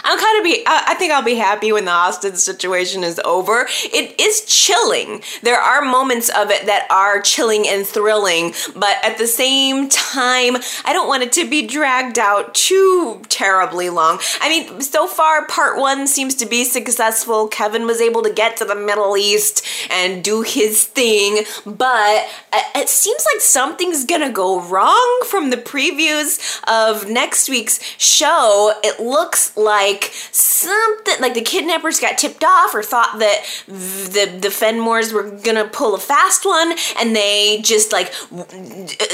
I'm 0.05 0.19
kind 0.19 0.39
of 0.39 0.45
be. 0.45 0.63
I 0.67 0.95
think 0.95 1.13
I'll 1.13 1.23
be 1.23 1.35
happy 1.35 1.73
when 1.73 1.85
the 1.85 1.91
hostage 1.91 2.37
situation 2.37 3.05
is 3.05 3.21
over. 3.25 3.67
It 3.85 4.19
is 4.21 4.45
chilling. 4.47 5.23
There 5.43 5.61
are 5.61 5.83
moments 5.83 6.29
of 6.31 6.51
it 6.51 6.67
that 6.67 6.87
are 6.91 7.21
chilling 7.21 7.67
and 7.69 7.87
thrilling, 7.87 8.55
but 8.75 8.97
at 9.05 9.19
the 9.19 9.27
same 9.27 9.89
time, 9.89 10.57
I 10.85 10.93
don't 10.93 11.09
want 11.09 11.23
it 11.23 11.33
to 11.33 11.49
be 11.49 11.67
dragged 11.67 12.19
out 12.19 12.55
too 12.55 13.23
terribly 13.29 13.91
long. 13.91 14.21
I 14.41 14.49
mean, 14.49 14.81
so 14.81 15.07
far, 15.07 15.47
part 15.47 15.79
one 15.79 16.07
seems 16.07 16.35
to 16.37 16.47
be 16.47 16.65
successful. 16.65 17.49
Kevin 17.49 17.87
was 17.87 18.01
able 18.01 18.23
to 18.23 18.33
get 18.33 18.57
to 18.59 18.65
the 18.65 18.75
Middle 18.75 19.17
East 19.17 19.65
and 19.91 20.23
do 20.23 20.43
his 20.43 20.85
thing, 20.85 21.45
but 21.67 22.29
uh, 22.53 22.63
it 22.77 22.89
seems 22.89 23.25
like 23.35 23.41
something's 23.41 24.05
gonna 24.05 24.31
go 24.33 24.61
wrong 24.61 25.23
from 25.27 25.51
the 25.51 25.57
previews 25.57 26.61
of 26.67 27.09
next 27.09 27.49
week's 27.49 27.81
show. 27.99 28.73
It 28.83 29.01
looks 29.01 29.57
like 29.57 29.82
like 29.83 30.13
something 30.31 31.15
like 31.21 31.35
the 31.35 31.43
kidnappers 31.43 31.99
got 32.01 32.19
tipped 32.19 32.45
off 32.45 32.75
or 32.75 32.83
thought 32.83 33.19
that 33.19 33.45
the 33.67 34.39
the 34.41 34.49
Fenmores 34.49 35.13
were 35.13 35.31
gonna 35.43 35.67
pull 35.67 35.95
a 35.95 35.99
fast 35.99 36.45
one, 36.45 36.75
and 36.99 37.15
they 37.17 37.61
just 37.63 37.93
like 37.93 38.13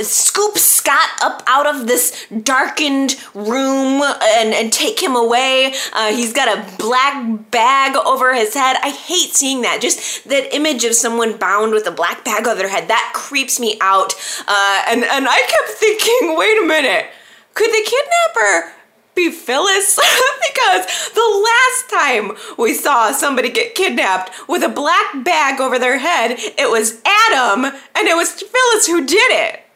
scoop 0.03 0.59
Scott 0.59 1.09
up 1.23 1.43
out 1.47 1.67
of 1.67 1.87
this 1.87 2.27
darkened 2.43 3.17
room 3.35 4.03
and 4.03 4.55
and 4.55 4.73
take 4.73 5.03
him 5.03 5.17
away. 5.17 5.75
Uh, 5.93 6.13
he's 6.13 6.33
got 6.33 6.49
a 6.49 6.77
black 6.77 7.51
bag 7.51 7.97
over 7.97 8.35
his 8.35 8.55
head. 8.55 8.77
I 8.83 8.91
hate 8.91 9.35
seeing 9.35 9.63
that. 9.63 9.81
Just 9.81 10.29
that 10.29 10.55
image 10.55 10.85
of 10.85 10.95
someone 10.95 11.37
bound 11.37 11.73
with 11.73 11.87
a 11.87 11.91
black 11.91 12.25
bag 12.25 12.47
over 12.47 12.59
their 12.59 12.69
head 12.69 12.89
that 12.89 13.13
creeps 13.15 13.59
me 13.59 13.79
out. 13.81 14.15
Uh, 14.47 14.83
and 14.89 15.05
and 15.05 15.27
I 15.29 15.41
kept 15.41 15.71
thinking, 15.79 16.37
wait 16.37 16.59
a 16.63 16.67
minute, 16.67 17.07
could 17.55 17.71
the 17.71 17.85
kidnapper? 17.91 18.78
Be 19.19 19.31
Phyllis 19.33 19.99
because 20.49 21.11
the 21.11 21.45
last 21.45 21.91
time 21.91 22.37
we 22.57 22.73
saw 22.73 23.11
somebody 23.11 23.51
get 23.51 23.75
kidnapped 23.75 24.49
with 24.49 24.63
a 24.63 24.69
black 24.69 25.25
bag 25.25 25.61
over 25.61 25.77
their 25.77 25.99
head, 25.99 26.37
it 26.39 26.71
was 26.71 27.03
Adam 27.05 27.65
and 27.65 28.09
it 28.09 28.17
was 28.17 28.31
Phyllis 28.31 28.87
who 28.87 29.05
did 29.05 29.33
it. 29.33 29.68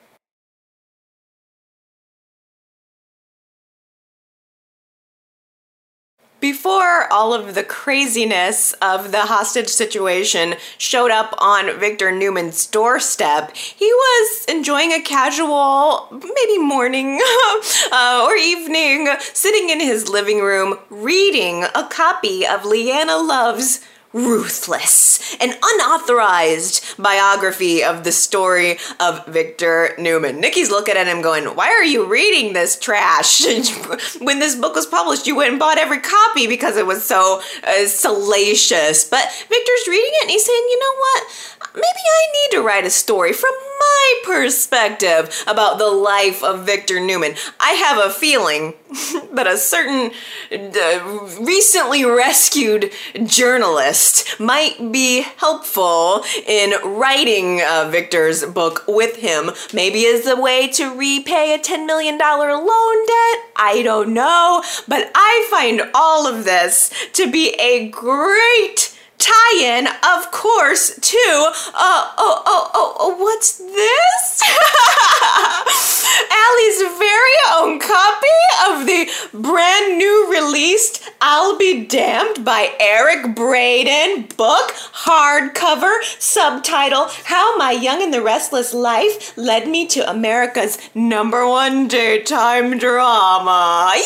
Before 6.43 7.07
all 7.13 7.33
of 7.33 7.55
the 7.55 7.63
craziness 7.63 8.73
of 8.83 9.13
the 9.13 9.21
hostage 9.21 9.69
situation 9.69 10.57
showed 10.77 11.13
up 11.13 11.37
on 11.39 11.79
Victor 11.79 12.11
Newman's 12.11 12.67
doorstep, 12.67 13.57
he 13.57 13.87
was 13.87 14.45
enjoying 14.47 14.91
a 14.91 15.01
casual, 15.01 16.09
maybe 16.11 16.59
morning 16.59 17.21
uh, 17.93 18.27
or 18.27 18.35
evening, 18.35 19.07
sitting 19.21 19.71
in 19.71 19.79
his 19.79 20.09
living 20.09 20.41
room 20.41 20.81
reading 20.91 21.63
a 21.77 21.87
copy 21.89 22.45
of 22.45 22.65
Leanna 22.65 23.19
Love's 23.19 23.79
Ruthless, 24.13 25.37
an 25.41 25.55
unauthorized 25.63 26.85
biography 26.99 27.83
of 27.83 28.05
the 28.05 28.13
story 28.13 28.79
of 29.01 29.27
Victor 29.27 29.95
Newman. 29.99 30.39
Nikki's 30.39 30.71
looking 30.71 30.97
at 30.97 31.07
him 31.07 31.23
going, 31.23 31.45
Why 31.45 31.69
are 31.69 31.85
you 31.85 32.05
reading 32.05 32.53
this 32.53 32.79
trash? 32.79 33.43
when 34.21 34.39
this 34.39 34.55
book 34.55 34.75
was 34.75 34.85
published, 34.85 35.27
you 35.27 35.37
went 35.37 35.51
and 35.51 35.59
bought 35.59 35.79
every 35.79 36.01
copy 36.01 36.47
because 36.47 36.77
it 36.77 36.87
was 36.87 37.05
so 37.05 37.41
uh, 37.65 37.87
salacious. 37.87 39.05
But 39.05 39.25
Victor's 39.49 39.89
reading 39.89 40.11
it 40.17 40.23
and 40.23 40.31
he's 40.31 40.45
saying, 40.45 40.67
You 40.69 40.79
know 40.79 40.99
what? 40.99 41.52
Maybe 41.75 41.85
I 41.85 42.33
need 42.33 42.57
to 42.57 42.63
write 42.63 42.85
a 42.85 42.91
story 42.91 43.33
from 43.33 43.53
my 43.83 44.15
perspective 44.25 45.45
about 45.47 45.79
the 45.79 45.91
life 45.91 46.43
of 46.43 46.65
Victor 46.65 47.01
Newman. 47.01 47.35
I 47.59 47.73
have 47.73 47.99
a 47.99 48.11
feeling 48.11 48.75
that 49.33 49.47
a 49.47 49.57
certain 49.57 50.13
uh, 50.53 51.29
recently 51.41 52.05
rescued 52.05 52.93
journalist 53.25 54.39
might 54.39 54.93
be 54.93 55.23
helpful 55.39 56.25
in 56.47 56.73
writing 56.85 57.61
uh, 57.63 57.89
Victor's 57.91 58.45
book 58.45 58.85
with 58.87 59.17
him. 59.17 59.51
Maybe 59.73 60.07
as 60.07 60.27
a 60.27 60.41
way 60.41 60.69
to 60.69 60.95
repay 60.95 61.55
a 61.55 61.59
$10 61.59 61.87
million 61.87 62.19
loan 62.19 63.07
debt. 63.07 63.39
I 63.57 63.83
don't 63.83 64.13
know. 64.15 64.63
But 64.87 65.11
I 65.15 65.47
find 65.51 65.91
all 65.95 66.27
of 66.27 66.45
this 66.45 66.93
to 67.15 67.31
be 67.31 67.51
a 67.59 67.89
great 67.89 68.92
tie-in, 69.23 69.87
of 69.87 70.31
course, 70.33 70.99
to 71.01 71.53
uh 71.75 72.11
oh 72.19 72.43
oh 72.47 72.71
oh, 72.75 72.97
oh 72.99 73.17
what's 73.17 73.59
this? 73.59 74.43
Allie's 76.31 76.99
very 76.99 77.37
own 77.55 77.79
copy 77.79 78.27
of 78.69 78.87
the 78.87 79.09
brand 79.33 79.99
new 79.99 80.31
released 80.31 81.09
I'll 81.21 81.57
Be 81.57 81.85
Damned 81.85 82.45
by 82.45 82.75
Eric 82.81 83.35
Braeden 83.37 84.29
book, 84.37 84.73
hardcover, 85.05 86.03
subtitle 86.19 87.09
How 87.25 87.57
My 87.57 87.73
Young 87.73 88.03
and 88.03 88.13
the 88.13 88.23
Restless 88.23 88.75
Life 88.75 89.37
Led 89.37 89.69
Me 89.69 89.87
to 89.89 90.11
America's 90.11 90.79
number 90.95 91.47
one 91.47 91.89
daytime 91.89 92.79
drama. 92.79 93.93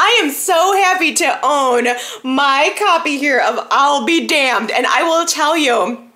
I 0.00 0.20
am 0.22 0.30
so 0.30 0.74
happy 0.74 1.12
to 1.14 1.40
own 1.42 1.88
my 2.22 2.74
copy 2.78 3.18
here 3.18 3.40
of 3.40 3.66
I'll 3.70 4.04
Be 4.04 4.26
Damned, 4.26 4.70
and 4.70 4.86
I 4.86 5.02
will 5.02 5.26
tell 5.26 5.56
you 5.56 6.07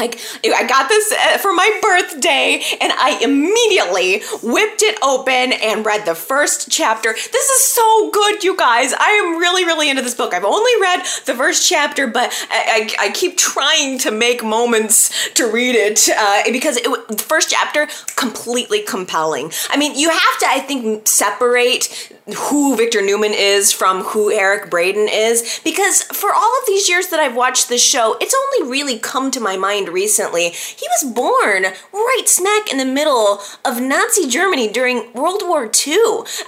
like 0.00 0.18
I 0.44 0.66
got 0.66 0.88
this 0.88 1.12
uh, 1.12 1.38
for 1.38 1.52
my 1.52 1.68
birthday 1.82 2.62
and 2.80 2.92
I 2.96 3.20
immediately 3.22 4.22
whipped 4.42 4.82
it 4.82 4.98
open 5.02 5.52
and 5.52 5.84
read 5.84 6.06
the 6.06 6.14
first 6.14 6.70
chapter. 6.70 7.12
This 7.12 7.50
is 7.50 7.64
so 7.64 8.10
good, 8.10 8.42
you 8.42 8.56
guys. 8.56 8.94
I 8.94 9.10
am 9.22 9.38
really, 9.38 9.64
really 9.64 9.90
into 9.90 10.02
this 10.02 10.14
book. 10.14 10.32
I've 10.32 10.44
only 10.44 10.72
read 10.80 11.00
the 11.26 11.34
first 11.34 11.68
chapter, 11.68 12.06
but 12.06 12.32
I, 12.50 12.88
I, 12.98 13.06
I 13.06 13.10
keep 13.10 13.36
trying 13.36 13.98
to 13.98 14.10
make 14.10 14.42
moments 14.42 15.30
to 15.32 15.50
read 15.50 15.74
it 15.74 16.08
uh, 16.08 16.42
because 16.50 16.78
it, 16.78 17.08
the 17.08 17.22
first 17.22 17.50
chapter 17.50 17.86
completely 18.16 18.80
compelling. 18.82 19.52
I 19.68 19.76
mean, 19.76 19.94
you 19.98 20.08
have 20.08 20.38
to, 20.40 20.46
I 20.48 20.60
think, 20.60 21.06
separate 21.06 22.10
who 22.34 22.76
Victor 22.76 23.02
Newman 23.02 23.32
is 23.34 23.72
from 23.72 24.02
who 24.02 24.30
Eric 24.30 24.70
Braeden 24.70 25.08
is 25.10 25.60
because 25.64 26.02
for 26.02 26.32
all 26.32 26.58
of 26.60 26.66
these 26.66 26.88
years 26.88 27.08
that 27.08 27.20
I've 27.20 27.36
watched 27.36 27.68
this 27.68 27.84
show, 27.84 28.16
it's 28.20 28.34
only 28.34 28.70
really 28.70 28.98
come 28.98 29.30
to 29.30 29.40
my 29.40 29.56
mind 29.56 29.88
recently. 29.88 30.50
He 30.50 30.86
was 31.00 31.12
born 31.12 31.64
right 31.92 32.24
smack 32.26 32.70
in 32.70 32.78
the 32.78 32.84
middle 32.84 33.40
of 33.64 33.80
Nazi 33.80 34.28
Germany 34.28 34.68
during 34.68 35.12
World 35.12 35.42
War 35.44 35.64
II. 35.64 35.94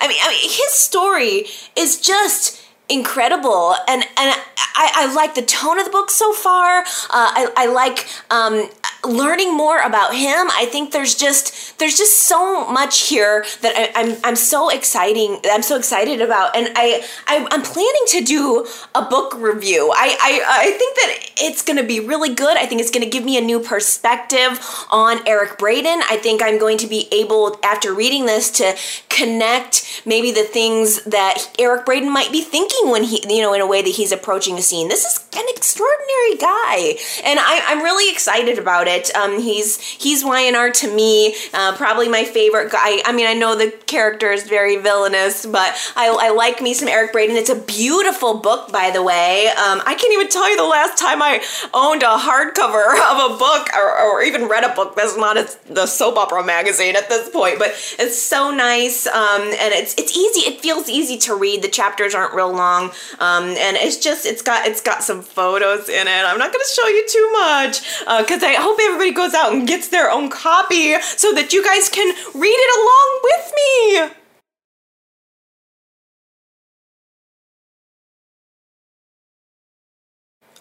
I 0.01 0.09
mean, 0.09 0.18
I 0.22 0.28
mean 0.28 0.51
his 0.51 0.72
story 0.72 1.47
is 1.76 2.01
just 2.01 2.62
incredible 2.89 3.74
and 3.89 4.03
and 4.03 4.41
I, 4.74 4.93
I 4.95 5.14
like 5.14 5.35
the 5.35 5.43
tone 5.43 5.78
of 5.78 5.85
the 5.85 5.91
book 5.91 6.11
so 6.11 6.33
far 6.33 6.80
uh, 6.80 6.85
I, 7.11 7.51
I 7.57 7.66
like 7.66 8.07
um, 8.30 8.68
learning 9.05 9.57
more 9.57 9.81
about 9.81 10.15
him 10.15 10.49
i 10.53 10.67
think 10.71 10.93
there's 10.93 11.15
just 11.15 11.79
there's 11.79 11.97
just 11.97 12.21
so 12.21 12.71
much 12.71 13.09
here 13.09 13.45
that 13.61 13.75
I, 13.77 14.01
am 14.01 14.13
I'm, 14.13 14.19
I'm 14.25 14.37
so 14.37 14.69
exciting 14.71 15.39
i'm 15.51 15.63
so 15.63 15.77
excited 15.77 16.21
about. 16.23 16.57
And 16.57 16.69
I, 16.77 17.05
I 17.27 17.37
am 17.51 17.63
planning 17.63 18.05
to 18.09 18.21
do 18.23 18.67
a 18.95 19.03
book 19.03 19.35
review. 19.37 19.93
I, 19.95 20.17
I 20.21 20.43
i 20.47 20.71
think 20.71 20.97
that 20.97 21.43
it's 21.45 21.63
gonna 21.63 21.83
be 21.83 22.01
really 22.01 22.35
good. 22.35 22.57
I 22.57 22.67
think 22.67 22.81
it's 22.81 22.91
gonna 22.91 23.07
give 23.07 23.25
me 23.25 23.37
a 23.37 23.41
new 23.41 23.61
perspective 23.61 24.61
on 24.91 25.27
eric 25.27 25.59
braeden 25.59 26.01
i 26.11 26.17
think 26.17 26.43
i'm 26.43 26.59
going 26.59 26.79
to 26.79 26.87
be 26.87 27.09
able 27.13 27.59
after 27.65 27.93
reading 27.95 28.27
this 28.27 28.51
to 28.51 28.77
connect 29.09 30.03
maybe 30.05 30.31
the 30.31 30.43
things 30.43 31.03
that 31.05 31.39
eric 31.59 31.85
braeden 31.85 32.13
might 32.13 32.31
be 32.31 32.43
thinking 32.43 32.91
when 32.91 33.03
he 33.03 33.23
you 33.29 33.43
know 33.43 33.53
in 33.55 33.61
a 33.61 33.67
way 33.67 33.83
that 33.83 33.91
he's 33.91 34.13
approaching 34.13 34.57
a 34.59 34.63
scene. 34.63 34.89
This 34.89 35.05
is 35.05 35.29
an 35.37 35.45
extraordinary 35.49 36.37
guy. 36.39 36.99
And 37.25 37.39
I, 37.41 37.63
i'm 37.67 37.83
really 37.83 38.13
excited 38.13 38.59
about 38.59 38.87
it 38.87 38.91
it. 38.93 39.14
Um, 39.14 39.40
he's 39.40 39.80
he's 39.80 40.24
Y&R 40.24 40.70
to 40.70 40.95
me, 40.95 41.34
uh, 41.53 41.76
probably 41.76 42.09
my 42.09 42.24
favorite 42.24 42.70
guy. 42.70 43.01
I 43.05 43.12
mean, 43.12 43.26
I 43.26 43.34
know 43.34 43.57
the 43.57 43.70
character 43.86 44.30
is 44.30 44.45
very 44.49 44.76
villainous, 44.76 45.47
but 45.47 45.74
I, 45.97 46.09
I 46.09 46.30
like 46.30 46.61
me 46.61 46.74
some 46.74 46.88
Eric 46.88 47.12
Braeden. 47.12 47.36
It's 47.36 47.51
a 47.51 47.61
beautiful 47.61 48.38
book, 48.38 48.72
by 48.72 48.90
the 48.90 49.03
way. 49.03 49.49
Um, 49.49 49.80
I 49.84 49.95
can't 49.99 50.12
even 50.12 50.28
tell 50.28 50.49
you 50.49 50.57
the 50.57 50.64
last 50.64 50.99
time 50.99 51.22
I 51.22 51.43
owned 51.74 52.03
a 52.03 52.16
hardcover 52.16 52.93
of 53.12 53.32
a 53.32 53.38
book 53.38 53.68
or, 53.74 54.01
or 54.01 54.22
even 54.22 54.49
read 54.49 54.64
a 54.64 54.74
book 54.74 54.97
that's 54.97 55.16
not 55.16 55.36
a, 55.36 55.49
the 55.72 55.86
soap 55.86 56.16
opera 56.16 56.45
magazine 56.45 56.97
at 56.97 57.09
this 57.09 57.28
point. 57.30 57.59
But 57.59 57.70
it's 57.99 58.20
so 58.20 58.51
nice, 58.51 59.07
um, 59.07 59.43
and 59.43 59.72
it's 59.72 59.95
it's 59.95 60.16
easy. 60.16 60.40
It 60.51 60.61
feels 60.61 60.88
easy 60.88 61.18
to 61.18 61.34
read. 61.34 61.62
The 61.62 61.68
chapters 61.68 62.14
aren't 62.14 62.34
real 62.34 62.53
long, 62.53 62.90
um, 63.18 63.45
and 63.45 63.76
it's 63.76 63.97
just 63.97 64.26
it's 64.26 64.43
got 64.43 64.66
it's 64.66 64.80
got 64.80 65.03
some 65.03 65.22
photos 65.22 65.88
in 65.88 66.07
it. 66.07 66.24
I'm 66.24 66.38
not 66.38 66.53
going 66.53 66.64
to 66.64 66.74
show 66.74 66.88
you 66.88 67.07
too 67.09 67.30
much 67.32 67.80
because 68.20 68.43
uh, 68.43 68.47
I 68.47 68.55
hope 68.55 68.78
everybody 68.83 69.12
goes 69.12 69.35
out 69.35 69.53
and 69.53 69.66
gets 69.66 69.89
their 69.89 70.11
own 70.11 70.28
copy 70.28 71.01
so 71.01 71.33
that 71.33 71.53
you 71.53 71.64
guys 71.64 71.89
can 71.89 72.09
read 72.35 72.49
it 72.49 72.80
along 72.80 73.20
with 73.24 73.53
me. 73.57 74.22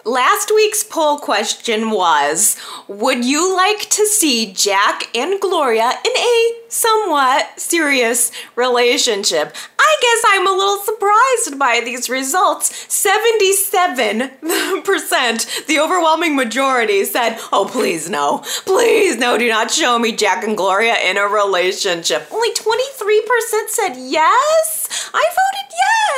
Last 0.04 0.52
week's 0.54 0.84
poll 0.84 1.20
question 1.20 1.92
was 1.92 2.58
Would 2.88 3.24
you 3.24 3.56
like 3.56 3.88
to 3.92 4.06
see 4.08 4.52
Jack 4.52 5.16
and 5.16 5.40
Gloria 5.40 5.92
in 6.04 6.12
a 6.18 6.61
somewhat 6.72 7.60
serious 7.60 8.32
relationship? 8.56 9.56
I 9.78 9.96
guess 10.02 10.24
I'm 10.30 10.48
a 10.48 10.52
little 10.52 10.78
surprised 10.78 11.60
by 11.60 11.82
these 11.84 12.10
results. 12.10 12.72
77%, 12.88 15.68
the 15.68 15.80
overwhelming 15.80 16.36
majority, 16.36 17.04
said, 17.04 17.38
Oh, 17.52 17.68
please 17.70 18.10
no. 18.10 18.40
Please 18.66 19.18
no, 19.18 19.38
do 19.38 19.48
not 19.50 19.70
show 19.70 20.00
me 20.00 20.16
Jack 20.16 20.44
and 20.44 20.58
Gloria 20.58 20.96
in 21.10 21.18
a 21.18 21.28
relationship. 21.28 22.28
Only 22.32 22.54
23% 22.54 23.68
said 23.68 23.96
yes. 23.98 25.10
I 25.14 25.24
voted 25.24 25.62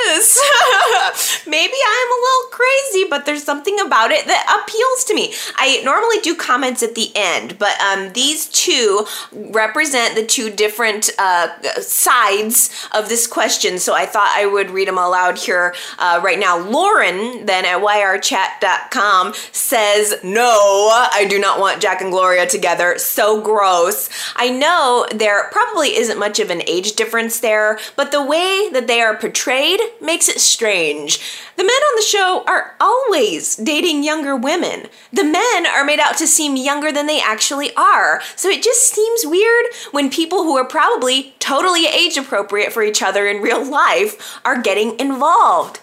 yes. 0.06 1.44
Maybe 1.48 1.74
I'm 1.74 2.12
a 2.12 2.22
little 2.22 2.50
crazy, 2.52 3.06
but 3.10 3.26
there's 3.26 3.44
something 3.44 3.80
about 3.80 4.12
it 4.12 4.26
that 4.28 4.64
appeals 4.64 5.04
to 5.06 5.14
me. 5.14 5.34
I 5.56 5.82
normally 5.84 6.20
do 6.22 6.36
comments 6.36 6.84
at 6.84 6.96
the 6.96 7.12
end, 7.16 7.58
but 7.58 7.80
um, 7.82 8.14
these 8.14 8.48
two 8.48 9.06
represent 9.32 10.16
the 10.16 10.26
two 10.26 10.43
different 10.50 11.10
uh, 11.18 11.50
sides 11.80 12.70
of 12.92 13.10
this 13.10 13.28
question, 13.28 13.80
so 13.80 13.94
I 13.94 14.06
thought 14.06 14.32
I 14.36 14.46
would 14.46 14.70
read 14.72 14.88
them 14.88 14.98
aloud 14.98 15.38
here 15.38 15.76
uh, 16.00 16.20
right 16.24 16.40
now. 16.40 16.58
Lauren, 16.58 17.46
then 17.46 17.66
at 17.66 17.82
yrchat.com, 17.82 19.34
says, 19.52 20.16
No, 20.24 20.90
I 21.12 21.26
do 21.30 21.40
not 21.40 21.60
want 21.60 21.82
Jack 21.82 22.02
and 22.02 22.12
Gloria 22.12 22.46
together. 22.46 22.98
So 22.98 23.42
gross. 23.42 24.10
I 24.36 24.50
know 24.50 25.06
there 25.14 25.50
probably 25.52 25.96
isn't 25.96 26.20
much 26.20 26.40
of 26.40 26.50
an 26.50 26.62
age 26.68 26.94
difference 26.94 27.40
there, 27.40 27.80
but 27.96 28.12
the 28.12 28.24
way 28.24 28.70
that 28.72 28.88
they 28.88 29.02
are 29.02 29.16
portrayed 29.16 29.80
makes 30.02 30.30
it 30.30 30.40
strange. 30.40 31.20
The 31.56 31.64
men 31.64 31.70
on 31.70 31.96
the 31.96 32.02
show 32.02 32.44
are 32.48 32.76
always 32.80 33.56
dating 33.56 34.04
younger 34.04 34.36
women. 34.36 34.88
The 35.12 35.24
men 35.24 35.68
are 35.68 35.86
made 35.86 36.00
out 36.00 36.18
to 36.18 36.28
seem 36.28 36.56
younger 36.56 36.92
than 36.92 37.06
they 37.06 37.22
actually 37.22 37.74
are. 37.76 38.22
So 38.36 38.50
it 38.50 38.64
just 38.64 38.88
seems 38.88 39.22
weird 39.26 39.66
when 39.92 40.10
people 40.10 40.33
who 40.40 40.58
are 40.58 40.66
probably 40.66 41.36
totally 41.40 41.86
age 41.86 42.18
appropriate 42.18 42.74
for 42.74 42.82
each 42.82 43.04
other 43.04 43.28
in 43.28 43.42
real 43.42 43.64
life 43.64 44.40
are 44.44 44.62
getting 44.62 45.00
involved. 45.00 45.80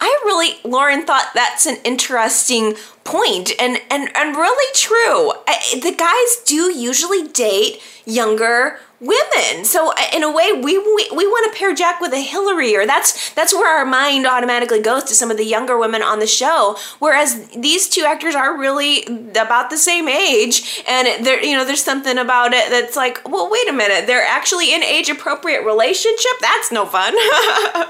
I 0.00 0.20
really, 0.24 0.58
Lauren, 0.64 1.06
thought 1.06 1.30
that's 1.34 1.64
an 1.64 1.76
interesting 1.84 2.74
point 3.04 3.52
and 3.58 3.78
and 3.90 4.14
and 4.14 4.36
really 4.36 4.74
true. 4.74 5.32
I, 5.48 5.80
the 5.80 5.94
guys 5.96 6.44
do 6.44 6.70
usually 6.76 7.28
date 7.28 7.80
younger 8.04 8.80
women. 9.04 9.64
So 9.64 9.92
uh, 9.92 9.94
in 10.12 10.22
a 10.22 10.32
way, 10.32 10.52
we 10.52 10.78
we, 10.78 11.08
we 11.14 11.26
want 11.26 11.52
to 11.52 11.58
pair 11.58 11.74
Jack 11.74 12.00
with 12.00 12.12
a 12.12 12.20
Hillary, 12.20 12.74
or 12.76 12.86
that's 12.86 13.32
that's 13.34 13.52
where 13.52 13.78
our 13.78 13.84
mind 13.84 14.26
automatically 14.26 14.80
goes 14.80 15.04
to 15.04 15.14
some 15.14 15.30
of 15.30 15.36
the 15.36 15.44
younger 15.44 15.78
women 15.78 16.02
on 16.02 16.18
the 16.18 16.26
show. 16.26 16.76
Whereas 16.98 17.48
these 17.48 17.88
two 17.88 18.04
actors 18.06 18.34
are 18.34 18.58
really 18.58 19.04
about 19.38 19.70
the 19.70 19.76
same 19.76 20.08
age, 20.08 20.82
and 20.88 21.24
there 21.24 21.42
you 21.42 21.56
know 21.56 21.64
there's 21.64 21.84
something 21.84 22.18
about 22.18 22.52
it 22.52 22.70
that's 22.70 22.96
like, 22.96 23.20
well, 23.28 23.50
wait 23.50 23.68
a 23.68 23.72
minute, 23.72 24.06
they're 24.06 24.26
actually 24.26 24.74
in 24.74 24.82
age 24.82 25.08
appropriate 25.08 25.64
relationship. 25.64 26.32
That's 26.40 26.72
no 26.72 26.86
fun. 26.86 27.14
uh, 27.16 27.86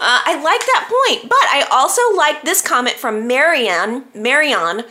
I 0.00 0.40
like 0.42 0.60
that 0.60 0.88
point, 0.88 1.28
but 1.28 1.44
I 1.50 1.66
also 1.70 2.02
like 2.16 2.42
this 2.42 2.60
comment 2.60 2.96
from 2.96 3.26
Marianne. 3.26 4.04
Marianne 4.14 4.84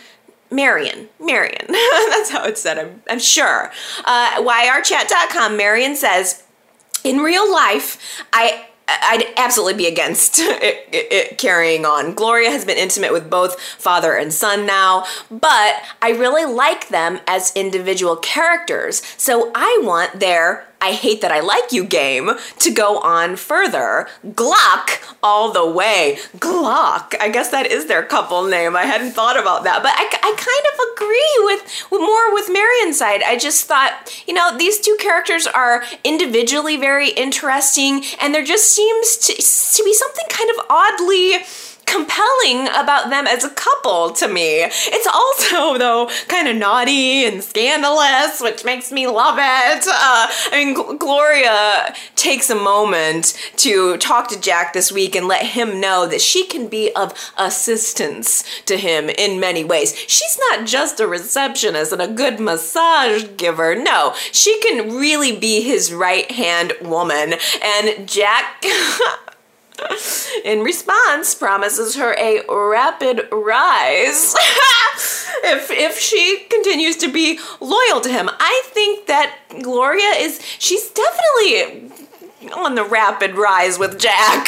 Marion. 0.51 1.09
Marion. 1.19 1.65
That's 1.69 2.29
how 2.29 2.43
it's 2.43 2.61
said, 2.61 2.77
I'm, 2.77 3.01
I'm 3.09 3.19
sure. 3.19 3.71
Uh, 4.05 4.41
YRChat.com, 4.41 5.57
Marion 5.57 5.95
says, 5.95 6.43
in 7.03 7.17
real 7.17 7.51
life, 7.51 8.23
I 8.31 8.67
I'd 8.87 9.23
absolutely 9.37 9.75
be 9.75 9.87
against 9.87 10.39
it, 10.39 10.85
it, 10.91 11.11
it, 11.11 11.37
carrying 11.37 11.85
on. 11.85 12.13
Gloria 12.13 12.49
has 12.49 12.65
been 12.65 12.77
intimate 12.77 13.13
with 13.13 13.29
both 13.29 13.59
father 13.59 14.13
and 14.15 14.33
son 14.33 14.65
now, 14.65 15.05
but 15.29 15.81
I 16.01 16.09
really 16.09 16.45
like 16.45 16.89
them 16.89 17.19
as 17.27 17.55
individual 17.55 18.15
characters. 18.17 19.01
So 19.17 19.51
I 19.55 19.79
want 19.83 20.19
their 20.19 20.67
I 20.81 20.93
hate 20.93 21.21
that 21.21 21.31
I 21.31 21.39
like 21.39 21.71
you 21.71 21.85
game 21.85 22.31
to 22.59 22.71
go 22.71 22.97
on 22.99 23.35
further. 23.35 24.07
Glock 24.25 25.15
all 25.21 25.51
the 25.51 25.69
way. 25.69 26.17
Glock. 26.37 27.15
I 27.21 27.29
guess 27.29 27.49
that 27.49 27.67
is 27.67 27.85
their 27.85 28.03
couple 28.03 28.47
name. 28.47 28.75
I 28.75 28.83
hadn't 28.83 29.11
thought 29.11 29.39
about 29.39 29.63
that. 29.63 29.83
But 29.83 29.93
I, 29.95 30.05
I 30.05 30.35
kind 30.35 30.65
of 30.73 30.93
agree 30.93 31.37
with, 31.45 31.91
with 31.91 32.01
more 32.01 32.33
with 32.33 32.49
Marion's 32.51 32.97
side. 32.97 33.21
I 33.23 33.37
just 33.37 33.65
thought, 33.65 34.23
you 34.27 34.33
know, 34.33 34.57
these 34.57 34.79
two 34.79 34.97
characters 34.99 35.45
are 35.47 35.83
individually 36.03 36.77
very 36.77 37.09
interesting 37.09 38.03
and 38.19 38.33
there 38.33 38.43
just 38.43 38.71
seems 38.71 39.17
to, 39.17 39.33
to 39.33 39.83
be 39.83 39.93
something 39.93 40.25
kind 40.29 40.49
of 40.49 40.65
oddly 40.69 41.37
compelling 41.91 42.67
about 42.69 43.09
them 43.09 43.27
as 43.27 43.43
a 43.43 43.49
couple 43.49 44.11
to 44.11 44.27
me. 44.27 44.63
It's 44.63 45.07
also, 45.07 45.77
though, 45.77 46.09
kind 46.27 46.47
of 46.47 46.55
naughty 46.55 47.25
and 47.25 47.43
scandalous, 47.43 48.39
which 48.41 48.63
makes 48.63 48.91
me 48.91 49.07
love 49.07 49.37
it. 49.37 49.87
Uh, 49.87 50.27
I 50.51 50.51
mean, 50.53 50.75
G- 50.75 50.97
Gloria 50.97 51.93
takes 52.15 52.49
a 52.49 52.55
moment 52.55 53.37
to 53.57 53.97
talk 53.97 54.29
to 54.29 54.39
Jack 54.39 54.73
this 54.73 54.91
week 54.91 55.15
and 55.15 55.27
let 55.27 55.45
him 55.47 55.81
know 55.81 56.07
that 56.07 56.21
she 56.21 56.45
can 56.45 56.67
be 56.67 56.91
of 56.95 57.13
assistance 57.37 58.43
to 58.65 58.77
him 58.77 59.09
in 59.09 59.39
many 59.39 59.63
ways. 59.63 59.95
She's 60.07 60.39
not 60.49 60.65
just 60.65 60.99
a 60.99 61.07
receptionist 61.07 61.91
and 61.91 62.01
a 62.01 62.07
good 62.07 62.39
massage 62.39 63.25
giver. 63.37 63.75
No, 63.75 64.13
she 64.31 64.59
can 64.61 64.95
really 64.95 65.35
be 65.37 65.61
his 65.61 65.91
right 65.93 66.31
hand 66.31 66.73
woman. 66.81 67.35
And 67.61 68.07
Jack. 68.07 68.63
in 70.45 70.61
response, 70.61 71.35
promises 71.35 71.95
her 71.95 72.15
a 72.17 72.41
rapid 72.49 73.27
rise 73.31 74.35
if 75.43 75.71
if 75.71 75.97
she 75.99 76.45
continues 76.49 76.97
to 76.97 77.11
be 77.11 77.39
loyal 77.59 78.01
to 78.01 78.09
him. 78.09 78.29
I 78.39 78.61
think 78.65 79.07
that 79.07 79.37
Gloria 79.61 80.13
is 80.17 80.41
she's 80.59 80.89
definitely 80.89 82.00
on 82.49 82.75
the 82.75 82.83
rapid 82.83 83.35
rise 83.35 83.77
with 83.77 83.99
Jack. 83.99 84.47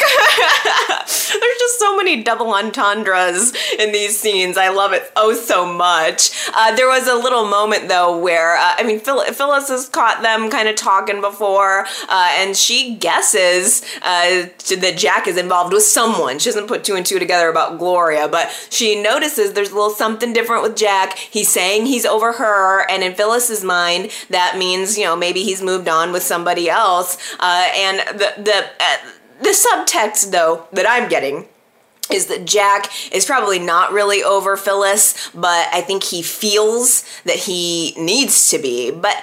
There's 0.98 1.58
just 1.58 1.78
so 1.78 1.96
many 1.96 2.22
double 2.22 2.52
entendres 2.52 3.52
in 3.78 3.92
these 3.92 4.18
scenes. 4.18 4.56
I 4.56 4.68
love 4.68 4.92
it 4.92 5.10
oh 5.16 5.32
so 5.34 5.64
much. 5.72 6.48
Uh, 6.54 6.74
there 6.74 6.88
was 6.88 7.06
a 7.06 7.14
little 7.14 7.46
moment 7.46 7.88
though 7.88 8.18
where 8.18 8.56
uh, 8.56 8.74
I 8.76 8.82
mean 8.82 9.00
Phyllis 9.00 9.68
has 9.68 9.88
caught 9.88 10.22
them 10.22 10.50
kind 10.50 10.68
of 10.68 10.76
talking 10.76 11.20
before, 11.20 11.86
uh, 12.08 12.34
and 12.38 12.56
she 12.56 12.96
guesses 12.96 13.82
uh, 14.02 14.46
that 14.80 14.94
Jack 14.96 15.28
is 15.28 15.36
involved 15.36 15.72
with 15.72 15.84
someone. 15.84 16.38
She 16.38 16.50
doesn't 16.50 16.66
put 16.66 16.84
two 16.84 16.96
and 16.96 17.06
two 17.06 17.18
together 17.18 17.48
about 17.48 17.78
Gloria, 17.78 18.28
but 18.28 18.50
she 18.70 19.00
notices 19.00 19.52
there's 19.52 19.70
a 19.70 19.74
little 19.74 19.90
something 19.90 20.32
different 20.32 20.62
with 20.62 20.76
Jack. 20.76 21.16
He's 21.18 21.48
saying 21.48 21.86
he's 21.86 22.04
over 22.04 22.32
her, 22.32 22.90
and 22.90 23.02
in 23.02 23.14
Phyllis's 23.14 23.62
mind, 23.62 24.10
that 24.30 24.56
means 24.58 24.98
you 24.98 25.04
know 25.04 25.16
maybe 25.16 25.42
he's 25.42 25.62
moved 25.62 25.88
on 25.88 26.12
with 26.12 26.22
somebody 26.22 26.68
else. 26.68 27.16
Uh, 27.38 27.68
and 27.84 28.18
the 28.18 28.32
the 28.36 28.70
uh, 28.80 28.96
the 29.40 29.50
subtext 29.50 30.30
though 30.30 30.66
that 30.72 30.86
I'm 30.88 31.08
getting 31.08 31.48
is 32.10 32.26
that 32.26 32.44
Jack 32.44 32.90
is 33.12 33.24
probably 33.24 33.58
not 33.58 33.92
really 33.92 34.22
over 34.22 34.56
Phyllis, 34.56 35.30
but 35.34 35.68
I 35.72 35.80
think 35.80 36.04
he 36.04 36.22
feels 36.22 37.02
that 37.24 37.36
he 37.36 37.94
needs 37.96 38.50
to 38.50 38.58
be. 38.58 38.90
But 38.90 39.16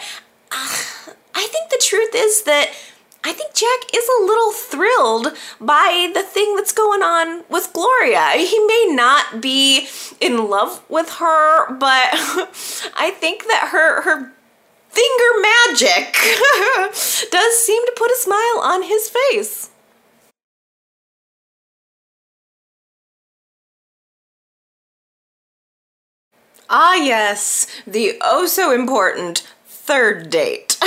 uh, 0.52 1.14
I 1.36 1.48
think 1.48 1.70
the 1.70 1.82
truth 1.82 2.12
is 2.16 2.44
that 2.44 2.72
I 3.24 3.34
think 3.34 3.54
Jack 3.54 3.94
is 3.94 4.10
a 4.20 4.26
little 4.26 4.52
thrilled 4.52 5.28
by 5.60 6.12
the 6.14 6.24
thing 6.24 6.56
that's 6.56 6.74
going 6.74 7.04
on 7.04 7.44
with 7.50 7.72
Gloria. 7.72 8.32
He 8.32 8.60
may 8.66 8.88
not 8.90 9.42
be 9.42 9.88
in 10.20 10.50
love 10.50 10.84
with 10.90 11.10
her, 11.20 11.72
but 11.74 12.10
I 12.96 13.16
think 13.20 13.44
that 13.44 13.70
her 13.72 14.02
her 14.02 14.31
finger 14.92 15.42
magic 15.42 16.14
does 17.32 17.64
seem 17.64 17.86
to 17.86 17.94
put 17.96 18.12
a 18.12 18.16
smile 18.16 18.60
on 18.62 18.84
his 18.84 19.10
face. 19.10 19.70
Ah, 26.70 26.96
yes, 26.96 27.68
the 27.86 28.18
oh 28.22 28.46
so 28.46 28.72
important 28.72 29.46
third 29.66 30.30
date. 30.30 30.78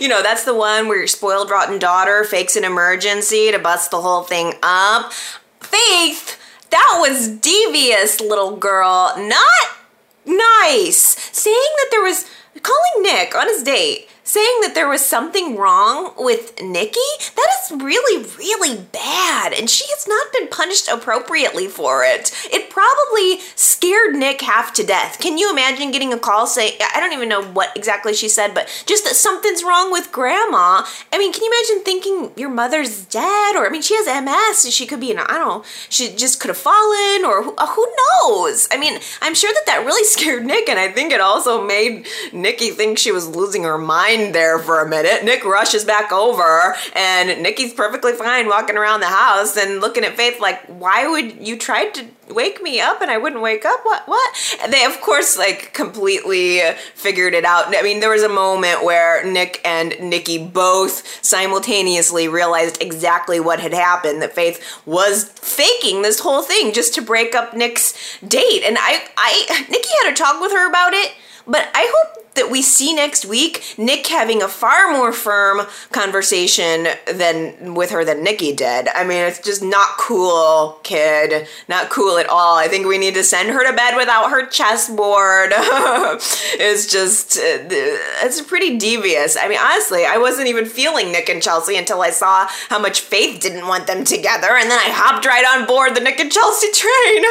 you 0.00 0.08
know, 0.08 0.22
that's 0.22 0.44
the 0.44 0.54
one 0.54 0.86
where 0.86 0.98
your 0.98 1.06
spoiled, 1.06 1.50
rotten 1.50 1.78
daughter 1.78 2.24
fakes 2.24 2.56
an 2.56 2.64
emergency 2.64 3.50
to 3.50 3.58
bust 3.58 3.90
the 3.90 4.02
whole 4.02 4.22
thing 4.22 4.54
up. 4.62 5.12
Faith, 5.60 6.38
that 6.70 6.96
was 7.00 7.28
devious, 7.28 8.20
little 8.20 8.56
girl. 8.56 9.14
Not 9.16 9.78
nice. 10.26 11.16
Saying 11.32 11.54
that 11.78 11.88
there 11.90 12.02
was 12.02 12.26
calling 12.62 13.02
Nick 13.02 13.34
on 13.34 13.48
his 13.48 13.62
date 13.62 14.08
saying 14.24 14.60
that 14.62 14.74
there 14.74 14.88
was 14.88 15.04
something 15.04 15.56
wrong 15.56 16.14
with 16.16 16.60
Nikki, 16.60 16.98
that 17.36 17.48
is 17.62 17.82
really, 17.82 18.24
really 18.38 18.78
bad. 18.90 19.52
And 19.52 19.68
she 19.68 19.84
has 19.90 20.08
not 20.08 20.32
been 20.32 20.48
punished 20.48 20.88
appropriately 20.88 21.68
for 21.68 22.02
it. 22.04 22.32
It 22.50 22.70
probably 22.70 23.40
scared 23.54 24.14
Nick 24.14 24.40
half 24.40 24.72
to 24.74 24.82
death. 24.82 25.18
Can 25.20 25.36
you 25.36 25.52
imagine 25.52 25.90
getting 25.90 26.12
a 26.12 26.18
call 26.18 26.46
saying, 26.46 26.72
I 26.94 27.00
don't 27.00 27.12
even 27.12 27.28
know 27.28 27.44
what 27.44 27.76
exactly 27.76 28.14
she 28.14 28.28
said, 28.28 28.54
but 28.54 28.66
just 28.86 29.04
that 29.04 29.14
something's 29.14 29.62
wrong 29.62 29.92
with 29.92 30.10
grandma? 30.10 30.84
I 31.12 31.18
mean, 31.18 31.32
can 31.32 31.44
you 31.44 31.52
imagine 31.52 31.84
thinking 31.84 32.32
your 32.36 32.50
mother's 32.50 33.04
dead? 33.04 33.56
Or, 33.56 33.66
I 33.66 33.70
mean, 33.70 33.82
she 33.82 33.94
has 33.94 34.06
MS. 34.06 34.64
and 34.64 34.72
She 34.72 34.86
could 34.86 35.00
be 35.00 35.10
in, 35.10 35.18
I 35.18 35.26
don't 35.26 35.48
know, 35.48 35.64
she 35.90 36.14
just 36.14 36.40
could 36.40 36.48
have 36.48 36.56
fallen, 36.56 37.26
or 37.26 37.42
who, 37.42 37.54
uh, 37.56 37.66
who 37.66 37.86
knows? 38.22 38.68
I 38.72 38.78
mean, 38.78 38.98
I'm 39.20 39.34
sure 39.34 39.52
that 39.52 39.66
that 39.66 39.84
really 39.84 40.04
scared 40.08 40.46
Nick, 40.46 40.70
and 40.70 40.78
I 40.78 40.90
think 40.90 41.12
it 41.12 41.20
also 41.20 41.62
made 41.62 42.06
Nikki 42.32 42.70
think 42.70 42.98
she 42.98 43.12
was 43.12 43.28
losing 43.28 43.64
her 43.64 43.76
mind 43.76 44.13
there 44.32 44.58
for 44.58 44.80
a 44.80 44.88
minute. 44.88 45.24
Nick 45.24 45.44
rushes 45.44 45.84
back 45.84 46.12
over, 46.12 46.76
and 46.94 47.42
Nikki's 47.42 47.72
perfectly 47.72 48.12
fine 48.12 48.48
walking 48.48 48.76
around 48.76 49.00
the 49.00 49.06
house 49.06 49.56
and 49.56 49.80
looking 49.80 50.04
at 50.04 50.16
Faith 50.16 50.40
like, 50.40 50.64
"Why 50.66 51.08
would 51.08 51.46
you 51.46 51.58
try 51.58 51.86
to 51.86 52.06
wake 52.28 52.62
me 52.62 52.80
up 52.80 53.02
and 53.02 53.10
I 53.10 53.18
wouldn't 53.18 53.42
wake 53.42 53.64
up? 53.64 53.80
What? 53.84 54.06
What?" 54.06 54.58
And 54.62 54.72
they, 54.72 54.84
of 54.84 55.00
course, 55.00 55.36
like 55.36 55.72
completely 55.74 56.60
figured 56.94 57.34
it 57.34 57.44
out. 57.44 57.76
I 57.76 57.82
mean, 57.82 58.00
there 58.00 58.10
was 58.10 58.22
a 58.22 58.28
moment 58.28 58.84
where 58.84 59.24
Nick 59.24 59.60
and 59.64 59.94
Nikki 60.00 60.38
both 60.38 61.24
simultaneously 61.24 62.28
realized 62.28 62.80
exactly 62.80 63.40
what 63.40 63.60
had 63.60 63.74
happened. 63.74 64.22
That 64.22 64.34
Faith 64.34 64.62
was 64.86 65.24
faking 65.24 66.02
this 66.02 66.20
whole 66.20 66.42
thing 66.42 66.72
just 66.72 66.94
to 66.94 67.02
break 67.02 67.34
up 67.34 67.54
Nick's 67.54 68.18
date, 68.26 68.62
and 68.64 68.76
I, 68.78 69.04
I, 69.16 69.66
Nikki 69.68 69.88
had 70.02 70.12
a 70.12 70.16
talk 70.16 70.40
with 70.40 70.52
her 70.52 70.68
about 70.68 70.92
it. 70.92 71.12
But 71.46 71.68
I 71.74 71.92
hope 71.94 72.23
that 72.34 72.50
we 72.50 72.62
see 72.62 72.94
next 72.94 73.24
week 73.24 73.74
Nick 73.78 74.06
having 74.06 74.42
a 74.42 74.48
far 74.48 74.92
more 74.92 75.12
firm 75.12 75.66
conversation 75.92 76.88
than 77.06 77.74
with 77.74 77.90
her 77.90 78.04
than 78.04 78.22
Nikki 78.22 78.54
did. 78.54 78.88
I 78.88 79.04
mean, 79.04 79.24
it's 79.24 79.40
just 79.40 79.62
not 79.62 79.96
cool, 79.98 80.78
kid. 80.82 81.46
Not 81.68 81.90
cool 81.90 82.18
at 82.18 82.28
all. 82.28 82.56
I 82.56 82.68
think 82.68 82.86
we 82.86 82.98
need 82.98 83.14
to 83.14 83.22
send 83.22 83.50
her 83.50 83.68
to 83.68 83.76
bed 83.76 83.96
without 83.96 84.30
her 84.30 84.46
chessboard. 84.46 85.52
it's 85.54 86.90
just, 86.90 87.38
uh, 87.38 87.42
it's 87.70 88.40
pretty 88.40 88.78
devious. 88.78 89.36
I 89.36 89.48
mean, 89.48 89.58
honestly, 89.60 90.04
I 90.04 90.18
wasn't 90.18 90.48
even 90.48 90.66
feeling 90.66 91.12
Nick 91.12 91.28
and 91.28 91.42
Chelsea 91.42 91.76
until 91.76 92.02
I 92.02 92.10
saw 92.10 92.48
how 92.68 92.78
much 92.78 93.00
Faith 93.00 93.40
didn't 93.40 93.68
want 93.68 93.86
them 93.86 94.04
together, 94.04 94.56
and 94.56 94.70
then 94.70 94.78
I 94.78 94.90
hopped 94.90 95.26
right 95.26 95.44
on 95.44 95.66
board 95.66 95.94
the 95.94 96.00
Nick 96.00 96.20
and 96.20 96.32
Chelsea 96.32 96.68
train. 96.72 97.22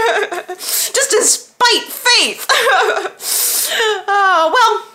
just 0.58 1.12
to 1.12 1.24
spite 1.24 1.84
Faith. 1.84 2.46
oh, 4.08 4.52
well. 4.54 4.93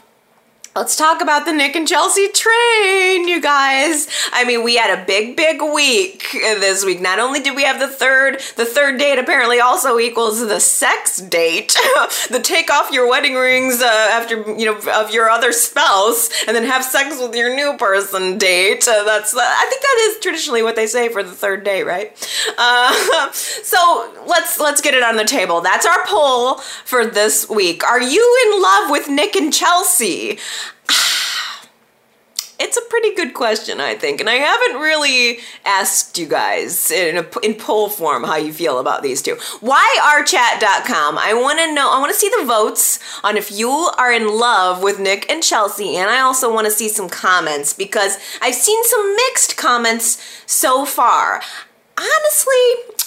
Let's 0.76 0.96
talk 0.96 1.20
about 1.20 1.44
the 1.44 1.52
Nick 1.52 1.74
and 1.74 1.88
Chelsea 1.88 2.28
train, 2.28 3.26
you 3.26 3.40
guys. 3.40 4.06
I 4.32 4.44
mean, 4.44 4.62
we 4.62 4.76
had 4.76 4.96
a 4.96 5.04
big, 5.04 5.36
big 5.36 5.60
week 5.60 6.28
this 6.32 6.84
week. 6.84 7.00
Not 7.00 7.18
only 7.18 7.40
did 7.40 7.56
we 7.56 7.64
have 7.64 7.80
the 7.80 7.88
third, 7.88 8.40
the 8.56 8.64
third 8.64 8.98
date 8.98 9.18
apparently 9.18 9.60
also 9.60 9.98
equals 9.98 10.46
the 10.46 10.60
sex 10.60 11.18
date. 11.18 11.76
the 12.30 12.38
take 12.40 12.70
off 12.70 12.92
your 12.92 13.08
wedding 13.08 13.34
rings 13.34 13.82
uh, 13.82 14.08
after, 14.12 14.36
you 14.56 14.66
know, 14.66 14.78
of 14.94 15.10
your 15.10 15.28
other 15.28 15.52
spouse 15.52 16.30
and 16.46 16.54
then 16.54 16.64
have 16.64 16.84
sex 16.84 17.18
with 17.20 17.34
your 17.34 17.56
new 17.56 17.76
person 17.76 18.38
date. 18.38 18.86
Uh, 18.86 19.02
that's, 19.04 19.34
uh, 19.34 19.40
I 19.40 19.66
think 19.68 19.82
that 19.82 20.08
is 20.10 20.20
traditionally 20.20 20.62
what 20.62 20.76
they 20.76 20.86
say 20.86 21.08
for 21.08 21.24
the 21.24 21.32
third 21.32 21.64
date, 21.64 21.84
right? 21.84 22.12
Uh, 22.56 22.92
so 23.32 24.14
let's, 24.26 24.60
let's 24.60 24.80
get 24.80 24.94
it 24.94 25.02
on 25.02 25.16
the 25.16 25.24
table. 25.24 25.60
That's 25.60 25.86
our 25.86 26.06
poll 26.06 26.56
for 26.84 27.04
this 27.04 27.48
week. 27.48 27.82
Are 27.84 28.00
you 28.00 28.46
in 28.46 28.62
love 28.62 28.90
with 28.90 29.08
Nick 29.08 29.34
and 29.34 29.52
Chelsea? 29.52 30.38
Ah, 30.90 31.18
it's 32.58 32.76
a 32.76 32.82
pretty 32.90 33.14
good 33.14 33.34
question, 33.34 33.80
I 33.80 33.94
think, 33.94 34.20
and 34.20 34.28
I 34.28 34.34
haven't 34.34 34.80
really 34.80 35.38
asked 35.64 36.18
you 36.18 36.26
guys 36.26 36.90
in 36.90 37.18
a, 37.18 37.26
in 37.40 37.54
poll 37.54 37.88
form 37.88 38.24
how 38.24 38.36
you 38.36 38.52
feel 38.52 38.80
about 38.80 39.02
these 39.04 39.22
two. 39.22 39.36
Why 39.60 39.84
YRChat.com. 40.02 41.18
I 41.18 41.34
want 41.34 41.60
to 41.60 41.72
know. 41.72 41.92
I 41.92 42.00
want 42.00 42.12
to 42.12 42.18
see 42.18 42.30
the 42.36 42.44
votes 42.44 42.98
on 43.22 43.36
if 43.36 43.52
you 43.52 43.70
are 43.70 44.12
in 44.12 44.26
love 44.36 44.82
with 44.82 44.98
Nick 44.98 45.30
and 45.30 45.40
Chelsea, 45.42 45.96
and 45.96 46.10
I 46.10 46.20
also 46.20 46.52
want 46.52 46.64
to 46.64 46.72
see 46.72 46.88
some 46.88 47.08
comments 47.08 47.72
because 47.72 48.18
I've 48.42 48.56
seen 48.56 48.82
some 48.84 49.14
mixed 49.14 49.56
comments 49.56 50.42
so 50.46 50.84
far. 50.84 51.40
Honestly, 51.96 53.06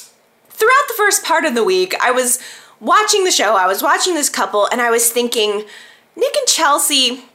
throughout 0.50 0.88
the 0.88 0.94
first 0.96 1.26
part 1.26 1.44
of 1.44 1.56
the 1.56 1.64
week, 1.64 1.94
I 2.02 2.12
was 2.12 2.40
watching 2.80 3.26
the 3.26 3.32
show. 3.32 3.56
I 3.56 3.68
was 3.68 3.84
watching 3.84 4.14
this 4.14 4.30
couple, 4.30 4.70
and 4.72 4.80
I 4.80 4.92
was 4.92 5.10
thinking, 5.12 5.66
Nick 6.16 6.36
and 6.36 6.48
Chelsea 6.48 7.26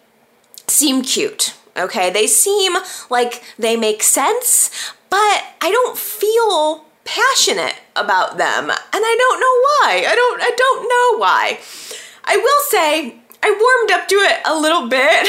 seem 0.68 1.02
cute. 1.02 1.54
Okay, 1.76 2.10
they 2.10 2.26
seem 2.26 2.74
like 3.10 3.42
they 3.58 3.76
make 3.76 4.02
sense, 4.02 4.70
but 5.10 5.44
I 5.60 5.70
don't 5.70 5.98
feel 5.98 6.86
passionate 7.04 7.76
about 7.94 8.38
them, 8.38 8.70
and 8.70 9.02
I 9.04 9.16
don't 9.18 9.40
know 9.40 9.56
why. 9.66 10.04
I 10.08 10.14
don't 10.14 10.40
I 10.42 10.50
don't 10.56 10.82
know 10.88 11.18
why. 11.18 11.58
I 12.24 12.36
will 12.36 12.62
say 12.70 13.20
I 13.46 13.50
warmed 13.50 13.92
up 13.92 14.08
to 14.08 14.16
it 14.16 14.40
a 14.44 14.58
little 14.58 14.88
bit. 14.88 15.28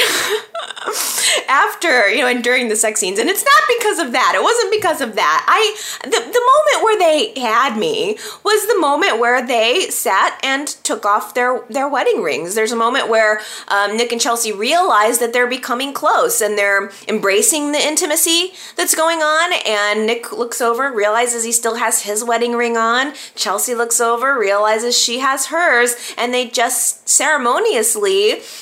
after, 1.47 2.09
you 2.09 2.22
know, 2.22 2.28
and 2.28 2.43
during 2.43 2.70
the 2.70 2.76
sex 2.76 2.99
scenes. 2.99 3.20
And 3.20 3.30
it's 3.30 3.43
not 3.43 3.78
because 3.80 3.99
of 3.99 4.11
that. 4.11 4.34
It 4.36 4.43
wasn't 4.43 4.72
because 4.72 5.01
of 5.01 5.15
that. 5.15 5.45
I 5.47 5.76
the, 6.03 6.09
the 6.09 6.15
moment 6.18 6.84
where 6.84 6.99
they 6.99 7.39
had 7.39 7.78
me 7.78 8.18
was 8.43 8.68
the 8.68 8.80
moment 8.80 9.20
where 9.20 9.45
they 9.45 9.89
sat 9.89 10.39
and 10.43 10.68
took 10.68 11.05
off 11.05 11.34
their 11.34 11.63
their 11.70 11.88
wedding 11.88 12.22
rings. 12.22 12.55
There's 12.55 12.72
a 12.72 12.78
moment 12.78 13.09
where 13.09 13.41
um, 13.68 13.97
Nick 13.97 14.11
and 14.11 14.22
Chelsea 14.22 14.51
realize 14.51 15.20
that 15.20 15.34
they're 15.34 15.47
becoming 15.47 15.93
close 15.93 16.41
and 16.41 16.57
they're 16.57 16.91
embracing 17.07 17.72
the 17.72 17.80
intimacy 17.80 18.53
that's 18.76 18.95
going 18.95 19.20
on. 19.20 19.53
And 19.65 20.05
Nick 20.05 20.32
looks 20.32 20.61
over, 20.61 20.91
realizes 20.91 21.43
he 21.43 21.51
still 21.51 21.76
has 21.76 22.03
his 22.03 22.24
wedding 22.24 22.53
ring 22.53 22.78
on. 22.78 23.13
Chelsea 23.36 23.76
looks 23.76 23.99
over, 24.01 24.38
realizes 24.38 24.97
she 24.97 25.20
has 25.20 25.47
hers, 25.47 25.95
and 26.18 26.34
they 26.34 26.47
just 26.47 27.07
ceremoniously 27.07 28.07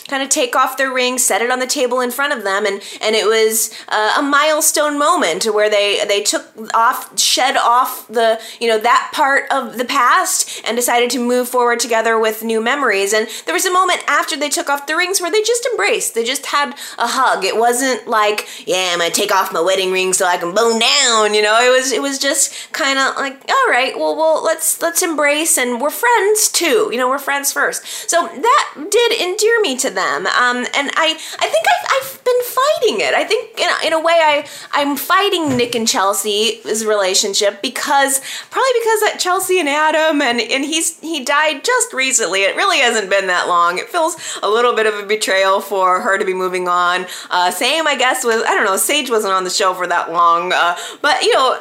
kind 0.07 0.23
of 0.23 0.29
take 0.29 0.55
off 0.55 0.77
their 0.77 0.91
ring, 0.91 1.17
set 1.17 1.41
it 1.41 1.51
on 1.51 1.59
the 1.59 1.67
table 1.67 1.99
in 1.99 2.11
front 2.11 2.33
of 2.33 2.43
them, 2.43 2.65
and 2.65 2.81
and 3.01 3.15
it 3.15 3.25
was 3.25 3.71
uh, 3.87 4.15
a 4.19 4.21
milestone 4.21 4.97
moment 4.97 5.45
where 5.45 5.69
they 5.69 6.03
they 6.07 6.21
took 6.21 6.45
off, 6.73 7.17
shed 7.19 7.57
off 7.57 8.07
the 8.07 8.39
you 8.59 8.67
know 8.67 8.79
that 8.79 9.11
part 9.13 9.45
of 9.51 9.77
the 9.77 9.85
past, 9.85 10.61
and 10.65 10.75
decided 10.75 11.09
to 11.11 11.19
move 11.19 11.47
forward 11.49 11.79
together 11.79 12.19
with 12.19 12.43
new 12.43 12.61
memories. 12.61 13.13
And 13.13 13.27
there 13.45 13.53
was 13.53 13.65
a 13.65 13.71
moment 13.71 14.01
after 14.07 14.37
they 14.37 14.49
took 14.49 14.69
off 14.69 14.87
the 14.87 14.95
rings 14.95 15.21
where 15.21 15.31
they 15.31 15.41
just 15.41 15.65
embraced. 15.65 16.15
They 16.15 16.23
just 16.23 16.47
had 16.47 16.71
a 16.97 17.07
hug. 17.07 17.43
It 17.43 17.57
wasn't 17.57 18.07
like, 18.07 18.47
yeah, 18.65 18.91
I'm 18.93 18.99
gonna 18.99 19.11
take 19.11 19.33
off 19.33 19.53
my 19.53 19.61
wedding 19.61 19.91
ring 19.91 20.13
so 20.13 20.25
I 20.25 20.37
can 20.37 20.53
bone 20.53 20.79
down. 20.79 21.33
You 21.33 21.41
know, 21.41 21.59
it 21.61 21.69
was 21.69 21.91
it 21.91 22.01
was 22.01 22.19
just 22.19 22.71
kind 22.71 22.99
of 22.99 23.15
like, 23.15 23.41
all 23.49 23.69
right, 23.69 23.97
well, 23.97 24.15
well, 24.15 24.43
let's 24.43 24.81
let's 24.81 25.01
embrace, 25.01 25.57
and 25.57 25.81
we're 25.81 25.89
friends 25.89 26.49
too. 26.49 26.89
You 26.91 26.97
know, 26.97 27.09
we're 27.09 27.19
friends 27.19 27.51
first. 27.51 27.85
So 28.09 28.27
that 28.27 28.87
did 28.89 29.11
endear 29.35 29.61
me 29.61 29.77
to 29.77 29.89
them, 29.89 30.25
um, 30.27 30.57
and 30.57 30.91
I 30.95 31.17
I 31.39 31.47
think 31.47 31.65
I've, 31.67 31.85
I've 31.91 32.23
been 32.23 32.43
fighting 32.43 33.01
it. 33.01 33.13
I 33.13 33.23
think 33.23 33.59
in 33.59 33.67
a, 33.69 33.87
in 33.87 33.93
a 33.93 33.99
way 33.99 34.13
I 34.13 34.47
I'm 34.71 34.95
fighting 34.95 35.57
Nick 35.57 35.75
and 35.75 35.87
Chelsea's 35.87 36.85
relationship 36.85 37.61
because 37.61 38.21
probably 38.49 38.71
because 38.79 38.99
that 39.01 39.17
Chelsea 39.19 39.59
and 39.59 39.69
Adam 39.69 40.21
and 40.21 40.39
and 40.39 40.63
he's 40.63 40.99
he 40.99 41.23
died 41.23 41.63
just 41.63 41.93
recently. 41.93 42.43
It 42.43 42.55
really 42.55 42.79
hasn't 42.79 43.09
been 43.09 43.27
that 43.27 43.47
long. 43.47 43.77
It 43.77 43.89
feels 43.89 44.15
a 44.41 44.49
little 44.49 44.75
bit 44.75 44.87
of 44.87 44.95
a 44.95 45.05
betrayal 45.05 45.61
for 45.61 46.01
her 46.01 46.17
to 46.17 46.25
be 46.25 46.33
moving 46.33 46.67
on. 46.67 47.05
Uh, 47.29 47.51
same, 47.51 47.87
I 47.87 47.95
guess, 47.95 48.23
with 48.23 48.43
I 48.45 48.53
don't 48.53 48.65
know. 48.65 48.77
Sage 48.77 49.09
wasn't 49.09 49.33
on 49.33 49.43
the 49.43 49.49
show 49.49 49.73
for 49.73 49.87
that 49.87 50.11
long, 50.11 50.53
uh, 50.53 50.77
but 51.01 51.23
you 51.23 51.33
know, 51.33 51.59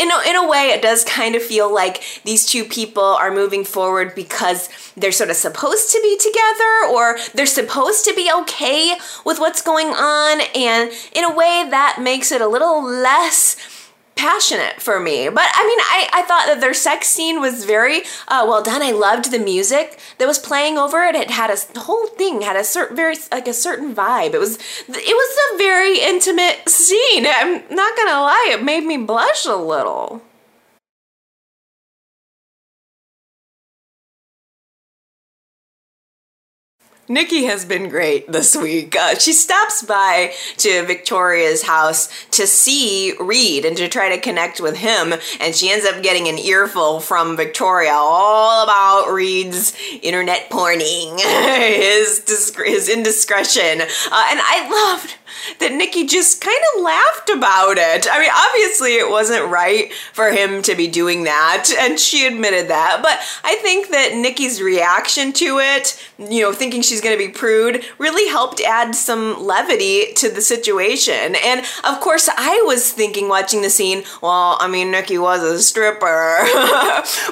in 0.00 0.10
a, 0.10 0.30
in 0.30 0.36
a 0.36 0.48
way, 0.48 0.70
it 0.70 0.82
does 0.82 1.04
kind 1.04 1.34
of 1.34 1.42
feel 1.42 1.72
like 1.72 2.02
these 2.24 2.46
two 2.46 2.64
people 2.64 3.02
are 3.02 3.32
moving 3.32 3.64
forward 3.64 4.14
because 4.14 4.68
they're 4.96 5.12
sort 5.12 5.30
of 5.30 5.36
supposed 5.36 5.90
to 5.92 6.00
be 6.02 6.16
together 6.18 6.94
or 6.94 7.05
they're 7.34 7.46
supposed 7.46 8.04
to 8.06 8.14
be 8.14 8.30
okay 8.40 8.94
with 9.24 9.38
what's 9.38 9.62
going 9.62 9.88
on, 9.88 10.40
and 10.54 10.90
in 11.12 11.24
a 11.24 11.34
way 11.34 11.66
that 11.70 11.98
makes 12.00 12.32
it 12.32 12.40
a 12.40 12.48
little 12.48 12.82
less 12.82 13.56
passionate 14.16 14.80
for 14.80 14.98
me. 14.98 15.28
But 15.28 15.44
I 15.54 15.66
mean, 15.66 15.78
I, 15.80 16.08
I 16.12 16.22
thought 16.22 16.46
that 16.46 16.60
their 16.60 16.74
sex 16.74 17.06
scene 17.06 17.40
was 17.40 17.64
very 17.64 18.00
uh, 18.28 18.44
well 18.48 18.62
done. 18.62 18.82
I 18.82 18.90
loved 18.90 19.30
the 19.30 19.38
music 19.38 20.00
that 20.18 20.26
was 20.26 20.38
playing 20.38 20.78
over 20.78 21.04
it. 21.04 21.14
It 21.14 21.30
had 21.30 21.50
a 21.50 21.56
the 21.74 21.80
whole 21.80 22.06
thing 22.08 22.40
had 22.40 22.56
a 22.56 22.64
certain 22.64 22.96
very 22.96 23.16
like 23.30 23.46
a 23.46 23.52
certain 23.52 23.94
vibe. 23.94 24.34
It 24.34 24.40
was 24.40 24.56
it 24.88 25.16
was 25.16 25.38
a 25.52 25.58
very 25.58 26.00
intimate 26.00 26.68
scene. 26.68 27.26
I'm 27.26 27.62
not 27.70 27.96
gonna 27.96 28.20
lie, 28.20 28.48
it 28.52 28.64
made 28.64 28.84
me 28.84 28.96
blush 28.96 29.44
a 29.44 29.56
little. 29.56 30.22
Nikki 37.08 37.44
has 37.44 37.64
been 37.64 37.88
great 37.88 38.30
this 38.30 38.56
week. 38.56 38.96
Uh, 38.96 39.14
she 39.14 39.32
stops 39.32 39.82
by 39.82 40.32
to 40.56 40.84
Victoria's 40.86 41.62
house 41.62 42.08
to 42.32 42.46
see 42.48 43.14
Reed 43.20 43.64
and 43.64 43.76
to 43.76 43.88
try 43.88 44.08
to 44.08 44.20
connect 44.20 44.60
with 44.60 44.78
him, 44.78 45.14
and 45.40 45.54
she 45.54 45.70
ends 45.70 45.86
up 45.86 46.02
getting 46.02 46.26
an 46.26 46.38
earful 46.38 46.98
from 46.98 47.36
Victoria 47.36 47.92
all 47.92 48.64
about 48.64 49.12
Reed's 49.12 49.76
internet 50.02 50.50
porning, 50.50 51.20
his 51.20 52.24
his 52.64 52.88
indiscretion, 52.88 53.82
uh, 53.82 54.26
and 54.30 54.40
I 54.42 54.68
loved 54.68 55.14
that 55.60 55.72
Nikki 55.72 56.06
just 56.06 56.40
kind 56.40 56.58
of 56.74 56.82
laughed 56.82 57.30
about 57.30 57.76
it. 57.78 58.06
I 58.10 58.18
mean, 58.18 58.30
obviously 58.34 58.94
it 58.94 59.08
wasn't 59.08 59.50
right 59.50 59.92
for 60.12 60.30
him 60.30 60.62
to 60.62 60.74
be 60.74 60.88
doing 60.88 61.24
that, 61.24 61.70
and 61.78 61.98
she 61.98 62.26
admitted 62.26 62.68
that. 62.68 63.00
But 63.02 63.18
I 63.44 63.56
think 63.56 63.90
that 63.90 64.14
Nikki's 64.14 64.60
reaction 64.60 65.32
to 65.34 65.58
it, 65.60 66.02
you 66.18 66.42
know, 66.42 66.52
thinking 66.52 66.82
she's 66.96 67.02
going 67.02 67.18
to 67.18 67.26
be 67.26 67.30
prude, 67.30 67.84
really 67.98 68.26
helped 68.30 68.58
add 68.62 68.94
some 68.94 69.44
levity 69.44 70.14
to 70.14 70.30
the 70.30 70.40
situation. 70.40 71.36
And 71.44 71.60
of 71.84 72.00
course, 72.00 72.28
I 72.34 72.62
was 72.66 72.90
thinking 72.90 73.28
watching 73.28 73.60
the 73.60 73.68
scene, 73.68 74.02
well, 74.22 74.56
I 74.60 74.66
mean, 74.66 74.90
Nikki 74.90 75.18
was 75.18 75.42
a 75.42 75.60
stripper, 75.60 76.38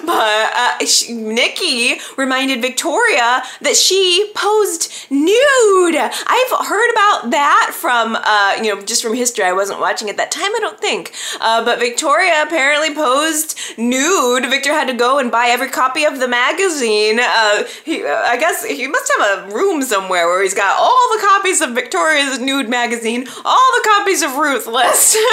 but 0.04 0.52
uh, 0.54 0.84
she, 0.84 1.14
Nikki 1.14 1.94
reminded 2.18 2.60
Victoria 2.60 3.42
that 3.62 3.74
she 3.74 4.30
posed 4.34 4.92
nude. 5.10 5.96
I've 5.96 6.66
heard 6.66 6.90
about 6.90 7.30
that 7.30 7.70
from 7.74 8.16
uh, 8.16 8.56
you 8.62 8.74
know 8.74 8.82
just 8.82 9.02
from 9.02 9.14
history. 9.14 9.44
I 9.44 9.52
wasn't 9.52 9.80
watching 9.80 10.10
at 10.10 10.18
that 10.18 10.30
time, 10.30 10.54
I 10.54 10.58
don't 10.60 10.80
think. 10.80 11.12
Uh, 11.40 11.64
but 11.64 11.78
Victoria 11.78 12.42
apparently 12.42 12.94
posed 12.94 13.58
nude. 13.78 14.44
Victor 14.50 14.72
had 14.72 14.88
to 14.88 14.94
go 14.94 15.18
and 15.18 15.30
buy 15.30 15.46
every 15.46 15.70
copy 15.70 16.04
of 16.04 16.20
the 16.20 16.28
magazine. 16.28 17.18
Uh, 17.20 17.64
he, 17.84 18.04
uh, 18.04 18.20
I 18.24 18.36
guess 18.36 18.64
he 18.64 18.86
must 18.86 19.12
have 19.16 19.50
a 19.50 19.53
room 19.54 19.82
somewhere 19.82 20.26
where 20.26 20.42
he's 20.42 20.54
got 20.54 20.78
all 20.78 21.08
the 21.16 21.22
copies 21.22 21.60
of 21.60 21.70
Victoria's 21.70 22.38
nude 22.38 22.68
magazine, 22.68 23.26
all 23.44 23.70
the 23.76 23.88
copies 23.88 24.22
of 24.22 24.36
Ruthless. 24.36 25.16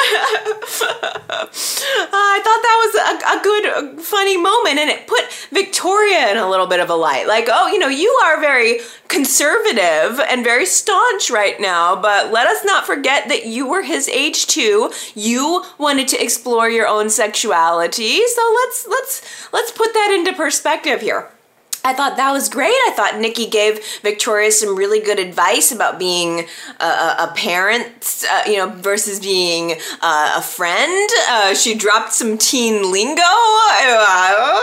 Uh, 1.32 2.08
I 2.14 2.40
thought 2.44 2.62
that 2.62 2.78
was 2.86 2.94
a, 2.96 3.40
a 3.40 3.44
good, 3.44 3.66
uh, 3.66 4.02
funny 4.02 4.38
moment, 4.38 4.78
and 4.80 4.90
it 4.90 5.08
put 5.08 5.22
Victoria 5.52 6.32
in 6.32 6.38
a 6.38 6.50
little 6.50 6.68
bit 6.68 6.80
of 6.80 6.90
a 6.90 6.96
light. 6.96 7.28
Like, 7.28 7.48
oh, 7.52 7.68
you 7.68 7.80
know, 7.80 7.88
you 7.88 8.10
are 8.26 8.40
very 8.40 8.80
conservative 9.08 10.20
and 10.20 10.44
very 10.44 10.66
staunch 10.66 11.30
right 11.30 11.60
now, 11.60 11.96
but 11.96 12.32
let 12.32 12.48
us 12.48 12.64
not 12.64 12.86
forget 12.86 13.28
that 13.30 13.46
you 13.46 13.68
were 13.68 13.84
his 13.84 14.08
age 14.10 14.48
too. 14.48 14.92
You 15.16 15.64
wanted 15.78 16.08
to 16.10 16.24
explore 16.24 16.70
your 16.70 16.88
own 16.88 17.10
sexuality. 17.10 18.26
So 18.28 18.58
let's 18.62 18.88
let's 18.88 19.54
let's 19.54 19.72
put 19.72 19.94
that 19.94 20.12
into 20.12 20.34
perspective 20.34 21.02
here. 21.02 21.30
I 21.84 21.94
thought 21.94 22.16
that 22.18 22.32
was 22.32 22.48
great. 22.48 22.70
I 22.70 22.94
thought 22.96 23.20
Nikki 23.20 23.48
gave 23.48 23.84
Victoria 24.04 24.52
some 24.52 24.76
really 24.76 25.00
good 25.00 25.18
advice 25.18 25.72
about 25.72 25.98
being 25.98 26.46
a, 26.80 26.86
a 26.86 27.34
parent, 27.36 28.24
uh, 28.32 28.44
you 28.46 28.58
know, 28.58 28.70
versus 28.70 29.20
being 29.20 29.80
uh, 30.02 30.36
a 30.38 30.42
friend. 30.44 31.10
Uh, 31.28 31.56
she 31.56 31.74
dropped 31.74 32.14
some 32.14 32.38
teen 32.38 32.92
lingo. 32.92 33.24
Uh, 33.24 34.60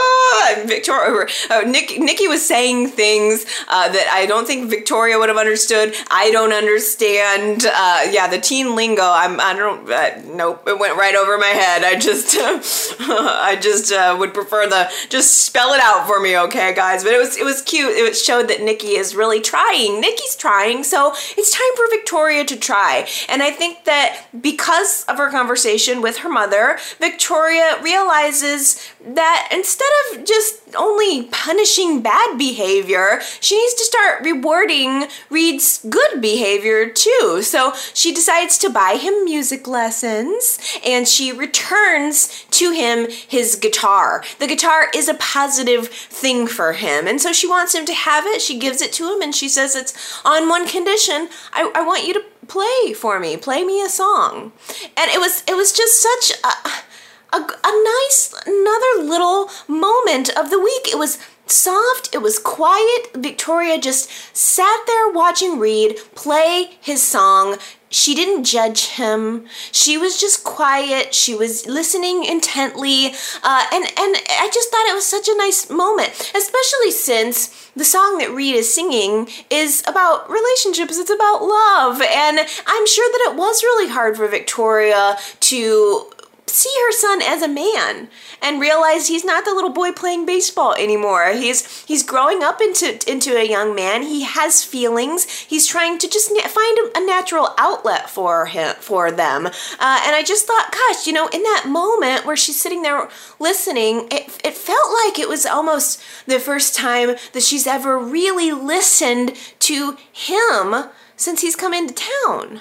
Victoria, 0.66 1.26
uh, 1.50 1.62
Nick, 1.62 1.98
Nikki 1.98 2.28
was 2.28 2.46
saying 2.46 2.88
things 2.88 3.44
uh, 3.68 3.88
that 3.88 4.08
I 4.12 4.26
don't 4.26 4.46
think 4.46 4.70
Victoria 4.70 5.18
would 5.18 5.28
have 5.28 5.38
understood. 5.38 5.94
I 6.12 6.30
don't 6.30 6.52
understand. 6.52 7.64
yeah, 7.64 8.28
the 8.28 8.38
teen 8.38 8.76
lingo. 8.76 9.02
I'm. 9.02 9.40
I 9.40 9.54
don't. 9.54 10.36
nope. 10.36 10.62
It 10.68 10.78
went 10.78 10.96
right 10.96 11.16
over 11.16 11.36
my 11.36 11.46
head. 11.46 11.82
I 11.82 11.98
just. 11.98 12.36
I 13.00 13.58
just 13.60 13.92
would 14.18 14.32
prefer 14.32 14.68
the. 14.68 14.88
Just 15.08 15.42
spell 15.42 15.72
it 15.72 15.80
out 15.80 16.06
for 16.06 16.20
me, 16.20 16.38
okay, 16.38 16.72
guys 16.74 17.07
but 17.08 17.14
it 17.14 17.18
was 17.18 17.38
it 17.38 17.44
was 17.44 17.62
cute. 17.62 17.96
It 17.96 18.14
showed 18.18 18.48
that 18.48 18.60
Nikki 18.60 18.88
is 18.88 19.14
really 19.14 19.40
trying. 19.40 19.98
Nikki's 19.98 20.36
trying, 20.36 20.84
so 20.84 21.14
it's 21.38 21.56
time 21.56 21.74
for 21.74 21.88
Victoria 21.88 22.44
to 22.44 22.54
try. 22.54 23.08
And 23.30 23.42
I 23.42 23.50
think 23.50 23.84
that 23.84 24.26
because 24.38 25.06
of 25.06 25.16
her 25.16 25.30
conversation 25.30 26.02
with 26.02 26.18
her 26.18 26.28
mother, 26.28 26.78
Victoria 27.00 27.80
realizes 27.82 28.86
that 29.14 29.48
instead 29.52 29.88
of 30.12 30.24
just 30.24 30.60
only 30.76 31.24
punishing 31.24 32.02
bad 32.02 32.38
behavior, 32.38 33.20
she 33.40 33.56
needs 33.56 33.74
to 33.74 33.84
start 33.84 34.24
rewarding 34.24 35.06
Reed's 35.30 35.84
good 35.88 36.20
behavior 36.20 36.88
too. 36.88 37.40
So 37.42 37.72
she 37.94 38.12
decides 38.14 38.58
to 38.58 38.70
buy 38.70 38.98
him 39.00 39.24
music 39.24 39.66
lessons 39.66 40.58
and 40.84 41.08
she 41.08 41.32
returns 41.32 42.44
to 42.52 42.72
him 42.72 43.08
his 43.10 43.56
guitar. 43.56 44.22
The 44.38 44.46
guitar 44.46 44.88
is 44.94 45.08
a 45.08 45.14
positive 45.14 45.88
thing 45.88 46.46
for 46.46 46.74
him. 46.74 47.06
And 47.06 47.20
so 47.20 47.32
she 47.32 47.46
wants 47.46 47.74
him 47.74 47.86
to 47.86 47.94
have 47.94 48.26
it. 48.26 48.42
She 48.42 48.58
gives 48.58 48.82
it 48.82 48.92
to 48.94 49.12
him 49.12 49.22
and 49.22 49.34
she 49.34 49.48
says 49.48 49.74
it's 49.74 50.20
on 50.24 50.48
one 50.48 50.66
condition. 50.66 51.28
I, 51.52 51.70
I 51.74 51.84
want 51.84 52.06
you 52.06 52.14
to 52.14 52.24
play 52.46 52.92
for 52.94 53.20
me. 53.20 53.36
Play 53.36 53.64
me 53.64 53.82
a 53.82 53.88
song. 53.88 54.52
And 54.96 55.10
it 55.10 55.18
was 55.18 55.44
it 55.46 55.54
was 55.54 55.72
just 55.72 56.02
such 56.02 56.38
a 56.42 56.87
a, 57.32 57.36
a 57.36 57.84
nice 57.84 58.34
another 58.46 59.08
little 59.08 59.50
moment 59.66 60.30
of 60.36 60.50
the 60.50 60.60
week. 60.60 60.88
It 60.88 60.98
was 60.98 61.18
soft, 61.46 62.14
it 62.14 62.22
was 62.22 62.38
quiet. 62.38 63.10
Victoria 63.14 63.78
just 63.78 64.10
sat 64.36 64.84
there 64.86 65.10
watching 65.10 65.58
Reed 65.58 65.98
play 66.14 66.76
his 66.80 67.02
song. 67.02 67.56
She 67.90 68.14
didn't 68.14 68.44
judge 68.44 68.88
him. 68.88 69.46
She 69.72 69.96
was 69.96 70.20
just 70.20 70.44
quiet. 70.44 71.14
She 71.14 71.34
was 71.34 71.66
listening 71.66 72.22
intently. 72.22 73.14
Uh, 73.42 73.64
and, 73.72 73.84
and 73.84 74.16
I 74.28 74.50
just 74.52 74.70
thought 74.70 74.86
it 74.88 74.94
was 74.94 75.06
such 75.06 75.26
a 75.26 75.36
nice 75.38 75.70
moment, 75.70 76.10
especially 76.34 76.90
since 76.90 77.70
the 77.74 77.84
song 77.84 78.18
that 78.18 78.30
Reed 78.30 78.56
is 78.56 78.72
singing 78.72 79.28
is 79.50 79.82
about 79.86 80.28
relationships. 80.28 80.98
It's 80.98 81.10
about 81.10 81.42
love. 81.42 82.02
And 82.02 82.40
I'm 82.66 82.86
sure 82.86 83.10
that 83.10 83.30
it 83.32 83.38
was 83.38 83.62
really 83.62 83.88
hard 83.88 84.18
for 84.18 84.28
Victoria 84.28 85.16
to 85.40 86.10
see 86.48 86.72
her 86.86 86.92
son 86.92 87.22
as 87.22 87.42
a 87.42 87.48
man 87.48 88.08
and 88.42 88.60
realize 88.60 89.08
he's 89.08 89.24
not 89.24 89.44
the 89.44 89.54
little 89.54 89.70
boy 89.70 89.92
playing 89.92 90.26
baseball 90.26 90.74
anymore. 90.74 91.32
He's 91.32 91.84
he's 91.84 92.02
growing 92.02 92.42
up 92.42 92.60
into 92.60 92.98
into 93.10 93.36
a 93.36 93.48
young 93.48 93.74
man. 93.74 94.02
He 94.02 94.22
has 94.22 94.64
feelings. 94.64 95.28
He's 95.28 95.66
trying 95.66 95.98
to 95.98 96.08
just 96.08 96.30
find 96.30 96.78
a, 96.94 97.08
natural 97.08 97.54
outlet 97.56 98.10
for 98.10 98.46
him 98.46 98.74
for 98.80 99.10
them. 99.10 99.46
Uh, 99.46 100.02
and 100.04 100.14
I 100.14 100.22
just 100.22 100.46
thought, 100.46 100.70
gosh, 100.70 101.06
you 101.06 101.12
know, 101.14 101.28
in 101.28 101.42
that 101.42 101.64
moment 101.66 102.26
where 102.26 102.36
she's 102.36 102.60
sitting 102.60 102.82
there 102.82 103.08
listening, 103.38 104.08
it 104.10 104.38
it 104.44 104.54
felt 104.54 104.92
like 105.04 105.18
it 105.18 105.28
was 105.28 105.46
almost 105.46 106.02
the 106.26 106.38
first 106.38 106.76
time 106.76 107.16
that 107.32 107.42
she's 107.42 107.66
ever 107.66 107.98
really 107.98 108.52
listened 108.52 109.34
to 109.60 109.96
him 110.12 110.90
since 111.16 111.40
he's 111.40 111.56
come 111.56 111.72
into 111.72 111.94
town. 111.94 112.60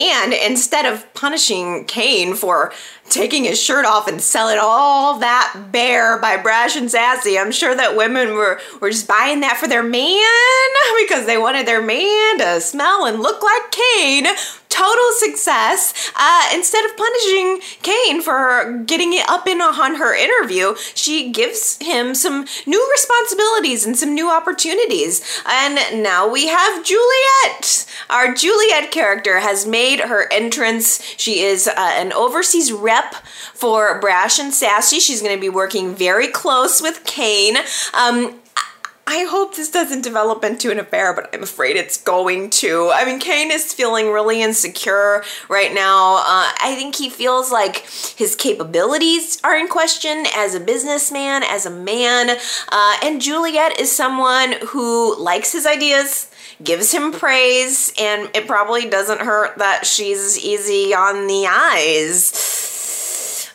And 0.00 0.32
instead 0.32 0.86
of 0.86 1.12
punishing 1.12 1.84
Kane 1.86 2.34
for 2.34 2.72
taking 3.10 3.44
his 3.44 3.60
shirt 3.60 3.84
off 3.84 4.08
and 4.08 4.20
selling 4.20 4.58
all 4.60 5.18
that 5.18 5.68
bare 5.72 6.18
by 6.18 6.36
Brash 6.36 6.76
and 6.76 6.90
Sassy, 6.90 7.38
I'm 7.38 7.52
sure 7.52 7.74
that 7.74 7.96
women 7.96 8.34
were, 8.34 8.60
were 8.80 8.90
just 8.90 9.08
buying 9.08 9.40
that 9.40 9.56
for 9.56 9.68
their 9.68 9.82
man 9.82 10.68
because 11.06 11.26
they 11.26 11.38
wanted 11.38 11.66
their 11.66 11.82
man 11.82 12.38
to 12.38 12.60
smell 12.60 13.06
and 13.06 13.20
look 13.20 13.42
like 13.42 13.70
Kane 13.70 14.26
total 14.68 15.12
success. 15.16 16.12
Uh, 16.14 16.50
instead 16.54 16.84
of 16.84 16.96
punishing 16.96 17.60
Kane 17.82 18.22
for 18.22 18.82
getting 18.86 19.12
it 19.12 19.28
up 19.28 19.46
in 19.46 19.60
on 19.60 19.96
her 19.96 20.14
interview, 20.14 20.74
she 20.94 21.30
gives 21.30 21.78
him 21.80 22.14
some 22.14 22.46
new 22.66 22.90
responsibilities 22.92 23.84
and 23.84 23.96
some 23.96 24.14
new 24.14 24.30
opportunities. 24.30 25.42
And 25.46 26.02
now 26.02 26.28
we 26.28 26.48
have 26.48 26.84
Juliet. 26.84 27.86
Our 28.08 28.32
Juliet 28.34 28.90
character 28.90 29.40
has 29.40 29.66
made 29.66 30.00
her 30.00 30.32
entrance. 30.32 31.02
She 31.16 31.40
is 31.40 31.66
uh, 31.66 31.72
an 31.76 32.12
overseas 32.12 32.72
rep 32.72 32.97
for 33.54 34.00
Brash 34.00 34.38
and 34.38 34.52
Sassy. 34.52 35.00
She's 35.00 35.22
going 35.22 35.34
to 35.34 35.40
be 35.40 35.48
working 35.48 35.94
very 35.94 36.28
close 36.28 36.80
with 36.80 37.04
Kane. 37.04 37.56
Um, 37.94 38.40
I 39.10 39.24
hope 39.24 39.56
this 39.56 39.70
doesn't 39.70 40.02
develop 40.02 40.44
into 40.44 40.70
an 40.70 40.78
affair, 40.78 41.14
but 41.14 41.30
I'm 41.32 41.42
afraid 41.42 41.76
it's 41.76 41.96
going 41.96 42.50
to. 42.50 42.90
I 42.92 43.06
mean, 43.06 43.18
Kane 43.18 43.50
is 43.50 43.72
feeling 43.72 44.12
really 44.12 44.42
insecure 44.42 45.24
right 45.48 45.72
now. 45.72 46.16
Uh, 46.16 46.52
I 46.60 46.74
think 46.76 46.94
he 46.94 47.08
feels 47.08 47.50
like 47.50 47.86
his 48.18 48.36
capabilities 48.36 49.40
are 49.42 49.56
in 49.56 49.66
question 49.66 50.26
as 50.36 50.54
a 50.54 50.60
businessman, 50.60 51.42
as 51.42 51.64
a 51.64 51.70
man. 51.70 52.36
Uh, 52.68 52.96
and 53.02 53.22
Juliet 53.22 53.80
is 53.80 53.90
someone 53.90 54.56
who 54.68 55.18
likes 55.18 55.52
his 55.52 55.64
ideas, 55.64 56.30
gives 56.62 56.92
him 56.92 57.10
praise, 57.10 57.94
and 57.98 58.28
it 58.34 58.46
probably 58.46 58.90
doesn't 58.90 59.22
hurt 59.22 59.56
that 59.56 59.86
she's 59.86 60.38
easy 60.38 60.92
on 60.92 61.26
the 61.28 61.46
eyes. 61.48 62.67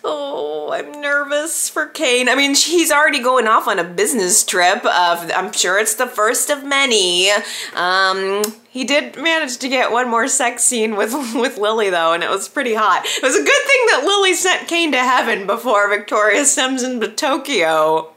Oh, 0.05 0.71
I'm 0.73 0.99
nervous 0.99 1.69
for 1.69 1.85
Kane. 1.85 2.27
I 2.27 2.35
mean, 2.35 2.55
he's 2.55 2.91
already 2.91 3.21
going 3.21 3.47
off 3.47 3.67
on 3.69 3.79
a 3.79 3.85
business 3.85 4.43
trip. 4.43 4.81
Uh, 4.83 5.29
I'm 5.33 5.53
sure 5.53 5.79
it's 5.79 5.95
the 5.95 6.07
first 6.07 6.49
of 6.49 6.65
many. 6.65 7.29
Um, 7.73 8.43
he 8.69 8.83
did 8.83 9.15
manage 9.15 9.57
to 9.59 9.69
get 9.69 9.93
one 9.93 10.09
more 10.09 10.27
sex 10.27 10.63
scene 10.63 10.97
with 10.97 11.13
with 11.35 11.57
Lily 11.57 11.89
though, 11.89 12.11
and 12.11 12.21
it 12.23 12.29
was 12.29 12.49
pretty 12.49 12.73
hot. 12.73 13.03
It 13.05 13.23
was 13.23 13.35
a 13.35 13.43
good 13.43 13.45
thing 13.45 13.85
that 13.87 14.03
Lily 14.05 14.33
sent 14.33 14.67
Kane 14.67 14.91
to 14.91 14.99
heaven 14.99 15.47
before 15.47 15.87
Victoria 15.89 16.43
sends 16.43 16.83
him 16.83 16.99
to 16.99 17.07
Tokyo. 17.07 18.12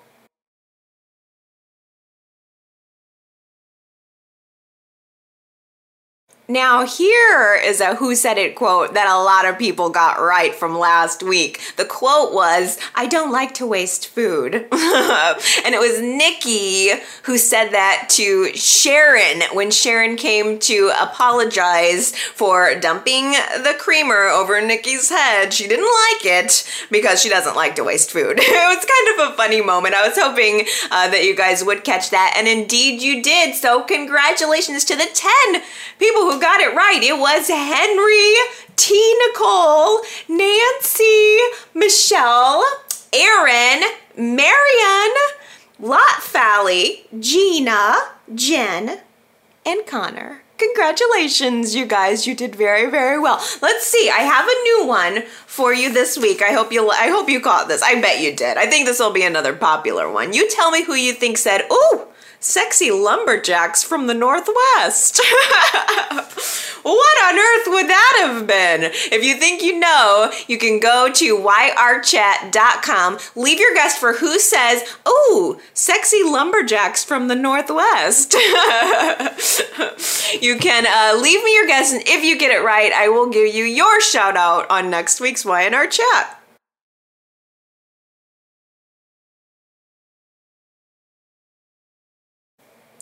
Now, 6.49 6.86
here 6.86 7.61
is 7.61 7.80
a 7.80 7.97
Who 7.97 8.14
Said 8.14 8.38
It 8.38 8.55
quote 8.55 8.94
that 8.94 9.09
a 9.09 9.18
lot 9.18 9.47
of 9.47 9.59
people 9.59 9.90
got 9.90 10.20
right 10.20 10.55
from 10.55 10.78
last 10.78 11.20
week. 11.20 11.61
The 11.76 11.84
quote 11.84 12.32
was, 12.32 12.78
I 12.94 13.07
don't 13.07 13.32
like 13.32 13.55
to 13.55 13.66
waste 13.66 14.07
food. 14.07 14.55
and 14.55 14.68
it 14.70 15.80
was 15.80 16.01
Nikki 16.01 16.90
who 17.24 17.36
said 17.36 17.70
that 17.70 18.07
to 18.11 18.55
Sharon 18.55 19.42
when 19.55 19.72
Sharon 19.72 20.14
came 20.14 20.61
to 20.61 20.92
apologize 21.01 22.14
for 22.14 22.78
dumping 22.78 23.32
the 23.32 23.74
creamer 23.76 24.28
over 24.28 24.61
Nikki's 24.61 25.09
head. 25.09 25.53
She 25.53 25.66
didn't 25.66 25.84
like 25.84 26.26
it 26.26 26.86
because 26.92 27.20
she 27.20 27.28
doesn't 27.28 27.57
like 27.57 27.74
to 27.74 27.82
waste 27.82 28.12
food. 28.12 28.36
it 28.38 28.76
was 28.76 28.84
kind 28.84 29.20
of 29.20 29.32
a 29.32 29.36
funny 29.36 29.62
moment. 29.62 29.97
I 29.97 30.07
was 30.07 30.16
hoping 30.16 30.64
uh, 30.92 31.09
that 31.09 31.24
you 31.24 31.34
guys 31.34 31.64
would 31.64 31.82
catch 31.82 32.11
that, 32.11 32.34
and 32.36 32.47
indeed 32.47 33.03
you 33.03 33.20
did. 33.20 33.57
So, 33.57 33.82
congratulations 33.82 34.84
to 34.84 34.94
the 34.94 35.09
10 35.12 35.62
people 35.99 36.22
who 36.22 36.36
got 36.41 36.61
it 36.61 36.74
right. 36.74 37.03
It 37.03 37.18
was 37.18 37.49
Henry, 37.49 38.34
T. 38.76 39.16
Nicole, 39.26 40.01
Nancy, 40.28 41.39
Michelle, 41.74 42.64
Aaron, 43.12 43.82
Marion, 44.16 45.14
Lot 45.78 46.20
Fally, 46.20 47.05
Gina, 47.20 47.97
Jen, 48.34 49.01
and 49.64 49.87
Connor. 49.87 50.43
Congratulations, 50.59 51.74
you 51.74 51.84
guys. 51.84 52.26
You 52.26 52.34
did 52.34 52.55
very, 52.57 52.91
very 52.91 53.18
well. 53.18 53.45
Let's 53.61 53.87
see. 53.87 54.09
I 54.09 54.20
have 54.20 54.47
a 54.47 54.62
new 54.62 54.87
one 54.89 55.22
for 55.47 55.74
you 55.74 55.93
this 55.93 56.16
week. 56.16 56.41
I 56.41 56.53
hope 56.53 56.72
you 56.72 56.89
I 56.91 57.09
hope 57.09 57.28
you 57.28 57.41
caught 57.41 57.68
this. 57.68 57.82
I 57.82 58.01
bet 58.01 58.22
you 58.22 58.34
did. 58.34 58.57
I 58.57 58.66
think 58.66 58.87
this 58.87 58.99
will 58.99 59.12
be 59.12 59.22
another 59.22 59.55
popular 59.55 60.11
one. 60.11 60.32
You 60.32 60.49
tell 60.49 60.70
me 60.70 60.82
who 60.82 60.95
you 60.95 61.12
think 61.12 61.37
said, 61.37 61.66
"Ooh, 61.70 62.07
sexy 62.47 62.90
lumberjacks 62.90 63.82
from 63.82 64.07
the 64.07 64.14
Northwest. 64.14 65.20
what 66.82 67.24
on 67.24 67.38
earth 67.38 67.66
would 67.66 67.88
that 67.88 68.24
have 68.24 68.47
been? 68.47 68.84
If 69.12 69.24
you 69.24 69.34
think 69.34 69.62
you 69.62 69.80
know, 69.80 70.30
you 70.47 70.57
can 70.57 70.78
go 70.78 71.11
to 71.12 71.38
yrchat.com, 71.38 73.18
leave 73.34 73.59
your 73.59 73.74
guess 73.74 73.99
for 73.99 74.14
who 74.14 74.38
says, 74.38 74.84
Oh, 75.05 75.61
sexy 75.74 76.22
lumberjacks 76.22 77.03
from 77.03 77.26
the 77.28 77.34
Northwest. 77.34 78.34
you 80.40 80.57
can 80.59 80.86
uh, 80.86 81.20
leave 81.20 81.42
me 81.42 81.55
your 81.55 81.66
guess, 81.66 81.92
and 81.92 82.03
if 82.07 82.24
you 82.24 82.38
get 82.38 82.53
it 82.53 82.64
right, 82.64 82.92
I 82.92 83.09
will 83.09 83.28
give 83.28 83.53
you 83.53 83.64
your 83.64 84.01
shout 84.01 84.36
out 84.36 84.70
on 84.70 84.88
next 84.88 85.20
week's 85.20 85.44
Y&R 85.44 85.88
chat. 85.88 86.45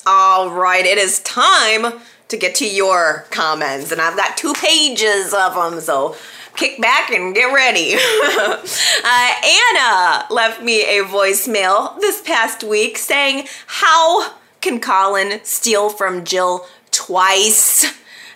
All 0.06 0.50
right, 0.50 0.84
it 0.84 0.98
is 0.98 1.20
time 1.20 1.98
to 2.28 2.36
get 2.36 2.54
to 2.56 2.68
your 2.68 3.24
comments, 3.30 3.90
and 3.90 4.02
I've 4.02 4.18
got 4.18 4.36
two 4.36 4.52
pages 4.52 5.32
of 5.32 5.54
them, 5.54 5.80
so 5.80 6.14
kick 6.56 6.78
back 6.78 7.10
and 7.10 7.34
get 7.34 7.46
ready. 7.54 7.94
uh, 9.04 9.32
Anna 9.42 10.26
left 10.28 10.62
me 10.62 10.82
a 10.82 11.04
voicemail 11.04 11.98
this 12.00 12.20
past 12.20 12.62
week 12.62 12.98
saying, 12.98 13.46
How 13.66 14.34
can 14.60 14.78
Colin 14.78 15.40
steal 15.42 15.88
from 15.88 16.26
Jill 16.26 16.66
twice? 16.90 17.86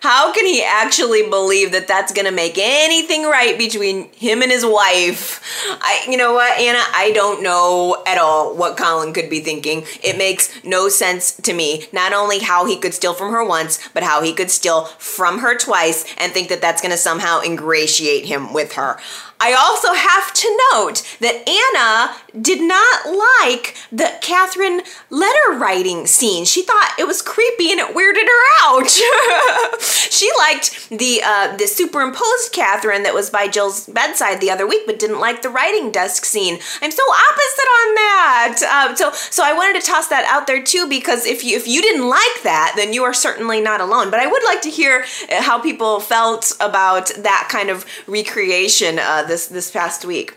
How 0.01 0.33
can 0.33 0.47
he 0.47 0.63
actually 0.63 1.29
believe 1.29 1.73
that 1.73 1.89
that's 1.89 2.13
going 2.13 2.27
to 2.27 2.33
make 2.33 2.57
anything 2.57 3.25
right 3.25 3.59
between 3.59 4.11
him 4.13 4.43
and 4.43 4.51
his 4.51 4.65
wife? 4.65 5.43
I, 5.69 6.07
you 6.09 6.17
know 6.17 6.35
what, 6.35 6.59
Anna, 6.59 6.81
I 6.95 7.13
don't 7.13 7.43
know 7.43 8.03
at 8.07 8.19
all 8.19 8.55
what 8.57 8.77
Colin 8.77 9.13
could 9.13 9.29
be 9.29 9.41
thinking. 9.41 9.85
It 10.03 10.17
makes 10.17 10.65
no 10.65 10.89
sense 10.89 11.33
to 11.33 11.53
me. 11.53 11.87
Not 11.93 12.13
only 12.13 12.39
how 12.39 12.67
he 12.67 12.77
could 12.77 12.95
steal 12.95 13.15
from 13.15 13.33
her 13.33 13.45
once, 13.45 13.89
but 13.95 14.03
how 14.03 14.23
he 14.23 14.33
could 14.33 14.51
steal 14.51 14.85
from 14.99 15.41
her 15.41 15.57
twice 15.57 16.05
and 16.17 16.33
think 16.33 16.49
that 16.49 16.61
that's 16.61 16.81
going 16.83 16.93
to 16.93 16.99
somehow 16.99 17.41
ingratiate 17.41 18.27
him 18.27 18.53
with 18.53 18.75
her. 18.75 18.99
I 19.41 19.53
also 19.53 19.93
have 19.93 20.33
to 20.35 20.61
note 20.73 21.03
that 21.21 21.49
Anna 21.49 22.17
did 22.41 22.61
not 22.61 23.07
like 23.07 23.75
the 23.91 24.19
Catherine 24.21 24.83
letter 25.11 25.53
writing 25.59 26.07
scene. 26.07 26.45
She 26.45 26.63
thought 26.63 26.95
it 26.99 27.07
was 27.07 27.23
creepy 27.23 27.71
and 27.71 27.81
it 27.81 27.95
weirded 27.95 28.27
her 28.27 28.43
out. 28.63 29.81
she 29.81 30.31
liked 30.39 30.89
the 30.91 31.23
uh, 31.25 31.57
the 31.57 31.67
superimposed 31.67 32.53
Catherine 32.53 33.03
that 33.03 33.15
was 33.15 33.31
by 33.31 33.49
Jill's 33.49 33.87
bedside 33.87 34.41
the 34.41 34.51
other 34.51 34.67
week, 34.67 34.83
but 34.87 34.99
didn't 34.99 35.21
like 35.21 35.43
the 35.43 35.51
writing 35.51 35.91
desk 35.91 36.25
scene. 36.25 36.59
I'm 36.83 36.91
so 36.91 37.03
opposite 37.03 37.69
on 37.81 37.95
that. 37.95 38.59
Uh, 38.63 38.95
so 38.95 39.13
so 39.13 39.45
I 39.45 39.53
wanted 39.53 39.81
to 39.81 39.87
toss 39.87 40.09
that 40.09 40.25
out 40.29 40.47
there 40.47 40.63
too 40.63 40.89
because 40.89 41.27
if 41.27 41.45
you 41.45 41.57
if 41.57 41.67
you 41.67 41.83
didn't 41.83 42.09
like 42.09 42.43
that, 42.43 42.75
then 42.77 42.93
you 42.93 43.05
are 43.05 43.15
certainly 43.15 43.61
not 43.61 43.81
alone. 43.81 44.11
But 44.11 44.21
I 44.21 44.27
would 44.27 44.45
like 44.45 44.63
to 44.63 44.71
hear 44.71 45.05
uh, 45.31 45.43
how 45.43 45.59
people 45.59 46.01
felt 46.01 46.53
about 46.61 47.09
that 47.17 47.49
kind 47.51 47.71
of 47.71 47.85
recreation 48.07 48.99
uh, 48.99 49.23
this 49.23 49.47
this 49.47 49.71
past 49.71 50.05
week. 50.05 50.37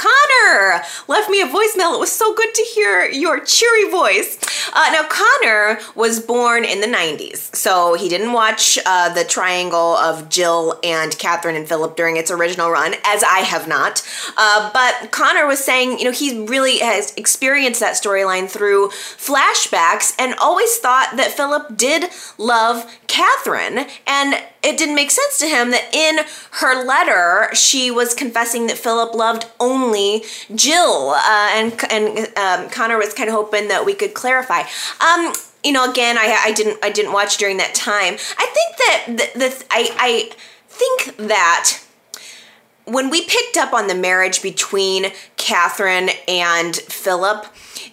Connor 0.00 0.82
left 1.08 1.28
me 1.28 1.42
a 1.42 1.46
voicemail. 1.46 1.94
It 1.94 2.00
was 2.00 2.10
so 2.10 2.34
good 2.34 2.54
to 2.54 2.62
hear 2.62 3.04
your 3.04 3.40
cheery 3.40 3.90
voice. 3.90 4.38
Uh, 4.72 4.86
now, 4.92 5.06
Connor 5.06 5.78
was 5.94 6.20
born 6.20 6.64
in 6.64 6.80
the 6.80 6.86
90s, 6.86 7.54
so 7.54 7.94
he 7.94 8.08
didn't 8.08 8.32
watch 8.32 8.78
uh, 8.86 9.12
the 9.12 9.24
triangle 9.24 9.96
of 9.96 10.30
Jill 10.30 10.80
and 10.82 11.18
Catherine 11.18 11.54
and 11.54 11.68
Philip 11.68 11.96
during 11.96 12.16
its 12.16 12.30
original 12.30 12.70
run, 12.70 12.94
as 13.04 13.22
I 13.22 13.40
have 13.40 13.68
not. 13.68 14.02
Uh, 14.38 14.70
but 14.72 15.10
Connor 15.10 15.46
was 15.46 15.62
saying, 15.62 15.98
you 15.98 16.06
know, 16.06 16.12
he 16.12 16.46
really 16.46 16.78
has 16.78 17.12
experienced 17.16 17.80
that 17.80 17.94
storyline 17.94 18.48
through 18.48 18.88
flashbacks 18.88 20.14
and 20.18 20.34
always 20.36 20.78
thought 20.78 21.12
that 21.16 21.32
Philip 21.32 21.76
did 21.76 22.10
love 22.38 22.90
Catherine. 23.06 23.86
And 24.06 24.42
it 24.62 24.76
didn't 24.76 24.94
make 24.94 25.10
sense 25.10 25.38
to 25.38 25.46
him 25.46 25.70
that 25.70 25.88
in 25.92 26.24
her 26.52 26.84
letter 26.84 27.54
she 27.54 27.90
was 27.90 28.14
confessing 28.14 28.66
that 28.66 28.76
Philip 28.76 29.14
loved 29.14 29.46
only 29.58 30.24
Jill, 30.54 31.10
uh, 31.16 31.48
and 31.52 31.72
and 31.90 32.36
um, 32.36 32.70
Connor 32.70 32.98
was 32.98 33.14
kind 33.14 33.28
of 33.28 33.34
hoping 33.34 33.68
that 33.68 33.84
we 33.84 33.94
could 33.94 34.14
clarify. 34.14 34.62
Um, 35.00 35.32
you 35.64 35.72
know, 35.72 35.90
again, 35.90 36.16
I, 36.18 36.38
I 36.44 36.52
didn't 36.52 36.78
I 36.82 36.90
didn't 36.90 37.12
watch 37.12 37.36
during 37.36 37.56
that 37.58 37.74
time. 37.74 38.14
I 38.38 38.46
think 38.54 38.76
that 38.76 39.04
the, 39.06 39.38
the 39.38 39.64
I 39.70 39.90
I 39.98 40.30
think 40.68 41.16
that 41.28 41.80
when 42.84 43.10
we 43.10 43.24
picked 43.24 43.56
up 43.56 43.72
on 43.72 43.86
the 43.86 43.94
marriage 43.94 44.42
between 44.42 45.06
Catherine 45.36 46.10
and 46.26 46.74
Philip, 46.74 47.46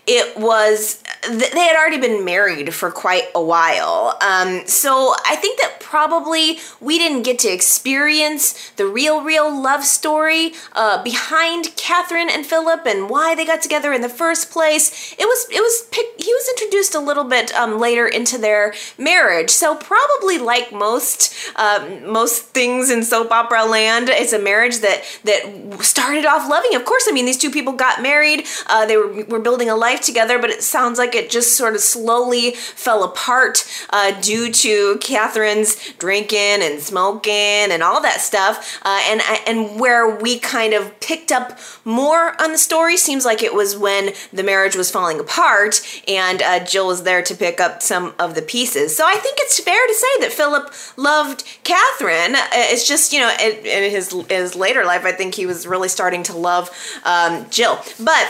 it 0.08 0.38
was 0.38 1.04
they 1.30 1.66
had 1.66 1.76
already 1.76 2.00
been 2.00 2.24
married 2.24 2.74
for 2.74 2.92
quite 2.92 3.26
a 3.36 3.42
while. 3.42 4.18
Um, 4.22 4.66
so 4.68 5.14
I 5.26 5.36
think 5.36 5.60
that 5.60 5.80
probably 5.80 6.60
we 6.82 6.98
didn't 6.98 7.24
get 7.24 7.40
to 7.40 7.50
experience 7.50 8.72
the 8.72 8.86
real, 8.86 9.24
real 9.24 9.50
love 9.50 9.84
story 9.84 10.54
uh, 10.74 11.02
behind 11.02 11.74
Catherine 11.78 12.30
and 12.30 12.46
Philip 12.46 12.86
and 12.86 13.10
why 13.10 13.36
they 13.36 13.46
got 13.46 13.62
together 13.62 13.94
in 13.94 14.02
the 14.02 14.10
first 14.10 14.52
place. 14.52 15.16
It 15.18 15.26
was 15.26 15.48
it 15.50 15.62
was 15.62 15.88
he 16.18 16.34
was 16.34 16.50
introduced 16.50 16.94
a 16.94 17.00
little 17.00 17.24
bit 17.24 17.54
um, 17.54 17.80
later 17.80 18.06
into 18.06 18.38
their 18.38 18.74
marriage. 18.98 19.50
So 19.50 19.76
probably 19.76 20.38
like 20.38 20.74
most 20.74 21.34
um, 21.56 22.12
most 22.12 22.48
things 22.48 22.90
in 22.90 23.04
soap 23.04 23.32
opera 23.32 23.66
land, 23.66 24.10
it's 24.10 24.34
a 24.34 24.40
marriage 24.40 24.80
that 24.80 25.04
that 25.24 25.80
started 25.82 26.26
off 26.26 26.50
loving. 26.50 26.76
Of 26.76 26.86
course, 26.86 27.08
I 27.08 27.12
mean 27.14 27.26
these 27.26 27.38
two 27.38 27.52
people 27.52 27.74
got 27.74 28.02
married. 28.02 28.46
Uh, 28.68 28.86
they 28.86 28.98
were 28.98 29.24
were 29.26 29.40
building 29.40 29.70
a 29.70 29.76
life 29.76 30.02
together, 30.02 30.38
but 30.38 30.50
it 30.50 30.64
sounds 30.64 31.00
like 31.00 31.07
it 31.16 31.30
just 31.30 31.56
sort 31.56 31.76
of 31.76 31.82
slowly 31.82 32.52
fell 32.52 33.04
apart 33.04 33.66
uh, 33.90 34.20
due 34.22 34.52
to 34.52 34.98
Catherine's 35.00 35.94
drinking 35.94 36.62
and 36.62 36.80
smoking 36.80 37.34
and 37.34 37.84
all 37.84 38.02
that 38.02 38.22
stuff. 38.22 38.80
Uh, 38.84 39.02
and 39.06 39.22
and 39.48 39.80
where 39.80 40.16
we 40.16 40.40
kind 40.40 40.74
of 40.74 40.98
picked 41.00 41.32
up 41.32 41.60
more 41.86 42.40
on 42.42 42.52
the 42.52 42.58
story 42.58 42.98
seems 42.98 43.26
like 43.26 43.44
it 43.44 43.54
was 43.54 43.78
when 43.78 44.14
the 44.32 44.44
marriage 44.44 44.76
was 44.76 44.92
falling 44.92 45.20
apart, 45.20 45.82
and 46.08 46.42
uh, 46.42 46.64
Jill 46.64 46.88
was 46.88 47.04
there 47.04 47.22
to 47.22 47.36
pick 47.36 47.60
up 47.60 47.82
some 47.82 48.14
of 48.20 48.36
the 48.36 48.42
pieces. 48.42 48.96
So 48.96 49.06
I 49.06 49.16
think 49.16 49.38
it's 49.40 49.60
fair 49.60 49.88
to 49.88 49.94
say 49.94 50.20
that 50.22 50.32
Philip 50.32 50.74
loved 50.98 51.44
Catherine. 51.64 52.36
Uh, 52.36 52.48
it's 52.54 52.88
just 52.88 53.14
you 53.14 53.20
know 53.20 53.36
in, 53.42 53.66
in 53.66 53.92
his 53.92 54.12
his 54.30 54.56
later 54.56 54.84
life, 54.86 55.06
I 55.06 55.12
think 55.12 55.36
he 55.36 55.46
was 55.46 55.68
really 55.68 55.90
starting 55.90 56.24
to 56.24 56.38
love 56.38 56.70
um, 57.04 57.46
Jill, 57.50 57.80
but 58.00 58.28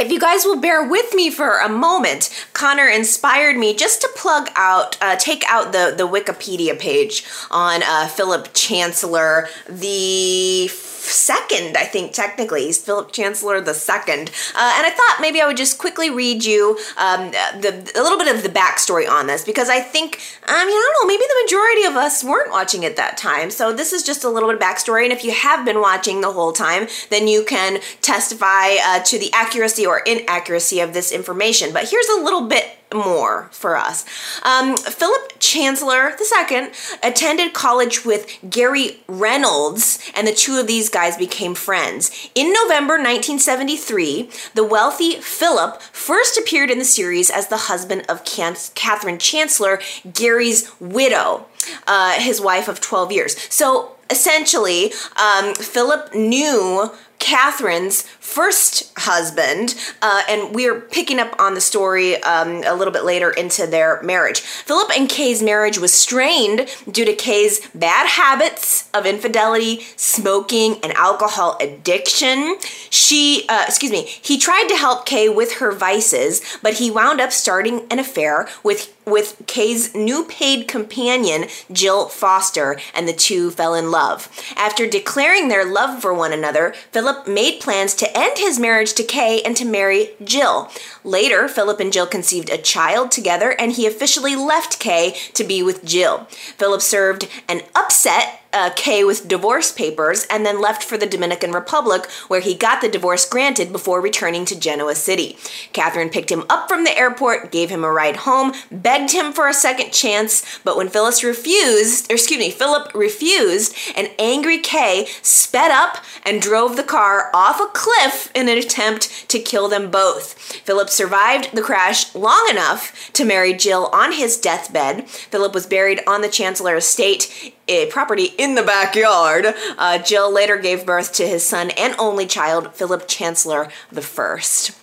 if 0.00 0.10
you 0.10 0.18
guys 0.18 0.44
will 0.44 0.60
bear 0.60 0.88
with 0.88 1.14
me 1.14 1.30
for 1.30 1.58
a 1.58 1.68
moment, 1.68 2.30
Connor 2.54 2.88
inspired 2.88 3.56
me 3.56 3.74
just 3.74 4.00
to 4.00 4.08
plug 4.16 4.48
out, 4.56 4.96
uh, 5.02 5.16
take 5.16 5.44
out 5.46 5.72
the, 5.72 5.94
the 5.96 6.08
Wikipedia 6.08 6.78
page 6.78 7.24
on 7.50 7.82
uh, 7.82 8.08
Philip 8.08 8.48
Chancellor, 8.54 9.48
the 9.68 10.68
second, 11.00 11.76
I 11.76 11.84
think 11.84 12.12
technically. 12.12 12.66
He's 12.66 12.78
Philip 12.78 13.12
Chancellor 13.12 13.60
the 13.60 13.74
second. 13.74 14.30
Uh, 14.54 14.74
and 14.76 14.86
I 14.86 14.90
thought 14.90 15.18
maybe 15.20 15.40
I 15.40 15.46
would 15.46 15.56
just 15.56 15.78
quickly 15.78 16.10
read 16.10 16.44
you 16.44 16.78
um, 16.98 17.30
the 17.30 17.92
a 17.96 18.02
little 18.02 18.18
bit 18.18 18.34
of 18.34 18.42
the 18.42 18.48
backstory 18.48 19.08
on 19.08 19.26
this 19.26 19.44
because 19.44 19.68
I 19.68 19.80
think 19.80 20.20
I 20.46 20.64
mean 20.64 20.74
I 20.74 20.92
don't 20.94 21.08
know 21.08 21.12
maybe 21.12 21.24
the 21.26 21.42
majority 21.44 21.84
of 21.84 21.96
us 21.96 22.22
weren't 22.22 22.50
watching 22.50 22.84
at 22.84 22.96
that 22.96 23.16
time. 23.16 23.50
So 23.50 23.72
this 23.72 23.92
is 23.92 24.02
just 24.02 24.24
a 24.24 24.28
little 24.28 24.48
bit 24.48 24.56
of 24.56 24.62
backstory. 24.62 25.04
And 25.04 25.12
if 25.12 25.24
you 25.24 25.32
have 25.32 25.64
been 25.64 25.80
watching 25.80 26.20
the 26.20 26.32
whole 26.32 26.52
time, 26.52 26.86
then 27.10 27.28
you 27.28 27.44
can 27.44 27.80
testify 28.02 28.76
uh, 28.82 29.00
to 29.00 29.18
the 29.18 29.30
accuracy 29.32 29.86
or 29.86 30.00
inaccuracy 30.00 30.80
of 30.80 30.94
this 30.94 31.12
information. 31.12 31.72
But 31.72 31.88
here's 31.88 32.08
a 32.08 32.20
little 32.20 32.46
bit 32.46 32.76
more 32.94 33.48
for 33.52 33.76
us. 33.76 34.04
Um, 34.42 34.76
Philip 34.76 35.32
Chancellor 35.38 36.10
II 36.10 36.68
attended 37.02 37.52
college 37.52 38.04
with 38.04 38.38
Gary 38.48 39.00
Reynolds, 39.06 39.98
and 40.14 40.26
the 40.26 40.32
two 40.32 40.58
of 40.58 40.66
these 40.66 40.88
guys 40.88 41.16
became 41.16 41.54
friends. 41.54 42.30
In 42.34 42.52
November 42.52 42.94
1973, 42.94 44.30
the 44.54 44.64
wealthy 44.64 45.20
Philip 45.20 45.80
first 45.82 46.38
appeared 46.38 46.70
in 46.70 46.78
the 46.78 46.84
series 46.84 47.30
as 47.30 47.48
the 47.48 47.56
husband 47.56 48.04
of 48.08 48.24
Catherine 48.24 49.18
Chancellor, 49.18 49.80
Gary's 50.12 50.70
widow, 50.80 51.46
uh, 51.86 52.12
his 52.14 52.40
wife 52.40 52.68
of 52.68 52.80
12 52.80 53.12
years. 53.12 53.36
So 53.52 53.96
essentially, 54.10 54.92
um, 55.16 55.54
Philip 55.54 56.14
knew 56.14 56.90
Catherine's 57.20 58.02
first 58.02 58.92
husband, 58.96 59.74
uh, 60.02 60.22
and 60.28 60.54
we're 60.54 60.80
picking 60.80 61.18
up 61.18 61.38
on 61.40 61.54
the 61.54 61.60
story 61.60 62.20
um, 62.22 62.62
a 62.64 62.74
little 62.74 62.92
bit 62.92 63.04
later 63.04 63.30
into 63.30 63.66
their 63.66 64.02
marriage. 64.02 64.40
Philip 64.40 64.90
and 64.96 65.08
Kay's 65.08 65.42
marriage 65.42 65.78
was 65.78 65.92
strained 65.92 66.68
due 66.90 67.04
to 67.04 67.14
Kay's 67.14 67.60
bad 67.74 68.06
habits 68.06 68.88
of 68.94 69.06
infidelity, 69.06 69.80
smoking, 69.96 70.78
and 70.82 70.92
alcohol 70.94 71.56
addiction. 71.60 72.56
She, 72.88 73.44
uh, 73.48 73.64
excuse 73.66 73.92
me, 73.92 74.04
he 74.04 74.38
tried 74.38 74.68
to 74.68 74.76
help 74.76 75.06
Kay 75.06 75.28
with 75.28 75.54
her 75.54 75.72
vices, 75.72 76.40
but 76.62 76.74
he 76.74 76.90
wound 76.90 77.20
up 77.20 77.32
starting 77.32 77.86
an 77.90 77.98
affair 77.98 78.48
with 78.64 78.94
with 79.06 79.42
Kay's 79.46 79.94
new 79.94 80.24
paid 80.24 80.68
companion, 80.68 81.46
Jill 81.72 82.08
Foster, 82.08 82.78
and 82.94 83.08
the 83.08 83.12
two 83.12 83.50
fell 83.50 83.74
in 83.74 83.90
love. 83.90 84.28
After 84.56 84.86
declaring 84.86 85.48
their 85.48 85.64
love 85.64 86.00
for 86.00 86.14
one 86.14 86.32
another, 86.32 86.74
Philip 86.92 87.09
made 87.26 87.60
plans 87.60 87.94
to 87.94 88.18
end 88.18 88.38
his 88.38 88.58
marriage 88.58 88.94
to 88.94 89.02
Kay 89.04 89.42
and 89.42 89.56
to 89.56 89.64
marry 89.64 90.10
Jill. 90.22 90.70
Later, 91.04 91.48
Philip 91.48 91.80
and 91.80 91.92
Jill 91.92 92.06
conceived 92.06 92.50
a 92.50 92.58
child 92.58 93.10
together, 93.10 93.50
and 93.58 93.72
he 93.72 93.86
officially 93.86 94.36
left 94.36 94.78
Kay 94.78 95.16
to 95.34 95.44
be 95.44 95.62
with 95.62 95.84
Jill. 95.84 96.26
Philip 96.58 96.82
served 96.82 97.28
an 97.48 97.62
upset 97.74 98.39
uh, 98.52 98.70
Kay 98.74 99.04
with 99.04 99.28
divorce 99.28 99.72
papers 99.72 100.26
and 100.30 100.44
then 100.44 100.60
left 100.60 100.82
for 100.82 100.96
the 100.96 101.06
Dominican 101.06 101.52
Republic, 101.52 102.10
where 102.28 102.40
he 102.40 102.54
got 102.54 102.80
the 102.80 102.88
divorce 102.88 103.28
granted 103.28 103.72
before 103.72 104.00
returning 104.00 104.44
to 104.46 104.58
Genoa 104.58 104.94
City. 104.94 105.36
Catherine 105.72 106.10
picked 106.10 106.30
him 106.30 106.44
up 106.48 106.68
from 106.68 106.84
the 106.84 106.96
airport, 106.96 107.52
gave 107.52 107.70
him 107.70 107.84
a 107.84 107.92
ride 107.92 108.16
home, 108.16 108.52
begged 108.70 109.12
him 109.12 109.32
for 109.32 109.48
a 109.48 109.54
second 109.54 109.92
chance, 109.92 110.58
but 110.64 110.76
when 110.76 110.88
Phyllis 110.88 111.22
refused, 111.22 112.10
or 112.10 112.14
excuse 112.14 112.40
me, 112.40 112.50
Philip 112.50 112.92
refused, 112.94 113.76
an 113.96 114.08
angry 114.18 114.58
Kay 114.58 115.06
sped 115.22 115.70
up 115.70 115.98
and 116.24 116.42
drove 116.42 116.76
the 116.76 116.82
car 116.82 117.30
off 117.34 117.60
a 117.60 117.66
cliff 117.66 118.30
in 118.34 118.48
an 118.48 118.58
attempt 118.58 119.28
to 119.28 119.38
kill 119.38 119.68
them 119.68 119.90
both. 119.90 120.34
Philip 120.64 120.90
survived 120.90 121.54
the 121.54 121.62
crash 121.62 122.14
long 122.14 122.46
enough 122.50 123.10
to 123.12 123.24
marry 123.24 123.52
Jill 123.52 123.88
on 123.92 124.12
his 124.12 124.36
deathbed. 124.36 125.08
Philip 125.08 125.54
was 125.54 125.66
buried 125.66 126.00
on 126.06 126.20
the 126.20 126.28
Chancellor 126.28 126.76
estate 126.76 127.54
a 127.68 127.86
property 127.86 128.34
in 128.38 128.54
the 128.54 128.62
backyard. 128.62 129.54
Uh, 129.78 129.98
Jill 129.98 130.32
later 130.32 130.56
gave 130.56 130.86
birth 130.86 131.12
to 131.14 131.26
his 131.26 131.44
son 131.44 131.70
and 131.70 131.94
only 131.98 132.26
child, 132.26 132.74
Philip 132.74 133.06
Chancellor 133.06 133.68
the 133.90 134.02
First. 134.02 134.79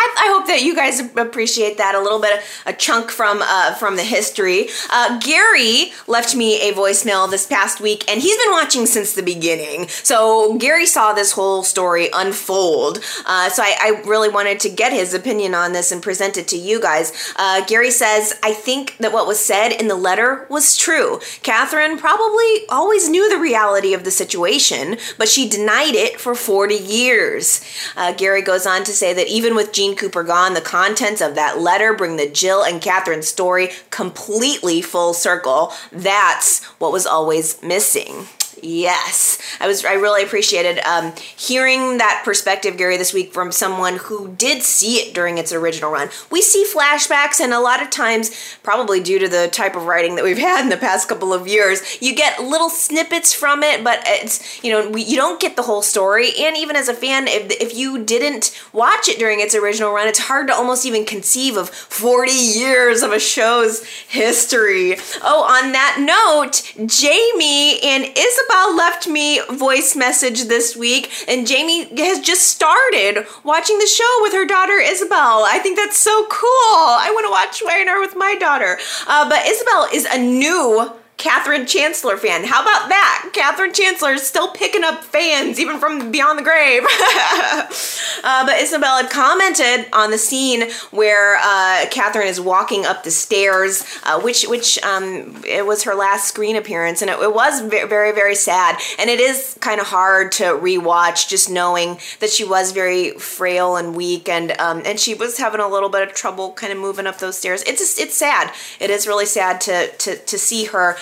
I, 0.00 0.14
I, 0.18 0.32
hope 0.32 0.46
that 0.46 0.62
you 0.62 0.74
guys 0.74 1.00
appreciate 1.14 1.76
that 1.76 1.94
a 1.94 2.00
little 2.00 2.20
bit, 2.20 2.40
a 2.64 2.72
chunk 2.72 3.10
from 3.10 3.40
uh, 3.42 3.74
from 3.74 3.96
the 3.96 4.02
history. 4.02 4.68
Uh, 4.90 5.18
Gary 5.18 5.92
left 6.06 6.34
me 6.34 6.70
a 6.70 6.72
voicemail 6.72 7.30
this 7.30 7.46
past 7.46 7.82
week, 7.82 8.10
and 8.10 8.20
he's 8.20 8.36
been 8.42 8.52
watching 8.52 8.86
since 8.86 9.12
the 9.12 9.22
beginning. 9.22 9.88
So 9.88 10.56
Gary 10.56 10.86
saw 10.86 11.12
this 11.12 11.32
whole 11.32 11.62
story 11.62 12.08
unfold. 12.14 13.04
Uh, 13.26 13.50
so 13.50 13.62
I, 13.62 13.76
I, 13.78 14.02
really 14.08 14.30
wanted 14.30 14.58
to 14.60 14.70
get 14.70 14.94
his 14.94 15.12
opinion 15.12 15.54
on 15.54 15.72
this 15.72 15.92
and 15.92 16.02
present 16.02 16.38
it 16.38 16.48
to 16.48 16.56
you 16.56 16.80
guys. 16.80 17.34
Uh, 17.36 17.62
Gary 17.66 17.90
says, 17.90 18.38
"I 18.42 18.54
think 18.54 18.96
that 19.00 19.12
what 19.12 19.26
was 19.26 19.38
said 19.38 19.72
in 19.72 19.88
the 19.88 19.96
letter 19.96 20.46
was 20.48 20.78
true. 20.78 21.20
Catherine 21.42 21.98
probably 21.98 22.66
always 22.70 23.10
knew 23.10 23.28
the 23.28 23.38
reality 23.38 23.92
of 23.92 24.04
the 24.04 24.10
situation, 24.10 24.96
but 25.18 25.28
she 25.28 25.46
denied 25.46 25.94
it 25.94 26.18
for 26.18 26.34
40 26.34 26.74
years." 26.74 27.60
Uh, 27.96 28.12
Gary 28.12 28.40
goes 28.40 28.66
on 28.66 28.82
to 28.84 28.92
say 28.92 29.12
that 29.12 29.28
even 29.28 29.54
with 29.54 29.72
Jeanne 29.90 29.96
Cooper 29.98 30.22
gone, 30.22 30.54
the 30.54 30.60
contents 30.60 31.20
of 31.20 31.34
that 31.34 31.58
letter 31.58 31.92
bring 31.92 32.16
the 32.16 32.28
Jill 32.28 32.62
and 32.62 32.80
Catherine 32.80 33.22
story 33.22 33.70
completely 33.90 34.80
full 34.80 35.14
circle. 35.14 35.72
That's 35.90 36.64
what 36.78 36.92
was 36.92 37.06
always 37.06 37.60
missing. 37.60 38.28
Yes, 38.62 39.38
I 39.58 39.66
was. 39.66 39.84
I 39.84 39.94
really 39.94 40.22
appreciated 40.22 40.80
um, 40.80 41.14
hearing 41.36 41.98
that 41.98 42.22
perspective, 42.24 42.76
Gary, 42.76 42.96
this 42.96 43.14
week 43.14 43.32
from 43.32 43.52
someone 43.52 43.96
who 43.96 44.28
did 44.36 44.62
see 44.62 44.96
it 44.96 45.14
during 45.14 45.38
its 45.38 45.52
original 45.52 45.90
run. 45.90 46.10
We 46.30 46.42
see 46.42 46.64
flashbacks, 46.64 47.40
and 47.40 47.54
a 47.54 47.60
lot 47.60 47.82
of 47.82 47.88
times, 47.88 48.30
probably 48.62 49.00
due 49.00 49.18
to 49.18 49.28
the 49.28 49.48
type 49.48 49.76
of 49.76 49.86
writing 49.86 50.16
that 50.16 50.24
we've 50.24 50.38
had 50.50 50.62
in 50.62 50.68
the 50.68 50.76
past 50.76 51.08
couple 51.08 51.32
of 51.32 51.48
years, 51.48 52.00
you 52.02 52.14
get 52.14 52.42
little 52.42 52.68
snippets 52.68 53.32
from 53.32 53.62
it, 53.62 53.82
but 53.82 54.00
it's 54.04 54.62
you 54.62 54.70
know 54.70 54.90
we, 54.90 55.02
you 55.02 55.16
don't 55.16 55.40
get 55.40 55.56
the 55.56 55.62
whole 55.62 55.82
story. 55.82 56.32
And 56.38 56.56
even 56.56 56.76
as 56.76 56.88
a 56.88 56.94
fan, 56.94 57.26
if 57.26 57.50
if 57.60 57.74
you 57.74 58.04
didn't 58.04 58.60
watch 58.72 59.08
it 59.08 59.18
during 59.18 59.40
its 59.40 59.54
original 59.54 59.92
run, 59.92 60.06
it's 60.06 60.18
hard 60.18 60.48
to 60.48 60.54
almost 60.54 60.84
even 60.84 61.06
conceive 61.06 61.56
of 61.56 61.70
forty 61.70 62.32
years 62.32 63.02
of 63.02 63.12
a 63.12 63.20
show's 63.20 63.84
history. 64.08 64.96
Oh, 65.22 65.44
on 65.44 65.72
that 65.72 65.96
note, 65.98 66.62
Jamie 66.86 67.80
and 67.82 68.04
Isabel 68.04 68.49
Isabel 68.50 68.76
left 68.76 69.06
me 69.06 69.40
voice 69.52 69.94
message 69.94 70.44
this 70.44 70.74
week, 70.74 71.12
and 71.28 71.46
Jamie 71.46 71.84
has 72.00 72.18
just 72.20 72.48
started 72.48 73.24
watching 73.44 73.78
the 73.78 73.86
show 73.86 74.18
with 74.22 74.32
her 74.32 74.44
daughter 74.44 74.72
Isabel. 74.72 75.44
I 75.46 75.60
think 75.62 75.76
that's 75.76 75.96
so 75.96 76.26
cool. 76.26 76.48
I 76.48 77.12
want 77.14 77.26
to 77.26 77.30
watch 77.30 77.62
Y&R 77.64 78.00
with 78.00 78.16
my 78.16 78.34
daughter. 78.34 78.78
Uh, 79.06 79.28
but 79.28 79.46
Isabel 79.46 79.86
is 79.92 80.04
a 80.06 80.18
new 80.18 80.99
Catherine 81.20 81.66
Chancellor 81.66 82.16
fan. 82.16 82.44
How 82.44 82.62
about 82.62 82.88
that? 82.88 83.30
Catherine 83.34 83.74
Chancellor 83.74 84.12
is 84.12 84.26
still 84.26 84.48
picking 84.52 84.82
up 84.82 85.04
fans 85.04 85.60
even 85.60 85.78
from 85.78 86.10
beyond 86.10 86.38
the 86.38 86.42
grave. 86.42 86.82
uh, 88.24 88.46
but 88.46 88.58
Isabel 88.58 88.96
had 88.96 89.10
commented 89.10 89.86
on 89.92 90.10
the 90.12 90.16
scene 90.16 90.70
where 90.90 91.36
uh, 91.36 91.84
Catherine 91.90 92.26
is 92.26 92.40
walking 92.40 92.86
up 92.86 93.04
the 93.04 93.10
stairs, 93.10 93.84
uh, 94.04 94.18
which 94.18 94.46
which 94.48 94.82
um, 94.82 95.42
it 95.46 95.66
was 95.66 95.84
her 95.84 95.94
last 95.94 96.26
screen 96.26 96.56
appearance, 96.56 97.02
and 97.02 97.10
it, 97.10 97.18
it 97.20 97.34
was 97.34 97.60
very 97.60 98.12
very 98.12 98.34
sad. 98.34 98.80
And 98.98 99.10
it 99.10 99.20
is 99.20 99.58
kind 99.60 99.78
of 99.78 99.88
hard 99.88 100.32
to 100.32 100.44
rewatch, 100.44 101.28
just 101.28 101.50
knowing 101.50 101.98
that 102.20 102.30
she 102.30 102.44
was 102.44 102.72
very 102.72 103.10
frail 103.18 103.76
and 103.76 103.94
weak, 103.94 104.26
and 104.26 104.58
um, 104.58 104.80
and 104.86 104.98
she 104.98 105.12
was 105.12 105.36
having 105.36 105.60
a 105.60 105.68
little 105.68 105.90
bit 105.90 106.00
of 106.08 106.14
trouble 106.14 106.52
kind 106.52 106.72
of 106.72 106.78
moving 106.78 107.06
up 107.06 107.18
those 107.18 107.36
stairs. 107.36 107.62
It's 107.66 107.98
it's 107.98 108.14
sad. 108.14 108.54
It 108.80 108.88
is 108.88 109.06
really 109.06 109.26
sad 109.26 109.60
to 109.62 109.88
to 109.98 110.16
to 110.16 110.38
see 110.38 110.64
her 110.64 110.96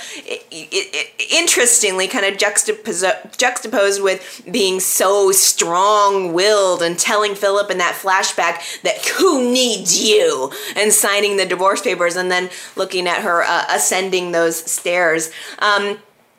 interestingly 1.31 2.09
kind 2.09 2.27
of 2.27 2.39
juxtaposed, 2.39 3.05
juxtaposed 3.37 4.03
with 4.03 4.43
being 4.51 4.81
so 4.81 5.33
strong-willed 5.33 6.83
and 6.83 6.99
telling 6.99 7.35
Philip 7.35 7.71
in 7.71 7.79
that 7.79 7.95
flashback 7.95 8.83
that 8.83 9.05
who 9.19 9.53
needs 9.53 10.03
you 10.03 10.53
and 10.77 10.93
signing 10.93 11.37
the 11.37 11.47
divorce 11.47 11.83
papers 11.83 12.17
and 12.17 12.31
then 12.31 12.51
looking 12.77 13.07
at 13.07 13.23
her 13.23 13.43
uh, 13.43 13.65
ascending 13.71 14.33
those 14.33 14.57
stairs. 14.71 15.31
Um, 15.59 15.99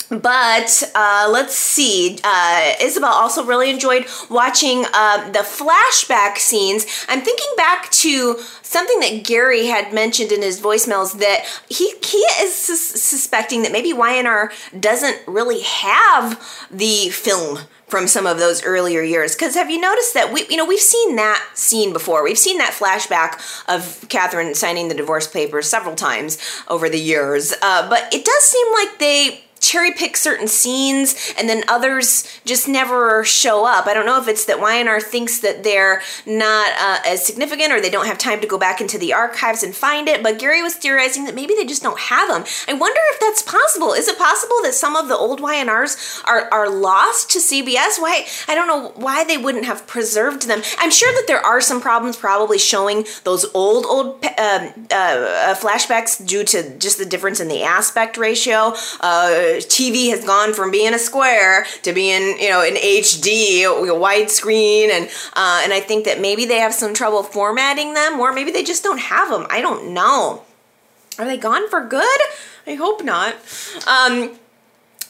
but 0.09 0.91
uh, 0.95 1.29
let's 1.31 1.55
see. 1.55 2.19
Uh, 2.23 2.73
Isabel 2.81 3.09
also 3.09 3.43
really 3.43 3.69
enjoyed 3.69 4.05
watching 4.29 4.85
uh, 4.93 5.29
the 5.31 5.39
flashback 5.39 6.37
scenes. 6.37 6.85
I'm 7.07 7.21
thinking 7.21 7.47
back 7.55 7.89
to 7.91 8.39
something 8.63 8.99
that 8.99 9.23
Gary 9.23 9.67
had 9.67 9.93
mentioned 9.93 10.31
in 10.31 10.41
his 10.41 10.59
voicemails 10.59 11.19
that 11.19 11.45
he 11.69 11.93
he 12.03 12.17
is 12.41 12.53
sus- 12.55 13.01
suspecting 13.01 13.63
that 13.63 13.71
maybe 13.71 13.93
Y&R 13.93 14.51
doesn't 14.79 15.17
really 15.27 15.61
have 15.61 16.67
the 16.71 17.09
film 17.09 17.59
from 17.87 18.07
some 18.07 18.27
of 18.27 18.37
those 18.37 18.63
earlier 18.63 19.01
years 19.01 19.35
because 19.35 19.55
have 19.55 19.71
you 19.71 19.79
noticed 19.81 20.13
that 20.13 20.31
we 20.31 20.45
you 20.47 20.55
know 20.55 20.65
we've 20.65 20.79
seen 20.79 21.15
that 21.15 21.43
scene 21.55 21.91
before 21.91 22.23
we've 22.23 22.37
seen 22.37 22.59
that 22.59 22.71
flashback 22.71 23.41
of 23.67 24.07
catherine 24.09 24.53
signing 24.53 24.89
the 24.89 24.93
divorce 24.93 25.27
papers 25.27 25.67
several 25.67 25.95
times 25.95 26.37
over 26.67 26.87
the 26.87 26.99
years 26.99 27.51
uh, 27.63 27.89
but 27.89 28.13
it 28.13 28.23
does 28.23 28.43
seem 28.43 28.73
like 28.73 28.99
they 28.99 29.43
cherry 29.59 29.91
pick 29.91 30.17
certain 30.17 30.47
scenes 30.47 31.33
and 31.37 31.47
then 31.49 31.63
others 31.67 32.39
just 32.45 32.67
never 32.67 33.23
show 33.23 33.65
up. 33.65 33.87
I 33.87 33.93
don't 33.93 34.05
know 34.05 34.21
if 34.21 34.27
it's 34.27 34.45
that 34.45 34.59
Y&R 34.59 35.01
thinks 35.01 35.39
that 35.39 35.63
they're 35.63 36.01
not 36.25 36.71
uh, 36.79 36.99
as 37.05 37.25
significant 37.25 37.71
or 37.71 37.81
they 37.81 37.89
don't 37.89 38.07
have 38.07 38.17
time 38.17 38.41
to 38.41 38.47
go 38.47 38.57
back 38.57 38.81
into 38.81 38.97
the 38.97 39.13
archives 39.13 39.63
and 39.63 39.75
find 39.75 40.07
it, 40.07 40.23
but 40.23 40.39
Gary 40.39 40.61
was 40.61 40.75
theorizing 40.75 41.25
that 41.25 41.35
maybe 41.35 41.53
they 41.55 41.65
just 41.65 41.83
don't 41.83 41.99
have 41.99 42.29
them. 42.29 42.43
I 42.67 42.73
wonder 42.73 42.99
if 43.13 43.19
that's 43.19 43.41
possible. 43.41 43.93
Is 43.93 44.07
it 44.07 44.17
possible 44.17 44.57
that 44.63 44.73
some 44.73 44.95
of 44.95 45.07
the 45.07 45.17
old 45.17 45.41
Y&Rs 45.41 46.21
are, 46.25 46.49
are 46.51 46.69
lost 46.69 47.29
to 47.31 47.39
CBS? 47.39 47.99
Why? 47.99 48.25
I 48.47 48.55
don't 48.55 48.67
know 48.67 48.93
why 48.95 49.23
they 49.23 49.37
wouldn't 49.37 49.65
have 49.65 49.87
preserved 49.87 50.47
them. 50.47 50.61
I'm 50.77 50.91
sure 50.91 51.11
that 51.13 51.25
there 51.27 51.45
are 51.45 51.61
some 51.61 51.81
problems 51.81 52.17
probably 52.17 52.57
showing 52.57 53.05
those 53.23 53.45
old, 53.53 53.85
old 53.85 54.23
uh, 54.23 54.69
uh, 54.91 55.55
flashbacks 55.55 56.25
due 56.25 56.43
to 56.45 56.77
just 56.77 56.97
the 56.97 57.05
difference 57.05 57.39
in 57.39 57.47
the 57.47 57.63
aspect 57.63 58.17
ratio. 58.17 58.73
Uh, 58.99 59.48
TV 59.57 60.09
has 60.09 60.23
gone 60.23 60.53
from 60.53 60.71
being 60.71 60.93
a 60.93 60.99
square 60.99 61.65
to 61.83 61.93
being, 61.93 62.39
you 62.39 62.49
know, 62.49 62.61
an 62.61 62.75
HD, 62.75 63.63
widescreen, 63.63 64.89
and 64.89 65.09
uh, 65.33 65.61
and 65.63 65.73
I 65.73 65.79
think 65.79 66.05
that 66.05 66.19
maybe 66.19 66.45
they 66.45 66.59
have 66.59 66.73
some 66.73 66.93
trouble 66.93 67.23
formatting 67.23 67.93
them, 67.93 68.19
or 68.19 68.33
maybe 68.33 68.51
they 68.51 68.63
just 68.63 68.83
don't 68.83 68.99
have 68.99 69.29
them. 69.29 69.45
I 69.49 69.61
don't 69.61 69.93
know. 69.93 70.43
Are 71.17 71.25
they 71.25 71.37
gone 71.37 71.69
for 71.69 71.83
good? 71.83 72.19
I 72.65 72.75
hope 72.75 73.03
not. 73.03 73.35
Um, 73.87 74.37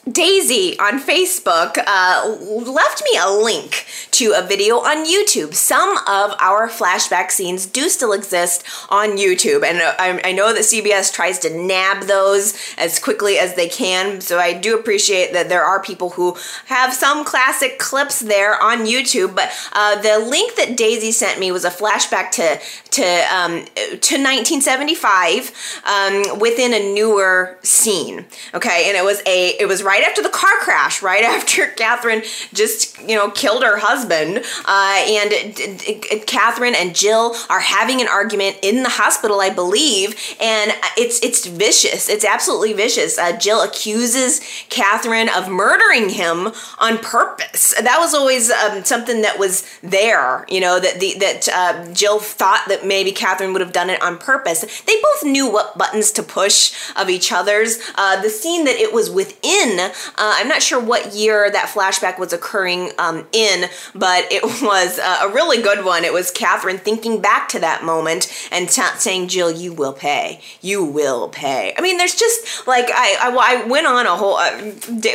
Daisy 0.10 0.80
on 0.80 1.00
Facebook 1.00 1.78
uh, 1.86 2.38
left 2.72 3.04
me 3.04 3.20
a 3.22 3.30
link 3.30 3.86
to 4.12 4.34
a 4.36 4.42
video 4.42 4.78
on 4.78 5.06
YouTube. 5.06 5.54
Some 5.54 5.98
of 6.08 6.34
our 6.40 6.70
flashback 6.70 7.32
scenes 7.32 7.66
do 7.66 7.90
still 7.90 8.14
exist 8.14 8.64
on 8.90 9.18
YouTube, 9.18 9.64
and 9.64 9.78
I, 9.78 10.30
I, 10.30 10.32
know 10.32 10.54
that 10.54 10.62
CBS 10.62 11.14
tries 11.14 11.38
to 11.40 11.50
nab 11.50 12.04
those 12.04 12.58
as 12.78 12.98
quickly 12.98 13.38
as 13.38 13.56
they 13.56 13.68
can. 13.68 14.22
So 14.22 14.40
I 14.40 14.54
do 14.54 14.78
appreciate 14.80 15.34
that 15.34 15.50
there 15.50 15.64
are 15.64 15.82
people 15.82 16.12
who 16.12 16.38
have 16.68 16.94
some 16.94 17.26
classic 17.26 17.78
clips 17.78 18.22
there 18.22 18.62
on 18.62 18.86
YouTube. 18.86 19.36
But 19.36 19.52
uh, 19.74 20.02
the 20.02 20.26
link 20.26 20.56
that 20.56 20.78
Daisy 20.78 21.12
sent 21.12 21.40
me 21.40 21.52
was 21.52 21.66
a 21.66 21.70
flashback 21.70 22.32
to 22.32 22.60
to 22.92 23.04
um, 23.36 23.66
to 23.76 24.16
1975 24.16 25.52
um, 25.86 26.40
within 26.40 26.74
a 26.74 26.94
newer 26.94 27.58
scene. 27.64 28.26
Okay, 28.54 28.86
and 28.88 28.98
it 28.98 29.04
was 29.04 29.22
a 29.26 29.50
it 29.60 29.68
was 29.68 29.84
right 29.90 30.04
after 30.04 30.22
the 30.22 30.30
car 30.30 30.52
crash, 30.60 31.02
right 31.02 31.24
after 31.36 31.68
Catherine 31.72 32.22
just, 32.54 33.00
you 33.02 33.16
know, 33.16 33.32
killed 33.32 33.64
her 33.64 33.78
husband. 33.78 34.46
Uh, 34.66 35.04
and 35.10 36.28
Catherine 36.28 36.76
and 36.76 36.96
Jill 36.96 37.36
are 37.50 37.60
having 37.60 38.00
an 38.00 38.08
argument 38.08 38.58
in 38.62 38.84
the 38.84 38.90
hospital, 38.90 39.40
I 39.40 39.50
believe. 39.50 40.10
And 40.40 40.72
it's, 40.96 41.22
it's 41.24 41.48
vicious. 41.48 42.08
It's 42.08 42.24
absolutely 42.24 42.74
vicious. 42.74 43.18
Uh, 43.18 43.36
Jill 43.38 43.64
accuses 43.64 44.42
Catherine 44.70 45.30
of 45.30 45.50
murdering 45.50 46.10
him 46.10 46.50
on 46.78 47.00
purpose. 47.00 47.74
That 47.82 47.98
was 48.00 48.14
always 48.14 48.52
um, 48.52 48.84
something 48.84 49.24
that 49.24 49.40
was 49.40 49.66
there, 49.82 50.46
you 50.50 50.60
know, 50.60 50.80
that, 50.80 51.00
the, 51.00 51.16
that 51.20 51.50
uh, 51.52 51.94
Jill 51.94 52.20
thought 52.20 52.66
that 52.68 52.86
maybe 52.86 53.12
Catherine 53.12 53.54
would 53.54 53.62
have 53.62 53.74
done 53.74 53.90
it 53.90 54.02
on 54.04 54.20
purpose. 54.20 54.82
They 54.82 54.96
both 55.02 55.24
knew 55.24 55.52
what 55.52 55.78
buttons 55.78 56.12
to 56.12 56.24
push 56.24 56.76
of 56.96 57.10
each 57.10 57.32
other's. 57.32 57.80
Uh, 57.96 58.22
the 58.22 58.30
scene 58.30 58.66
that 58.66 58.76
it 58.76 58.94
was 58.94 59.10
within 59.10 59.79
uh, 59.80 59.92
I'm 60.18 60.48
not 60.48 60.62
sure 60.62 60.80
what 60.80 61.14
year 61.14 61.50
that 61.52 61.68
flashback 61.68 62.20
was 62.20 62.34
occurring 62.34 62.92
um, 62.98 63.28
in, 63.32 63.70
but 63.96 64.26
it 64.32 64.44
was 64.62 65.00
uh, 65.00 65.20
a 65.24 65.34
really 65.34 65.62
good 65.62 65.86
one. 65.86 66.04
It 66.04 66.14
was 66.14 66.32
Catherine 66.32 66.78
thinking 66.78 67.22
back 67.22 67.50
to 67.50 67.60
that 67.60 67.84
moment 67.84 68.32
and 68.52 68.70
t- 68.70 68.82
saying, 68.98 69.28
Jill, 69.28 69.52
you 69.52 69.74
will 69.74 69.94
pay. 69.94 70.42
You 70.62 70.84
will 70.84 71.30
pay. 71.30 71.74
I 71.78 71.82
mean, 71.82 71.98
there's 71.98 72.16
just 72.16 72.68
like, 72.68 72.86
I, 72.90 73.18
I, 73.22 73.62
I 73.62 73.66
went 73.66 73.88
on 73.88 74.06
a 74.06 74.16
whole, 74.16 74.38
uh, 74.38 74.52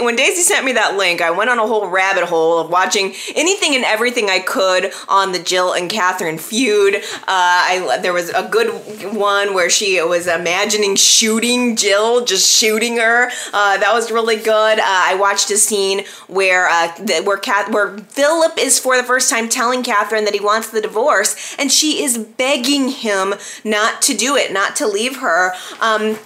when 0.02 0.16
Daisy 0.16 0.42
sent 0.42 0.64
me 0.64 0.72
that 0.72 0.96
link, 0.96 1.20
I 1.20 1.30
went 1.30 1.50
on 1.50 1.58
a 1.58 1.66
whole 1.66 1.88
rabbit 1.88 2.24
hole 2.24 2.58
of 2.58 2.70
watching 2.70 3.14
anything 3.34 3.74
and 3.74 3.84
everything 3.84 4.30
I 4.30 4.40
could 4.40 4.92
on 5.08 5.32
the 5.32 5.38
Jill 5.38 5.72
and 5.72 5.90
Catherine 5.90 6.38
feud. 6.38 6.96
Uh, 6.96 7.00
I, 7.28 7.98
there 8.02 8.12
was 8.12 8.30
a 8.30 8.48
good 8.48 8.68
one 9.14 9.54
where 9.54 9.70
she 9.70 10.00
was 10.02 10.26
imagining 10.26 10.96
shooting 10.96 11.76
Jill, 11.76 12.24
just 12.24 12.50
shooting 12.50 12.96
her. 12.98 13.30
Uh, 13.52 13.78
that 13.78 13.92
was 13.92 14.10
really 14.10 14.36
good. 14.36 14.53
Good. 14.54 14.78
Uh, 14.78 14.84
I 14.86 15.16
watched 15.16 15.50
a 15.50 15.56
scene 15.56 16.04
where 16.28 16.68
uh, 16.68 16.88
where 17.24 17.36
Kath- 17.36 17.70
where 17.72 17.98
Philip 17.98 18.56
is 18.58 18.78
for 18.78 18.96
the 18.96 19.02
first 19.02 19.28
time 19.28 19.48
telling 19.48 19.82
Catherine 19.82 20.24
that 20.26 20.34
he 20.34 20.40
wants 20.40 20.70
the 20.70 20.80
divorce, 20.80 21.56
and 21.58 21.72
she 21.72 22.02
is 22.04 22.16
begging 22.18 22.88
him 22.88 23.34
not 23.64 24.00
to 24.02 24.14
do 24.14 24.36
it, 24.36 24.52
not 24.52 24.76
to 24.76 24.86
leave 24.86 25.16
her. 25.16 25.52
Um, 25.80 26.18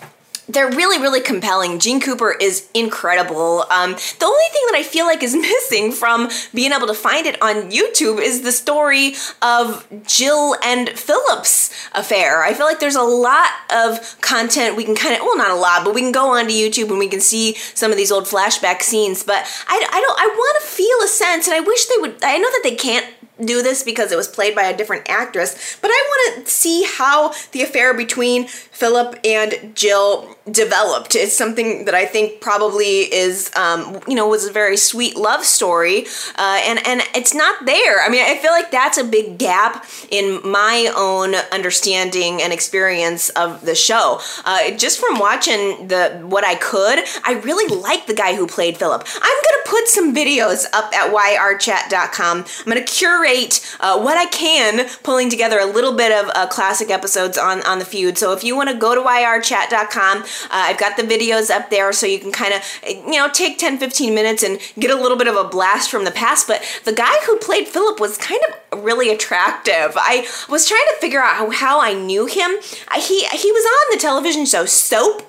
they're 0.49 0.71
really, 0.71 0.99
really 0.99 1.21
compelling. 1.21 1.79
Jeanne 1.79 2.01
Cooper 2.01 2.33
is 2.33 2.69
incredible. 2.75 3.65
Um, 3.71 3.93
the 3.93 4.25
only 4.25 4.45
thing 4.53 4.63
that 4.71 4.75
I 4.77 4.83
feel 4.83 5.05
like 5.05 5.23
is 5.23 5.35
missing 5.37 5.93
from 5.93 6.31
being 6.55 6.73
able 6.73 6.87
to 6.87 6.95
find 6.95 7.27
it 7.27 7.41
on 7.43 7.71
YouTube 7.71 8.21
is 8.21 8.43
the 8.43 8.53
story 8.53 9.15
of 9.43 9.87
Jill 10.07 10.57
and 10.63 10.89
Philip's 10.91 11.71
affair. 11.93 12.43
I 12.43 12.55
feel 12.55 12.67
like 12.67 12.81
there's 12.81 12.97
a 12.97 13.03
lot 13.03 13.51
of 13.71 14.21
content 14.21 14.77
we 14.77 14.85
can 14.85 14.95
kind 14.95 15.15
of, 15.15 15.21
well, 15.23 15.37
not 15.37 15.51
a 15.51 15.55
lot, 15.55 15.85
but 15.85 15.95
we 15.95 16.01
can 16.01 16.13
go 16.13 16.31
onto 16.31 16.51
YouTube 16.51 16.89
and 16.91 16.99
we 16.99 17.09
can 17.09 17.21
see 17.21 17.55
some 17.55 17.91
of 17.91 17.97
these 17.97 18.11
old 18.11 18.25
flashback 18.25 18.83
scenes. 18.83 19.23
But 19.23 19.45
I, 19.69 19.87
I 19.91 20.01
don't, 20.01 20.19
I 20.19 20.27
want 20.27 20.63
to 20.63 20.69
feel 20.69 20.99
a 21.05 21.09
sense, 21.09 21.47
and 21.47 21.55
I 21.55 21.61
wish 21.61 21.87
they 21.87 21.99
would, 21.99 22.23
I 22.23 22.39
know 22.39 22.51
that 22.51 22.61
they 22.63 22.75
can't 22.75 23.07
do 23.45 23.63
this 23.63 23.83
because 23.83 24.13
it 24.13 24.17
was 24.17 24.29
played 24.29 24.55
by 24.55 24.65
a 24.65 24.77
different 24.77 25.09
actress, 25.09 25.79
but 25.81 25.91
I 25.91 26.33
want 26.35 26.47
to 26.47 26.51
see 26.51 26.85
how 26.85 27.33
the 27.53 27.63
affair 27.63 27.95
between 27.95 28.49
Philip 28.79 29.19
and 29.25 29.75
Jill 29.75 30.37
developed. 30.49 31.17
It's 31.17 31.37
something 31.37 31.85
that 31.87 31.97
I 31.97 32.07
think 32.07 32.41
probably 32.41 33.13
is, 33.13 33.51
um, 33.57 33.99
you 34.07 34.15
know, 34.15 34.29
was 34.29 34.47
a 34.47 34.53
very 34.53 34.77
sweet 34.77 35.17
love 35.17 35.45
story, 35.45 36.07
uh, 36.37 36.61
and 36.65 36.79
and 36.87 37.03
it's 37.13 37.35
not 37.35 37.67
there. 37.67 38.01
I 38.01 38.09
mean, 38.09 38.25
I 38.25 38.39
feel 38.39 38.53
like 38.53 38.71
that's 38.71 38.97
a 38.97 39.03
big 39.03 39.37
gap 39.37 39.85
in 40.11 40.41
my 40.45 40.93
own 40.97 41.35
understanding 41.53 42.41
and 42.41 42.53
experience 42.53 43.31
of 43.31 43.63
the 43.63 43.75
show. 43.75 44.21
Uh, 44.45 44.71
just 44.71 45.01
from 45.01 45.19
watching 45.19 45.89
the 45.89 46.21
what 46.23 46.45
I 46.45 46.55
could, 46.55 47.01
I 47.25 47.41
really 47.45 47.67
like 47.75 48.07
the 48.07 48.15
guy 48.15 48.37
who 48.37 48.47
played 48.47 48.77
Philip. 48.77 49.03
I'm 49.07 49.43
gonna 49.43 49.63
put 49.67 49.89
some 49.89 50.15
videos 50.15 50.67
up 50.73 50.93
at 50.95 51.13
yrchat.com. 51.13 52.45
I'm 52.61 52.65
gonna 52.65 52.83
curate 52.83 53.77
uh, 53.81 54.01
what 54.01 54.17
I 54.17 54.27
can, 54.27 54.89
pulling 55.03 55.31
together 55.31 55.59
a 55.59 55.67
little 55.67 55.97
bit 55.97 56.13
of 56.13 56.31
uh, 56.37 56.47
classic 56.47 56.91
episodes 56.91 57.37
on 57.37 57.61
on 57.65 57.81
the 57.81 57.85
feud. 57.85 58.19
So 58.19 58.33
if 58.33 58.45
you 58.45 58.55
want 58.55 58.68
to 58.73 58.79
go 58.79 58.95
to 58.95 59.01
yrchat.com. 59.01 60.19
Uh, 60.23 60.25
I've 60.51 60.79
got 60.79 60.97
the 60.97 61.03
videos 61.03 61.51
up 61.51 61.71
there 61.71 61.93
so 61.93 62.07
you 62.07 62.19
can 62.19 62.33
kind 62.33 62.55
of, 62.55 62.63
you 62.87 63.17
know, 63.17 63.29
take 63.31 63.59
10, 63.59 63.79
15 63.79 64.15
minutes 64.15 64.43
and 64.43 64.61
get 64.79 64.91
a 64.91 65.01
little 65.01 65.19
bit 65.19 65.29
of 65.29 65.37
a 65.37 65.45
blast 65.45 65.91
from 65.91 66.05
the 66.05 66.11
past. 66.11 66.47
But 66.47 66.63
the 66.85 66.93
guy 66.93 67.15
who 67.27 67.37
played 67.39 67.69
Philip 67.69 68.01
was 68.01 68.17
kind 68.19 68.41
of 68.49 68.85
really 68.85 69.11
attractive. 69.11 69.93
I 69.97 70.27
was 70.49 70.67
trying 70.67 70.87
to 70.95 71.01
figure 71.01 71.21
out 71.21 71.37
how, 71.37 71.51
how 71.51 71.81
I 71.81 71.95
knew 71.95 72.27
him. 72.27 72.51
I, 72.89 73.01
he, 73.01 73.27
he 73.27 73.53
was 73.53 73.65
on 73.65 73.97
the 73.97 74.01
television 74.01 74.47
show 74.47 74.67
Soap 74.67 75.28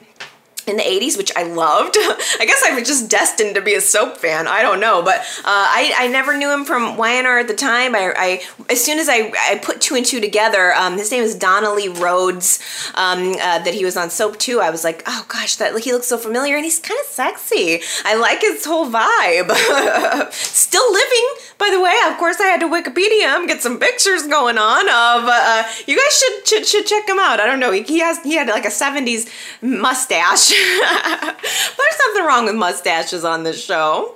in 0.70 0.78
the 0.78 0.84
80s, 0.84 1.18
which 1.18 1.32
I 1.36 1.44
loved. 1.44 1.96
I 2.00 2.46
guess 2.46 2.64
I 2.66 2.74
was 2.74 2.88
just 2.88 3.10
destined 3.10 3.56
to 3.56 3.62
be 3.62 3.74
a 3.74 3.82
soap 3.82 4.18
fan. 4.18 4.48
I 4.48 4.62
don't 4.62 4.80
know, 4.80 5.02
but 5.02 5.20
uh, 5.20 5.44
I, 5.46 5.94
I 5.98 6.08
never 6.08 6.38
knew 6.38 6.52
him 6.52 6.66
from 6.66 6.98
Y&R 6.98 7.40
at 7.40 7.48
the 7.48 7.56
time. 7.56 7.96
I, 7.96 8.14
I 8.16 8.42
as 8.70 8.84
soon 8.84 9.00
as 9.00 9.10
I, 9.10 9.32
I 9.50 9.60
put 9.62 9.82
two 9.82 9.96
and 9.96 10.06
two 10.06 10.20
together, 10.20 10.74
um, 10.74 10.98
his 10.98 11.12
name 11.12 11.24
is 11.24 11.36
Donnelly 11.36 11.90
Rhodes. 11.90 12.60
Um, 12.96 13.34
uh, 13.34 13.60
that 13.60 13.74
he 13.74 13.86
was 13.86 13.98
on 13.98 14.10
Soap 14.10 14.38
too. 14.38 14.60
I 14.60 14.70
was 14.70 14.84
like, 14.84 15.04
oh 15.08 15.26
gosh, 15.28 15.56
that 15.58 15.78
he 15.80 15.92
looks 15.92 16.08
so 16.08 16.18
familiar, 16.18 16.56
and 16.56 16.64
he's 16.64 16.80
kind 16.80 17.00
of 17.00 17.06
sexy. 17.06 17.82
I 18.06 18.16
like 18.16 18.42
his 18.42 18.66
whole 18.66 18.90
vibe. 18.90 19.52
Still 20.32 20.92
living, 20.92 21.28
by 21.58 21.70
the 21.72 21.82
way. 21.82 21.96
Of 22.08 22.18
course, 22.18 22.40
I 22.40 22.46
had 22.46 22.60
to 22.62 22.68
Wikipedia 22.68 23.36
him, 23.36 23.48
get 23.48 23.62
some 23.62 23.80
pictures 23.80 24.28
going 24.28 24.58
on 24.58 24.88
of. 24.88 25.28
Uh, 25.28 25.40
uh 25.50 25.64
you 25.88 25.96
guys 25.96 26.20
should, 26.20 26.48
should 26.48 26.68
should 26.68 26.86
check 26.86 27.08
him 27.08 27.20
out. 27.20 27.40
I 27.40 27.46
don't 27.46 27.60
know. 27.60 27.72
He, 27.72 27.84
he 27.84 28.00
has 28.00 28.22
he 28.24 28.36
had 28.36 28.48
like 28.48 28.66
a 28.66 28.70
70s 28.70 29.30
mustache. 29.62 30.52
There's 31.78 31.96
something 32.04 32.26
wrong 32.26 32.46
with 32.46 32.56
mustaches 32.56 33.24
on 33.24 33.44
this 33.44 33.64
show. 33.64 34.16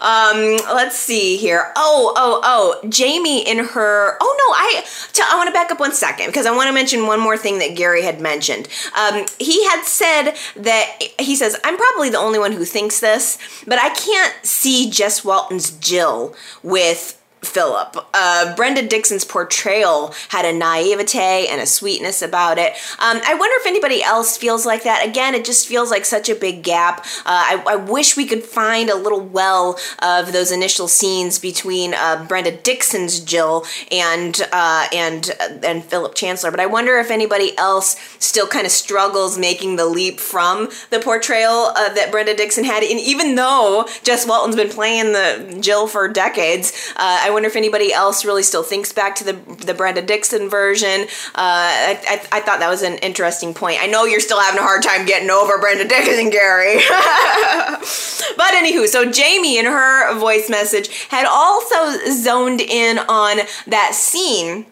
Um, 0.00 0.58
let's 0.74 0.96
see 0.96 1.36
here. 1.36 1.72
Oh, 1.76 2.12
oh, 2.16 2.40
oh, 2.44 2.88
Jamie 2.88 3.46
in 3.48 3.58
her. 3.58 4.16
Oh 4.20 4.36
no, 4.38 4.54
I. 4.54 4.84
T- 5.12 5.22
I 5.28 5.36
want 5.36 5.48
to 5.48 5.52
back 5.52 5.70
up 5.70 5.80
one 5.80 5.92
second 5.92 6.26
because 6.26 6.46
I 6.46 6.54
want 6.54 6.68
to 6.68 6.72
mention 6.72 7.06
one 7.06 7.20
more 7.20 7.36
thing 7.36 7.58
that 7.58 7.76
Gary 7.76 8.02
had 8.02 8.20
mentioned. 8.20 8.68
Um, 8.98 9.26
he 9.38 9.64
had 9.68 9.84
said 9.84 10.32
that 10.56 11.02
he 11.18 11.34
says 11.36 11.58
I'm 11.64 11.76
probably 11.76 12.10
the 12.10 12.18
only 12.18 12.38
one 12.38 12.52
who 12.52 12.64
thinks 12.64 13.00
this, 13.00 13.38
but 13.66 13.78
I 13.78 13.90
can't 13.90 14.34
see 14.44 14.90
Jess 14.90 15.24
Walton's 15.24 15.70
Jill 15.72 16.34
with 16.62 17.19
Philip. 17.42 17.96
Uh, 18.12 18.54
Brenda 18.54 18.86
Dixon's 18.86 19.24
portrayal 19.24 20.14
had 20.28 20.44
a 20.44 20.52
naivete 20.52 21.46
and 21.48 21.60
a 21.60 21.66
sweetness 21.66 22.20
about 22.20 22.58
it. 22.58 22.72
Um, 22.98 23.20
I 23.26 23.34
wonder 23.34 23.56
if 23.60 23.66
anybody 23.66 24.02
else 24.02 24.36
feels 24.36 24.66
like 24.66 24.82
that. 24.84 25.06
Again, 25.06 25.34
it 25.34 25.44
just 25.44 25.66
feels 25.66 25.90
like 25.90 26.04
such 26.04 26.28
a 26.28 26.34
big 26.34 26.62
gap. 26.62 27.00
Uh, 27.00 27.02
I, 27.26 27.64
I, 27.66 27.76
wish 27.76 28.16
we 28.16 28.26
could 28.26 28.42
find 28.42 28.90
a 28.90 28.94
little 28.94 29.20
well 29.20 29.78
of 30.00 30.32
those 30.32 30.52
initial 30.52 30.86
scenes 30.86 31.38
between 31.38 31.94
uh, 31.94 32.26
Brenda 32.28 32.54
Dixon's 32.54 33.20
Jill 33.20 33.64
and 33.90 34.38
uh, 34.52 34.86
and 34.92 35.30
uh, 35.40 35.58
and 35.62 35.82
Philip 35.82 36.14
Chancellor. 36.14 36.50
But 36.50 36.60
I 36.60 36.66
wonder 36.66 36.98
if 36.98 37.10
anybody 37.10 37.56
else 37.56 37.96
still 38.18 38.46
kind 38.46 38.66
of 38.66 38.72
struggles 38.72 39.38
making 39.38 39.76
the 39.76 39.86
leap 39.86 40.20
from 40.20 40.68
the 40.90 41.00
portrayal 41.00 41.72
uh, 41.74 41.92
that 41.94 42.10
Brenda 42.10 42.36
Dixon 42.36 42.64
had. 42.64 42.82
And 42.82 43.00
even 43.00 43.34
though 43.34 43.86
Jess 44.02 44.26
Walton's 44.26 44.56
been 44.56 44.68
playing 44.68 45.12
the 45.12 45.58
Jill 45.60 45.86
for 45.86 46.06
decades, 46.06 46.92
I 46.96 47.29
I 47.30 47.32
wonder 47.32 47.48
if 47.48 47.54
anybody 47.54 47.92
else 47.92 48.24
really 48.24 48.42
still 48.42 48.64
thinks 48.64 48.92
back 48.92 49.14
to 49.16 49.24
the 49.24 49.32
the 49.64 49.72
Brenda 49.72 50.02
Dixon 50.02 50.50
version. 50.50 51.02
Uh, 51.02 51.06
I, 51.36 52.00
I, 52.08 52.38
I, 52.38 52.40
thought 52.40 52.58
that 52.58 52.68
was 52.68 52.82
an 52.82 52.94
interesting 52.98 53.54
point. 53.54 53.80
I 53.80 53.86
know 53.86 54.04
you're 54.04 54.18
still 54.18 54.40
having 54.40 54.58
a 54.58 54.62
hard 54.62 54.82
time 54.82 55.06
getting 55.06 55.30
over 55.30 55.58
Brenda 55.58 55.86
Dixon, 55.86 56.30
Gary. 56.30 56.74
but 58.36 58.52
anywho, 58.54 58.88
so 58.88 59.08
Jamie 59.10 59.58
in 59.58 59.66
her 59.66 60.18
voice 60.18 60.50
message 60.50 60.88
had 61.08 61.24
also 61.24 61.98
zoned 62.10 62.60
in 62.60 62.98
on 62.98 63.38
that 63.68 63.94
scene 63.94 64.66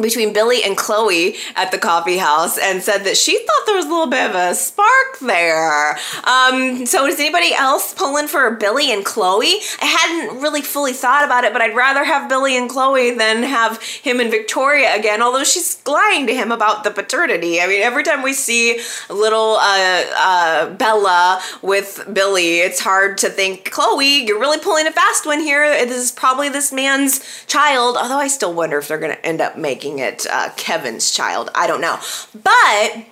between 0.00 0.32
Billy 0.32 0.62
and 0.62 0.76
Chloe 0.76 1.36
at 1.54 1.70
the 1.70 1.78
coffee 1.78 2.18
house 2.18 2.58
and 2.58 2.82
said 2.82 3.04
that 3.04 3.16
she 3.16 3.38
thought 3.38 3.66
there 3.66 3.76
was 3.76 3.86
a 3.86 3.88
little 3.88 4.06
bit 4.06 4.30
of 4.30 4.36
a 4.36 4.54
spark 4.54 5.18
there. 5.20 5.98
Um, 6.24 6.86
so 6.86 7.06
is 7.06 7.18
anybody 7.18 7.54
else 7.54 7.94
pulling 7.94 8.28
for 8.28 8.50
Billy 8.52 8.92
and 8.92 9.04
Chloe? 9.04 9.60
I 9.80 9.86
hadn't 9.86 10.40
really 10.40 10.62
fully 10.62 10.92
thought 10.92 11.24
about 11.24 11.44
it, 11.44 11.52
but 11.52 11.62
I'd 11.62 11.74
rather 11.74 12.04
have 12.04 12.28
Billy 12.28 12.56
and 12.56 12.68
Chloe 12.68 13.12
than 13.12 13.42
have 13.42 13.82
him 13.82 14.20
and 14.20 14.30
Victoria 14.30 14.94
again, 14.94 15.22
although 15.22 15.44
she's 15.44 15.80
lying 15.86 16.26
to 16.26 16.34
him 16.34 16.52
about 16.52 16.84
the 16.84 16.90
paternity. 16.90 17.60
I 17.60 17.66
mean, 17.66 17.82
every 17.82 18.02
time 18.02 18.22
we 18.22 18.32
see 18.32 18.80
little 19.08 19.56
uh, 19.58 20.04
uh, 20.16 20.70
Bella 20.74 21.40
with 21.62 22.06
Billy, 22.12 22.58
it's 22.58 22.80
hard 22.80 23.18
to 23.18 23.30
think, 23.30 23.70
Chloe, 23.70 24.26
you're 24.26 24.40
really 24.40 24.58
pulling 24.58 24.86
a 24.86 24.92
fast 24.92 25.26
one 25.26 25.40
here. 25.40 25.86
This 25.86 25.96
is 25.96 26.12
probably 26.12 26.48
this 26.48 26.72
man's 26.72 27.44
child, 27.46 27.96
although 27.96 28.18
I 28.18 28.28
still 28.28 28.52
wonder 28.52 28.78
if 28.78 28.88
they're 28.88 28.98
going 28.98 29.14
to 29.14 29.26
end 29.26 29.40
up 29.40 29.56
making 29.56 29.85
making 29.86 29.98
it 30.00 30.26
uh, 30.30 30.50
Kevin's 30.56 31.10
child. 31.10 31.50
I 31.54 31.66
don't 31.66 31.80
know. 31.80 31.98
But 32.34 33.06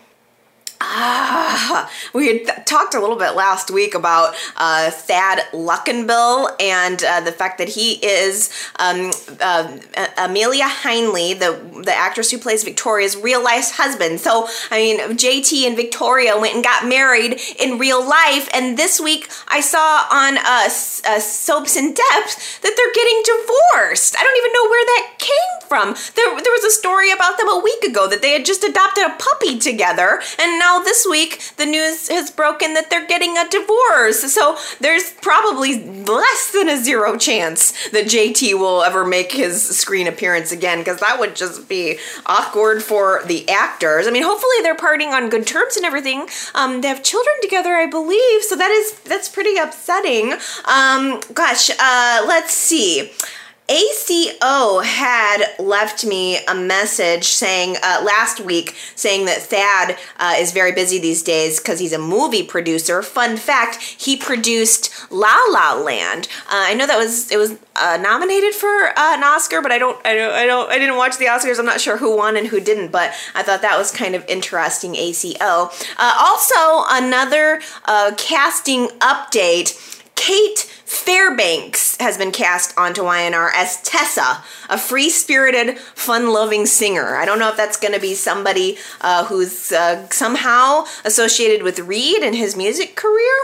Ah, 0.87 1.91
we 2.13 2.27
had 2.27 2.67
talked 2.67 2.95
a 2.95 3.01
little 3.01 3.17
bit 3.17 3.35
last 3.35 3.71
week 3.71 3.95
about 3.95 4.35
uh, 4.57 4.91
Thad 4.91 5.39
Luckenbill 5.53 6.51
and 6.61 7.03
uh, 7.03 7.21
the 7.21 7.33
fact 7.33 7.57
that 7.59 7.71
he 7.71 7.93
is 8.05 8.51
um, 8.79 9.11
uh, 9.41 9.79
Amelia 10.19 10.65
Heinle, 10.65 11.39
the 11.39 11.74
the 11.85 11.95
actress 11.95 12.31
who 12.31 12.39
plays 12.39 12.65
Victoria's 12.65 13.17
real 13.17 13.43
life 13.43 13.73
husband. 13.73 14.21
So, 14.21 14.49
I 14.71 14.79
mean, 14.79 14.99
JT 15.17 15.67
and 15.67 15.77
Victoria 15.77 16.39
went 16.39 16.55
and 16.55 16.65
got 16.65 16.87
married 16.87 17.41
in 17.59 17.79
real 17.79 18.07
life, 18.07 18.49
and 18.53 18.79
this 18.79 19.01
week 19.01 19.31
I 19.49 19.61
saw 19.61 20.07
on 20.11 20.39
uh, 20.39 20.69
uh, 21.07 21.21
Soaps 21.21 21.77
in 21.77 21.95
Depth 21.95 22.63
that 22.63 22.75
they're 22.77 22.95
getting 22.95 23.23
divorced. 23.25 24.17
I 24.19 24.23
don't 24.23 24.37
even 24.37 24.53
know 24.53 24.71
where 24.71 24.87
that 24.87 25.15
came 25.19 25.69
from. 25.69 25.95
There, 26.15 26.43
there 26.43 26.53
was 26.53 26.65
a 26.65 26.71
story 26.71 27.11
about 27.11 27.39
them 27.39 27.49
a 27.49 27.59
week 27.59 27.83
ago 27.85 28.09
that 28.09 28.23
they 28.23 28.33
had 28.33 28.45
just 28.45 28.65
adopted 28.65 29.05
a 29.05 29.17
puppy 29.19 29.59
together, 29.59 30.21
and 30.39 30.59
now 30.59 30.79
this 30.79 31.07
week 31.09 31.43
the 31.57 31.67
news 31.67 32.09
has 32.09 32.31
broken 32.31 32.75
that 32.75 32.91
they're 32.91 33.07
getting 33.07 33.37
a 33.37 33.49
divorce. 33.49 34.33
So 34.33 34.57
there's 34.81 35.13
probably 35.23 35.85
less 35.85 36.53
than 36.53 36.69
a 36.69 36.77
zero 36.77 37.17
chance 37.17 37.73
that 37.91 38.07
JT 38.07 38.59
will 38.59 38.83
ever 38.83 39.05
make 39.05 39.33
his 39.33 39.77
screen 39.77 40.07
appearance 40.07 40.53
again 40.53 40.79
because 40.79 41.01
that 41.01 41.19
would 41.19 41.37
just 41.37 41.69
be 41.69 41.74
awkward 42.27 42.83
for 42.83 43.23
the 43.27 43.49
actors. 43.49 44.07
I 44.07 44.11
mean, 44.11 44.23
hopefully 44.23 44.59
they're 44.63 44.75
parting 44.75 45.09
on 45.09 45.29
good 45.29 45.47
terms 45.47 45.77
and 45.77 45.85
everything. 45.85 46.27
Um, 46.55 46.81
they 46.81 46.89
have 46.89 47.03
children 47.03 47.35
together, 47.43 47.75
I 47.75 47.87
believe, 47.87 48.43
so 48.43 48.57
that 48.57 48.71
is 48.71 48.99
that's 49.05 49.29
pretty 49.29 49.57
upsetting. 49.57 50.35
Um, 50.65 51.21
gosh, 51.33 51.71
uh, 51.71 52.25
let's 52.27 52.55
see. 52.55 53.13
ACO 53.67 54.81
had 54.81 55.55
left 55.59 56.05
me 56.05 56.39
a 56.47 56.55
message 56.55 57.25
saying 57.25 57.77
uh, 57.83 58.03
last 58.05 58.39
week 58.39 58.77
saying 58.95 59.25
that 59.25 59.41
Thad 59.41 59.97
uh, 60.19 60.35
is 60.37 60.53
very 60.53 60.73
busy 60.73 60.99
these 60.99 61.23
days 61.23 61.61
because 61.61 61.79
he's 61.79 61.95
a 61.95 61.99
movie 61.99 62.43
producer. 62.43 63.03
Fun 63.03 63.39
fact: 63.39 63.81
he 63.81 64.19
produced 64.19 65.11
La 65.11 65.39
La 65.51 65.73
Land. 65.75 66.29
Uh, 66.47 66.69
I 66.69 66.75
know 66.75 66.87
that 66.87 66.99
was 66.99 67.33
it 67.33 67.39
was 67.39 67.57
uh, 67.77 67.99
nominated 68.03 68.53
for 68.53 68.69
uh, 68.69 69.15
an 69.15 69.25
Oscar, 69.25 69.63
but 69.63 69.73
I 69.73 69.79
don't, 69.79 69.99
I 70.07 70.15
don't, 70.15 70.33
I 70.35 70.45
don't, 70.45 70.71
I 70.71 70.79
didn't 70.79 70.97
watch 70.97 71.17
the 71.17 71.27
Oscars. 71.27 71.59
I'm 71.59 71.65
not 71.65 71.81
sure 71.81 71.97
who 71.97 72.19
won 72.19 72.37
and 72.37 72.49
who 72.49 72.61
didn't, 72.61 72.93
but 72.93 73.15
I 73.35 73.43
thought 73.43 73.63
that 73.63 73.79
was 73.79 73.91
kind 73.91 74.15
of 74.15 74.25
interesting. 74.29 74.95
ACO. 74.95 75.71
Uh, 75.97 76.15
also, 76.19 76.85
another 76.91 77.61
casting 78.19 78.89
update. 78.99 79.93
Cait 80.15 80.71
Fairbanks 80.85 81.97
has 81.99 82.17
been 82.17 82.31
cast 82.31 82.77
onto 82.79 83.05
Y&R 83.05 83.51
as 83.51 83.83
Tessa, 83.83 84.43
a 84.71 84.79
free 84.79 85.11
spirited, 85.11 85.79
fun 85.79 86.33
loving 86.33 86.67
singer. 86.67 87.17
I 87.17 87.25
don't 87.25 87.39
know 87.39 87.49
if 87.49 87.57
that's 87.57 87.77
going 87.77 87.95
to 87.95 88.01
be 88.01 88.15
somebody 88.15 88.79
uh, 89.01 89.25
who's 89.27 89.73
uh, 89.73 90.09
somehow 90.11 90.85
associated 91.05 91.63
with 91.63 91.79
Reed 91.81 92.23
and 92.23 92.35
his 92.35 92.57
music 92.57 92.97
career. 92.97 93.35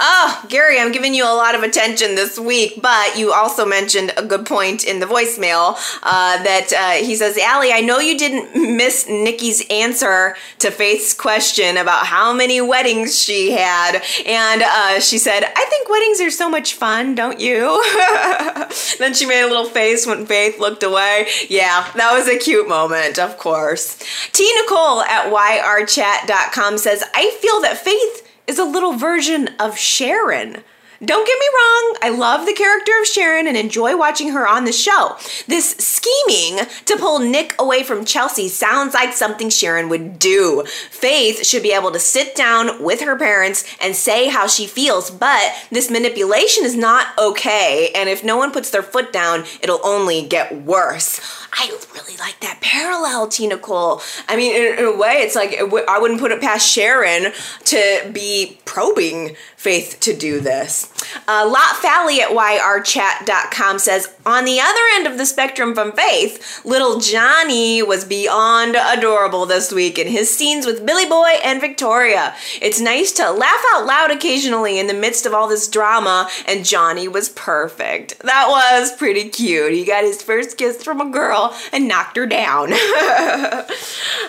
Oh, 0.00 0.44
Gary, 0.48 0.80
I'm 0.80 0.90
giving 0.90 1.14
you 1.14 1.24
a 1.24 1.36
lot 1.36 1.54
of 1.54 1.62
attention 1.62 2.16
this 2.16 2.36
week, 2.36 2.80
but 2.82 3.16
you 3.16 3.32
also 3.32 3.64
mentioned 3.64 4.12
a 4.16 4.24
good 4.24 4.44
point 4.44 4.84
in 4.84 4.98
the 4.98 5.06
voicemail 5.06 5.76
uh, 6.02 6.42
that 6.42 6.72
uh, 6.72 7.04
he 7.06 7.14
says, 7.14 7.38
Allie, 7.38 7.72
I 7.72 7.80
know 7.80 8.00
you 8.00 8.18
didn't 8.18 8.76
miss 8.76 9.06
Nikki's 9.08 9.64
answer 9.70 10.34
to 10.58 10.72
Faith's 10.72 11.14
question 11.14 11.76
about 11.76 12.06
how 12.06 12.32
many 12.32 12.60
weddings 12.60 13.16
she 13.16 13.52
had. 13.52 14.02
And 14.26 14.62
uh, 14.62 14.98
she 14.98 15.16
said, 15.16 15.44
I 15.44 15.66
think 15.70 15.88
weddings 15.88 16.20
are 16.20 16.30
so 16.30 16.50
much 16.50 16.74
fun, 16.74 17.14
don't 17.14 17.38
you? 17.38 17.80
then 18.98 19.14
she 19.14 19.26
made 19.26 19.42
a 19.42 19.46
little 19.48 19.64
face 19.64 20.08
when 20.08 20.26
Faith 20.26 20.58
looked 20.58 20.82
away. 20.82 21.28
Yeah, 21.48 21.88
that 21.94 22.12
was 22.12 22.26
a 22.26 22.36
cute 22.36 22.68
moment, 22.68 23.20
of 23.20 23.38
course. 23.38 23.96
T. 24.32 24.52
Nicole 24.60 25.02
at 25.02 25.32
yrchat.com 25.32 26.78
says, 26.78 27.04
I 27.14 27.30
feel 27.40 27.60
that 27.60 27.78
Faith 27.78 28.23
is 28.46 28.58
a 28.58 28.64
little 28.64 28.92
version 28.92 29.48
of 29.58 29.78
Sharon. 29.78 30.62
Don't 31.04 31.26
get 31.26 31.38
me 31.38 31.46
wrong, 31.54 31.96
I 32.02 32.16
love 32.16 32.46
the 32.46 32.54
character 32.54 32.92
of 33.00 33.06
Sharon 33.06 33.46
and 33.46 33.56
enjoy 33.56 33.96
watching 33.96 34.30
her 34.30 34.46
on 34.46 34.64
the 34.64 34.72
show. 34.72 35.16
This 35.46 35.70
scheming 35.76 36.64
to 36.86 36.96
pull 36.96 37.18
Nick 37.18 37.54
away 37.58 37.82
from 37.82 38.04
Chelsea 38.04 38.48
sounds 38.48 38.94
like 38.94 39.12
something 39.12 39.50
Sharon 39.50 39.88
would 39.88 40.18
do. 40.18 40.64
Faith 40.90 41.44
should 41.44 41.62
be 41.62 41.72
able 41.72 41.90
to 41.90 41.98
sit 41.98 42.34
down 42.34 42.82
with 42.82 43.00
her 43.00 43.18
parents 43.18 43.64
and 43.82 43.94
say 43.94 44.28
how 44.28 44.46
she 44.46 44.66
feels, 44.66 45.10
but 45.10 45.52
this 45.70 45.90
manipulation 45.90 46.64
is 46.64 46.76
not 46.76 47.08
okay, 47.18 47.90
and 47.94 48.08
if 48.08 48.24
no 48.24 48.36
one 48.36 48.52
puts 48.52 48.70
their 48.70 48.82
foot 48.82 49.12
down, 49.12 49.44
it'll 49.60 49.84
only 49.84 50.22
get 50.22 50.62
worse. 50.64 51.20
I 51.56 51.70
really 51.94 52.16
like 52.16 52.40
that 52.40 52.58
parallel, 52.60 53.28
T. 53.28 53.46
Nicole. 53.46 54.02
I 54.28 54.36
mean, 54.36 54.54
in, 54.54 54.78
in 54.78 54.84
a 54.84 54.96
way, 54.96 55.18
it's 55.18 55.36
like 55.36 55.56
I 55.56 55.98
wouldn't 55.98 56.20
put 56.20 56.32
it 56.32 56.40
past 56.40 56.68
Sharon 56.68 57.32
to 57.66 58.10
be 58.12 58.58
probing 58.64 59.36
Faith 59.64 59.96
to 60.00 60.14
do 60.14 60.40
this. 60.40 60.92
Uh, 61.26 61.48
Lot 61.50 61.76
Fally 61.82 62.18
at 62.18 62.28
yrchat.com 62.28 63.78
says, 63.78 64.14
on 64.26 64.44
the 64.44 64.60
other 64.60 64.80
end 64.92 65.06
of 65.06 65.16
the 65.16 65.24
spectrum 65.24 65.74
from 65.74 65.92
Faith, 65.92 66.62
little 66.66 67.00
Johnny 67.00 67.82
was 67.82 68.04
beyond 68.04 68.76
adorable 68.76 69.46
this 69.46 69.72
week 69.72 69.98
in 69.98 70.06
his 70.06 70.34
scenes 70.36 70.66
with 70.66 70.84
Billy 70.84 71.06
Boy 71.06 71.38
and 71.42 71.62
Victoria. 71.62 72.34
It's 72.60 72.78
nice 72.78 73.10
to 73.12 73.30
laugh 73.30 73.64
out 73.72 73.86
loud 73.86 74.10
occasionally 74.10 74.78
in 74.78 74.86
the 74.86 74.92
midst 74.92 75.24
of 75.24 75.32
all 75.32 75.48
this 75.48 75.66
drama, 75.66 76.28
and 76.46 76.66
Johnny 76.66 77.08
was 77.08 77.30
perfect. 77.30 78.18
That 78.18 78.48
was 78.50 78.94
pretty 78.96 79.30
cute. 79.30 79.72
He 79.72 79.86
got 79.86 80.04
his 80.04 80.20
first 80.20 80.58
kiss 80.58 80.82
from 80.82 81.00
a 81.00 81.10
girl 81.10 81.43
and 81.72 81.88
knocked 81.88 82.16
her 82.16 82.26
down. 82.26 82.70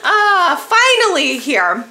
ah, 0.04 0.56
finally 1.04 1.38
here. 1.38 1.86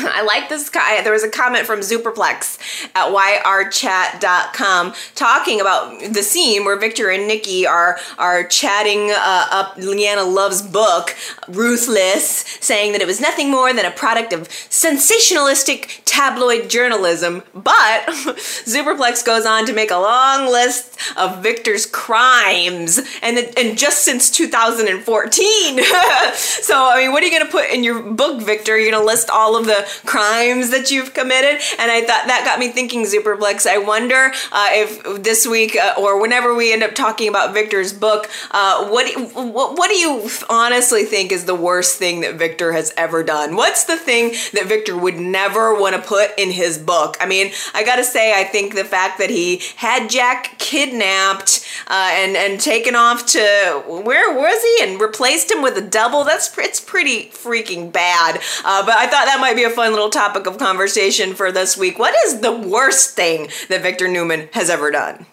I 0.12 0.22
like 0.22 0.48
this 0.48 0.70
guy. 0.70 1.02
There 1.02 1.12
was 1.12 1.24
a 1.24 1.30
comment 1.30 1.66
from 1.66 1.80
Superplex 1.80 2.58
at 2.94 3.12
yrchat.com 3.12 4.94
talking 5.14 5.60
about 5.60 6.00
the 6.12 6.22
scene 6.22 6.64
where 6.64 6.76
Victor 6.76 7.10
and 7.10 7.26
Nikki 7.26 7.66
are 7.66 7.98
are 8.18 8.44
chatting 8.44 9.10
uh, 9.10 9.46
up 9.50 9.76
Leanna 9.76 10.24
Love's 10.24 10.62
book, 10.62 11.14
Ruthless, 11.48 12.44
saying 12.60 12.92
that 12.92 13.02
it 13.02 13.06
was 13.06 13.20
nothing 13.20 13.50
more 13.50 13.72
than 13.72 13.84
a 13.84 13.90
product 13.90 14.32
of 14.32 14.48
sensationalistic 14.48 16.00
tabloid 16.04 16.70
journalism. 16.70 17.42
But 17.54 18.06
Superplex 18.06 19.24
goes 19.24 19.44
on 19.44 19.66
to 19.66 19.72
make 19.72 19.90
a 19.90 19.98
long 19.98 20.50
list 20.50 20.98
of 21.16 21.42
Victor's 21.42 21.84
crimes, 21.86 23.00
and 23.22 23.38
and 23.56 23.76
just 23.76 24.04
since 24.04 24.30
2014. 24.30 25.82
so 26.34 26.86
I 26.86 26.96
mean, 26.96 27.12
what 27.12 27.22
are 27.22 27.26
you 27.26 27.32
going 27.32 27.46
to 27.46 27.52
put 27.52 27.70
in 27.70 27.84
your 27.84 28.02
book, 28.02 28.40
Victor? 28.40 28.78
You're 28.78 28.90
going 28.90 29.02
to 29.02 29.06
list 29.06 29.28
all 29.28 29.56
of 29.56 29.66
the 29.66 29.89
crimes 30.06 30.70
that 30.70 30.90
you've 30.90 31.14
committed. 31.14 31.60
And 31.78 31.90
I 31.90 32.00
thought 32.00 32.26
that 32.26 32.42
got 32.44 32.58
me 32.58 32.68
thinking, 32.68 33.04
Superplex. 33.04 33.66
I 33.66 33.78
wonder 33.78 34.32
uh, 34.52 34.68
if 34.70 35.22
this 35.22 35.46
week 35.46 35.76
uh, 35.76 35.94
or 35.98 36.20
whenever 36.20 36.54
we 36.54 36.72
end 36.72 36.82
up 36.82 36.94
talking 36.94 37.28
about 37.28 37.54
Victor's 37.54 37.92
book, 37.92 38.28
uh, 38.50 38.88
what, 38.88 39.06
what, 39.34 39.76
what 39.76 39.90
do 39.90 39.96
you 39.96 40.28
honestly 40.48 41.04
think 41.04 41.32
is 41.32 41.44
the 41.44 41.54
worst 41.54 41.98
thing 41.98 42.20
that 42.20 42.34
Victor 42.36 42.72
has 42.72 42.92
ever 42.96 43.22
done? 43.22 43.56
What's 43.56 43.84
the 43.84 43.96
thing 43.96 44.34
that 44.52 44.66
Victor 44.66 44.96
would 44.96 45.16
never 45.16 45.74
want 45.74 45.96
to 45.96 46.02
put 46.02 46.38
in 46.38 46.50
his 46.50 46.78
book? 46.78 47.16
I 47.20 47.26
mean, 47.26 47.52
I 47.74 47.84
gotta 47.84 48.04
say, 48.04 48.38
I 48.38 48.44
think 48.44 48.74
the 48.74 48.84
fact 48.84 49.18
that 49.18 49.30
he 49.30 49.62
had 49.76 50.10
Jack 50.10 50.58
kidnapped 50.58 51.66
uh, 51.86 52.10
and 52.12 52.36
and 52.36 52.60
taken 52.60 52.94
off 52.94 53.26
to 53.26 53.82
where 53.86 54.32
was 54.34 54.62
he 54.62 54.84
and 54.84 55.00
replaced 55.00 55.50
him 55.50 55.62
with 55.62 55.76
a 55.76 55.80
double. 55.80 56.24
That's 56.24 56.56
it's 56.58 56.80
pretty 56.80 57.26
freaking 57.30 57.92
bad. 57.92 58.36
Uh, 58.64 58.84
but 58.84 58.96
I 58.96 59.06
thought 59.06 59.26
that 59.26 59.38
might 59.40 59.56
be 59.56 59.64
a 59.64 59.70
fun 59.80 59.92
little 59.92 60.10
topic 60.10 60.46
of 60.46 60.58
conversation 60.58 61.32
for 61.32 61.50
this 61.50 61.74
week. 61.74 61.98
What 61.98 62.14
is 62.26 62.42
the 62.42 62.52
worst 62.52 63.16
thing 63.16 63.48
that 63.70 63.80
Victor 63.80 64.08
Newman 64.08 64.50
has 64.52 64.68
ever 64.68 64.90
done? 64.90 65.24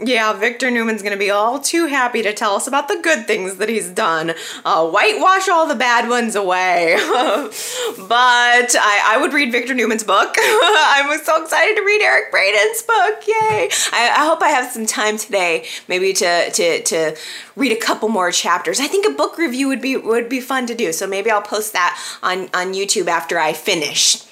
Yeah, 0.00 0.32
Victor 0.32 0.70
Newman's 0.70 1.02
gonna 1.02 1.16
be 1.16 1.30
all 1.30 1.58
too 1.58 1.86
happy 1.86 2.22
to 2.22 2.32
tell 2.32 2.54
us 2.54 2.68
about 2.68 2.86
the 2.86 3.00
good 3.02 3.26
things 3.26 3.56
that 3.56 3.68
he's 3.68 3.88
done. 3.88 4.32
Uh, 4.64 4.88
whitewash 4.88 5.48
all 5.48 5.66
the 5.66 5.74
bad 5.74 6.08
ones 6.08 6.36
away. 6.36 6.94
but 7.00 8.76
I, 8.76 9.02
I, 9.06 9.18
would 9.20 9.32
read 9.32 9.50
Victor 9.50 9.74
Newman's 9.74 10.04
book. 10.04 10.36
I'm 10.38 11.18
so 11.24 11.42
excited 11.42 11.74
to 11.74 11.82
read 11.82 12.00
Eric 12.00 12.30
Braeden's 12.30 12.82
book. 12.82 13.26
Yay! 13.26 13.68
I, 13.92 14.10
I, 14.16 14.26
hope 14.26 14.40
I 14.40 14.50
have 14.50 14.70
some 14.70 14.86
time 14.86 15.18
today, 15.18 15.66
maybe 15.88 16.12
to 16.12 16.50
to 16.50 16.82
to 16.82 17.16
read 17.56 17.72
a 17.72 17.80
couple 17.80 18.08
more 18.08 18.30
chapters. 18.30 18.78
I 18.78 18.86
think 18.86 19.04
a 19.04 19.10
book 19.10 19.36
review 19.36 19.66
would 19.66 19.82
be 19.82 19.96
would 19.96 20.28
be 20.28 20.40
fun 20.40 20.66
to 20.66 20.76
do. 20.76 20.92
So 20.92 21.08
maybe 21.08 21.30
I'll 21.30 21.42
post 21.42 21.72
that 21.72 22.00
on 22.22 22.48
on 22.54 22.72
YouTube 22.72 23.08
after 23.08 23.40
I 23.40 23.52
finish 23.52 24.27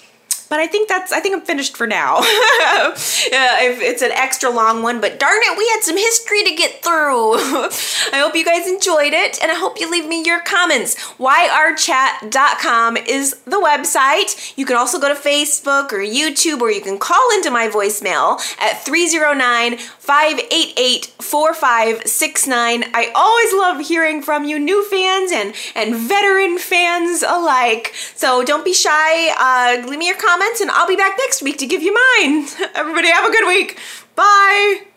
but 0.49 0.61
I 0.61 0.67
think 0.67 0.89
that's 0.89 1.13
I 1.13 1.21
think 1.21 1.35
I'm 1.35 1.43
finished 1.43 1.77
for 1.77 1.87
now. 1.87 2.17
yeah, 2.21 3.61
it's 3.61 4.03
an 4.03 4.13
extra 4.13 4.51
long 4.51 4.83
one, 4.83 5.01
but 5.01 5.19
darn 5.19 5.39
it, 5.43 5.59
we 5.59 5.69
had 5.69 5.81
some 5.83 5.97
history 5.97 6.45
to 6.45 6.55
get 6.55 6.83
through. 6.83 7.35
I 8.13 8.19
hope 8.19 8.35
you 8.35 8.45
guys 8.45 8.69
enjoyed 8.69 9.13
it, 9.13 9.43
and 9.43 9.51
I 9.51 9.55
hope 9.55 9.81
you 9.81 9.91
leave 9.91 10.07
me 10.07 10.23
your 10.25 10.41
comments. 10.41 10.97
yrchat.com 11.19 12.97
is 12.97 13.37
the 13.45 13.61
website. 13.61 14.57
You 14.57 14.67
can 14.67 14.77
also 14.77 14.99
go 14.99 15.09
to 15.09 15.21
Facebook 15.21 15.93
or 15.93 15.99
YouTube, 15.99 16.61
or 16.61 16.71
you 16.71 16.81
can 16.81 16.99
call 16.99 17.31
into 17.35 17.51
my 17.51 17.69
voicemail 17.69 18.39
at 18.61 18.85
309 18.85 19.79
588 19.79 21.07
4569. 21.21 22.85
I 22.95 23.11
always 23.15 23.53
love 23.53 23.87
hearing 23.87 24.23
from 24.23 24.45
you, 24.45 24.59
new 24.59 24.85
fans 24.85 25.33
and, 25.33 25.55
and 25.75 25.97
veteran 25.97 26.59
fans 26.59 27.23
alike. 27.23 27.93
So 28.15 28.45
don't 28.45 28.65
be 28.65 28.73
shy. 28.73 29.31
Uh, 29.39 29.87
leave 29.89 29.99
me 29.99 30.07
your 30.07 30.17
comments, 30.37 30.61
and 30.61 30.71
I'll 30.71 30.87
be 30.87 30.97
back 30.97 31.17
next 31.19 31.43
week 31.43 31.59
to 31.59 31.67
give 31.67 31.83
you 31.83 31.95
mine. 31.95 32.47
Everybody, 32.75 33.09
have 33.09 33.29
a 33.29 33.33
good 33.33 33.47
week. 33.47 33.79
Bye. 34.15 34.96